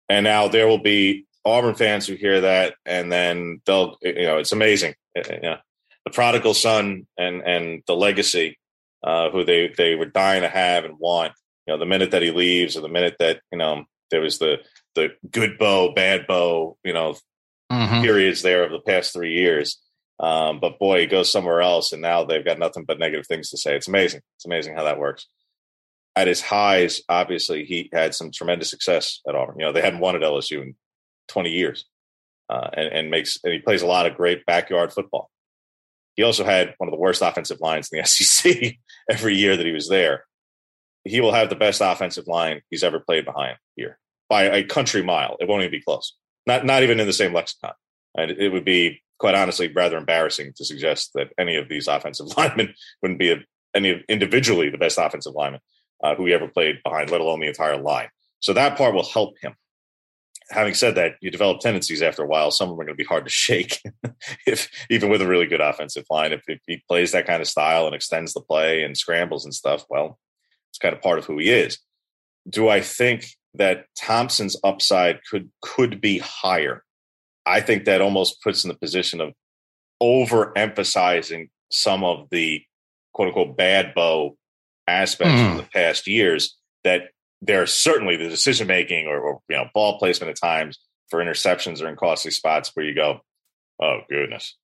And 0.09 0.25
now 0.25 0.49
there 0.49 0.69
will 0.69 0.83
be 0.83 1.27
Auburn 1.45 1.75
fans 1.75 2.07
who 2.07 2.15
hear 2.15 2.41
that, 2.43 2.75
and 2.87 3.11
then 3.11 3.61
they'll, 3.67 3.97
you 4.03 4.23
know, 4.23 4.39
it's 4.39 4.53
amazing. 4.53 4.95
Uh, 5.17 5.23
you 5.33 5.41
know, 5.41 5.57
the 6.05 6.11
prodigal 6.11 6.55
son 6.55 7.07
and 7.19 7.43
and 7.43 7.83
the 7.87 7.97
legacy, 7.97 8.59
uh, 9.05 9.31
who 9.31 9.45
they 9.45 9.73
they 9.77 9.95
were 9.95 10.07
dying 10.07 10.43
to 10.43 10.49
have 10.49 10.85
and 10.85 10.99
want. 10.99 11.33
You 11.67 11.75
know, 11.75 11.79
the 11.79 11.87
minute 11.87 12.11
that 12.11 12.23
he 12.23 12.31
leaves, 12.31 12.77
or 12.77 12.81
the 12.81 12.89
minute 12.89 13.17
that 13.19 13.41
you 13.51 13.59
know 13.59 13.85
there 14.11 14.21
was 14.21 14.39
the 14.39 14.59
the 14.95 15.11
good 15.31 15.59
bow, 15.59 15.95
bad 15.95 16.27
bow, 16.27 16.77
you 16.85 16.93
know, 16.93 17.17
mm-hmm. 17.71 18.03
periods 18.03 18.43
there 18.43 18.65
of 18.65 18.71
the 18.71 18.81
past 18.81 19.13
three 19.13 19.35
years. 19.35 19.81
Um, 20.21 20.61
but 20.61 20.79
boy, 20.79 21.01
he 21.01 21.07
goes 21.07 21.31
somewhere 21.31 21.61
else, 21.61 21.93
and 21.93 22.03
now 22.03 22.25
they've 22.25 22.45
got 22.45 22.59
nothing 22.59 22.85
but 22.85 22.99
negative 22.99 23.27
things 23.27 23.51
to 23.51 23.59
say. 23.59 23.75
It's 23.75 23.89
amazing. 23.89 24.21
It's 24.37 24.47
amazing 24.47 24.77
how 24.77 24.85
that 24.85 24.99
works. 24.99 25.27
At 26.15 26.29
his 26.29 26.43
highs, 26.43 27.01
obviously, 27.09 27.65
he 27.65 27.89
had 27.93 28.15
some 28.15 28.31
tremendous 28.31 28.71
success 28.71 29.21
at 29.27 29.35
Auburn. 29.35 29.57
You 29.59 29.67
know, 29.67 29.73
they 29.73 29.81
hadn't 29.81 30.01
won 30.01 30.15
at 30.15 30.23
LSU 30.23 30.63
in 30.63 30.77
20 31.29 31.51
years, 31.51 31.87
uh, 32.51 32.69
and, 32.75 32.93
and, 32.93 33.11
makes 33.11 33.39
and 33.43 33.53
he 33.53 33.61
plays 33.61 33.83
a 33.83 33.87
lot 33.87 34.07
of 34.07 34.17
great 34.17 34.45
backyard 34.45 34.93
football. 34.93 35.31
He 36.15 36.23
also 36.23 36.45
had 36.45 36.75
one 36.79 36.89
of 36.89 36.93
the 36.93 37.01
worst 37.01 37.23
offensive 37.23 37.61
lines 37.61 37.89
in 37.93 37.99
the 37.99 38.07
SEC 38.07 38.77
every 39.11 39.37
year 39.37 39.57
that 39.57 39.67
he 39.67 39.73
was 39.73 39.89
there. 39.89 40.25
He 41.05 41.21
will 41.21 41.33
have 41.33 41.49
the 41.49 41.57
best 41.57 41.81
offensive 41.81 42.29
line 42.29 42.63
he's 42.71 42.85
ever 42.85 43.01
played 43.01 43.25
behind 43.25 43.57
here 43.77 43.99
by 44.29 44.45
a 44.45 44.65
country 44.65 45.03
mile. 45.03 45.37
It 45.41 45.49
won't 45.49 45.63
even 45.63 45.73
be 45.73 45.83
close. 45.83 46.17
Not 46.47 46.65
not 46.65 46.83
even 46.83 47.01
in 47.01 47.07
the 47.07 47.13
same 47.13 47.33
lexicon. 47.33 47.73
And 48.17 48.31
it 48.31 48.51
would 48.51 48.65
be 48.65 49.03
quite 49.19 49.35
honestly 49.35 49.69
rather 49.69 49.97
embarrassing 49.97 50.53
to 50.57 50.65
suggest 50.65 51.13
that 51.15 51.33
any 51.39 51.57
of 51.57 51.69
these 51.69 51.89
offensive 51.97 52.37
linemen 52.37 52.75
wouldn't 53.01 53.19
be 53.19 53.33
a, 53.33 53.37
any 53.75 54.05
individually 54.09 54.69
the 54.69 54.79
best 54.79 54.99
offensive 54.99 55.35
lineman 55.35 55.61
uh, 56.03 56.15
who 56.15 56.27
he 56.27 56.35
ever 56.35 56.49
played 56.49 56.83
behind, 56.85 57.11
let 57.11 57.21
alone 57.21 57.41
the 57.41 57.49
entire 57.49 57.77
line. 57.77 58.09
So 58.41 58.53
that 58.53 58.77
part 58.77 58.95
will 58.95 59.05
help 59.05 59.35
him 59.41 59.55
having 60.53 60.75
said 60.75 60.95
that, 60.97 61.15
you 61.21 61.31
develop 61.31 61.61
tendencies 61.61 62.03
after 62.03 62.23
a 62.23 62.27
while. 62.27 62.51
Some 62.51 62.69
of 62.69 62.77
them 62.77 62.81
are 62.81 62.85
going 62.85 62.97
to 62.97 63.03
be 63.03 63.09
hard 63.09 63.25
to 63.25 63.31
shake, 63.31 63.81
if 64.47 64.69
even 64.91 65.11
with 65.11 65.23
a 65.23 65.27
really 65.27 65.47
good 65.47 65.61
offensive 65.61 66.05
line. 66.11 66.33
If, 66.33 66.43
if, 66.47 66.61
he 66.67 66.83
plays 66.89 67.13
that 67.13 67.27
kind 67.27 67.41
of 67.41 67.49
style 67.49 67.87
and 67.87 67.95
extends 67.95 68.33
the 68.33 68.41
play 68.41 68.83
and 68.83 68.97
scrambles 68.97 69.45
and 69.45 69.55
stuff, 69.55 69.85
well, 69.89 70.19
it's 70.71 70.79
kind 70.79 70.95
of 70.95 71.03
part 71.03 71.19
of 71.19 71.25
who 71.25 71.39
he 71.39 71.51
is. 71.51 71.79
Do 72.49 72.69
I 72.69 72.81
think 72.81 73.27
that 73.55 73.87
Thompson's 73.99 74.57
upside 74.63 75.21
could 75.29 75.51
could 75.63 76.01
be 76.01 76.19
higher? 76.19 76.85
I 77.47 77.61
think 77.61 77.85
that 77.85 78.01
almost 78.01 78.43
puts 78.43 78.65
in 78.65 78.69
the 78.69 78.77
position 78.77 79.21
of 79.21 79.33
overemphasizing 80.03 81.49
some 81.71 82.05
of 82.05 82.29
the 82.31 82.63
quote 83.13 83.29
unquote 83.29 83.57
bad 83.57 83.95
bow 83.95 84.37
aspects 84.87 85.35
mm. 85.35 85.49
from 85.49 85.57
the 85.59 85.69
past 85.73 86.07
years 86.07 86.57
that 86.85 87.11
there's 87.43 87.73
certainly 87.73 88.17
the 88.17 88.29
decision 88.29 88.69
making 88.69 89.07
or, 89.07 89.19
or, 89.19 89.41
you 89.49 89.57
know 89.57 89.67
ball 89.75 89.99
placement 89.99 90.31
at 90.31 90.41
times 90.41 90.79
for 91.11 91.23
interceptions 91.23 91.83
or 91.83 91.89
in 91.89 91.97
costly 91.97 92.31
spots 92.31 92.71
where 92.73 92.87
you 92.87 92.95
go, 92.95 93.21
oh 93.83 94.01
goodness, 94.09 94.57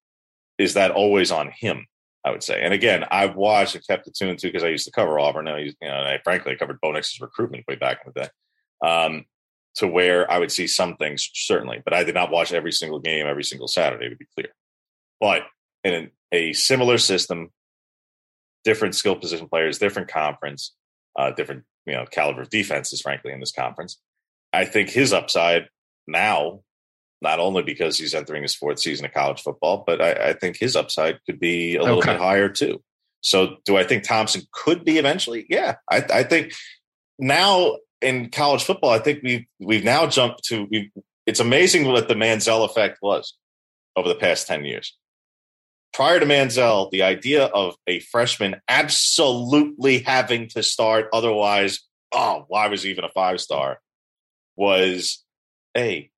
is 0.57 0.75
that 0.75 0.93
always 0.93 1.31
on 1.31 1.51
him? 1.55 1.87
I 2.25 2.31
would 2.31 2.43
say. 2.43 2.61
And 2.61 2.75
again, 2.75 3.05
I've 3.11 3.37
watched 3.37 3.75
and 3.75 3.87
kept 3.87 4.07
it 4.07 4.15
tune 4.15 4.37
too 4.37 4.49
because 4.49 4.65
I 4.65 4.69
used 4.69 4.87
to 4.87 4.91
cover 4.91 5.19
Auburn. 5.19 5.45
Now, 5.45 5.57
you 5.57 5.73
know, 5.81 5.89
I 5.89 6.19
frankly 6.25 6.53
I 6.53 6.57
covered 6.57 6.81
Bo 6.81 6.93
Nix's 6.93 7.21
recruitment 7.21 7.65
way 7.69 7.77
back 7.77 8.01
in 8.05 8.13
the 8.15 8.23
day. 8.23 8.29
Um, 8.87 9.25
to 9.77 9.87
where 9.87 10.31
I 10.31 10.39
would 10.39 10.51
see 10.51 10.67
some 10.67 10.97
things 10.97 11.31
certainly, 11.33 11.81
but 11.85 11.95
I 11.95 12.03
did 12.03 12.15
not 12.15 12.31
watch 12.31 12.53
every 12.53 12.73
single 12.73 12.99
game 12.99 13.27
every 13.27 13.45
single 13.45 13.69
Saturday 13.69 14.09
to 14.09 14.17
be 14.17 14.27
clear. 14.37 14.53
But 15.21 15.43
in 15.85 16.11
a 16.33 16.53
similar 16.53 16.99
system, 16.99 17.51
different 18.65 18.97
skill 18.97 19.17
position 19.17 19.49
players, 19.49 19.79
different 19.79 20.09
conference, 20.09 20.75
uh, 21.17 21.31
different 21.31 21.65
you 21.89 21.95
know 21.95 22.07
caliber 22.07 22.43
of 22.43 22.51
defenses, 22.51 23.01
frankly, 23.01 23.33
in 23.33 23.41
this 23.41 23.53
conference. 23.53 23.99
I 24.53 24.65
think 24.65 24.91
his 24.91 25.13
upside 25.13 25.69
now, 26.07 26.61
not 27.21 27.41
only 27.41 27.63
because 27.63 27.99
he's 27.99 28.15
entering 28.15 28.43
his 28.43 28.55
fourth 28.55 28.79
season 28.79 29.07
of 29.07 29.13
college 29.13 29.43
football, 29.43 29.85
but 29.87 30.01
I, 30.01 30.31
I 30.31 30.33
think 30.33 30.57
his 30.57 30.77
upside 30.77 31.19
could 31.27 31.39
be 31.39 31.77
a 31.77 31.83
little 31.83 31.99
okay. 31.99 32.13
bit 32.13 32.21
higher 32.21 32.49
too. 32.49 32.83
So, 33.21 33.57
do 33.65 33.77
I 33.77 33.85
think 33.85 34.05
Thompson 34.05 34.43
could 34.53 34.85
be 34.85 34.99
eventually? 34.99 35.47
Yeah, 35.49 35.77
I, 35.91 36.05
I 36.13 36.23
think 36.23 36.53
now 37.19 37.77
in 38.01 38.31
college 38.31 38.65
football, 38.65 38.91
I 38.91 39.01
think 39.01 39.21
we've 39.23 39.47
we've 39.59 39.85
now 39.85 40.07
jumped 40.07 40.45
to. 40.45 40.67
We've, 40.71 40.91
it's 41.27 41.41
amazing 41.41 41.87
what 41.87 42.09
the 42.09 42.15
Manziel 42.15 42.65
effect 42.65 42.99
was 43.03 43.37
over 43.97 44.09
the 44.09 44.15
past 44.15 44.47
ten 44.47 44.65
years. 44.65 44.97
Prior 45.99 46.21
to 46.21 46.27
Manziel, 46.27 46.93
the 46.93 47.03
idea 47.03 47.47
of 47.47 47.75
a 47.89 47.99
freshman 47.99 48.55
absolutely 48.69 49.99
having 49.99 50.49
to 50.51 50.63
start, 50.63 51.09
otherwise, 51.13 51.81
oh, 52.13 52.45
why 52.47 52.69
was 52.69 52.85
he 52.85 52.91
even 52.91 53.03
a 53.03 53.09
five 53.09 53.41
star? 53.41 53.81
Was 54.55 55.25
a 55.77 56.09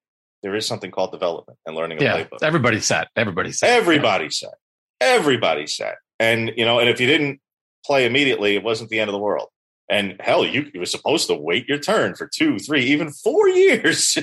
there 0.43 0.55
is 0.55 0.67
something 0.67 0.91
called 0.91 1.13
development 1.13 1.59
and 1.65 1.75
learning 1.75 1.99
a 1.99 2.05
yeah, 2.05 2.17
playbook. 2.19 2.43
Everybody 2.43 2.81
said. 2.81 3.07
Everybody 3.17 3.53
said. 3.53 3.71
Everybody 3.71 4.25
yeah. 4.25 4.31
said. 4.31 4.55
Everybody 5.01 5.67
said. 5.67 5.95
And 6.19 6.53
you 6.59 6.67
know, 6.67 6.79
and 6.79 6.91
if 6.91 7.01
you 7.01 7.07
didn't 7.07 7.41
play 7.87 8.05
immediately, 8.05 8.57
it 8.57 8.63
wasn't 8.63 8.91
the 8.91 9.01
end 9.01 9.09
of 9.09 9.15
the 9.15 9.19
world. 9.19 9.49
And 9.89 10.17
hell, 10.21 10.45
you, 10.45 10.71
you 10.75 10.81
were 10.81 10.87
supposed 10.87 11.27
to 11.29 11.35
wait 11.35 11.67
your 11.67 11.79
turn 11.79 12.17
for 12.17 12.29
two, 12.29 12.59
three, 12.59 12.85
even 12.85 13.11
four 13.11 13.49
years. 13.65 14.19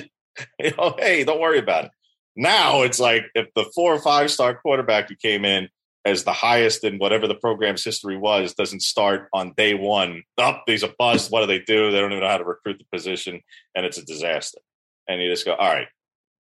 you 0.60 0.72
know, 0.78 0.94
hey, 0.98 1.24
don't 1.24 1.40
worry 1.40 1.58
about 1.58 1.86
it. 1.86 1.90
Now 2.38 2.82
it's 2.82 3.00
like 3.00 3.24
if 3.34 3.52
the 3.54 3.64
four 3.74 3.92
or 3.92 4.00
five 4.00 4.30
star 4.30 4.54
quarterback 4.54 5.08
who 5.08 5.16
came 5.16 5.44
in 5.44 5.68
as 6.04 6.22
the 6.24 6.32
highest 6.32 6.84
in 6.84 6.98
whatever 6.98 7.26
the 7.26 7.34
program's 7.34 7.84
history 7.84 8.16
was 8.16 8.54
doesn't 8.54 8.80
start 8.80 9.28
on 9.32 9.52
day 9.56 9.74
one. 9.74 10.22
Up, 10.38 10.60
oh, 10.60 10.70
he's 10.70 10.84
a 10.84 10.94
bust. 10.98 11.30
What 11.30 11.40
do 11.40 11.46
they 11.46 11.58
do? 11.58 11.90
They 11.90 11.98
don't 11.98 12.12
even 12.12 12.22
know 12.22 12.30
how 12.30 12.38
to 12.38 12.44
recruit 12.44 12.78
the 12.78 12.96
position, 12.96 13.42
and 13.74 13.84
it's 13.84 13.98
a 13.98 14.04
disaster. 14.04 14.60
And 15.08 15.20
you 15.20 15.28
just 15.28 15.44
go, 15.44 15.54
all 15.54 15.68
right, 15.68 15.88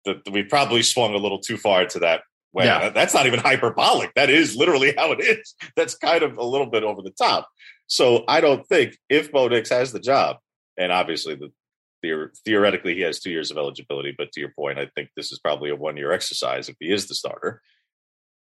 the, 0.05 0.20
we 0.30 0.42
probably 0.42 0.82
swung 0.82 1.14
a 1.14 1.18
little 1.18 1.40
too 1.40 1.57
far 1.57 1.86
to 1.86 1.99
that 2.01 2.22
way. 2.53 2.66
Yeah. 2.66 2.90
That's 2.90 3.14
not 3.14 3.26
even 3.26 3.40
hyperbolic. 3.40 4.12
That 4.14 4.28
is 4.28 4.55
literally 4.55 4.92
how 4.97 5.12
it 5.12 5.20
is. 5.20 5.55
That's 5.76 5.97
kind 5.97 6.22
of 6.22 6.36
a 6.36 6.44
little 6.44 6.68
bit 6.68 6.84
over 6.84 7.01
the 7.03 7.11
top. 7.11 7.49
So 7.86 8.24
I 8.28 8.40
don't 8.40 8.66
think 8.66 8.97
if 9.09 9.32
Bo 9.32 9.49
Nix 9.49 9.70
has 9.70 9.92
the 9.92 10.01
job, 10.01 10.36
and 10.76 10.92
obviously 10.92 11.36
the 11.36 11.51
theoretically 12.44 12.94
he 12.94 13.00
has 13.02 13.20
two 13.20 13.30
years 13.30 13.50
of 13.50 13.57
eligibility, 13.57 14.14
but 14.16 14.32
to 14.32 14.40
your 14.40 14.50
point, 14.50 14.78
I 14.78 14.86
think 14.94 15.11
this 15.16 15.32
is 15.32 15.38
probably 15.38 15.70
a 15.70 15.76
one 15.76 15.96
year 15.96 16.12
exercise 16.12 16.68
if 16.68 16.76
he 16.80 16.92
is 16.92 17.07
the 17.07 17.14
starter. 17.14 17.62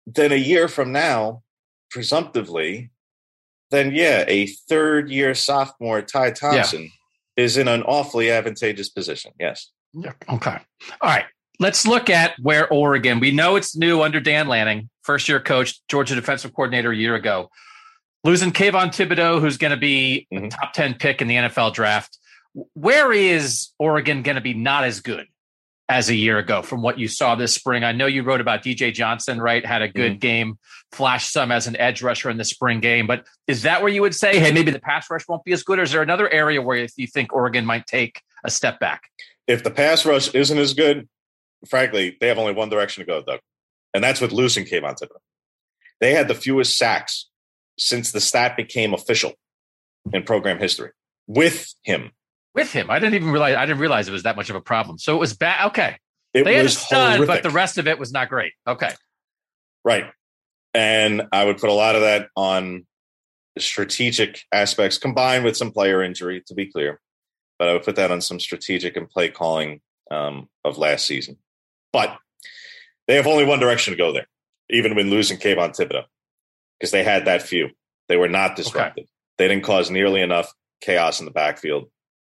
Then 0.06 0.32
a 0.32 0.36
year 0.36 0.68
from 0.68 0.92
now, 0.92 1.42
presumptively, 1.90 2.90
then 3.70 3.92
yeah, 3.94 4.24
a 4.28 4.46
third 4.46 5.10
year 5.10 5.34
sophomore 5.34 6.02
Ty 6.02 6.32
Thompson 6.32 6.82
yeah. 6.82 7.44
is 7.44 7.56
in 7.56 7.68
an 7.68 7.82
awfully 7.82 8.30
advantageous 8.30 8.88
position. 8.88 9.32
Yes. 9.38 9.70
Yeah. 9.92 10.12
Okay. 10.28 10.58
All 11.00 11.10
right. 11.10 11.24
Let's 11.58 11.86
look 11.86 12.10
at 12.10 12.34
where 12.40 12.68
Oregon. 12.72 13.20
We 13.20 13.30
know 13.30 13.56
it's 13.56 13.76
new 13.76 14.02
under 14.02 14.20
Dan 14.20 14.48
Lanning, 14.48 14.88
first 15.02 15.28
year 15.28 15.40
coach, 15.40 15.80
Georgia 15.88 16.14
defensive 16.14 16.52
coordinator 16.54 16.90
a 16.90 16.96
year 16.96 17.14
ago. 17.14 17.50
Losing 18.24 18.52
Kayvon 18.52 18.88
Thibodeaux, 18.88 19.40
who's 19.40 19.58
going 19.58 19.72
to 19.72 19.76
be 19.76 20.26
mm-hmm. 20.32 20.46
a 20.46 20.50
top 20.50 20.72
10 20.72 20.94
pick 20.94 21.20
in 21.20 21.28
the 21.28 21.36
NFL 21.36 21.74
draft 21.74 22.18
where 22.74 23.12
is 23.12 23.70
Oregon 23.78 24.22
going 24.22 24.34
to 24.36 24.42
be 24.42 24.54
not 24.54 24.84
as 24.84 25.00
good 25.00 25.26
as 25.88 26.08
a 26.08 26.14
year 26.14 26.38
ago 26.38 26.62
from 26.62 26.82
what 26.82 26.98
you 26.98 27.08
saw 27.08 27.34
this 27.34 27.54
spring? 27.54 27.84
I 27.84 27.92
know 27.92 28.06
you 28.06 28.22
wrote 28.22 28.40
about 28.40 28.62
DJ 28.62 28.92
Johnson, 28.92 29.40
right? 29.40 29.64
Had 29.64 29.82
a 29.82 29.88
good 29.88 30.12
mm-hmm. 30.12 30.18
game, 30.18 30.58
flashed 30.90 31.32
some 31.32 31.50
as 31.50 31.66
an 31.66 31.76
edge 31.76 32.02
rusher 32.02 32.30
in 32.30 32.36
the 32.36 32.44
spring 32.44 32.80
game. 32.80 33.06
But 33.06 33.26
is 33.46 33.62
that 33.62 33.82
where 33.82 33.92
you 33.92 34.02
would 34.02 34.14
say, 34.14 34.38
hey, 34.38 34.52
maybe 34.52 34.70
the 34.70 34.80
pass 34.80 35.10
rush 35.10 35.26
won't 35.28 35.44
be 35.44 35.52
as 35.52 35.62
good? 35.62 35.78
Or 35.78 35.82
is 35.82 35.92
there 35.92 36.02
another 36.02 36.28
area 36.28 36.60
where 36.60 36.86
you 36.96 37.06
think 37.06 37.32
Oregon 37.32 37.64
might 37.64 37.86
take 37.86 38.22
a 38.44 38.50
step 38.50 38.78
back? 38.78 39.04
If 39.46 39.64
the 39.64 39.70
pass 39.70 40.04
rush 40.06 40.34
isn't 40.34 40.58
as 40.58 40.74
good, 40.74 41.08
frankly, 41.68 42.16
they 42.20 42.28
have 42.28 42.38
only 42.38 42.52
one 42.52 42.68
direction 42.68 43.02
to 43.02 43.06
go, 43.06 43.22
Doug. 43.22 43.40
And 43.94 44.02
that's 44.02 44.20
with 44.20 44.32
losing 44.32 44.64
Kayvon 44.64 44.98
Thibodeaux. 44.98 45.20
They 46.00 46.14
had 46.14 46.28
the 46.28 46.34
fewest 46.34 46.76
sacks 46.76 47.28
since 47.78 48.12
the 48.12 48.20
stat 48.20 48.56
became 48.56 48.94
official 48.94 49.32
in 50.12 50.22
program 50.22 50.58
history 50.58 50.90
with 51.26 51.74
him 51.82 52.10
with 52.54 52.72
him. 52.72 52.90
I 52.90 52.98
didn't 52.98 53.14
even 53.14 53.30
realize 53.30 53.56
I 53.56 53.66
didn't 53.66 53.80
realize 53.80 54.08
it 54.08 54.12
was 54.12 54.24
that 54.24 54.36
much 54.36 54.50
of 54.50 54.56
a 54.56 54.60
problem. 54.60 54.98
So 54.98 55.14
it 55.14 55.18
was 55.18 55.34
bad. 55.34 55.68
Okay, 55.68 55.96
it 56.34 56.44
they 56.44 56.54
had 56.56 56.66
a 56.66 56.70
horrific. 56.70 57.26
but 57.26 57.42
the 57.42 57.50
rest 57.50 57.78
of 57.78 57.86
it 57.86 57.98
was 57.98 58.12
not 58.12 58.28
great. 58.28 58.52
Okay, 58.66 58.90
right. 59.84 60.06
And 60.74 61.22
I 61.32 61.44
would 61.44 61.58
put 61.58 61.70
a 61.70 61.74
lot 61.74 61.94
of 61.94 62.02
that 62.02 62.28
on 62.34 62.86
strategic 63.58 64.42
aspects 64.52 64.96
combined 64.96 65.44
with 65.44 65.56
some 65.56 65.70
player 65.70 66.02
injury, 66.02 66.42
to 66.46 66.54
be 66.54 66.66
clear. 66.66 67.00
But 67.58 67.68
I 67.68 67.72
would 67.74 67.82
put 67.82 67.96
that 67.96 68.10
on 68.10 68.20
some 68.20 68.40
strategic 68.40 68.96
and 68.96 69.08
play 69.08 69.28
calling 69.28 69.80
um, 70.10 70.48
of 70.64 70.78
last 70.78 71.06
season. 71.06 71.36
But 71.92 72.16
they 73.06 73.16
have 73.16 73.26
only 73.26 73.44
one 73.44 73.60
direction 73.60 73.92
to 73.92 73.98
go 73.98 74.12
there, 74.12 74.26
even 74.70 74.94
when 74.94 75.10
losing 75.10 75.38
Kayvon 75.38 75.76
Thibodeaux, 75.76 76.04
because 76.78 76.90
they 76.90 77.04
had 77.04 77.26
that 77.26 77.42
few. 77.42 77.70
They 78.08 78.16
were 78.16 78.28
not 78.28 78.56
disrupted. 78.56 79.04
Okay. 79.04 79.10
They 79.38 79.48
didn't 79.48 79.64
cause 79.64 79.90
nearly 79.90 80.22
enough 80.22 80.52
chaos 80.80 81.20
in 81.20 81.26
the 81.26 81.32
backfield 81.32 81.90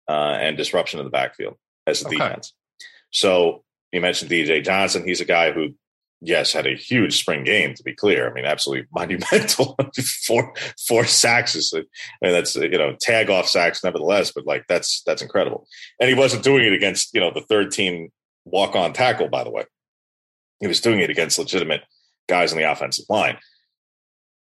uh, 0.09 0.37
and 0.41 0.57
disruption 0.57 0.99
in 0.99 1.05
the 1.05 1.11
backfield 1.11 1.55
as 1.85 2.01
a 2.01 2.07
okay. 2.07 2.17
defense. 2.17 2.53
So 3.11 3.63
you 3.91 4.01
mentioned 4.01 4.31
DJ 4.31 4.63
Johnson. 4.63 5.05
He's 5.05 5.21
a 5.21 5.25
guy 5.25 5.51
who, 5.51 5.75
yes, 6.19 6.51
had 6.51 6.65
a 6.65 6.75
huge 6.75 7.19
spring 7.19 7.43
game. 7.43 7.75
To 7.75 7.83
be 7.83 7.93
clear, 7.93 8.29
I 8.29 8.33
mean, 8.33 8.45
absolutely 8.45 8.87
monumental. 8.93 9.77
four 10.25 10.53
four 10.87 11.05
sacks 11.05 11.55
is, 11.55 11.71
I 11.75 11.85
mean, 12.23 12.33
that's 12.33 12.55
you 12.55 12.77
know 12.77 12.95
tag 12.99 13.29
off 13.29 13.47
sacks, 13.47 13.83
nevertheless. 13.83 14.31
But 14.31 14.47
like 14.47 14.65
that's 14.67 15.03
that's 15.05 15.21
incredible. 15.21 15.67
And 15.99 16.09
he 16.09 16.15
wasn't 16.15 16.43
doing 16.43 16.65
it 16.65 16.73
against 16.73 17.13
you 17.13 17.21
know 17.21 17.31
the 17.31 17.41
third 17.41 17.71
team 17.71 18.09
walk 18.45 18.75
on 18.75 18.93
tackle. 18.93 19.29
By 19.29 19.43
the 19.43 19.51
way, 19.51 19.65
he 20.59 20.67
was 20.67 20.81
doing 20.81 21.01
it 21.01 21.11
against 21.11 21.37
legitimate 21.37 21.81
guys 22.27 22.51
on 22.51 22.57
the 22.57 22.69
offensive 22.69 23.05
line. 23.09 23.37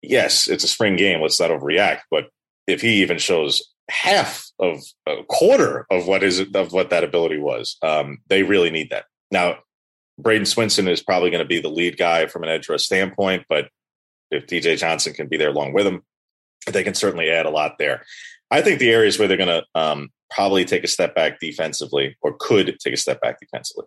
Yes, 0.02 0.46
it's 0.46 0.64
a 0.64 0.68
spring 0.68 0.96
game. 0.96 1.22
Let's 1.22 1.40
not 1.40 1.50
overreact. 1.50 2.00
But 2.10 2.26
if 2.66 2.82
he 2.82 3.00
even 3.02 3.16
shows 3.16 3.73
half 3.90 4.50
of 4.58 4.78
a 5.06 5.24
quarter 5.28 5.86
of 5.90 6.06
what 6.06 6.22
is 6.22 6.40
of 6.54 6.72
what 6.72 6.90
that 6.90 7.04
ability 7.04 7.38
was. 7.38 7.76
Um, 7.82 8.18
they 8.28 8.42
really 8.42 8.70
need 8.70 8.90
that 8.90 9.06
now. 9.30 9.58
Bradyn 10.20 10.42
Swinson 10.42 10.88
is 10.88 11.02
probably 11.02 11.30
going 11.30 11.42
to 11.42 11.48
be 11.48 11.60
the 11.60 11.68
lead 11.68 11.98
guy 11.98 12.26
from 12.26 12.44
an 12.44 12.48
edge 12.48 12.68
rush 12.68 12.84
standpoint, 12.84 13.46
but 13.48 13.68
if 14.30 14.46
DJ 14.46 14.78
Johnson 14.78 15.12
can 15.12 15.26
be 15.26 15.36
there 15.36 15.48
along 15.48 15.72
with 15.72 15.84
him, 15.84 16.02
they 16.70 16.84
can 16.84 16.94
certainly 16.94 17.30
add 17.30 17.46
a 17.46 17.50
lot 17.50 17.78
there. 17.80 18.04
I 18.50 18.62
think 18.62 18.78
the 18.78 18.92
areas 18.92 19.18
where 19.18 19.26
they're 19.26 19.36
going 19.36 19.48
to 19.48 19.64
um, 19.74 20.10
probably 20.30 20.64
take 20.64 20.84
a 20.84 20.88
step 20.88 21.14
back 21.14 21.40
defensively, 21.40 22.16
or 22.22 22.36
could 22.38 22.78
take 22.78 22.94
a 22.94 22.98
step 22.98 23.20
back 23.20 23.40
defensively. 23.40 23.86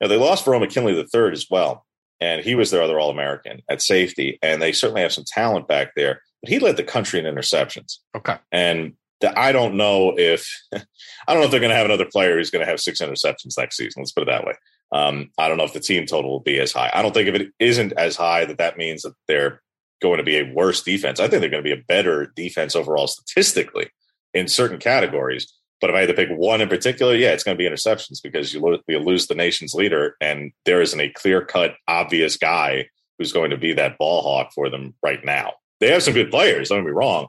Now 0.00 0.08
they 0.08 0.16
lost 0.16 0.44
Verone 0.44 0.60
McKinley 0.60 0.94
the 0.94 1.06
third 1.06 1.32
as 1.32 1.46
well, 1.50 1.86
and 2.20 2.44
he 2.44 2.54
was 2.54 2.70
their 2.70 2.82
other 2.82 2.98
All 2.98 3.10
American 3.10 3.62
at 3.70 3.82
safety, 3.82 4.38
and 4.42 4.60
they 4.60 4.72
certainly 4.72 5.02
have 5.02 5.12
some 5.12 5.24
talent 5.26 5.68
back 5.68 5.92
there. 5.96 6.20
But 6.42 6.50
he 6.50 6.58
led 6.58 6.76
the 6.76 6.84
country 6.84 7.20
in 7.20 7.26
interceptions. 7.26 7.98
Okay, 8.16 8.36
and 8.50 8.94
that 9.22 9.36
I 9.36 9.52
don't 9.52 9.76
know 9.76 10.14
if 10.16 10.48
I 10.74 11.32
don't 11.32 11.40
know 11.40 11.44
if 11.44 11.50
they're 11.50 11.60
going 11.60 11.70
to 11.70 11.76
have 11.76 11.86
another 11.86 12.04
player 12.04 12.36
who's 12.36 12.50
going 12.50 12.64
to 12.64 12.70
have 12.70 12.80
six 12.80 13.00
interceptions 13.00 13.58
next 13.58 13.76
season. 13.76 14.02
Let's 14.02 14.12
put 14.12 14.22
it 14.22 14.30
that 14.30 14.44
way. 14.44 14.54
Um, 14.92 15.30
I 15.38 15.48
don't 15.48 15.56
know 15.56 15.64
if 15.64 15.72
the 15.72 15.80
team 15.80 16.06
total 16.06 16.30
will 16.30 16.40
be 16.40 16.60
as 16.60 16.72
high. 16.72 16.90
I 16.92 17.02
don't 17.02 17.14
think 17.14 17.28
if 17.28 17.34
it 17.34 17.52
isn't 17.58 17.94
as 17.94 18.16
high 18.16 18.44
that 18.44 18.58
that 18.58 18.76
means 18.76 19.02
that 19.02 19.14
they're 19.26 19.62
going 20.02 20.18
to 20.18 20.24
be 20.24 20.38
a 20.38 20.52
worse 20.52 20.82
defense. 20.82 21.18
I 21.18 21.28
think 21.28 21.40
they're 21.40 21.50
going 21.50 21.64
to 21.64 21.74
be 21.74 21.80
a 21.80 21.84
better 21.88 22.32
defense 22.36 22.76
overall 22.76 23.06
statistically 23.06 23.88
in 24.34 24.48
certain 24.48 24.78
categories. 24.78 25.52
But 25.80 25.90
if 25.90 25.96
I 25.96 26.00
had 26.00 26.08
to 26.08 26.14
pick 26.14 26.28
one 26.30 26.60
in 26.60 26.68
particular, 26.68 27.14
yeah, 27.14 27.30
it's 27.30 27.42
going 27.42 27.56
to 27.56 27.62
be 27.62 27.68
interceptions 27.68 28.22
because 28.22 28.52
you 28.52 28.60
lose, 28.60 28.80
you 28.86 28.98
lose 28.98 29.26
the 29.26 29.34
nation's 29.34 29.74
leader, 29.74 30.16
and 30.20 30.52
there 30.64 30.80
isn't 30.80 31.00
a 31.00 31.10
clear 31.10 31.44
cut, 31.44 31.74
obvious 31.88 32.36
guy 32.36 32.88
who's 33.18 33.32
going 33.32 33.50
to 33.50 33.56
be 33.56 33.72
that 33.72 33.98
ball 33.98 34.22
hawk 34.22 34.52
for 34.54 34.70
them 34.70 34.94
right 35.02 35.24
now. 35.24 35.54
They 35.80 35.90
have 35.90 36.04
some 36.04 36.14
good 36.14 36.30
players. 36.30 36.68
Don't 36.68 36.84
me 36.84 36.92
wrong, 36.92 37.28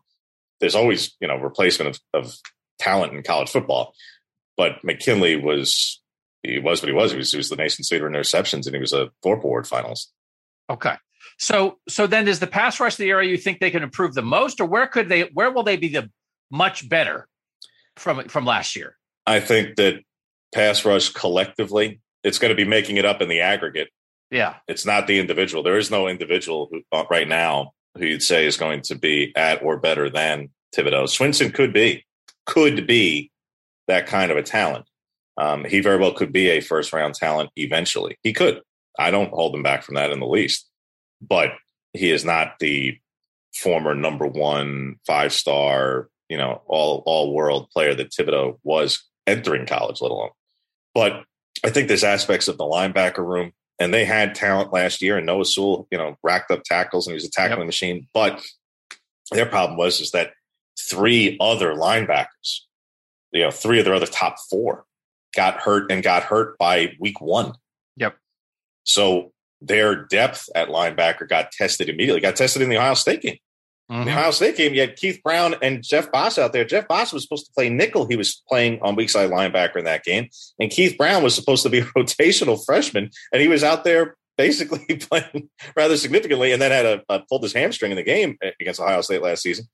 there's 0.63 0.75
always 0.75 1.13
you 1.19 1.27
know 1.27 1.35
replacement 1.35 1.97
of, 2.13 2.21
of 2.21 2.37
talent 2.79 3.13
in 3.13 3.21
college 3.21 3.49
football. 3.49 3.93
But 4.55 4.81
McKinley 4.81 5.35
was 5.35 6.01
he 6.41 6.57
was 6.57 6.81
what 6.81 6.87
he 6.87 6.93
was. 6.93 7.11
He 7.11 7.17
was, 7.17 7.31
he 7.31 7.37
was 7.37 7.49
the 7.49 7.57
nation's 7.57 7.91
leader 7.91 8.07
in 8.07 8.13
interceptions, 8.13 8.65
and 8.65 8.73
he 8.73 8.79
was 8.79 8.93
a 8.93 9.11
Thorpe 9.21 9.43
Award 9.43 9.65
finalist. 9.65 10.07
Okay, 10.69 10.95
so 11.37 11.79
so 11.89 12.07
then 12.07 12.29
is 12.29 12.39
the 12.39 12.47
pass 12.47 12.79
rush 12.79 12.95
the 12.95 13.09
area 13.09 13.29
you 13.29 13.37
think 13.37 13.59
they 13.59 13.71
can 13.71 13.83
improve 13.83 14.13
the 14.13 14.21
most, 14.21 14.61
or 14.61 14.65
where 14.65 14.87
could 14.87 15.09
they 15.09 15.23
where 15.33 15.51
will 15.51 15.63
they 15.63 15.75
be 15.75 15.89
the 15.89 16.09
much 16.49 16.87
better 16.87 17.27
from 17.97 18.29
from 18.29 18.45
last 18.45 18.77
year? 18.77 18.95
I 19.27 19.41
think 19.41 19.75
that 19.75 20.01
pass 20.55 20.85
rush 20.85 21.09
collectively, 21.09 21.99
it's 22.23 22.39
going 22.39 22.51
to 22.51 22.55
be 22.55 22.69
making 22.69 22.95
it 22.95 23.05
up 23.05 23.21
in 23.21 23.27
the 23.27 23.41
aggregate. 23.41 23.89
Yeah, 24.31 24.55
it's 24.69 24.85
not 24.85 25.07
the 25.07 25.19
individual. 25.19 25.61
There 25.61 25.77
is 25.77 25.91
no 25.91 26.07
individual 26.07 26.69
who, 26.71 26.83
uh, 26.93 27.03
right 27.09 27.27
now 27.27 27.73
who 27.97 28.05
you'd 28.05 28.23
say 28.23 28.45
is 28.45 28.57
going 28.57 28.81
to 28.83 28.95
be 28.95 29.31
at 29.35 29.61
or 29.63 29.77
better 29.77 30.09
than 30.09 30.49
Thibodeaux. 30.75 31.05
Swinson 31.05 31.53
could 31.53 31.73
be, 31.73 32.05
could 32.45 32.87
be 32.87 33.31
that 33.87 34.07
kind 34.07 34.31
of 34.31 34.37
a 34.37 34.43
talent. 34.43 34.85
Um, 35.37 35.65
he 35.65 35.79
very 35.79 35.97
well 35.97 36.13
could 36.13 36.31
be 36.31 36.49
a 36.49 36.61
first 36.61 36.93
round 36.93 37.15
talent 37.15 37.49
eventually. 37.55 38.17
He 38.23 38.33
could. 38.33 38.61
I 38.99 39.11
don't 39.11 39.33
hold 39.33 39.55
him 39.55 39.63
back 39.63 39.83
from 39.83 39.95
that 39.95 40.11
in 40.11 40.19
the 40.19 40.27
least. 40.27 40.69
But 41.21 41.51
he 41.93 42.11
is 42.11 42.25
not 42.25 42.59
the 42.59 42.97
former 43.55 43.95
number 43.95 44.27
one 44.27 44.95
five 45.05 45.31
star, 45.33 46.09
you 46.29 46.37
know, 46.37 46.61
all 46.67 47.03
all 47.05 47.33
world 47.33 47.69
player 47.71 47.95
that 47.95 48.11
Thibodeaux 48.11 48.59
was 48.63 49.03
entering 49.25 49.65
college, 49.65 50.01
let 50.01 50.11
alone. 50.11 50.31
But 50.93 51.23
I 51.63 51.69
think 51.69 51.87
there's 51.87 52.03
aspects 52.03 52.47
of 52.47 52.57
the 52.57 52.65
linebacker 52.65 53.25
room 53.25 53.53
and 53.79 53.93
they 53.93 54.05
had 54.05 54.35
talent 54.35 54.73
last 54.73 55.01
year. 55.01 55.17
And 55.17 55.25
Noah 55.25 55.45
Sewell, 55.45 55.87
you 55.91 55.97
know, 55.97 56.17
racked 56.23 56.51
up 56.51 56.63
tackles 56.63 57.07
and 57.07 57.13
he 57.13 57.15
was 57.15 57.25
a 57.25 57.31
tackling 57.31 57.59
yep. 57.59 57.67
machine. 57.67 58.07
But 58.13 58.43
their 59.31 59.45
problem 59.45 59.77
was 59.77 60.01
is 60.01 60.11
that 60.11 60.31
three 60.79 61.37
other 61.39 61.73
linebackers, 61.73 62.61
you 63.31 63.41
know, 63.41 63.51
three 63.51 63.79
of 63.79 63.85
their 63.85 63.95
other 63.95 64.05
top 64.05 64.35
four 64.49 64.85
got 65.35 65.57
hurt 65.57 65.91
and 65.91 66.03
got 66.03 66.23
hurt 66.23 66.57
by 66.57 66.93
week 66.99 67.21
one. 67.21 67.53
Yep. 67.97 68.17
So 68.83 69.31
their 69.61 69.95
depth 69.95 70.49
at 70.55 70.69
linebacker 70.69 71.27
got 71.27 71.51
tested 71.51 71.89
immediately. 71.89 72.21
Got 72.21 72.35
tested 72.35 72.61
in 72.61 72.69
the 72.69 72.77
Ohio 72.77 72.93
State 72.93 73.21
game. 73.21 73.37
Mm-hmm. 73.91 74.01
In 74.01 74.07
the 74.07 74.11
Ohio 74.13 74.31
State 74.31 74.57
game, 74.57 74.73
you 74.73 74.81
had 74.81 74.95
Keith 74.95 75.21
Brown 75.23 75.55
and 75.61 75.83
Jeff 75.83 76.11
Bassa 76.11 76.43
out 76.43 76.53
there. 76.53 76.65
Jeff 76.65 76.87
Bassa 76.87 77.13
was 77.13 77.23
supposed 77.23 77.45
to 77.47 77.53
play 77.53 77.69
nickel. 77.69 78.07
He 78.07 78.15
was 78.15 78.41
playing 78.47 78.79
on 78.81 78.95
weak 78.95 79.09
side 79.09 79.29
linebacker 79.29 79.77
in 79.77 79.85
that 79.85 80.03
game. 80.03 80.29
And 80.59 80.71
Keith 80.71 80.97
Brown 80.97 81.23
was 81.23 81.35
supposed 81.35 81.63
to 81.63 81.69
be 81.69 81.79
a 81.79 81.85
rotational 81.85 82.63
freshman, 82.63 83.09
and 83.31 83.41
he 83.41 83.47
was 83.47 83.63
out 83.63 83.83
there 83.83 84.15
basically 84.37 84.83
playing 84.97 85.49
rather 85.75 85.97
significantly 85.97 86.51
and 86.51 86.61
then 86.61 86.71
had 86.71 86.85
a, 86.85 87.03
a 87.09 87.19
pulled 87.19 87.43
his 87.43 87.53
hamstring 87.53 87.91
in 87.91 87.97
the 87.97 88.03
game 88.03 88.37
against 88.59 88.79
Ohio 88.79 89.01
State 89.01 89.21
last 89.21 89.43
season. 89.43 89.67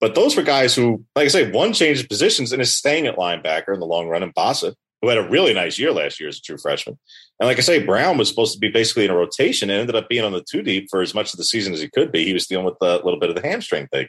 But 0.00 0.14
those 0.14 0.36
were 0.36 0.42
guys 0.42 0.74
who, 0.74 1.04
like 1.14 1.26
I 1.26 1.28
say, 1.28 1.50
one 1.50 1.72
changed 1.72 2.08
positions 2.08 2.52
and 2.52 2.60
is 2.60 2.76
staying 2.76 3.06
at 3.06 3.16
linebacker 3.16 3.72
in 3.72 3.80
the 3.80 3.86
long 3.86 4.08
run. 4.08 4.22
And 4.22 4.34
Bassa, 4.34 4.74
who 5.00 5.08
had 5.08 5.18
a 5.18 5.28
really 5.28 5.54
nice 5.54 5.78
year 5.78 5.92
last 5.92 6.20
year 6.20 6.28
as 6.28 6.38
a 6.38 6.42
true 6.42 6.58
freshman. 6.58 6.98
And 7.40 7.46
like 7.46 7.58
I 7.58 7.62
say, 7.62 7.82
Brown 7.82 8.18
was 8.18 8.28
supposed 8.28 8.52
to 8.54 8.58
be 8.58 8.68
basically 8.68 9.04
in 9.04 9.10
a 9.10 9.16
rotation 9.16 9.70
and 9.70 9.80
ended 9.80 9.96
up 9.96 10.08
being 10.08 10.24
on 10.24 10.32
the 10.32 10.44
two 10.48 10.62
deep 10.62 10.88
for 10.90 11.02
as 11.02 11.14
much 11.14 11.32
of 11.32 11.38
the 11.38 11.44
season 11.44 11.72
as 11.72 11.80
he 11.80 11.88
could 11.88 12.12
be. 12.12 12.24
He 12.24 12.32
was 12.32 12.46
dealing 12.46 12.66
with 12.66 12.76
a 12.80 12.96
little 12.96 13.18
bit 13.18 13.30
of 13.30 13.36
the 13.36 13.46
hamstring 13.46 13.86
thing. 13.88 14.08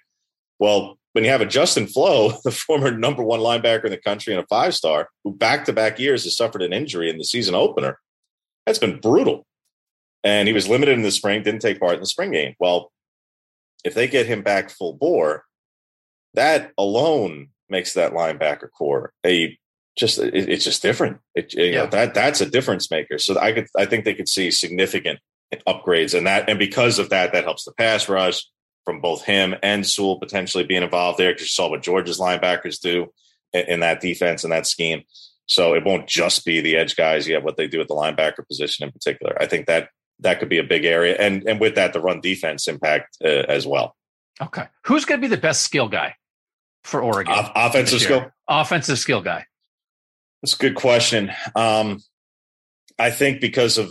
Well, 0.59 0.97
when 1.13 1.23
you 1.23 1.29
have 1.29 1.41
a 1.41 1.45
Justin 1.45 1.87
Flowe, 1.87 2.33
the 2.43 2.51
former 2.51 2.91
number 2.91 3.23
one 3.23 3.39
linebacker 3.39 3.85
in 3.85 3.91
the 3.91 3.97
country 3.97 4.33
and 4.33 4.43
a 4.43 4.47
five 4.47 4.75
star, 4.75 5.09
who 5.23 5.33
back 5.33 5.65
to 5.65 5.73
back 5.73 5.99
years 5.99 6.23
has 6.25 6.35
suffered 6.37 6.61
an 6.61 6.73
injury 6.73 7.09
in 7.09 7.17
the 7.17 7.23
season 7.23 7.55
opener, 7.55 7.99
that's 8.65 8.79
been 8.79 8.99
brutal. 8.99 9.45
And 10.23 10.47
he 10.47 10.53
was 10.53 10.67
limited 10.67 10.93
in 10.93 11.03
the 11.03 11.11
spring, 11.11 11.43
didn't 11.43 11.61
take 11.61 11.79
part 11.79 11.93
in 11.93 11.99
the 12.01 12.05
spring 12.05 12.31
game. 12.31 12.55
Well, 12.59 12.91
if 13.83 13.93
they 13.93 14.07
get 14.07 14.25
him 14.25 14.41
back 14.41 14.69
full 14.69 14.93
bore, 14.93 15.43
that 16.37 16.71
alone 16.77 17.49
makes 17.67 17.93
that 17.93 18.13
linebacker 18.13 18.71
core 18.71 19.11
a 19.25 19.57
just 19.97 20.19
it, 20.19 20.33
it's 20.33 20.63
just 20.63 20.81
different. 20.81 21.17
It, 21.35 21.53
you 21.53 21.65
yeah. 21.65 21.83
know, 21.83 21.87
that 21.87 22.13
that's 22.13 22.39
a 22.39 22.45
difference 22.45 22.89
maker. 22.89 23.17
So 23.17 23.37
I 23.37 23.51
could 23.51 23.67
I 23.75 23.85
think 23.85 24.05
they 24.05 24.13
could 24.13 24.29
see 24.29 24.51
significant 24.51 25.19
upgrades 25.67 26.15
and 26.15 26.27
that 26.27 26.49
and 26.49 26.59
because 26.59 26.99
of 26.99 27.09
that 27.09 27.33
that 27.33 27.45
helps 27.45 27.63
the 27.63 27.71
pass 27.73 28.07
rush 28.07 28.45
from 28.85 29.01
both 29.01 29.23
him 29.23 29.55
and 29.63 29.85
Sewell 29.85 30.19
potentially 30.19 30.63
being 30.63 30.83
involved 30.83 31.17
there 31.17 31.31
because 31.31 31.45
you 31.45 31.49
saw 31.49 31.69
what 31.69 31.81
Georgia's 31.81 32.19
linebackers 32.19 32.79
do 32.79 33.07
in, 33.53 33.65
in, 33.65 33.79
that 33.79 34.01
defense 34.01 34.43
and 34.43 34.53
that 34.53 34.67
scheme. 34.67 35.03
So 35.45 35.73
it 35.73 35.85
won't 35.85 36.07
just 36.07 36.45
be 36.45 36.61
the 36.61 36.75
edge 36.75 36.95
guys. 36.95 37.27
You 37.27 37.35
have 37.35 37.43
what 37.43 37.57
they 37.57 37.67
do 37.67 37.81
at 37.81 37.87
the 37.87 37.95
linebacker 37.95 38.47
position 38.47 38.85
in 38.85 38.91
particular. 38.91 39.35
I 39.41 39.45
think 39.45 39.67
that 39.67 39.89
that 40.19 40.39
could 40.39 40.49
be 40.49 40.57
a 40.57 40.63
big 40.63 40.85
area, 40.85 41.15
and 41.17 41.43
and 41.47 41.59
with 41.59 41.75
that 41.75 41.93
the 41.93 42.01
run 42.01 42.21
defense 42.21 42.67
impact 42.67 43.17
uh, 43.23 43.45
as 43.47 43.65
well. 43.65 43.95
Okay, 44.41 44.67
who's 44.85 45.05
going 45.05 45.21
to 45.21 45.27
be 45.27 45.33
the 45.33 45.41
best 45.41 45.63
skill 45.63 45.87
guy 45.87 46.15
for 46.87 47.01
Oregon? 47.01 47.33
O- 47.35 47.51
offensive 47.55 48.01
skill, 48.01 48.31
offensive 48.47 48.97
skill 48.97 49.21
guy. 49.21 49.45
That's 50.41 50.55
a 50.55 50.57
good 50.57 50.75
question. 50.75 51.31
Um, 51.55 52.01
I 52.97 53.11
think 53.11 53.41
because 53.41 53.77
of 53.77 53.89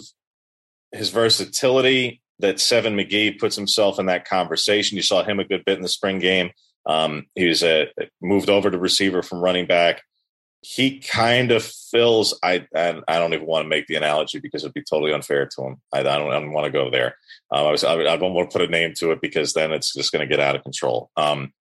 his 0.93 1.11
versatility, 1.11 2.23
that 2.39 2.61
Seven 2.61 2.97
McGee 2.97 3.39
puts 3.39 3.57
himself 3.57 3.99
in 3.99 4.07
that 4.07 4.29
conversation. 4.29 4.97
You 4.97 5.03
saw 5.03 5.25
him 5.25 5.41
a 5.41 5.45
good 5.45 5.65
bit 5.65 5.77
in 5.77 5.83
the 5.83 5.89
spring 5.89 6.19
game. 6.19 6.51
Um, 6.85 7.27
he 7.35 7.47
was 7.47 7.63
a, 7.63 7.89
moved 8.21 8.51
over 8.51 8.71
to 8.71 8.79
receiver 8.79 9.23
from 9.23 9.41
running 9.41 9.67
back. 9.67 10.03
He 10.61 10.99
kind 10.99 11.53
of 11.53 11.65
fills. 11.65 12.39
I 12.43 12.67
I, 12.75 13.01
I 13.07 13.19
don't 13.19 13.35
even 13.35 13.47
want 13.47 13.65
to 13.65 13.69
make 13.69 13.87
the 13.87 13.97
analogy 13.97 14.39
because 14.39 14.65
it'd 14.65 14.75
be 14.75 14.83
totally 14.83 15.13
unfair 15.13 15.47
to 15.47 15.63
him. 15.63 15.77
I, 15.93 16.01
I 16.01 16.03
don't, 16.03 16.31
I 16.31 16.41
don't 16.41 16.53
want 16.53 16.67
to 16.67 16.73
go 16.73 16.91
there. 16.91 17.17
Um, 17.51 17.67
I 17.67 17.71
was 17.71 17.85
I, 17.85 17.95
I, 17.95 18.17
don't 18.17 18.35
want 18.35 18.51
to 18.51 18.59
put 18.59 18.69
a 18.69 18.71
name 18.71 18.93
to 18.99 19.13
it 19.13 19.21
because 19.21 19.53
then 19.53 19.73
it's 19.73 19.93
just 19.93 20.13
going 20.13 20.27
to 20.27 20.33
get 20.33 20.41
out 20.41 20.57
of 20.57 20.65
control. 20.65 21.11
Um, 21.17 21.53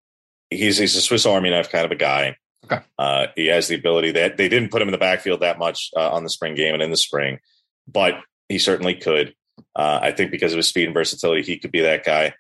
he's 0.50 0.78
he's 0.78 0.96
a 0.96 1.02
Swiss 1.02 1.26
Army 1.26 1.50
knife 1.50 1.72
kind 1.72 1.86
of 1.86 1.92
a 1.92 1.96
guy. 1.96 2.38
Okay. 2.66 2.84
Uh, 2.98 3.28
he 3.36 3.48
has 3.48 3.68
the 3.68 3.76
ability 3.76 4.12
that 4.12 4.38
they 4.38 4.50
didn't 4.50 4.72
put 4.72 4.82
him 4.82 4.88
in 4.88 4.92
the 4.92 4.98
backfield 4.98 5.42
that 5.42 5.60
much 5.60 5.92
uh, 5.96 6.10
on 6.10 6.24
the 6.24 6.30
spring 6.30 6.56
game 6.56 6.74
and 6.74 6.82
in 6.82 6.90
the 6.90 6.98
spring, 6.98 7.40
but 7.88 8.16
he 8.50 8.58
certainly 8.58 8.96
could. 8.96 9.34
Uh, 9.76 10.00
I 10.02 10.12
think 10.12 10.32
because 10.32 10.52
of 10.52 10.58
his 10.58 10.68
speed 10.68 10.86
and 10.86 10.94
versatility, 10.94 11.44
he 11.44 11.60
could 11.60 11.72
be 11.72 11.82
that 11.82 12.04
guy. 12.04 12.34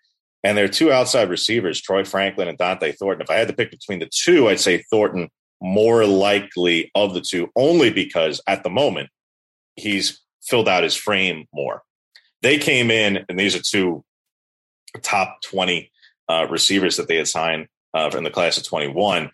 And 0.43 0.57
there 0.57 0.65
are 0.65 0.69
two 0.69 0.91
outside 0.91 1.29
receivers, 1.29 1.81
Troy 1.81 2.03
Franklin 2.03 2.47
and 2.47 2.57
Dont'e 2.57 2.95
Thornton. 2.95 3.23
If 3.23 3.29
I 3.29 3.35
had 3.35 3.47
to 3.47 3.53
pick 3.53 3.71
between 3.71 3.99
the 3.99 4.09
two, 4.11 4.47
I'd 4.47 4.59
say 4.59 4.83
Thornton 4.91 5.29
more 5.61 6.05
likely 6.05 6.91
of 6.93 7.13
the 7.13 7.21
two, 7.21 7.49
only 7.55 7.91
because 7.91 8.41
at 8.47 8.63
the 8.63 8.69
moment 8.69 9.09
he's 9.75 10.21
filled 10.43 10.69
out 10.69 10.83
his 10.83 10.95
frame 10.95 11.45
more. 11.53 11.81
They 12.41 12.57
came 12.57 12.91
in, 12.91 13.25
and 13.27 13.39
these 13.39 13.55
are 13.55 13.61
two 13.61 14.03
top 15.01 15.41
20 15.49 15.91
uh, 16.29 16.47
receivers 16.49 16.97
that 16.97 17.07
they 17.07 17.17
had 17.17 17.27
signed 17.27 17.67
uh, 17.95 18.11
in 18.15 18.23
the 18.23 18.29
class 18.29 18.57
of 18.57 18.67
21 18.67 19.31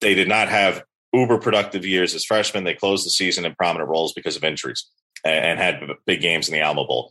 they 0.00 0.14
did 0.14 0.28
not 0.28 0.48
have 0.48 0.84
uber 1.12 1.38
productive 1.38 1.86
years 1.86 2.14
as 2.14 2.24
freshmen. 2.24 2.64
They 2.64 2.74
closed 2.74 3.06
the 3.06 3.10
season 3.10 3.44
in 3.44 3.54
prominent 3.54 3.88
roles 3.88 4.12
because 4.12 4.36
of 4.36 4.44
injuries 4.44 4.86
and, 5.24 5.58
had 5.58 5.80
big 6.04 6.20
games 6.20 6.48
in 6.48 6.54
the 6.54 6.60
Alamo 6.60 6.86
Bowl. 6.86 7.10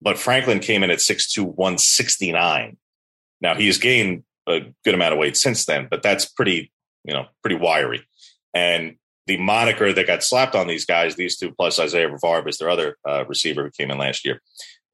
But 0.00 0.18
Franklin 0.18 0.60
came 0.60 0.82
in 0.82 0.90
at 0.90 0.98
6'2, 0.98 1.44
169. 1.44 2.76
Now 3.40 3.54
he's 3.54 3.78
gained 3.78 4.24
a 4.48 4.60
good 4.84 4.94
amount 4.94 5.12
of 5.12 5.18
weight 5.18 5.36
since 5.36 5.64
then, 5.64 5.88
but 5.90 6.02
that's 6.02 6.26
pretty, 6.26 6.72
you 7.04 7.12
know, 7.12 7.26
pretty 7.42 7.56
wiry. 7.56 8.06
And 8.54 8.96
the 9.26 9.36
moniker 9.36 9.92
that 9.92 10.06
got 10.06 10.22
slapped 10.22 10.54
on 10.54 10.66
these 10.66 10.86
guys, 10.86 11.16
these 11.16 11.36
two 11.36 11.52
plus 11.52 11.78
Isaiah 11.78 12.08
Rivarbis, 12.08 12.58
their 12.58 12.70
other 12.70 12.96
uh, 13.06 13.24
receiver 13.26 13.64
who 13.64 13.70
came 13.70 13.90
in 13.90 13.98
last 13.98 14.24
year, 14.24 14.40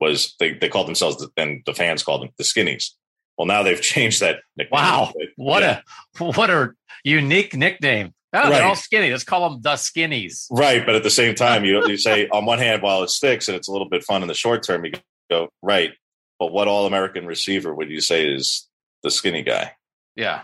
was 0.01 0.35
they, 0.41 0.55
they 0.55 0.69
called 0.69 0.89
themselves, 0.89 1.19
the, 1.19 1.31
and 1.36 1.62
the 1.66 1.74
fans 1.74 2.03
called 2.03 2.23
them 2.23 2.31
the 2.36 2.45
skinnies. 2.45 2.91
Well, 3.36 3.47
now 3.47 3.62
they've 3.62 3.81
changed 3.81 4.20
that. 4.20 4.39
Nickname. 4.56 4.81
Wow, 4.81 5.12
what 5.36 5.62
yeah. 5.62 5.81
a 6.20 6.24
what 6.24 6.51
a 6.51 6.73
unique 7.02 7.55
nickname. 7.55 8.15
Oh, 8.32 8.40
right. 8.40 8.51
they're 8.51 8.65
all 8.65 8.74
skinny. 8.74 9.11
Let's 9.11 9.23
call 9.23 9.48
them 9.48 9.62
the 9.62 9.74
skinnies. 9.74 10.47
Right, 10.51 10.85
but 10.85 10.97
at 10.97 11.05
the 11.05 11.11
same 11.11 11.35
time, 11.35 11.65
you 11.65 11.86
you 11.86 11.97
say 11.97 12.28
on 12.32 12.47
one 12.47 12.59
hand, 12.59 12.82
while 12.82 13.02
it 13.02 13.11
sticks 13.11 13.48
and 13.48 13.56
it's 13.56 13.69
a 13.69 13.73
little 13.73 13.89
bit 13.89 14.02
fun 14.02 14.23
in 14.23 14.28
the 14.28 14.35
short 14.35 14.65
term, 14.65 14.85
you 14.85 14.93
go 15.31 15.48
right. 15.62 15.93
But 16.39 16.52
what 16.52 16.66
all 16.66 16.86
American 16.86 17.27
receiver 17.27 17.73
would 17.73 17.90
you 17.90 18.01
say 18.01 18.27
is 18.27 18.69
the 19.05 19.11
skinny 19.11 19.43
guy? 19.43 19.73
Yeah. 20.16 20.43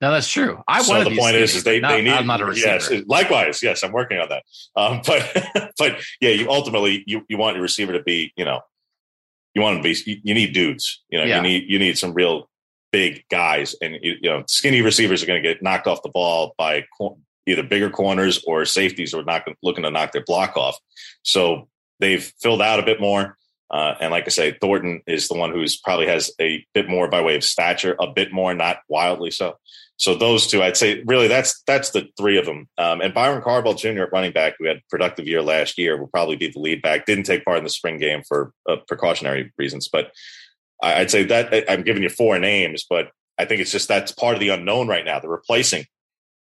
No, 0.00 0.10
that's 0.10 0.28
true. 0.28 0.62
I 0.66 0.82
so 0.82 1.04
the 1.04 1.10
point 1.10 1.20
skinny, 1.20 1.38
is, 1.38 1.54
is 1.54 1.64
they, 1.64 1.78
not, 1.78 1.90
they 1.90 2.02
need. 2.02 2.10
I'm 2.10 2.26
not 2.26 2.40
a 2.40 2.46
receiver. 2.46 2.66
Yes, 2.66 3.04
likewise. 3.06 3.62
Yes, 3.62 3.84
I'm 3.84 3.92
working 3.92 4.18
on 4.18 4.30
that. 4.30 4.42
Um, 4.74 5.00
but 5.06 5.72
but 5.78 6.00
yeah, 6.20 6.30
you 6.30 6.50
ultimately 6.50 7.04
you 7.06 7.24
you 7.28 7.38
want 7.38 7.56
your 7.56 7.62
receiver 7.62 7.92
to 7.92 8.02
be 8.02 8.32
you 8.36 8.44
know 8.44 8.60
you 9.54 9.62
want 9.62 9.76
to 9.76 9.82
be 9.82 10.20
you, 10.24 10.34
need 10.34 10.52
dudes. 10.52 11.02
You 11.08 11.18
know, 11.18 11.24
yeah. 11.24 11.36
you 11.36 11.42
need 11.42 11.64
you 11.68 11.78
need 11.78 11.98
some 11.98 12.14
real 12.14 12.48
big 12.90 13.24
guys, 13.30 13.74
and 13.80 13.98
you, 14.02 14.16
you 14.20 14.28
know, 14.28 14.44
skinny 14.46 14.82
receivers 14.82 15.22
are 15.22 15.26
going 15.26 15.42
to 15.42 15.48
get 15.48 15.62
knocked 15.62 15.86
off 15.86 16.02
the 16.02 16.10
ball 16.10 16.54
by 16.58 16.84
either 17.46 17.62
bigger 17.62 17.90
corners 17.90 18.42
or 18.46 18.64
safeties 18.64 19.12
who 19.12 19.18
are 19.18 19.24
not 19.24 19.46
looking 19.62 19.84
to 19.84 19.90
knock 19.90 20.12
their 20.12 20.24
block 20.24 20.56
off. 20.56 20.76
So 21.22 21.68
they've 22.00 22.32
filled 22.40 22.62
out 22.62 22.78
a 22.78 22.84
bit 22.84 23.00
more. 23.00 23.36
Uh, 23.72 23.94
and 24.00 24.10
like 24.10 24.24
I 24.26 24.28
say, 24.28 24.56
Thornton 24.60 25.00
is 25.06 25.28
the 25.28 25.34
one 25.36 25.50
who's 25.50 25.78
probably 25.78 26.06
has 26.06 26.30
a 26.40 26.64
bit 26.74 26.88
more 26.88 27.08
by 27.08 27.22
way 27.22 27.36
of 27.36 27.44
stature, 27.44 27.96
a 27.98 28.06
bit 28.06 28.32
more, 28.32 28.52
not 28.52 28.78
wildly 28.88 29.30
so. 29.30 29.56
So 29.96 30.14
those 30.14 30.46
two, 30.46 30.62
I'd 30.62 30.76
say, 30.76 31.02
really, 31.06 31.28
that's 31.28 31.62
that's 31.66 31.90
the 31.90 32.08
three 32.18 32.36
of 32.36 32.44
them. 32.44 32.68
Um, 32.76 33.00
and 33.00 33.14
Byron 33.14 33.42
Cardwell 33.42 33.74
Jr. 33.74 34.02
at 34.02 34.12
running 34.12 34.32
back, 34.32 34.54
who 34.58 34.66
had 34.66 34.78
a 34.78 34.82
productive 34.90 35.28
year 35.28 35.42
last 35.42 35.78
year, 35.78 35.96
will 35.96 36.08
probably 36.08 36.36
be 36.36 36.48
the 36.48 36.58
lead 36.58 36.82
back. 36.82 37.06
Didn't 37.06 37.24
take 37.24 37.44
part 37.44 37.58
in 37.58 37.64
the 37.64 37.70
spring 37.70 37.98
game 37.98 38.22
for 38.26 38.52
uh, 38.68 38.76
precautionary 38.88 39.52
reasons, 39.56 39.88
but 39.88 40.12
I'd 40.82 41.10
say 41.10 41.22
that 41.24 41.70
I'm 41.70 41.82
giving 41.82 42.02
you 42.02 42.08
four 42.08 42.38
names, 42.38 42.84
but 42.88 43.10
I 43.38 43.44
think 43.44 43.60
it's 43.60 43.70
just 43.70 43.88
that's 43.88 44.12
part 44.12 44.34
of 44.34 44.40
the 44.40 44.48
unknown 44.48 44.88
right 44.88 45.04
now. 45.04 45.20
They're 45.20 45.30
replacing. 45.30 45.86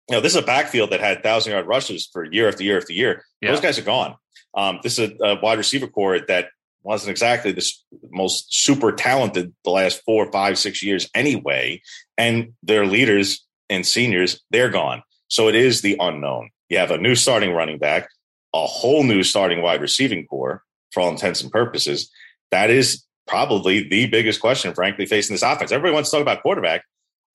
You 0.09 0.15
know, 0.15 0.21
this 0.21 0.33
is 0.33 0.41
a 0.41 0.45
backfield 0.45 0.89
that 0.91 0.99
had 0.99 1.23
thousand 1.23 1.53
yard 1.53 1.67
rushes 1.67 2.09
for 2.11 2.25
year 2.25 2.47
after 2.47 2.63
year 2.63 2.77
after 2.77 2.93
year. 2.93 3.23
Yeah. 3.41 3.51
Those 3.51 3.61
guys 3.61 3.77
are 3.77 3.83
gone. 3.83 4.15
Um, 4.55 4.79
this 4.83 4.97
is 4.97 5.11
a, 5.21 5.25
a 5.25 5.41
wide 5.41 5.57
receiver 5.57 5.87
core 5.87 6.19
that 6.27 6.49
wasn't 6.85 7.09
exactly 7.09 7.51
the 7.51 7.67
most 8.11 8.45
super 8.49 8.91
talented 8.91 9.53
the 9.63 9.71
last 9.71 10.01
four, 10.05 10.31
five, 10.31 10.57
six 10.57 10.83
years 10.83 11.09
anyway. 11.15 11.81
And 12.17 12.53
their 12.61 12.85
leaders 12.85 13.43
and 13.69 13.85
seniors, 13.85 14.41
they're 14.51 14.69
gone. 14.69 15.01
So 15.27 15.47
it 15.47 15.55
is 15.55 15.81
the 15.81 15.97
unknown. 15.99 16.51
You 16.69 16.77
have 16.77 16.91
a 16.91 16.97
new 16.97 17.15
starting 17.15 17.53
running 17.53 17.79
back, 17.79 18.07
a 18.53 18.65
whole 18.65 19.03
new 19.03 19.23
starting 19.23 19.61
wide 19.61 19.81
receiving 19.81 20.27
core 20.27 20.61
for 20.91 21.01
all 21.01 21.09
intents 21.09 21.41
and 21.41 21.51
purposes. 21.51 22.11
That 22.51 22.69
is 22.69 23.03
probably 23.27 23.89
the 23.89 24.05
biggest 24.05 24.39
question, 24.39 24.73
frankly, 24.75 25.07
facing 25.07 25.33
this 25.33 25.41
offense. 25.41 25.71
Everybody 25.71 25.93
wants 25.93 26.11
to 26.11 26.17
talk 26.17 26.21
about 26.21 26.43
quarterback. 26.43 26.83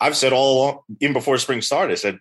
I've 0.01 0.16
said 0.16 0.32
all 0.32 0.56
along, 0.56 0.78
even 1.01 1.12
before 1.12 1.36
spring 1.39 1.60
started, 1.60 1.93
I 1.93 1.97
said 1.97 2.20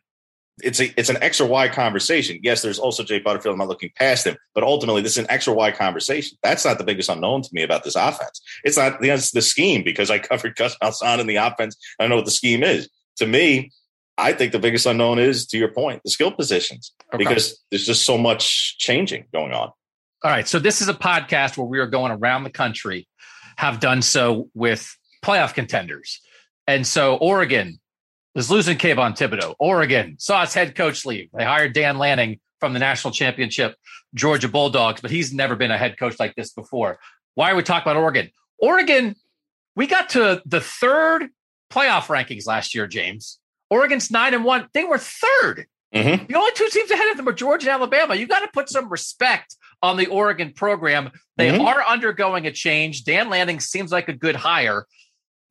it's 0.64 0.80
a 0.80 1.00
it's 1.00 1.10
an 1.10 1.22
X 1.22 1.40
or 1.42 1.48
Y 1.48 1.68
conversation. 1.70 2.40
Yes, 2.44 2.62
there's 2.62 2.80
also 2.80 3.04
Jay 3.04 3.20
Butterfield. 3.20 3.54
I'm 3.54 3.60
not 3.60 3.68
looking 3.68 3.92
past 3.96 4.26
him, 4.26 4.38
but 4.54 4.64
ultimately, 4.64 5.02
this 5.02 5.14
is 5.14 5.20
an 5.20 5.30
X 5.30 5.48
or 5.48 5.56
Y 5.56 5.72
conversation. 5.72 6.38
That's 6.44 6.66
not 6.66 6.78
the 6.78 6.84
biggest 6.84 7.10
unknown 7.10 7.42
to 7.44 7.50
me 7.52 7.64
about 7.64 7.84
this 7.84 7.96
offense. 7.96 8.42
It's 8.64 8.78
not 8.78 9.02
the, 9.02 9.10
it's 9.10 9.32
the 9.32 9.42
scheme 9.42 9.84
because 9.84 10.10
I 10.10 10.20
covered 10.20 10.56
Gus 10.56 10.78
Malzahn 10.82 11.20
in 11.20 11.28
the 11.28 11.38
offense. 11.38 11.78
I 12.00 12.08
know 12.08 12.16
what 12.16 12.26
the 12.26 12.32
scheme 12.32 12.64
is. 12.64 12.90
To 13.18 13.28
me, 13.28 13.72
I 14.18 14.34
think 14.34 14.52
the 14.52 14.60
biggest 14.60 14.86
unknown 14.86 15.18
is, 15.18 15.48
to 15.48 15.58
your 15.58 15.72
point, 15.72 16.02
the 16.04 16.12
skill 16.12 16.32
positions 16.32 16.94
okay. 17.14 17.18
because 17.18 17.64
there's 17.72 17.86
just 17.86 18.06
so 18.06 18.18
much 18.18 18.78
changing 18.78 19.26
going 19.34 19.54
on. 19.54 19.72
All 20.24 20.32
right, 20.32 20.48
so 20.48 20.60
this 20.60 20.82
is 20.82 20.90
a 20.90 20.94
podcast 20.94 21.58
where 21.58 21.68
we 21.68 21.80
are 21.80 21.88
going 21.88 22.12
around 22.12 22.44
the 22.44 22.50
country, 22.50 23.08
have 23.58 23.80
done 23.80 24.02
so 24.02 24.50
with 24.54 24.94
playoff 25.24 25.54
contenders, 25.54 26.20
and 26.68 26.86
so 26.86 27.16
Oregon 27.16 27.80
is 28.36 28.52
losing 28.52 28.78
Kayvon 28.78 29.18
Thibodeaux. 29.18 29.56
Oregon 29.60 30.16
saw 30.20 30.44
its 30.44 30.54
head 30.54 30.76
coach 30.76 31.06
leave. 31.06 31.30
They 31.34 31.44
hired 31.44 31.74
Dan 31.74 31.98
Lanning, 31.98 32.40
from 32.60 32.74
the 32.74 32.80
national 32.80 33.14
championship 33.14 33.76
Georgia 34.14 34.48
Bulldogs, 34.48 35.02
but 35.02 35.12
he's 35.12 35.34
never 35.34 35.56
been 35.56 35.72
a 35.72 35.78
head 35.78 35.98
coach 35.98 36.20
like 36.20 36.36
this 36.36 36.52
before. 36.52 37.00
Why 37.36 37.52
are 37.52 37.56
we 37.56 37.64
talking 37.64 37.90
about 37.90 38.02
Oregon? 38.02 38.30
Oregon, 38.58 39.16
we 39.76 39.88
got 39.88 40.10
to 40.10 40.42
the 40.46 40.62
third 40.62 41.30
playoff 41.72 42.08
rankings 42.08 42.46
last 42.46 42.76
year, 42.76 42.88
James. 42.88 43.40
Oregon's 43.70 44.12
nine 44.12 44.34
and 44.34 44.44
one. 44.44 44.68
They 44.74 44.84
were 44.84 44.98
3rd 44.98 45.66
mm-hmm. 45.94 46.26
The 46.26 46.36
only 46.36 46.52
two 46.56 46.68
teams 46.72 46.92
ahead 46.92 47.12
of 47.12 47.18
them 47.18 47.30
are 47.30 47.34
Georgia 47.34 47.68
and 47.68 47.76
Alabama. 47.76 48.16
You 48.16 48.28
got 48.28 48.40
to 48.40 48.50
put 48.54 48.70
some 48.70 48.90
respect 48.90 49.56
on 49.82 49.96
the 49.96 50.08
Oregon 50.08 50.54
program. 50.54 51.12
They 51.38 51.52
mm-hmm. 51.52 51.62
are 51.62 51.86
undergoing 51.86 52.48
a 52.48 52.52
change. 52.52 53.04
Dan 53.04 53.30
Lanning 53.30 53.60
seems 53.60 53.92
like 53.92 54.10
a 54.10 54.14
good 54.14 54.36
hire. 54.36 54.86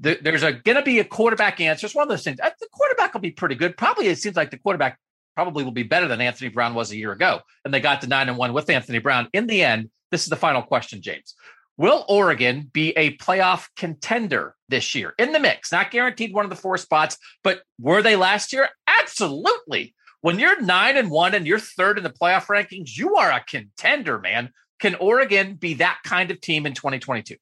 There's 0.01 0.43
a 0.43 0.53
going 0.53 0.77
to 0.77 0.83
be 0.83 1.01
a 1.01 1.05
quarterback 1.05 1.61
answer. 1.61 1.87
It's 1.87 1.95
one 1.95 2.05
of 2.05 2.09
those 2.09 2.23
things. 2.23 2.39
Uh, 2.41 2.51
the 2.61 2.69
quarterback 2.73 3.15
will 3.15 3.21
be 3.21 3.31
pretty 3.31 3.55
good. 3.55 3.77
Probably 3.77 4.07
it 4.07 4.19
seems 4.19 4.37
like 4.37 4.51
the 4.51 4.59
quarterback 4.59 4.99
probably 5.35 5.65
will 5.65 5.73
be 5.73 5.83
better 5.83 6.09
than 6.09 6.21
Anthony 6.21 6.51
Brown 6.51 6.75
was 6.75 6.91
a 6.91 6.97
year 6.97 7.13
ago. 7.13 7.41
And 7.65 7.73
they 7.73 7.81
got 7.81 8.01
to 8.03 8.07
nine 8.07 8.29
and 8.29 8.39
one 8.39 8.53
with 8.53 8.71
Anthony 8.71 8.99
Brown. 8.99 9.29
In 9.33 9.47
the 9.47 9.63
end, 9.63 9.91
this 10.11 10.23
is 10.23 10.29
the 10.29 10.37
final 10.37 10.63
question, 10.63 11.03
James. 11.03 11.35
Will 11.77 12.05
Oregon 12.09 12.69
be 12.73 12.91
a 12.97 13.17
playoff 13.19 13.69
contender 13.77 14.57
this 14.69 14.97
year 14.97 15.15
in 15.17 15.33
the 15.33 15.39
mix? 15.39 15.71
Not 15.71 15.93
guaranteed 15.93 16.35
one 16.35 16.45
of 16.45 16.51
the 16.51 16.57
four 16.57 16.77
spots, 16.77 17.17
but 17.45 17.63
were 17.81 18.03
they 18.03 18.17
last 18.17 18.53
year? 18.53 18.69
Absolutely. 19.01 19.95
When 20.21 20.41
you're 20.41 20.61
nine 20.61 20.97
and 20.97 21.11
one 21.11 21.35
and 21.35 21.47
you're 21.47 21.61
third 21.61 21.97
in 21.99 22.05
the 22.05 22.11
playoff 22.11 22.47
rankings, 22.47 22.97
you 22.97 23.15
are 23.15 23.31
a 23.31 23.45
contender, 23.45 24.19
man. 24.19 24.51
Can 24.81 24.97
Oregon 24.97 25.55
be 25.55 25.75
that 25.75 25.99
kind 26.05 26.33
of 26.33 26.41
team 26.41 26.67
in 26.67 26.75
2022? 26.75 27.37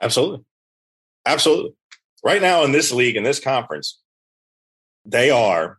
Absolutely. 0.00 0.44
Absolutely. 1.26 1.74
Right 2.24 2.42
now 2.42 2.64
in 2.64 2.72
this 2.72 2.92
league, 2.92 3.16
in 3.16 3.24
this 3.24 3.40
conference, 3.40 4.00
they 5.04 5.30
are 5.30 5.78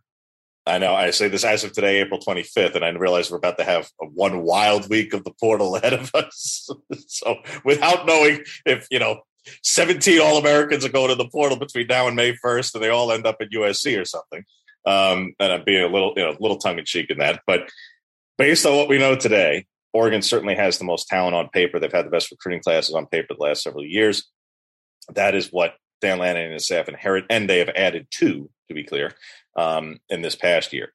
I 0.66 0.78
know 0.78 0.94
I 0.94 1.10
say 1.10 1.28
this 1.28 1.44
as 1.44 1.62
of 1.62 1.72
today, 1.72 2.00
April 2.00 2.18
25th, 2.18 2.74
and 2.74 2.84
I 2.84 2.88
realize 2.90 3.30
we're 3.30 3.36
about 3.36 3.58
to 3.58 3.64
have 3.64 3.90
one 4.00 4.42
wild 4.42 4.88
week 4.88 5.12
of 5.12 5.22
the 5.24 5.32
portal 5.32 5.76
ahead 5.76 5.92
of 5.92 6.10
us. 6.14 6.68
so 7.06 7.36
without 7.64 8.06
knowing 8.06 8.44
if, 8.64 8.86
you 8.90 8.98
know, 8.98 9.20
17 9.62 10.20
All 10.22 10.38
Americans 10.38 10.84
are 10.84 10.90
going 10.90 11.10
to 11.10 11.16
the 11.16 11.28
portal 11.28 11.58
between 11.58 11.86
now 11.86 12.06
and 12.06 12.16
May 12.16 12.32
1st, 12.32 12.74
and 12.74 12.82
they 12.82 12.88
all 12.88 13.12
end 13.12 13.26
up 13.26 13.36
at 13.40 13.50
USC 13.50 14.00
or 14.00 14.06
something. 14.06 14.42
Um, 14.86 15.34
and 15.38 15.52
I'm 15.52 15.64
being 15.64 15.82
a 15.82 15.92
little, 15.92 16.14
you 16.16 16.22
know, 16.22 16.30
a 16.30 16.40
little 16.40 16.56
tongue 16.56 16.78
in 16.78 16.86
cheek 16.86 17.10
in 17.10 17.18
that. 17.18 17.42
But 17.46 17.70
based 18.38 18.64
on 18.64 18.74
what 18.74 18.88
we 18.88 18.98
know 18.98 19.16
today, 19.16 19.66
Oregon 19.92 20.22
certainly 20.22 20.54
has 20.54 20.78
the 20.78 20.84
most 20.84 21.08
talent 21.08 21.34
on 21.34 21.50
paper. 21.50 21.78
They've 21.78 21.92
had 21.92 22.06
the 22.06 22.10
best 22.10 22.30
recruiting 22.30 22.62
classes 22.62 22.94
on 22.94 23.06
paper 23.06 23.34
the 23.34 23.44
last 23.44 23.62
several 23.62 23.84
years. 23.84 24.30
That 25.12 25.34
is 25.34 25.48
what 25.52 25.74
Dan 26.00 26.18
Lanning 26.18 26.44
and 26.44 26.52
his 26.52 26.66
staff 26.66 26.88
inherit, 26.88 27.24
and 27.30 27.48
they 27.48 27.58
have 27.58 27.70
added 27.70 28.06
two, 28.10 28.50
to 28.68 28.74
be 28.74 28.84
clear 28.84 29.12
um, 29.56 29.98
in 30.08 30.22
this 30.22 30.36
past 30.36 30.72
year. 30.72 30.92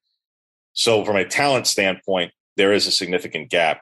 So, 0.73 1.03
from 1.03 1.15
a 1.15 1.25
talent 1.25 1.67
standpoint, 1.67 2.31
there 2.57 2.73
is 2.73 2.87
a 2.87 2.91
significant 2.91 3.49
gap 3.49 3.81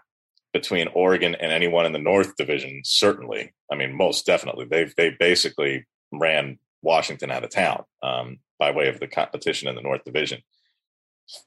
between 0.53 0.87
Oregon 0.89 1.35
and 1.35 1.51
anyone 1.51 1.85
in 1.85 1.93
the 1.93 1.99
North 1.99 2.35
Division. 2.37 2.81
Certainly, 2.83 3.53
I 3.71 3.75
mean, 3.75 3.95
most 3.95 4.25
definitely, 4.25 4.65
they 4.65 4.91
they 4.95 5.15
basically 5.19 5.85
ran 6.11 6.59
Washington 6.81 7.31
out 7.31 7.43
of 7.43 7.49
town 7.49 7.83
um, 8.01 8.39
by 8.57 8.71
way 8.71 8.87
of 8.87 8.99
the 8.99 9.07
competition 9.07 9.67
in 9.67 9.75
the 9.75 9.81
North 9.81 10.03
Division, 10.05 10.41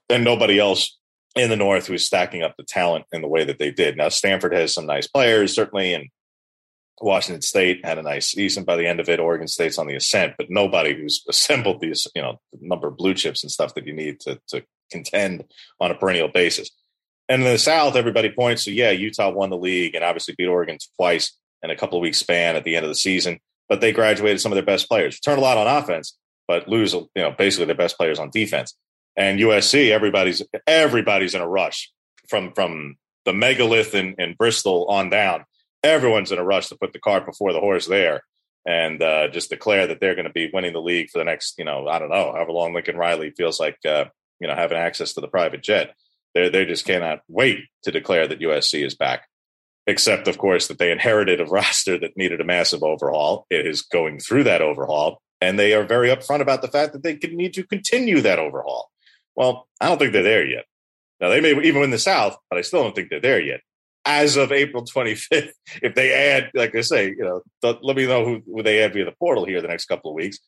and 0.08 0.24
nobody 0.24 0.58
else 0.58 0.98
in 1.36 1.48
the 1.48 1.56
North 1.56 1.86
who's 1.86 2.04
stacking 2.04 2.42
up 2.42 2.56
the 2.56 2.64
talent 2.64 3.06
in 3.12 3.22
the 3.22 3.28
way 3.28 3.44
that 3.44 3.58
they 3.58 3.70
did. 3.70 3.96
Now, 3.96 4.08
Stanford 4.08 4.52
has 4.52 4.74
some 4.74 4.86
nice 4.86 5.06
players, 5.06 5.54
certainly, 5.54 5.94
and 5.94 6.08
Washington 7.00 7.42
State 7.42 7.84
had 7.84 7.98
a 7.98 8.02
nice 8.02 8.28
season 8.28 8.64
by 8.64 8.76
the 8.76 8.86
end 8.86 9.00
of 9.00 9.08
it. 9.08 9.20
Oregon 9.20 9.48
State's 9.48 9.78
on 9.78 9.86
the 9.86 9.94
ascent, 9.94 10.34
but 10.36 10.50
nobody 10.50 10.94
who's 10.94 11.24
assembled 11.28 11.80
these, 11.80 12.06
you 12.14 12.22
know, 12.22 12.40
number 12.60 12.88
of 12.88 12.96
blue 12.96 13.14
chips 13.14 13.42
and 13.42 13.50
stuff 13.50 13.74
that 13.74 13.86
you 13.86 13.92
need 13.92 14.20
to, 14.20 14.40
to 14.48 14.62
contend 14.90 15.44
on 15.80 15.90
a 15.90 15.94
perennial 15.94 16.28
basis. 16.28 16.70
And 17.28 17.42
in 17.42 17.52
the 17.52 17.58
South, 17.58 17.96
everybody 17.96 18.30
points 18.30 18.64
to, 18.64 18.72
yeah, 18.72 18.90
Utah 18.90 19.30
won 19.30 19.50
the 19.50 19.56
league 19.56 19.94
and 19.94 20.04
obviously 20.04 20.34
beat 20.36 20.46
Oregon 20.46 20.78
twice 20.96 21.36
in 21.62 21.70
a 21.70 21.76
couple 21.76 21.98
of 21.98 22.02
weeks 22.02 22.18
span 22.18 22.56
at 22.56 22.64
the 22.64 22.74
end 22.76 22.84
of 22.84 22.90
the 22.90 22.96
season, 22.96 23.38
but 23.68 23.80
they 23.80 23.92
graduated 23.92 24.40
some 24.40 24.50
of 24.50 24.56
their 24.56 24.64
best 24.64 24.88
players. 24.88 25.20
Turn 25.20 25.38
a 25.38 25.42
lot 25.42 25.56
on 25.56 25.66
offense, 25.66 26.16
but 26.48 26.68
lose, 26.68 26.92
you 26.92 27.08
know, 27.16 27.30
basically 27.30 27.66
their 27.66 27.74
best 27.76 27.96
players 27.96 28.18
on 28.18 28.30
defense. 28.30 28.74
And 29.16 29.38
USC, 29.38 29.90
everybody's 29.90 30.42
everybody's 30.66 31.34
in 31.34 31.40
a 31.40 31.48
rush 31.48 31.92
from 32.28 32.52
from 32.52 32.96
the 33.24 33.32
megalith 33.32 33.94
in, 33.94 34.14
in 34.18 34.34
Bristol 34.34 34.86
on 34.86 35.10
down 35.10 35.44
everyone's 35.82 36.32
in 36.32 36.38
a 36.38 36.44
rush 36.44 36.68
to 36.68 36.76
put 36.76 36.92
the 36.92 36.98
cart 36.98 37.26
before 37.26 37.52
the 37.52 37.60
horse 37.60 37.86
there 37.86 38.22
and 38.66 39.02
uh, 39.02 39.28
just 39.28 39.50
declare 39.50 39.86
that 39.86 40.00
they're 40.00 40.14
going 40.14 40.26
to 40.26 40.32
be 40.32 40.50
winning 40.52 40.72
the 40.72 40.82
league 40.82 41.10
for 41.10 41.18
the 41.18 41.24
next, 41.24 41.54
you 41.58 41.64
know, 41.64 41.88
I 41.88 41.98
don't 41.98 42.10
know, 42.10 42.32
however 42.32 42.52
long 42.52 42.74
Lincoln 42.74 42.96
Riley 42.96 43.30
feels 43.30 43.58
like, 43.58 43.78
uh, 43.86 44.06
you 44.38 44.48
know, 44.48 44.54
having 44.54 44.78
access 44.78 45.14
to 45.14 45.20
the 45.20 45.28
private 45.28 45.62
jet. 45.62 45.94
They 46.34 46.48
they 46.48 46.64
just 46.64 46.84
cannot 46.84 47.20
wait 47.28 47.58
to 47.82 47.90
declare 47.90 48.28
that 48.28 48.40
USC 48.40 48.84
is 48.84 48.94
back. 48.94 49.26
Except, 49.86 50.28
of 50.28 50.38
course, 50.38 50.68
that 50.68 50.78
they 50.78 50.92
inherited 50.92 51.40
a 51.40 51.44
roster 51.46 51.98
that 51.98 52.16
needed 52.16 52.40
a 52.40 52.44
massive 52.44 52.82
overhaul. 52.82 53.46
It 53.50 53.66
is 53.66 53.82
going 53.82 54.20
through 54.20 54.44
that 54.44 54.62
overhaul, 54.62 55.20
and 55.40 55.58
they 55.58 55.72
are 55.72 55.82
very 55.82 56.08
upfront 56.08 56.40
about 56.40 56.62
the 56.62 56.68
fact 56.68 56.92
that 56.92 57.02
they 57.02 57.16
could 57.16 57.32
need 57.32 57.54
to 57.54 57.66
continue 57.66 58.20
that 58.20 58.38
overhaul. 58.38 58.90
Well, 59.34 59.66
I 59.80 59.88
don't 59.88 59.98
think 59.98 60.12
they're 60.12 60.22
there 60.22 60.46
yet. 60.46 60.66
Now 61.20 61.30
they 61.30 61.40
may 61.40 61.60
even 61.62 61.80
win 61.80 61.90
the 61.90 61.98
South, 61.98 62.36
but 62.48 62.58
I 62.58 62.62
still 62.62 62.82
don't 62.82 62.94
think 62.94 63.10
they're 63.10 63.20
there 63.20 63.40
yet 63.40 63.60
as 64.04 64.36
of 64.36 64.52
April 64.52 64.84
25th. 64.84 65.52
If 65.82 65.94
they 65.94 66.12
add, 66.12 66.50
like 66.54 66.74
I 66.74 66.80
say, 66.80 67.08
you 67.08 67.18
know, 67.18 67.42
let 67.82 67.96
me 67.96 68.06
know 68.06 68.24
who, 68.24 68.42
who 68.46 68.62
they 68.62 68.82
add 68.82 68.94
via 68.94 69.04
the 69.04 69.12
portal 69.12 69.44
here 69.44 69.60
the 69.60 69.68
next 69.68 69.86
couple 69.86 70.10
of 70.10 70.14
weeks. 70.14 70.38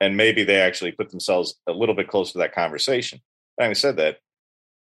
And 0.00 0.16
maybe 0.16 0.42
they 0.42 0.60
actually 0.60 0.92
put 0.92 1.10
themselves 1.10 1.54
a 1.66 1.72
little 1.72 1.94
bit 1.94 2.08
closer 2.08 2.32
to 2.32 2.38
that 2.38 2.54
conversation. 2.54 3.20
Having 3.58 3.74
said 3.76 3.96
that, 3.98 4.18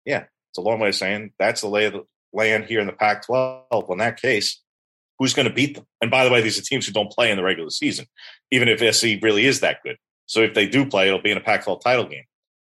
yeah, 0.05 0.25
it's 0.49 0.57
a 0.57 0.61
long 0.61 0.79
way 0.79 0.89
of 0.89 0.95
saying 0.95 1.33
that's 1.37 1.61
the 1.61 1.67
lay 1.67 1.85
of 1.85 1.93
the 1.93 2.03
land 2.33 2.65
here 2.65 2.79
in 2.79 2.87
the 2.87 2.93
Pac 2.93 3.25
12. 3.25 3.65
Well, 3.71 3.91
in 3.91 3.97
that 3.99 4.19
case, 4.19 4.61
who's 5.19 5.33
going 5.33 5.47
to 5.47 5.53
beat 5.53 5.75
them? 5.75 5.85
And 6.01 6.09
by 6.09 6.25
the 6.25 6.31
way, 6.31 6.41
these 6.41 6.57
are 6.57 6.63
teams 6.63 6.87
who 6.87 6.93
don't 6.93 7.11
play 7.11 7.29
in 7.29 7.37
the 7.37 7.43
regular 7.43 7.69
season, 7.69 8.07
even 8.49 8.67
if 8.67 8.95
SC 8.95 9.21
really 9.21 9.45
is 9.45 9.59
that 9.59 9.77
good. 9.83 9.97
So 10.25 10.41
if 10.41 10.53
they 10.53 10.67
do 10.67 10.85
play, 10.85 11.07
it'll 11.07 11.21
be 11.21 11.31
in 11.31 11.37
a 11.37 11.41
Pac 11.41 11.65
12 11.65 11.83
title 11.83 12.05
game. 12.07 12.23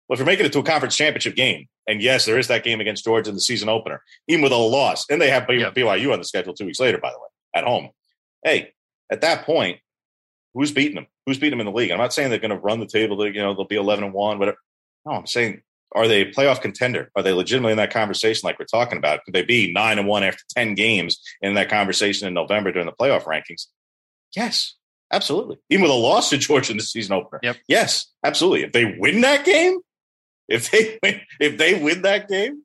Well, 0.10 0.16
if 0.16 0.20
you're 0.20 0.26
making 0.26 0.48
it 0.48 0.54
to 0.54 0.60
a 0.60 0.64
conference 0.64 0.98
championship 0.98 1.36
game, 1.36 1.68
and 1.88 2.02
yes, 2.02 2.26
there 2.26 2.40
is 2.40 2.48
that 2.48 2.64
game 2.64 2.82
against 2.82 3.04
Georgia 3.04 3.30
in 3.30 3.36
the 3.36 3.42
season 3.42 3.70
opener, 3.70 4.02
even 4.28 4.42
with 4.42 4.52
a 4.52 4.58
loss, 4.58 5.06
and 5.10 5.22
they 5.22 5.30
have 5.30 5.44
BYU 5.44 6.12
on 6.12 6.18
the 6.18 6.26
schedule 6.26 6.54
two 6.54 6.66
weeks 6.66 6.80
later, 6.80 6.98
by 6.98 7.12
the 7.12 7.20
way, 7.20 7.28
at 7.56 7.64
home. 7.64 7.90
Hey, 8.44 8.74
at 9.12 9.22
that 9.22 9.46
point, 9.46 9.80
who's 10.56 10.72
beating 10.72 10.96
them? 10.96 11.08
Who's 11.26 11.38
beating 11.38 11.60
them 11.60 11.68
in 11.68 11.72
the 11.72 11.78
league? 11.78 11.92
I'm 11.92 12.00
not 12.00 12.12
saying 12.12 12.32
they're 12.32 12.40
going 12.40 12.50
to 12.50 12.58
run 12.58 12.80
the 12.80 12.88
table. 12.88 13.24
You 13.28 13.42
know, 13.42 13.54
they'll 13.54 13.66
be 13.66 13.76
11 13.76 14.04
and 14.04 14.14
one, 14.14 14.40
whatever. 14.40 14.58
No, 15.06 15.12
I'm 15.12 15.28
saying, 15.28 15.62
are 15.94 16.08
they 16.08 16.22
a 16.22 16.32
playoff 16.32 16.60
contender? 16.60 17.12
Are 17.16 17.22
they 17.22 17.32
legitimately 17.32 17.74
in 17.74 17.78
that 17.78 17.94
conversation 17.94 18.48
like 18.48 18.58
we're 18.58 18.66
talking 18.66 18.98
about? 18.98 19.24
Could 19.26 19.36
they 19.36 19.44
be 19.44 19.72
nine 19.72 20.00
and 20.00 20.08
one 20.08 20.24
after 20.24 20.44
10 20.56 20.74
games 20.74 21.20
in 21.42 21.54
that 21.54 21.70
conversation 21.70 22.28
in 22.28 22.34
November 22.34 22.72
during 22.72 22.88
the 22.88 22.94
playoff 22.94 23.26
rankings? 23.26 23.68
Yes, 24.36 24.76
absolutely. 25.12 25.58
Even 25.70 25.84
with 25.84 25.92
a 25.92 25.96
loss 25.96 26.32
to 26.32 26.38
Georgia 26.38 26.72
in 26.72 26.78
the 26.78 26.84
season 26.84 27.14
opener. 27.14 27.40
Yep. 27.44 27.58
Yes, 27.68 28.08
absolutely. 28.24 28.64
If 28.64 28.72
they 28.72 28.96
win 28.98 29.22
that 29.22 29.46
game, 29.46 29.80
if 30.50 30.72
they 30.72 31.00
win, 31.04 31.22
if 31.40 31.58
they 31.58 31.82
win 31.82 32.02
that 32.02 32.28
game, 32.28 32.64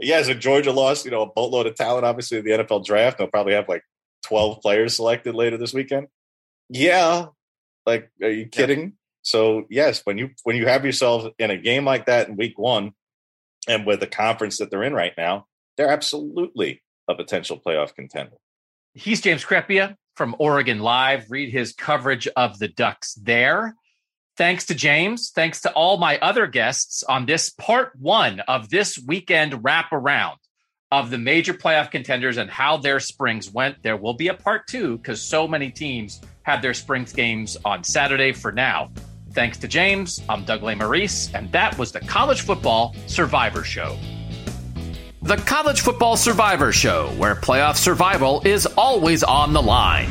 yes, 0.00 0.28
if 0.28 0.38
Georgia 0.38 0.72
lost, 0.72 1.04
you 1.04 1.10
know, 1.10 1.22
a 1.22 1.26
boatload 1.26 1.66
of 1.66 1.74
talent, 1.74 2.04
obviously 2.04 2.38
in 2.38 2.44
the 2.44 2.50
NFL 2.52 2.84
draft, 2.84 3.18
they'll 3.18 3.26
probably 3.26 3.54
have 3.54 3.68
like 3.68 3.82
12 4.26 4.60
players 4.62 4.96
selected 4.96 5.34
later 5.34 5.56
this 5.56 5.74
weekend. 5.74 6.08
Yeah. 6.68 7.26
Like, 7.86 8.10
are 8.22 8.30
you 8.30 8.46
kidding? 8.46 8.80
Yeah. 8.80 8.88
So 9.22 9.64
yes, 9.68 10.02
when 10.04 10.16
you 10.16 10.30
when 10.44 10.56
you 10.56 10.66
have 10.66 10.84
yourself 10.84 11.30
in 11.38 11.50
a 11.50 11.56
game 11.56 11.84
like 11.84 12.06
that 12.06 12.28
in 12.28 12.36
week 12.36 12.58
one, 12.58 12.92
and 13.68 13.84
with 13.84 14.00
the 14.00 14.06
conference 14.06 14.58
that 14.58 14.70
they're 14.70 14.82
in 14.82 14.94
right 14.94 15.12
now, 15.18 15.46
they're 15.76 15.90
absolutely 15.90 16.82
a 17.08 17.14
potential 17.14 17.60
playoff 17.64 17.94
contender. 17.94 18.36
He's 18.94 19.20
James 19.20 19.44
Crepea 19.44 19.96
from 20.16 20.34
Oregon 20.38 20.80
Live. 20.80 21.30
Read 21.30 21.52
his 21.52 21.72
coverage 21.72 22.26
of 22.36 22.58
the 22.58 22.68
Ducks 22.68 23.14
there. 23.14 23.74
Thanks 24.38 24.66
to 24.66 24.74
James. 24.76 25.32
Thanks 25.34 25.62
to 25.62 25.72
all 25.72 25.96
my 25.96 26.16
other 26.18 26.46
guests 26.46 27.02
on 27.02 27.26
this 27.26 27.50
part 27.50 27.90
one 27.98 28.38
of 28.38 28.70
this 28.70 28.96
weekend 28.96 29.64
wraparound 29.64 30.36
of 30.92 31.10
the 31.10 31.18
major 31.18 31.52
playoff 31.52 31.90
contenders 31.90 32.36
and 32.36 32.48
how 32.48 32.76
their 32.76 33.00
springs 33.00 33.50
went. 33.50 33.82
There 33.82 33.96
will 33.96 34.14
be 34.14 34.28
a 34.28 34.34
part 34.34 34.68
two 34.68 34.96
because 34.96 35.20
so 35.20 35.48
many 35.48 35.72
teams 35.72 36.20
had 36.42 36.62
their 36.62 36.72
springs 36.72 37.12
games 37.12 37.56
on 37.64 37.82
Saturday 37.82 38.30
for 38.30 38.52
now. 38.52 38.92
Thanks 39.32 39.58
to 39.58 39.66
James, 39.66 40.22
I'm 40.28 40.44
Doug 40.44 40.60
Lesmerises, 40.60 41.34
and 41.34 41.50
that 41.50 41.76
was 41.76 41.90
the 41.90 42.00
College 42.00 42.42
Football 42.42 42.94
Survivor 43.08 43.64
Show. 43.64 43.98
The 45.20 45.38
College 45.38 45.80
Football 45.80 46.16
Survivor 46.16 46.70
Show, 46.70 47.08
where 47.16 47.34
playoff 47.34 47.74
survival 47.74 48.40
is 48.44 48.66
always 48.66 49.24
on 49.24 49.52
the 49.52 49.60
line. 49.60 50.08